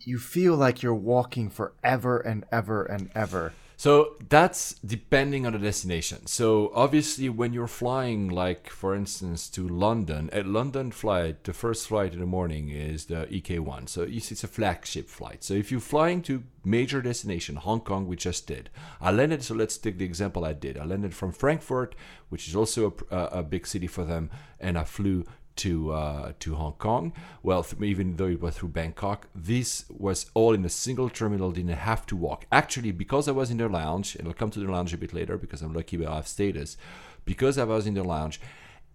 you 0.00 0.18
feel 0.18 0.56
like 0.56 0.82
you're 0.82 1.02
walking 1.14 1.50
forever 1.50 2.18
and 2.18 2.44
ever 2.50 2.82
and 2.84 3.10
ever. 3.14 3.52
So 3.76 4.14
that's 4.28 4.74
depending 4.74 5.44
on 5.46 5.52
the 5.52 5.58
destination. 5.58 6.26
So 6.26 6.70
obviously, 6.74 7.28
when 7.28 7.52
you're 7.52 7.66
flying, 7.66 8.30
like 8.30 8.70
for 8.70 8.94
instance, 8.94 9.50
to 9.50 9.68
London, 9.68 10.30
at 10.32 10.46
London 10.46 10.92
flight, 10.92 11.44
the 11.44 11.52
first 11.52 11.88
flight 11.88 12.14
in 12.14 12.20
the 12.20 12.26
morning 12.38 12.70
is 12.70 13.06
the 13.06 13.26
EK1. 13.26 13.88
So 13.90 14.02
it's 14.08 14.44
a 14.44 14.48
flagship 14.48 15.10
flight. 15.10 15.44
So 15.44 15.52
if 15.52 15.70
you're 15.70 15.80
flying 15.80 16.22
to 16.22 16.44
major 16.64 17.02
destination, 17.02 17.56
Hong 17.56 17.80
Kong, 17.80 18.06
we 18.06 18.16
just 18.16 18.46
did. 18.46 18.70
I 18.98 19.10
landed. 19.10 19.42
So 19.42 19.54
let's 19.54 19.76
take 19.76 19.98
the 19.98 20.06
example 20.06 20.42
I 20.44 20.54
did. 20.54 20.78
I 20.78 20.84
landed 20.86 21.14
from 21.14 21.32
Frankfurt, 21.32 21.94
which 22.30 22.48
is 22.48 22.56
also 22.56 22.94
a, 23.10 23.40
a 23.40 23.42
big 23.42 23.66
city 23.66 23.88
for 23.88 24.04
them, 24.04 24.30
and 24.58 24.78
I 24.78 24.84
flew 24.84 25.26
to 25.56 25.92
uh, 25.92 26.32
to 26.40 26.54
Hong 26.54 26.74
Kong. 26.74 27.12
Well, 27.42 27.62
th- 27.62 27.82
even 27.82 28.16
though 28.16 28.26
it 28.26 28.40
was 28.40 28.56
through 28.56 28.70
Bangkok, 28.70 29.28
this 29.34 29.84
was 29.88 30.30
all 30.34 30.54
in 30.54 30.64
a 30.64 30.68
single 30.68 31.08
terminal. 31.08 31.52
Didn't 31.52 31.70
have 31.70 32.06
to 32.06 32.16
walk. 32.16 32.46
Actually, 32.50 32.92
because 32.92 33.28
I 33.28 33.32
was 33.32 33.50
in 33.50 33.58
the 33.58 33.68
lounge, 33.68 34.16
and 34.16 34.26
I'll 34.26 34.34
come 34.34 34.50
to 34.50 34.60
the 34.60 34.70
lounge 34.70 34.92
a 34.92 34.98
bit 34.98 35.12
later 35.12 35.36
because 35.36 35.62
I'm 35.62 35.72
lucky 35.72 36.04
I 36.04 36.16
have 36.16 36.28
status. 36.28 36.76
Because 37.24 37.56
I 37.56 37.64
was 37.64 37.86
in 37.86 37.94
the 37.94 38.04
lounge, 38.04 38.40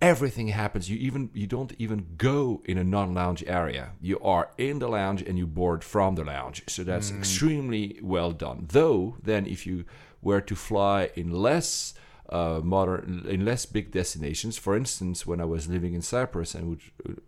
everything 0.01 0.49
happens. 0.49 0.89
You 0.89 0.97
even 0.97 1.29
you 1.33 1.47
don't 1.47 1.73
even 1.77 2.07
go 2.17 2.61
in 2.65 2.77
a 2.77 2.83
non-lounge 2.83 3.43
area. 3.47 3.91
You 4.01 4.19
are 4.19 4.49
in 4.57 4.79
the 4.79 4.87
lounge 4.87 5.21
and 5.21 5.37
you 5.37 5.47
board 5.47 5.83
from 5.83 6.15
the 6.15 6.23
lounge. 6.23 6.63
So 6.67 6.83
that's 6.83 7.11
extremely 7.11 7.99
well 8.01 8.31
done. 8.31 8.65
Though 8.69 9.17
then, 9.21 9.45
if 9.45 9.65
you 9.65 9.85
were 10.21 10.41
to 10.41 10.55
fly 10.55 11.09
in 11.15 11.31
less 11.31 11.93
uh, 12.29 12.61
modern 12.63 13.25
in 13.27 13.45
less 13.45 13.65
big 13.65 13.91
destinations. 13.91 14.57
For 14.57 14.75
instance, 14.75 15.25
when 15.25 15.41
I 15.41 15.45
was 15.45 15.67
living 15.67 15.93
in 15.93 16.01
Cyprus 16.01 16.55
and 16.55 16.69
would 16.69 16.81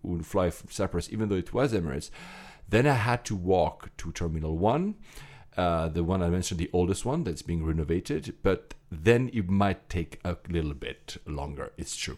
would 0.03 0.25
fly 0.25 0.49
from 0.49 0.69
Cyprus, 0.69 1.09
even 1.11 1.29
though 1.29 1.35
it 1.35 1.53
was 1.53 1.73
Emirates, 1.73 2.09
then 2.69 2.87
I 2.87 2.93
had 2.93 3.25
to 3.25 3.35
walk 3.35 3.89
to 3.97 4.11
Terminal 4.11 4.57
One, 4.57 4.95
uh, 5.57 5.89
the 5.89 6.03
one 6.03 6.23
I 6.23 6.29
mentioned, 6.29 6.59
the 6.59 6.69
oldest 6.73 7.05
one 7.05 7.23
that's 7.23 7.41
being 7.41 7.65
renovated. 7.65 8.35
But 8.43 8.73
then 8.91 9.29
it 9.33 9.49
might 9.49 9.89
take 9.89 10.19
a 10.23 10.37
little 10.49 10.73
bit 10.73 11.17
longer. 11.25 11.71
It's 11.77 11.95
true. 11.95 12.17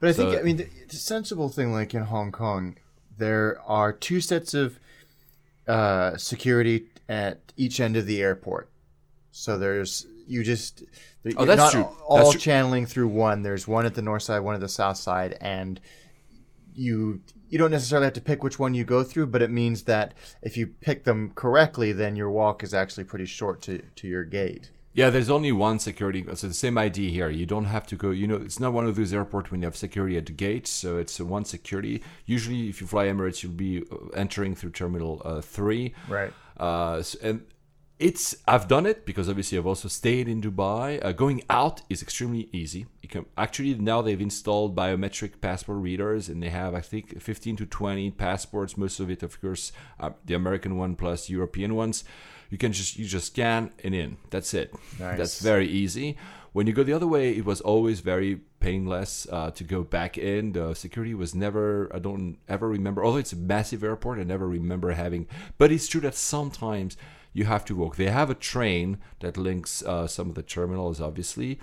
But 0.00 0.10
I 0.10 0.12
think 0.12 0.36
I 0.36 0.42
mean 0.42 0.56
the, 0.56 0.68
the 0.88 0.96
sensible 0.96 1.48
thing, 1.48 1.72
like 1.72 1.94
in 1.94 2.02
Hong 2.02 2.32
Kong, 2.32 2.76
there 3.18 3.60
are 3.66 3.92
two 3.92 4.20
sets 4.20 4.54
of 4.54 4.78
uh, 5.68 6.16
security 6.16 6.86
at 7.08 7.52
each 7.56 7.78
end 7.78 7.96
of 7.96 8.06
the 8.06 8.20
airport. 8.20 8.68
So 9.30 9.58
there's 9.58 10.06
you 10.26 10.42
just 10.42 10.82
Oh, 11.36 11.44
that's 11.44 11.58
not 11.58 11.72
true. 11.72 11.88
all 12.06 12.16
That's 12.18 12.30
true. 12.32 12.40
channeling 12.40 12.86
through 12.86 13.08
one. 13.08 13.42
There's 13.42 13.68
one 13.68 13.86
at 13.86 13.94
the 13.94 14.02
north 14.02 14.22
side, 14.24 14.40
one 14.40 14.54
at 14.54 14.60
the 14.60 14.68
south 14.68 14.96
side, 14.96 15.36
and 15.40 15.80
you 16.74 17.20
you 17.48 17.58
don't 17.58 17.70
necessarily 17.70 18.06
have 18.06 18.14
to 18.14 18.20
pick 18.20 18.42
which 18.42 18.58
one 18.58 18.72
you 18.72 18.82
go 18.82 19.04
through, 19.04 19.26
but 19.26 19.42
it 19.42 19.50
means 19.50 19.82
that 19.82 20.14
if 20.40 20.56
you 20.56 20.66
pick 20.66 21.04
them 21.04 21.32
correctly, 21.34 21.92
then 21.92 22.16
your 22.16 22.30
walk 22.30 22.62
is 22.64 22.72
actually 22.72 23.04
pretty 23.04 23.26
short 23.26 23.60
to, 23.62 23.82
to 23.96 24.08
your 24.08 24.24
gate. 24.24 24.70
Yeah, 24.94 25.10
there's 25.10 25.28
only 25.28 25.52
one 25.52 25.78
security. 25.78 26.24
So 26.34 26.48
the 26.48 26.54
same 26.54 26.76
idea 26.78 27.10
here. 27.10 27.28
You 27.28 27.44
don't 27.44 27.66
have 27.66 27.86
to 27.88 27.96
go. 27.96 28.10
You 28.10 28.26
know, 28.26 28.36
it's 28.36 28.58
not 28.58 28.72
one 28.72 28.86
of 28.86 28.96
those 28.96 29.12
airports 29.12 29.50
when 29.50 29.60
you 29.60 29.66
have 29.66 29.76
security 29.76 30.16
at 30.16 30.26
the 30.26 30.32
gate. 30.32 30.66
So 30.66 30.96
it's 30.98 31.20
one 31.20 31.44
security. 31.44 32.02
Usually, 32.24 32.68
if 32.68 32.80
you 32.80 32.86
fly 32.86 33.06
Emirates, 33.06 33.42
you'll 33.42 33.52
be 33.52 33.82
uh, 33.92 34.08
entering 34.14 34.54
through 34.54 34.70
Terminal 34.70 35.20
uh, 35.24 35.40
Three. 35.42 35.94
Right. 36.08 36.32
Uh, 36.58 37.02
and 37.22 37.42
it's 37.98 38.34
I've 38.48 38.68
done 38.68 38.86
it 38.86 39.06
because 39.06 39.28
obviously 39.28 39.58
I've 39.58 39.66
also 39.66 39.88
stayed 39.88 40.28
in 40.28 40.40
Dubai. 40.40 41.04
Uh, 41.04 41.12
going 41.12 41.42
out 41.48 41.82
is 41.88 42.02
extremely 42.02 42.48
easy. 42.52 42.86
You 43.00 43.08
can 43.08 43.26
actually 43.36 43.74
now 43.74 44.02
they've 44.02 44.20
installed 44.20 44.74
biometric 44.74 45.40
passport 45.40 45.78
readers 45.78 46.28
and 46.28 46.42
they 46.42 46.50
have 46.50 46.74
I 46.74 46.80
think 46.80 47.20
15 47.20 47.56
to 47.56 47.66
20 47.66 48.10
passports. 48.12 48.76
Most 48.76 48.98
of 49.00 49.10
it, 49.10 49.22
of 49.22 49.40
course, 49.40 49.72
uh, 50.00 50.10
the 50.24 50.34
American 50.34 50.76
one 50.76 50.96
plus 50.96 51.30
European 51.30 51.74
ones. 51.74 52.04
You 52.50 52.58
can 52.58 52.72
just 52.72 52.98
you 52.98 53.06
just 53.06 53.28
scan 53.28 53.70
and 53.84 53.94
in. 53.94 54.16
That's 54.30 54.52
it. 54.52 54.74
Nice. 54.98 55.18
That's 55.18 55.40
very 55.40 55.68
easy. 55.68 56.16
When 56.52 56.66
you 56.66 56.74
go 56.74 56.82
the 56.82 56.92
other 56.92 57.06
way, 57.06 57.34
it 57.34 57.46
was 57.46 57.62
always 57.62 58.00
very 58.00 58.40
painless 58.60 59.26
uh, 59.32 59.50
to 59.52 59.64
go 59.64 59.82
back 59.82 60.18
in. 60.18 60.52
The 60.52 60.74
security 60.74 61.14
was 61.14 61.34
never, 61.34 61.90
I 61.94 61.98
don't 61.98 62.36
ever 62.46 62.68
remember, 62.68 63.02
although 63.02 63.18
it's 63.18 63.32
a 63.32 63.36
massive 63.36 63.82
airport, 63.82 64.18
I 64.18 64.24
never 64.24 64.46
remember 64.46 64.90
having. 64.92 65.28
But 65.56 65.72
it's 65.72 65.88
true 65.88 66.02
that 66.02 66.14
sometimes 66.14 66.98
you 67.32 67.44
have 67.44 67.64
to 67.66 67.74
walk. 67.74 67.96
They 67.96 68.10
have 68.10 68.30
a 68.30 68.34
train 68.34 68.98
that 69.20 69.36
links 69.36 69.82
uh, 69.82 70.06
some 70.06 70.28
of 70.28 70.34
the 70.34 70.42
terminals, 70.42 71.00
obviously. 71.00 71.58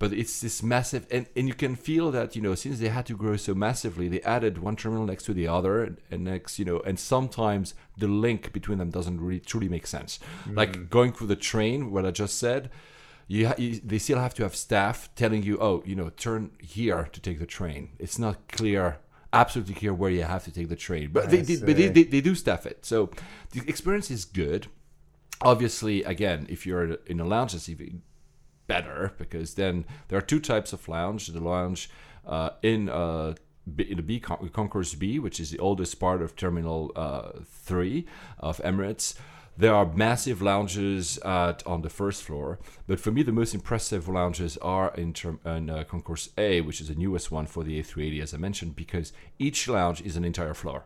But 0.00 0.12
it's 0.12 0.40
this 0.40 0.62
massive, 0.62 1.06
and, 1.10 1.26
and 1.36 1.46
you 1.46 1.54
can 1.54 1.76
feel 1.76 2.10
that, 2.10 2.34
you 2.34 2.42
know, 2.42 2.56
since 2.56 2.80
they 2.80 2.88
had 2.88 3.06
to 3.06 3.16
grow 3.16 3.36
so 3.36 3.54
massively, 3.54 4.08
they 4.08 4.20
added 4.22 4.58
one 4.58 4.74
terminal 4.74 5.06
next 5.06 5.24
to 5.26 5.32
the 5.32 5.46
other, 5.46 5.96
and, 6.10 6.24
next, 6.24 6.58
you 6.58 6.64
know, 6.64 6.80
and 6.80 6.98
sometimes 6.98 7.74
the 7.96 8.08
link 8.08 8.52
between 8.52 8.78
them 8.78 8.90
doesn't 8.90 9.20
really 9.20 9.38
truly 9.38 9.68
make 9.68 9.86
sense. 9.86 10.18
Like 10.50 10.90
going 10.90 11.12
through 11.12 11.28
the 11.28 11.36
train, 11.36 11.92
what 11.92 12.04
I 12.04 12.10
just 12.10 12.38
said, 12.38 12.70
you, 13.28 13.48
ha- 13.48 13.54
you 13.56 13.80
they 13.82 13.98
still 13.98 14.18
have 14.18 14.34
to 14.34 14.42
have 14.42 14.54
staff 14.54 15.08
telling 15.14 15.42
you 15.42 15.58
oh 15.58 15.82
you 15.86 15.94
know 15.94 16.10
turn 16.10 16.50
here 16.60 17.08
to 17.12 17.20
take 17.20 17.38
the 17.38 17.46
train 17.46 17.88
it's 17.98 18.18
not 18.18 18.48
clear 18.48 18.98
absolutely 19.32 19.74
clear 19.74 19.94
where 19.94 20.10
you 20.10 20.22
have 20.22 20.44
to 20.44 20.52
take 20.52 20.68
the 20.68 20.76
train 20.76 21.08
but 21.10 21.30
they, 21.30 21.40
they, 21.40 21.56
but 21.56 21.76
they, 21.76 21.88
they, 21.88 22.02
they 22.04 22.20
do 22.20 22.34
staff 22.34 22.66
it 22.66 22.84
so 22.84 23.10
the 23.52 23.62
experience 23.66 24.10
is 24.10 24.24
good 24.24 24.66
obviously 25.44 26.02
again 26.04 26.46
if 26.48 26.66
you're 26.66 26.94
in 27.06 27.20
a 27.20 27.24
lounge 27.24 27.54
it's 27.54 27.68
even 27.68 28.02
better 28.66 29.12
because 29.18 29.54
then 29.54 29.84
there 30.08 30.18
are 30.18 30.22
two 30.22 30.40
types 30.40 30.72
of 30.72 30.88
lounge 30.88 31.26
the 31.28 31.40
lounge 31.40 31.90
uh, 32.26 32.50
in 32.62 32.88
uh, 32.88 33.34
B- 33.76 33.86
in 33.90 33.96
the 33.96 34.02
B 34.02 34.20
Con- 34.20 34.48
Concourse 34.52 34.94
B, 34.94 35.18
which 35.18 35.40
is 35.40 35.50
the 35.50 35.58
oldest 35.58 35.98
part 35.98 36.22
of 36.22 36.36
Terminal 36.36 36.92
uh, 36.96 37.32
Three 37.44 38.06
of 38.38 38.58
Emirates, 38.58 39.14
there 39.56 39.74
are 39.74 39.86
massive 39.86 40.42
lounges 40.42 41.18
at, 41.18 41.64
on 41.66 41.82
the 41.82 41.90
first 41.90 42.24
floor. 42.24 42.58
But 42.86 42.98
for 42.98 43.10
me, 43.12 43.22
the 43.22 43.32
most 43.32 43.54
impressive 43.54 44.08
lounges 44.08 44.56
are 44.58 44.92
in, 44.94 45.12
term, 45.12 45.40
in 45.44 45.70
uh, 45.70 45.84
Concourse 45.84 46.30
A, 46.36 46.60
which 46.60 46.80
is 46.80 46.88
the 46.88 46.94
newest 46.94 47.30
one 47.30 47.46
for 47.46 47.62
the 47.62 47.80
A380, 47.80 48.22
as 48.22 48.34
I 48.34 48.36
mentioned, 48.36 48.74
because 48.74 49.12
each 49.38 49.68
lounge 49.68 50.02
is 50.02 50.16
an 50.16 50.24
entire 50.24 50.54
floor. 50.54 50.84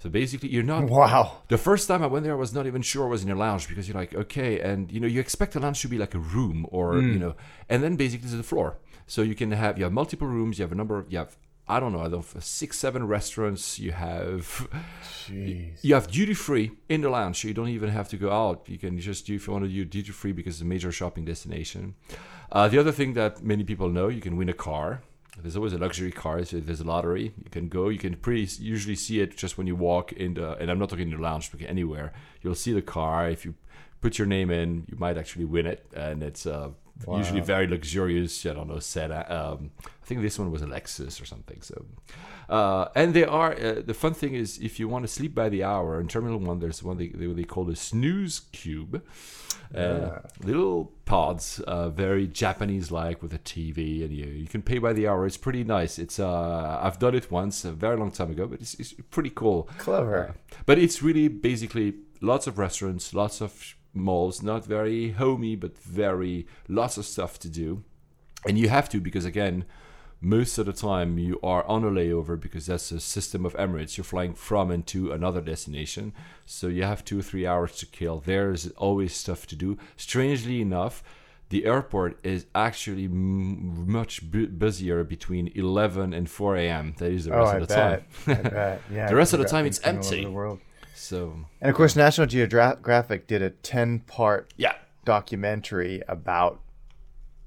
So 0.00 0.08
basically, 0.08 0.50
you're 0.50 0.62
not 0.62 0.84
Wow. 0.84 1.42
the 1.48 1.58
first 1.58 1.88
time 1.88 2.02
I 2.02 2.06
went 2.06 2.24
there, 2.24 2.34
I 2.34 2.36
was 2.38 2.54
not 2.54 2.66
even 2.66 2.82
sure 2.82 3.06
I 3.06 3.10
was 3.10 3.24
in 3.24 3.30
a 3.30 3.34
lounge 3.34 3.68
because 3.68 3.88
you're 3.88 3.96
like, 3.96 4.14
okay, 4.14 4.60
and 4.60 4.90
you 4.92 5.00
know, 5.00 5.08
you 5.08 5.18
expect 5.20 5.56
a 5.56 5.60
lounge 5.60 5.80
to 5.82 5.88
be 5.88 5.98
like 5.98 6.14
a 6.14 6.18
room 6.20 6.66
or 6.70 6.98
you 6.98 7.18
know, 7.18 7.34
and 7.68 7.82
then 7.82 7.96
basically 7.96 8.26
it's 8.28 8.36
the 8.36 8.42
floor. 8.42 8.78
So 9.06 9.22
you 9.22 9.34
can 9.34 9.50
have 9.52 9.76
you 9.78 9.84
have 9.84 9.92
multiple 9.92 10.28
rooms, 10.28 10.58
you 10.58 10.62
have 10.62 10.72
a 10.72 10.76
number 10.76 10.98
of 10.98 11.10
you 11.12 11.18
have 11.18 11.36
I 11.70 11.80
don't 11.80 11.92
know, 11.92 12.00
I 12.00 12.08
don't 12.08 12.24
six, 12.42 12.78
seven 12.78 13.06
restaurants. 13.06 13.78
You 13.78 13.92
have 13.92 14.68
Jeez. 15.28 15.82
you 15.82 15.94
have 15.94 16.06
duty 16.10 16.32
free 16.34 16.72
in 16.88 17.00
the 17.02 17.10
lounge. 17.10 17.42
So 17.42 17.48
you 17.48 17.54
don't 17.54 17.68
even 17.68 17.90
have 17.90 18.08
to 18.10 18.16
go 18.16 18.30
out. 18.30 18.66
You 18.68 18.78
can 18.78 18.98
just 18.98 19.26
do 19.26 19.34
if 19.34 19.46
you 19.46 19.52
want 19.52 19.64
to 19.66 19.70
do 19.70 19.84
duty 19.84 20.12
free 20.12 20.32
because 20.32 20.54
it's 20.56 20.62
a 20.62 20.64
major 20.64 20.90
shopping 20.92 21.24
destination. 21.24 21.94
Uh, 22.50 22.68
the 22.68 22.78
other 22.78 22.92
thing 22.92 23.12
that 23.14 23.42
many 23.42 23.64
people 23.64 23.88
know, 23.90 24.08
you 24.08 24.20
can 24.22 24.36
win 24.36 24.48
a 24.48 24.54
car. 24.54 25.02
There's 25.40 25.56
always 25.56 25.72
a 25.72 25.78
luxury 25.78 26.10
car. 26.10 26.44
So 26.44 26.60
there's 26.60 26.80
a 26.80 26.84
lottery. 26.84 27.32
You 27.42 27.50
can 27.50 27.68
go. 27.68 27.88
You 27.88 27.98
can 27.98 28.16
pretty 28.16 28.48
usually 28.62 28.96
see 28.96 29.20
it 29.20 29.36
just 29.36 29.56
when 29.58 29.66
you 29.66 29.76
walk 29.76 30.12
in 30.12 30.34
the. 30.34 30.56
And 30.58 30.70
I'm 30.70 30.78
not 30.78 30.90
talking 30.90 31.10
in 31.10 31.16
the 31.16 31.22
lounge, 31.22 31.50
but 31.50 31.60
anywhere 31.62 32.12
you'll 32.42 32.54
see 32.54 32.72
the 32.72 32.82
car. 32.82 33.28
If 33.28 33.44
you 33.44 33.54
put 34.00 34.18
your 34.18 34.26
name 34.26 34.50
in, 34.50 34.86
you 34.90 34.96
might 34.98 35.18
actually 35.18 35.44
win 35.44 35.66
it, 35.66 35.86
and 35.94 36.22
it's 36.22 36.46
uh, 36.46 36.70
Usually 37.06 37.40
very 37.40 37.66
luxurious. 37.66 38.44
I 38.44 38.54
don't 38.54 38.68
know. 38.68 38.78
Set. 38.78 39.10
Um, 39.30 39.70
I 39.84 40.06
think 40.06 40.22
this 40.22 40.38
one 40.38 40.50
was 40.50 40.62
a 40.62 40.66
Lexus 40.66 41.20
or 41.22 41.26
something. 41.26 41.60
So, 41.62 41.84
uh, 42.48 42.88
and 42.94 43.14
they 43.14 43.24
are 43.24 43.52
uh, 43.52 43.82
the 43.84 43.94
fun 43.94 44.14
thing 44.14 44.34
is 44.34 44.58
if 44.58 44.80
you 44.80 44.88
want 44.88 45.04
to 45.04 45.08
sleep 45.08 45.34
by 45.34 45.48
the 45.48 45.62
hour 45.62 46.00
in 46.00 46.08
Terminal 46.08 46.38
One, 46.38 46.58
there's 46.58 46.82
one 46.82 46.96
they 46.96 47.08
they, 47.08 47.26
they 47.26 47.44
call 47.44 47.64
the 47.64 47.76
snooze 47.76 48.40
cube. 48.52 49.02
Uh, 49.74 50.20
little 50.42 50.92
pods, 51.04 51.60
uh, 51.60 51.90
very 51.90 52.26
Japanese-like 52.26 53.22
with 53.22 53.34
a 53.34 53.38
TV, 53.38 54.02
and 54.02 54.16
you 54.16 54.24
you 54.24 54.46
can 54.46 54.62
pay 54.62 54.78
by 54.78 54.94
the 54.94 55.06
hour. 55.06 55.26
It's 55.26 55.36
pretty 55.36 55.62
nice. 55.62 55.98
It's 55.98 56.18
uh, 56.18 56.80
I've 56.82 56.98
done 56.98 57.14
it 57.14 57.30
once 57.30 57.66
a 57.66 57.72
very 57.72 57.96
long 57.96 58.10
time 58.10 58.30
ago, 58.30 58.46
but 58.46 58.60
it's, 58.60 58.74
it's 58.74 58.94
pretty 59.10 59.30
cool. 59.30 59.68
Clever. 59.76 60.28
Uh, 60.28 60.32
but 60.64 60.78
it's 60.78 61.02
really 61.02 61.28
basically 61.28 61.94
lots 62.22 62.46
of 62.46 62.58
restaurants, 62.58 63.12
lots 63.12 63.42
of 63.42 63.76
malls, 63.94 64.42
not 64.42 64.64
very 64.64 65.10
homey, 65.12 65.56
but 65.56 65.76
very 65.78 66.46
lots 66.68 66.96
of 66.98 67.04
stuff 67.04 67.38
to 67.40 67.48
do, 67.48 67.82
and 68.46 68.58
you 68.58 68.68
have 68.68 68.88
to 68.90 69.00
because 69.00 69.24
again. 69.24 69.64
Most 70.20 70.58
of 70.58 70.66
the 70.66 70.72
time, 70.72 71.16
you 71.16 71.38
are 71.44 71.64
on 71.68 71.84
a 71.84 71.90
layover 71.92 72.36
because 72.40 72.66
that's 72.66 72.90
a 72.90 72.98
system 72.98 73.46
of 73.46 73.54
Emirates. 73.54 73.96
You're 73.96 74.02
flying 74.04 74.34
from 74.34 74.72
and 74.72 74.84
to 74.88 75.12
another 75.12 75.40
destination, 75.40 76.12
so 76.44 76.66
you 76.66 76.82
have 76.82 77.04
two 77.04 77.20
or 77.20 77.22
three 77.22 77.46
hours 77.46 77.76
to 77.76 77.86
kill. 77.86 78.18
There's 78.18 78.68
always 78.72 79.14
stuff 79.14 79.46
to 79.46 79.54
do. 79.54 79.78
Strangely 79.96 80.60
enough, 80.60 81.04
the 81.50 81.64
airport 81.66 82.18
is 82.24 82.46
actually 82.52 83.04
m- 83.04 83.88
much 83.88 84.28
bu- 84.28 84.48
busier 84.48 85.04
between 85.04 85.52
11 85.54 86.12
and 86.12 86.28
4 86.28 86.56
a.m. 86.56 86.94
That 86.98 87.12
is 87.12 87.26
the 87.26 87.34
Oh, 87.36 87.38
rest 87.44 87.52
I 87.52 87.56
of 87.58 87.68
the 87.68 87.74
bet. 87.76 88.42
time. 88.52 88.80
Yeah. 88.92 89.06
The 89.08 89.14
rest 89.14 89.32
of 89.34 89.38
the 89.38 89.44
time, 89.46 89.66
it's 89.66 89.78
things 89.78 90.10
going 90.10 90.24
all 90.26 90.30
over 90.32 90.46
empty. 90.48 90.58
the. 90.58 90.67
So 90.98 91.46
And 91.60 91.70
of 91.70 91.76
course, 91.76 91.94
National 91.96 92.26
Geographic 92.26 93.26
did 93.26 93.40
a 93.40 93.50
ten-part 93.50 94.52
yeah, 94.56 94.74
documentary 95.04 96.02
about 96.08 96.60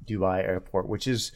Dubai 0.05 0.39
Airport, 0.39 0.87
which 0.87 1.05
is 1.07 1.31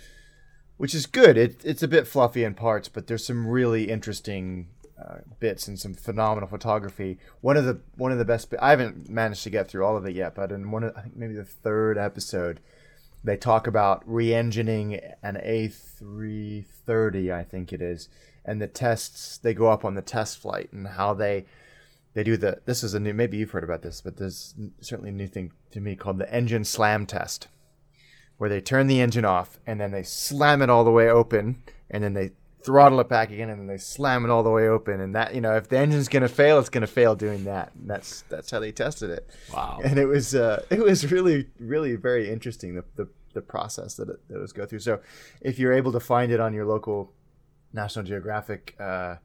which 0.77 0.95
is 0.95 1.05
good. 1.05 1.37
It, 1.37 1.61
it's 1.63 1.83
a 1.83 1.87
bit 1.87 2.07
fluffy 2.07 2.43
in 2.43 2.53
parts, 2.53 2.89
but 2.89 3.07
there's 3.07 3.25
some 3.25 3.47
really 3.47 3.89
interesting 3.89 4.67
uh, 5.01 5.19
bits 5.39 5.67
and 5.67 5.79
some 5.79 5.93
phenomenal 5.93 6.49
photography. 6.49 7.19
One 7.41 7.57
of 7.57 7.65
the 7.65 7.81
one 7.95 8.11
of 8.11 8.17
the 8.17 8.25
best. 8.25 8.53
I 8.61 8.69
haven't 8.71 9.09
managed 9.09 9.43
to 9.43 9.49
get 9.49 9.69
through 9.69 9.85
all 9.85 9.97
of 9.97 10.05
it 10.05 10.15
yet, 10.15 10.35
but 10.35 10.51
in 10.51 10.71
one 10.71 10.83
of 10.83 10.95
I 10.95 11.01
think 11.01 11.17
maybe 11.17 11.33
the 11.33 11.43
third 11.43 11.97
episode, 11.97 12.61
they 13.23 13.37
talk 13.37 13.67
about 13.67 14.03
re-engineing 14.05 15.01
an 15.21 15.35
A330, 15.35 17.33
I 17.33 17.43
think 17.43 17.73
it 17.73 17.81
is, 17.81 18.07
and 18.45 18.61
the 18.61 18.67
tests 18.67 19.37
they 19.37 19.53
go 19.53 19.67
up 19.67 19.83
on 19.83 19.95
the 19.95 20.01
test 20.01 20.37
flight 20.39 20.71
and 20.71 20.87
how 20.87 21.13
they 21.13 21.45
they 22.15 22.23
do 22.23 22.35
the 22.35 22.59
this 22.65 22.83
is 22.83 22.95
a 22.95 22.99
new 22.99 23.13
maybe 23.13 23.37
you've 23.37 23.51
heard 23.51 23.63
about 23.63 23.83
this 23.83 24.01
but 24.01 24.17
there's 24.17 24.55
certainly 24.81 25.11
a 25.11 25.13
new 25.13 25.27
thing 25.27 25.51
to 25.69 25.79
me 25.79 25.95
called 25.95 26.17
the 26.17 26.33
engine 26.33 26.63
slam 26.63 27.05
test 27.05 27.47
where 28.37 28.49
they 28.49 28.59
turn 28.59 28.87
the 28.87 28.99
engine 28.99 29.25
off 29.25 29.59
and 29.67 29.79
then 29.79 29.91
they 29.91 30.03
slam 30.03 30.61
it 30.63 30.69
all 30.69 30.83
the 30.83 30.91
way 30.91 31.07
open 31.07 31.61
and 31.89 32.03
then 32.03 32.13
they 32.13 32.31
throttle 32.65 32.99
it 32.99 33.07
back 33.07 33.29
again 33.29 33.49
and 33.49 33.59
then 33.59 33.67
they 33.67 33.77
slam 33.77 34.25
it 34.25 34.31
all 34.31 34.41
the 34.41 34.49
way 34.49 34.67
open. 34.67 34.99
And 34.99 35.13
that 35.15 35.35
you 35.35 35.41
know 35.41 35.55
if 35.55 35.69
the 35.69 35.77
engine's 35.77 36.09
going 36.09 36.23
to 36.23 36.29
fail 36.29 36.57
it's 36.59 36.69
going 36.69 36.81
to 36.81 36.87
fail 36.87 37.15
doing 37.15 37.43
that. 37.45 37.71
And 37.75 37.89
that's 37.89 38.23
that's 38.23 38.49
how 38.51 38.59
they 38.59 38.71
tested 38.71 39.11
it. 39.11 39.29
Wow. 39.53 39.79
and 39.83 39.99
it 39.99 40.05
was 40.05 40.33
uh, 40.33 40.63
it 40.69 40.79
was 40.79 41.11
really 41.11 41.47
really 41.59 41.95
very 41.95 42.29
interesting 42.29 42.75
the, 42.75 42.83
the, 42.95 43.07
the 43.33 43.41
process 43.41 43.95
that 43.95 44.09
it, 44.09 44.27
that 44.27 44.37
it 44.37 44.41
was 44.41 44.51
go 44.51 44.65
through. 44.65 44.79
So 44.79 44.99
if 45.41 45.59
you're 45.59 45.73
able 45.73 45.91
to 45.91 45.99
find 45.99 46.31
it 46.31 46.39
on 46.39 46.53
your 46.53 46.65
local 46.65 47.13
national 47.71 48.05
geographic 48.05 48.75
uh, 48.79 49.15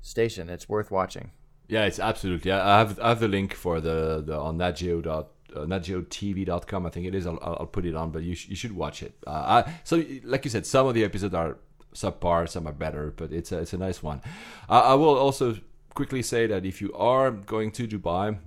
station 0.00 0.48
it's 0.48 0.68
worth 0.68 0.90
watching 0.90 1.30
Yeah, 1.68 1.84
it's 1.84 2.00
absolutely. 2.00 2.50
I 2.50 2.78
have 2.78 2.98
I 2.98 3.10
have 3.10 3.20
the 3.20 3.28
link 3.28 3.54
for 3.54 3.80
the, 3.80 4.22
the 4.24 4.36
on 4.36 4.56
natgeo 4.58 5.02
dot 5.02 5.28
uh. 5.54 5.64
I 5.64 6.90
think 6.90 7.06
it 7.06 7.14
is. 7.14 7.26
I'll, 7.26 7.38
I'll 7.42 7.66
put 7.66 7.84
it 7.84 7.94
on, 7.94 8.10
but 8.10 8.22
you 8.22 8.34
sh- 8.34 8.48
you 8.48 8.56
should 8.56 8.72
watch 8.72 9.02
it. 9.02 9.14
Uh, 9.26 9.64
I, 9.66 9.72
so 9.84 10.02
like 10.24 10.44
you 10.44 10.50
said, 10.50 10.66
some 10.66 10.86
of 10.86 10.94
the 10.94 11.04
episodes 11.04 11.34
are 11.34 11.58
subpar, 11.94 12.48
some 12.48 12.66
are 12.66 12.72
better, 12.72 13.12
but 13.16 13.32
it's 13.32 13.52
a, 13.52 13.58
it's 13.58 13.72
a 13.72 13.78
nice 13.78 14.02
one. 14.02 14.20
I 14.68 14.94
will 14.94 15.16
also 15.16 15.56
quickly 15.94 16.22
say 16.22 16.46
that 16.46 16.64
if 16.64 16.80
you 16.80 16.92
are 16.94 17.30
going 17.30 17.70
to 17.72 17.88
Dubai, 17.88 18.38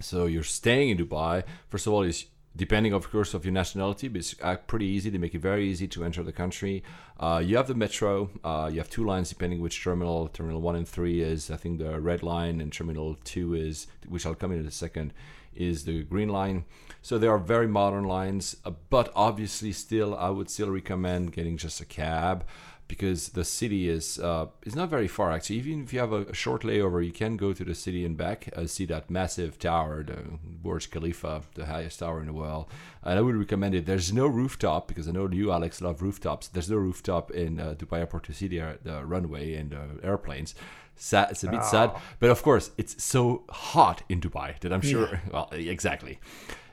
so 0.00 0.26
you're 0.26 0.44
staying 0.44 0.90
in 0.90 0.98
Dubai. 0.98 1.44
First 1.68 1.86
of 1.86 1.92
all, 1.92 2.02
is 2.02 2.26
depending, 2.58 2.92
of 2.92 3.08
course, 3.10 3.34
of 3.34 3.44
your 3.44 3.52
nationality, 3.52 4.08
but 4.08 4.18
it's 4.18 4.34
uh, 4.42 4.56
pretty 4.56 4.84
easy. 4.84 5.08
They 5.08 5.18
make 5.18 5.34
it 5.34 5.40
very 5.40 5.64
easy 5.70 5.86
to 5.88 6.04
enter 6.04 6.24
the 6.24 6.32
country. 6.32 6.82
Uh, 7.18 7.40
you 7.42 7.56
have 7.56 7.68
the 7.68 7.74
metro. 7.74 8.30
Uh, 8.42 8.68
you 8.70 8.78
have 8.80 8.90
two 8.90 9.04
lines 9.04 9.28
depending 9.28 9.60
which 9.60 9.82
terminal. 9.82 10.28
Terminal 10.28 10.60
one 10.60 10.74
and 10.74 10.86
three 10.86 11.22
is, 11.22 11.50
I 11.50 11.56
think, 11.56 11.78
the 11.78 12.00
red 12.00 12.22
line, 12.22 12.60
and 12.60 12.72
terminal 12.72 13.16
two 13.22 13.54
is, 13.54 13.86
which 14.08 14.26
I'll 14.26 14.34
come 14.34 14.50
in 14.52 14.58
in 14.58 14.66
a 14.66 14.72
second, 14.72 15.14
is 15.54 15.84
the 15.84 16.02
green 16.02 16.28
line. 16.28 16.64
So 17.00 17.16
they 17.16 17.28
are 17.28 17.38
very 17.38 17.68
modern 17.68 18.04
lines, 18.04 18.56
uh, 18.64 18.72
but 18.90 19.12
obviously, 19.14 19.70
still, 19.72 20.16
I 20.16 20.30
would 20.30 20.50
still 20.50 20.70
recommend 20.70 21.32
getting 21.32 21.56
just 21.56 21.80
a 21.80 21.84
cab 21.86 22.44
because 22.88 23.28
the 23.30 23.44
city 23.44 23.88
is 23.88 24.18
uh, 24.18 24.46
is 24.64 24.74
not 24.74 24.88
very 24.88 25.06
far 25.06 25.30
actually. 25.30 25.56
Even 25.56 25.84
if 25.84 25.92
you 25.92 26.00
have 26.00 26.12
a, 26.12 26.22
a 26.22 26.34
short 26.34 26.62
layover, 26.62 27.04
you 27.04 27.12
can 27.12 27.36
go 27.36 27.52
to 27.52 27.64
the 27.64 27.74
city 27.74 28.04
and 28.04 28.16
back. 28.16 28.48
Uh, 28.56 28.66
see 28.66 28.86
that 28.86 29.10
massive 29.10 29.58
tower, 29.58 30.02
the 30.02 30.16
Burj 30.42 30.90
Khalifa, 30.90 31.42
the 31.54 31.66
highest 31.66 32.00
tower 32.00 32.20
in 32.20 32.26
the 32.26 32.32
world. 32.32 32.66
And 33.02 33.18
I 33.18 33.22
would 33.22 33.36
recommend 33.36 33.74
it. 33.74 33.86
There's 33.86 34.12
no 34.12 34.26
rooftop 34.26 34.88
because 34.88 35.06
I 35.06 35.12
know 35.12 35.28
you, 35.30 35.52
Alex, 35.52 35.80
love 35.80 36.02
rooftops. 36.02 36.48
There's 36.48 36.70
no 36.70 36.76
rooftop 36.76 37.30
in 37.30 37.60
uh, 37.60 37.74
Dubai 37.78 37.98
Airport 37.98 38.24
to 38.24 38.32
see 38.32 38.48
the, 38.48 38.78
the 38.82 39.04
runway 39.04 39.54
and 39.54 39.70
the 39.70 39.84
airplanes. 40.02 40.54
Sad, 41.00 41.30
it's 41.30 41.44
a 41.44 41.48
bit 41.48 41.64
sad, 41.64 41.92
but 42.18 42.28
of 42.28 42.42
course 42.42 42.72
it's 42.76 43.02
so 43.04 43.44
hot 43.50 44.02
in 44.08 44.20
Dubai 44.20 44.58
that 44.60 44.72
I'm 44.72 44.80
sure. 44.80 45.20
Well, 45.32 45.48
exactly. 45.52 46.18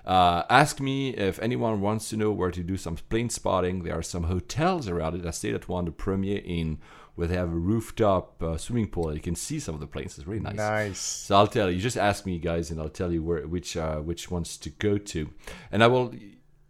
Uh, 0.06 0.44
ask 0.50 0.80
me 0.80 1.10
if 1.10 1.40
anyone 1.40 1.82
wants 1.82 2.10
to 2.10 2.18
know 2.18 2.32
where 2.32 2.52
to 2.52 2.64
do 2.64 2.78
some 2.78 2.96
plane 3.10 3.30
spotting. 3.30 3.84
There 3.84 3.98
are 3.98 4.04
some 4.04 4.24
hotels 4.24 4.88
around 4.88 5.16
it. 5.16 5.26
I 5.26 5.32
stayed 5.32 5.56
at 5.56 5.68
one, 5.68 5.86
the 5.86 5.92
Premier 5.92 6.42
Inn, 6.46 6.78
where 7.16 7.28
they 7.28 7.36
have 7.36 7.52
a 7.52 7.56
rooftop 7.56 8.42
uh, 8.44 8.58
swimming 8.58 8.88
pool. 8.88 9.14
You 9.14 9.20
can 9.20 9.36
see 9.36 9.60
some 9.60 9.74
of 9.74 9.82
the 9.82 9.88
planes. 9.88 10.18
It's 10.18 10.28
really 10.28 10.42
nice. 10.42 10.56
Nice. 10.56 11.00
So 11.00 11.36
I'll 11.36 11.48
tell 11.48 11.72
you. 11.72 11.80
Just 11.80 11.98
ask 11.98 12.26
me, 12.26 12.38
guys, 12.38 12.70
and 12.70 12.80
I'll 12.80 12.90
tell 12.90 13.12
you 13.12 13.24
where 13.24 13.48
which 13.48 13.76
uh, 13.76 13.98
which 13.98 14.30
ones 14.30 14.58
to 14.58 14.70
go 14.70 14.98
to. 14.98 15.30
And 15.72 15.84
I 15.84 15.88
will. 15.88 16.14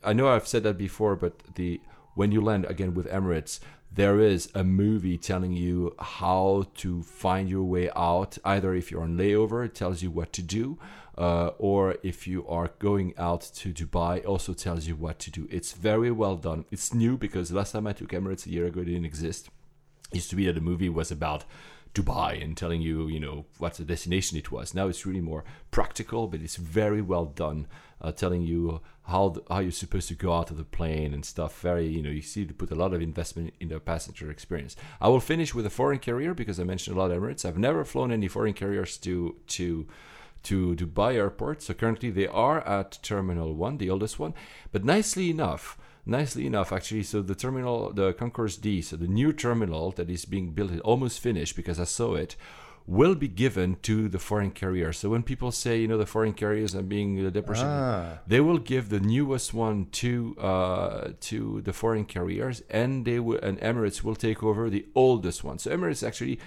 I 0.03 0.13
know 0.13 0.29
I've 0.29 0.47
said 0.47 0.63
that 0.63 0.77
before, 0.77 1.15
but 1.15 1.39
the 1.55 1.81
when 2.13 2.31
you 2.31 2.39
land 2.39 2.65
again 2.65 2.93
with 2.93 3.07
Emirates, 3.07 3.59
there 3.91 4.19
is 4.19 4.49
a 4.53 4.63
movie 4.63 5.17
telling 5.17 5.53
you 5.53 5.95
how 5.99 6.65
to 6.75 7.01
find 7.01 7.49
your 7.49 7.63
way 7.63 7.89
out. 7.95 8.37
Either 8.43 8.73
if 8.73 8.91
you're 8.91 9.03
on 9.03 9.17
layover, 9.17 9.65
it 9.65 9.73
tells 9.73 10.01
you 10.01 10.11
what 10.11 10.31
to 10.33 10.41
do, 10.41 10.77
uh, 11.17 11.51
or 11.57 11.95
if 12.03 12.27
you 12.27 12.45
are 12.47 12.71
going 12.79 13.13
out 13.17 13.41
to 13.41 13.73
Dubai, 13.73 14.25
also 14.25 14.53
tells 14.53 14.87
you 14.87 14.95
what 14.95 15.19
to 15.19 15.31
do. 15.31 15.47
It's 15.49 15.71
very 15.71 16.11
well 16.11 16.35
done. 16.35 16.65
It's 16.71 16.93
new 16.93 17.17
because 17.17 17.51
last 17.51 17.71
time 17.71 17.87
I 17.87 17.93
took 17.93 18.09
Emirates 18.09 18.45
a 18.45 18.49
year 18.49 18.65
ago, 18.65 18.81
it 18.81 18.85
didn't 18.85 19.05
exist. 19.05 19.49
It 20.11 20.15
used 20.15 20.29
to 20.31 20.35
be 20.35 20.45
that 20.45 20.53
the 20.53 20.61
movie 20.61 20.89
was 20.89 21.11
about 21.11 21.45
Dubai 21.93 22.43
and 22.43 22.55
telling 22.55 22.81
you, 22.81 23.07
you 23.07 23.19
know, 23.19 23.45
what 23.57 23.75
the 23.75 23.85
destination 23.85 24.37
it 24.37 24.51
was. 24.51 24.73
Now 24.73 24.87
it's 24.87 25.05
really 25.05 25.21
more 25.21 25.45
practical, 25.71 26.27
but 26.27 26.41
it's 26.41 26.57
very 26.57 27.01
well 27.01 27.25
done, 27.25 27.67
uh, 28.01 28.11
telling 28.11 28.41
you 28.41 28.81
how 29.03 29.29
the, 29.29 29.43
how 29.49 29.59
you're 29.59 29.71
supposed 29.71 30.09
to 30.09 30.15
go 30.15 30.33
out 30.33 30.51
of 30.51 30.57
the 30.57 30.65
plane 30.65 31.13
and 31.13 31.23
stuff. 31.23 31.61
Very, 31.61 31.87
you 31.87 32.01
know, 32.01 32.09
you 32.09 32.21
see 32.21 32.43
they 32.43 32.53
put 32.53 32.71
a 32.71 32.75
lot 32.75 32.93
of 32.93 33.01
investment 33.01 33.53
in 33.61 33.69
the 33.69 33.79
passenger 33.79 34.29
experience. 34.29 34.75
I 34.99 35.07
will 35.07 35.21
finish 35.21 35.55
with 35.55 35.65
a 35.65 35.69
foreign 35.69 35.99
carrier 35.99 36.33
because 36.33 36.59
I 36.59 36.65
mentioned 36.65 36.97
a 36.97 36.99
lot 36.99 37.11
of 37.11 37.21
Emirates. 37.21 37.45
I've 37.45 37.57
never 37.57 37.85
flown 37.85 38.11
any 38.11 38.27
foreign 38.27 38.53
carriers 38.53 38.97
to 38.97 39.37
to 39.47 39.87
to 40.45 40.75
Dubai 40.75 41.15
airport. 41.15 41.61
So 41.61 41.73
currently 41.73 42.09
they 42.09 42.27
are 42.27 42.59
at 42.67 42.99
Terminal 43.01 43.53
One, 43.53 43.77
the 43.77 43.89
oldest 43.89 44.19
one. 44.19 44.33
But 44.71 44.85
nicely 44.85 45.29
enough, 45.29 45.77
nicely 46.05 46.45
enough 46.45 46.71
actually 46.71 47.01
so 47.03 47.21
the 47.21 47.33
terminal 47.33 47.91
the 47.91 48.13
concourse 48.13 48.57
d 48.57 48.81
so 48.81 48.95
the 48.95 49.07
new 49.07 49.33
terminal 49.33 49.91
that 49.91 50.09
is 50.09 50.23
being 50.25 50.51
built 50.51 50.79
almost 50.81 51.19
finished 51.19 51.55
because 51.55 51.79
i 51.79 51.83
saw 51.83 52.13
it 52.13 52.35
will 52.85 53.15
be 53.15 53.27
given 53.27 53.75
to 53.81 54.07
the 54.07 54.19
foreign 54.19 54.51
carrier 54.51 54.93
so 54.93 55.09
when 55.09 55.23
people 55.23 55.51
say 55.51 55.81
you 55.81 55.87
know 55.87 55.97
the 55.97 56.05
foreign 56.05 56.33
carriers 56.33 56.75
are 56.75 56.83
being 56.83 57.25
uh, 57.25 57.31
depreciated 57.31 57.71
Ah. 57.71 58.19
they 58.27 58.39
will 58.39 58.59
give 58.59 58.89
the 58.89 58.99
newest 58.99 59.51
one 59.51 59.87
to 59.91 60.35
uh, 60.39 61.09
to 61.21 61.61
the 61.61 61.73
foreign 61.73 62.05
carriers 62.05 62.61
and 62.69 63.03
they 63.05 63.19
will 63.19 63.39
and 63.39 63.59
emirates 63.61 64.03
will 64.03 64.15
take 64.27 64.43
over 64.43 64.69
the 64.69 64.85
oldest 64.93 65.43
one 65.43 65.57
so 65.57 65.71
emirates 65.75 66.05
actually 66.05 66.37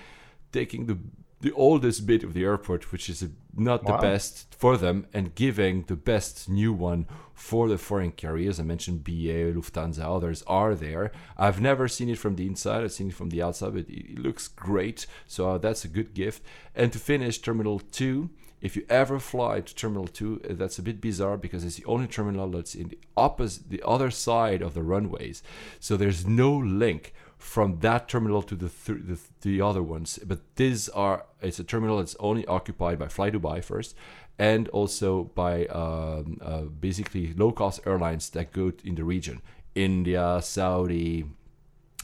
taking 0.53 0.87
the 0.87 0.99
the 1.41 1.53
oldest 1.53 2.05
bit 2.07 2.25
of 2.25 2.35
the 2.35 2.45
airport, 2.45 2.91
which 2.91 3.09
is 3.09 3.23
uh, 3.23 3.27
not 3.59 3.85
the 3.85 3.97
best 3.97 4.55
for 4.55 4.77
them, 4.77 5.07
and 5.13 5.35
giving 5.35 5.83
the 5.83 5.97
best 5.97 6.49
new 6.49 6.73
one 6.73 7.07
for 7.35 7.69
the 7.69 7.79
foreign 7.79 8.13
carriers. 8.13 8.59
I 8.59 8.65
mentioned 8.65 9.05
BA, 9.05 9.53
Lufthansa, 9.55 10.05
others 10.05 10.43
are 10.47 10.75
there. 10.75 11.13
I've 11.37 11.61
never 11.61 11.87
seen 11.87 12.09
it 12.09 12.19
from 12.19 12.37
the 12.37 12.47
inside, 12.47 12.83
I've 12.83 12.93
seen 12.93 13.09
it 13.09 13.15
from 13.15 13.31
the 13.31 13.43
outside, 13.43 13.75
but 13.75 13.89
it, 13.89 14.13
it 14.13 14.19
looks 14.19 14.49
great. 14.49 15.07
So 15.27 15.51
uh, 15.51 15.59
that's 15.59 15.85
a 15.85 15.89
good 15.89 16.15
gift. 16.15 16.43
And 16.75 16.93
to 16.93 16.99
finish, 16.99 17.39
Terminal 17.39 17.79
2. 17.79 18.31
If 18.61 18.75
you 18.75 18.85
ever 18.89 19.21
fly 19.21 19.61
to 19.61 19.75
Terminal 19.75 20.09
2, 20.09 20.41
uh, 20.51 20.55
that's 20.55 20.81
a 20.81 20.83
bit 20.83 21.01
bizarre 21.01 21.37
because 21.37 21.65
it's 21.65 21.77
the 21.77 21.85
only 21.85 22.09
terminal 22.09 22.51
that's 22.51 22.75
in 22.75 22.89
the 22.89 22.99
opposite, 23.17 23.71
the 23.71 23.83
other 23.87 24.11
side 24.11 24.63
of 24.63 24.75
the 24.75 24.83
runways. 24.83 25.45
So 25.79 25.97
there's 25.97 26.27
no 26.27 26.57
link 26.57 27.15
from 27.39 27.79
that 27.81 28.09
terminal 28.09 28.43
to 28.43 28.55
the, 28.57 28.69
th- 28.69 28.99
the 29.07 29.19
the 29.43 29.61
other 29.61 29.83
ones. 29.83 30.19
But 30.27 30.41
these 30.57 30.89
are 30.91 31.25
it's 31.41 31.59
a 31.59 31.65
terminal 31.65 31.99
that's 31.99 32.17
only 32.19 32.45
occupied 32.47 32.99
by 32.99 33.09
Fly 33.09 33.31
Dubai 33.31 33.63
first, 33.63 33.95
and 34.39 34.69
also 34.69 35.25
by 35.35 35.67
um, 35.67 36.39
uh, 36.43 36.63
basically 36.63 37.33
low 37.35 37.53
cost 37.53 37.81
airlines 37.87 38.31
that 38.31 38.53
go 38.53 38.73
in 38.85 38.97
the 38.97 39.05
region, 39.05 39.41
India, 39.75 40.41
Saudi, 40.43 41.25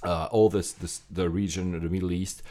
uh, 0.05 0.29
all 0.31 0.49
this, 0.49 0.73
this 0.73 1.03
the 1.11 1.29
region, 1.29 1.73
the 1.73 1.89
Middle 1.89 2.13
East. 2.13 2.43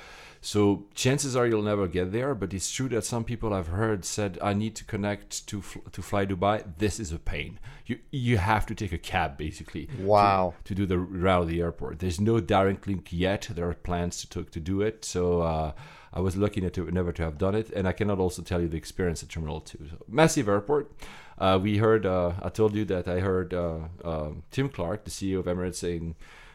So 0.46 0.84
chances 0.94 1.38
are 1.38 1.48
you'll 1.48 1.62
never 1.62 1.88
get 1.88 2.12
there, 2.12 2.36
but 2.36 2.54
it's 2.54 2.70
true 2.70 2.90
that 2.90 3.06
some 3.06 3.24
people 3.24 3.54
I've 3.54 3.68
heard 3.68 4.04
said 4.04 4.38
I 4.42 4.54
need 4.54 4.76
to 4.76 4.84
connect 4.84 5.48
to 5.48 5.62
fl- 5.62 5.80
to 5.94 6.02
fly 6.02 6.26
Dubai. 6.26 6.64
This 6.80 7.00
is 7.00 7.14
a 7.14 7.18
pain. 7.18 7.60
You 7.86 8.00
you 8.12 8.38
have 8.40 8.66
to 8.66 8.76
take 8.76 8.92
a 8.92 8.98
cab 8.98 9.38
basically. 9.38 9.86
to- 9.86 10.02
Wow. 10.04 10.54
To, 10.66 10.76
do 10.76 10.86
the 10.86 11.00
route 11.00 11.44
of 11.44 11.48
the 11.48 11.62
airport. 11.62 12.00
There's 12.00 12.20
no 12.20 12.42
direct 12.42 12.88
link 12.88 13.08
yet. 13.14 13.48
There 13.56 13.70
are 13.70 13.74
plans 13.74 14.20
to 14.22 14.28
to, 14.34 14.44
to 14.56 14.60
do 14.60 14.82
it. 14.82 15.06
So. 15.06 15.42
Uh, 15.42 15.72
I 16.16 16.20
was 16.20 16.38
lucky 16.38 16.62
to 16.70 16.92
never 16.92 17.12
to 17.12 17.24
have 17.24 17.40
done 17.40 17.56
it, 17.56 17.72
and 17.72 17.88
I 17.88 17.92
cannot 17.92 18.20
also 18.20 18.44
tell 18.44 18.62
you 18.62 18.68
the 18.68 18.78
experience 18.78 19.24
at 19.24 19.30
Terminal 19.30 19.62
Two. 19.62 19.80
So, 19.90 19.98
massive 20.08 20.48
airport. 20.48 20.92
Uh, 21.40 21.58
we 21.60 21.78
heard. 21.78 22.06
Uh, 22.06 22.34
I 22.48 22.50
told 22.50 22.76
you 22.76 22.86
that 22.86 23.08
I 23.08 23.20
heard 23.20 23.52
uh, 23.52 23.80
uh, 24.06 24.30
Tim 24.52 24.70
Clark, 24.70 25.06
the 25.06 25.10
CEO 25.10 25.40
of 25.40 25.46
Emirates, 25.46 25.78
saying 25.78 26.14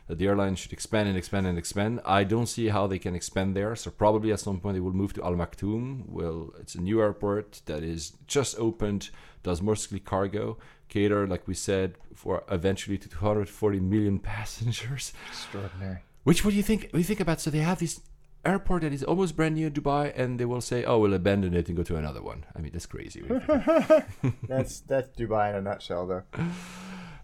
that 0.09 0.19
the 0.19 0.27
airline 0.27 0.57
should 0.57 0.73
expand 0.73 1.09
and 1.09 1.17
expand 1.17 1.47
and 1.47 1.59
expand. 1.59 2.01
I 2.05 2.25
don't 2.25 2.47
see 2.47 2.69
how 2.69 2.87
they 2.87 2.99
can 2.99 3.15
expand 3.15 3.55
there. 3.55 3.77
So 3.77 3.91
probably 3.91 4.33
at 4.33 4.41
some 4.41 4.59
point 4.59 4.75
they 4.75 4.81
will 4.81 4.93
move 4.93 5.13
to 5.15 5.23
Al 5.23 5.35
Maktoum. 5.35 6.09
Well, 6.09 6.53
it's 6.59 6.75
a 6.75 6.81
new 6.81 7.01
airport 7.01 7.61
that 7.67 7.83
is 7.83 8.15
just 8.27 8.59
opened, 8.59 9.11
does 9.43 9.63
mostly 9.63 10.01
cargo, 10.01 10.59
cater, 10.89 11.27
like 11.27 11.47
we 11.47 11.55
said, 11.55 11.97
for 12.15 12.43
eventually 12.51 12.99
to 12.99 13.09
240 13.09 13.81
million 13.81 14.19
passengers. 14.35 15.13
Extraordinary. 15.29 15.99
Which 16.25 16.45
what 16.45 16.51
do 16.51 16.57
you 16.57 16.63
think? 16.63 16.83
What 16.85 16.93
do 16.93 16.99
you 16.99 17.05
think 17.05 17.21
about? 17.21 17.41
So 17.41 17.51
they 17.51 17.59
have 17.59 17.79
this 17.79 18.01
airport 18.45 18.83
that 18.83 18.93
is 18.93 19.03
almost 19.03 19.37
brand 19.37 19.55
new 19.55 19.67
in 19.67 19.73
Dubai, 19.73 20.13
and 20.17 20.39
they 20.39 20.45
will 20.45 20.61
say, 20.61 20.85
"Oh, 20.85 20.99
we'll 20.99 21.15
abandon 21.15 21.55
it 21.55 21.69
and 21.69 21.77
go 21.77 21.83
to 21.83 21.97
another 21.97 22.23
one." 22.23 22.45
I 22.55 22.61
mean, 22.61 22.73
that's 22.73 22.87
crazy. 22.87 23.23
That's 24.49 24.81
that's 24.81 25.09
Dubai 25.17 25.51
in 25.51 25.57
a 25.57 25.63
nutshell, 25.63 26.07
though. 26.07 26.23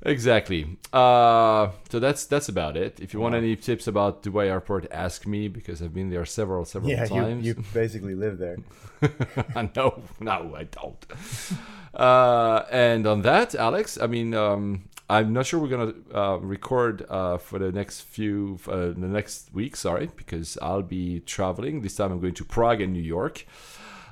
Exactly. 0.05 0.77
Uh, 0.93 1.71
so 1.89 1.99
that's 1.99 2.27
that's 2.27 2.49
about 2.49 2.77
it. 2.77 3.01
If 3.01 3.15
you 3.15 3.21
want 3.21 3.35
any 3.35 3.57
tips 3.57 3.87
about 3.87 4.23
Dubai 4.23 4.47
Airport, 4.49 4.87
ask 4.91 5.27
me 5.27 5.49
because 5.49 5.81
I've 5.81 5.95
been 5.95 6.11
there 6.11 6.27
several 6.27 6.65
several 6.67 6.91
Yeah, 6.91 7.05
you, 7.05 7.09
times. 7.09 7.47
you 7.47 7.55
basically 7.75 8.15
live 8.15 8.37
there. 8.39 8.59
no, 9.77 10.03
no, 10.21 10.55
I 10.55 10.65
don't. 10.65 11.07
Uh, 11.95 12.65
and 12.71 13.07
on 13.07 13.23
that, 13.23 13.55
Alex, 13.55 13.99
I 14.01 14.07
mean, 14.07 14.35
um, 14.35 14.85
I'm 15.09 15.33
not 15.33 15.47
sure 15.47 15.59
we're 15.61 15.69
gonna 15.69 15.95
uh, 16.15 16.37
record 16.39 17.07
uh, 17.09 17.39
for 17.39 17.59
the 17.59 17.73
next 17.73 18.03
few, 18.03 18.59
uh, 18.69 18.89
the 18.89 19.09
next 19.09 19.55
week. 19.55 19.75
Sorry, 19.75 20.11
because 20.17 20.59
I'll 20.61 20.83
be 20.83 21.21
traveling. 21.21 21.81
This 21.81 21.97
time, 21.97 22.13
I'm 22.13 22.21
going 22.21 22.35
to 22.35 22.45
Prague 22.45 22.81
and 22.83 22.93
New 22.93 23.03
York. 23.03 23.47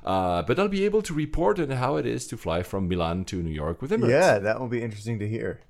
Uh, 0.03 0.41
but 0.41 0.59
I'll 0.59 0.67
be 0.67 0.83
able 0.85 1.01
to 1.03 1.13
report 1.13 1.59
on 1.59 1.69
how 1.69 1.95
it 1.95 2.05
is 2.05 2.27
to 2.27 2.35
fly 2.35 2.61
from 2.63 2.89
Milan 2.89 3.23
to 3.25 3.41
New 3.41 3.53
York 3.53 3.81
with 3.81 3.91
Emirates. 3.91 4.09
Yeah, 4.09 4.39
that 4.39 4.59
will 4.59 4.67
be 4.67 4.81
interesting 4.81 5.17
to 5.19 5.27
hear. 5.27 5.61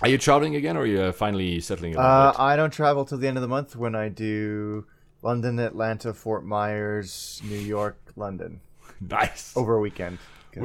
Are 0.00 0.08
you 0.08 0.18
traveling 0.18 0.56
again, 0.56 0.76
or 0.76 0.80
are 0.80 0.86
you 0.86 1.12
finally 1.12 1.60
settling 1.60 1.96
Uh. 1.96 2.32
I 2.36 2.56
don't 2.56 2.72
travel 2.72 3.04
till 3.04 3.18
the 3.18 3.28
end 3.28 3.36
of 3.38 3.42
the 3.42 3.48
month 3.48 3.76
when 3.76 3.94
I 3.94 4.08
do 4.08 4.86
London, 5.22 5.58
Atlanta, 5.58 6.12
Fort 6.12 6.44
Myers, 6.44 7.40
New 7.44 7.58
York, 7.58 7.96
London 8.16 8.60
Nice. 9.00 9.52
over 9.56 9.76
a 9.76 9.80
weekend. 9.80 10.18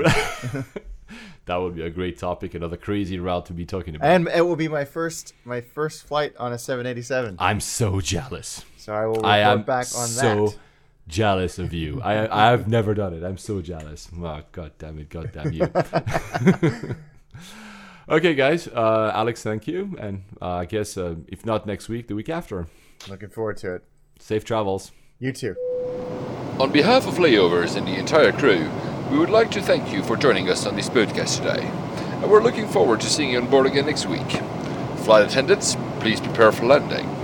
that 1.46 1.56
would 1.56 1.76
be 1.76 1.82
a 1.84 1.90
great 1.90 2.18
topic, 2.20 2.54
another 2.54 2.78
crazy 2.78 3.18
route 3.20 3.46
to 3.48 3.54
be 3.54 3.66
talking 3.66 3.96
about. 3.96 4.08
And 4.08 4.28
it 4.28 4.42
will 4.42 4.56
be 4.56 4.68
my 4.68 4.86
first 4.86 5.34
my 5.46 5.62
first 5.62 6.04
flight 6.08 6.34
on 6.38 6.52
a 6.54 6.58
787. 6.60 7.38
I'm 7.40 7.60
so 7.60 8.02
jealous. 8.02 8.64
So 8.78 8.94
I 8.94 9.06
will 9.06 9.16
report 9.16 9.26
I 9.26 9.40
am 9.40 9.64
back 9.64 9.88
on 9.96 10.10
that. 10.10 10.22
so 10.26 10.48
that. 10.48 10.58
jealous 11.08 11.58
of 11.60 11.74
you. 11.74 12.02
I 12.04 12.52
I've 12.52 12.68
never 12.68 12.94
done 12.94 13.14
it. 13.14 13.24
I'm 13.24 13.38
so 13.38 13.62
jealous. 13.62 14.10
Oh, 14.20 14.42
God 14.52 14.72
damn 14.78 15.00
it. 15.00 15.10
God 15.10 15.32
damn 15.34 15.54
you. 15.54 15.68
okay, 18.10 18.34
guys. 18.34 18.68
Uh, 18.68 19.12
Alex, 19.14 19.44
thank 19.44 19.68
you. 19.68 19.96
And 20.00 20.24
uh, 20.42 20.50
I 20.50 20.66
guess 20.66 20.98
uh, 20.98 21.16
if 21.28 21.46
not 21.46 21.66
next 21.66 21.90
week, 21.90 22.08
the 22.08 22.16
week 22.16 22.30
after. 22.30 22.68
Looking 23.10 23.30
forward 23.30 23.58
to 23.58 23.76
it. 23.76 23.84
Safe 24.20 24.44
travels. 24.44 24.92
You 25.20 25.32
too. 25.32 25.56
On 26.60 26.72
behalf 26.72 27.08
of 27.08 27.16
Layovers 27.16 27.78
and 27.78 27.88
the 27.88 27.98
entire 27.98 28.32
crew, 28.32 28.70
we 29.10 29.18
would 29.18 29.30
like 29.30 29.50
to 29.52 29.62
thank 29.62 29.92
you 29.94 30.04
for 30.04 30.18
joining 30.18 30.50
us 30.50 30.66
on 30.66 30.76
this 30.76 30.90
podcast 30.90 31.38
today. 31.38 31.66
And 32.22 32.30
we're 32.30 32.44
looking 32.44 32.68
forward 32.68 33.00
to 33.02 33.08
seeing 33.10 33.32
you 33.32 33.40
on 33.40 33.50
board 33.50 33.66
again 33.66 33.86
next 33.86 34.06
week. 34.06 34.30
Flight 35.06 35.26
attendants, 35.26 35.76
please 36.00 36.20
prepare 36.20 36.52
for 36.52 36.66
landing. 36.66 37.19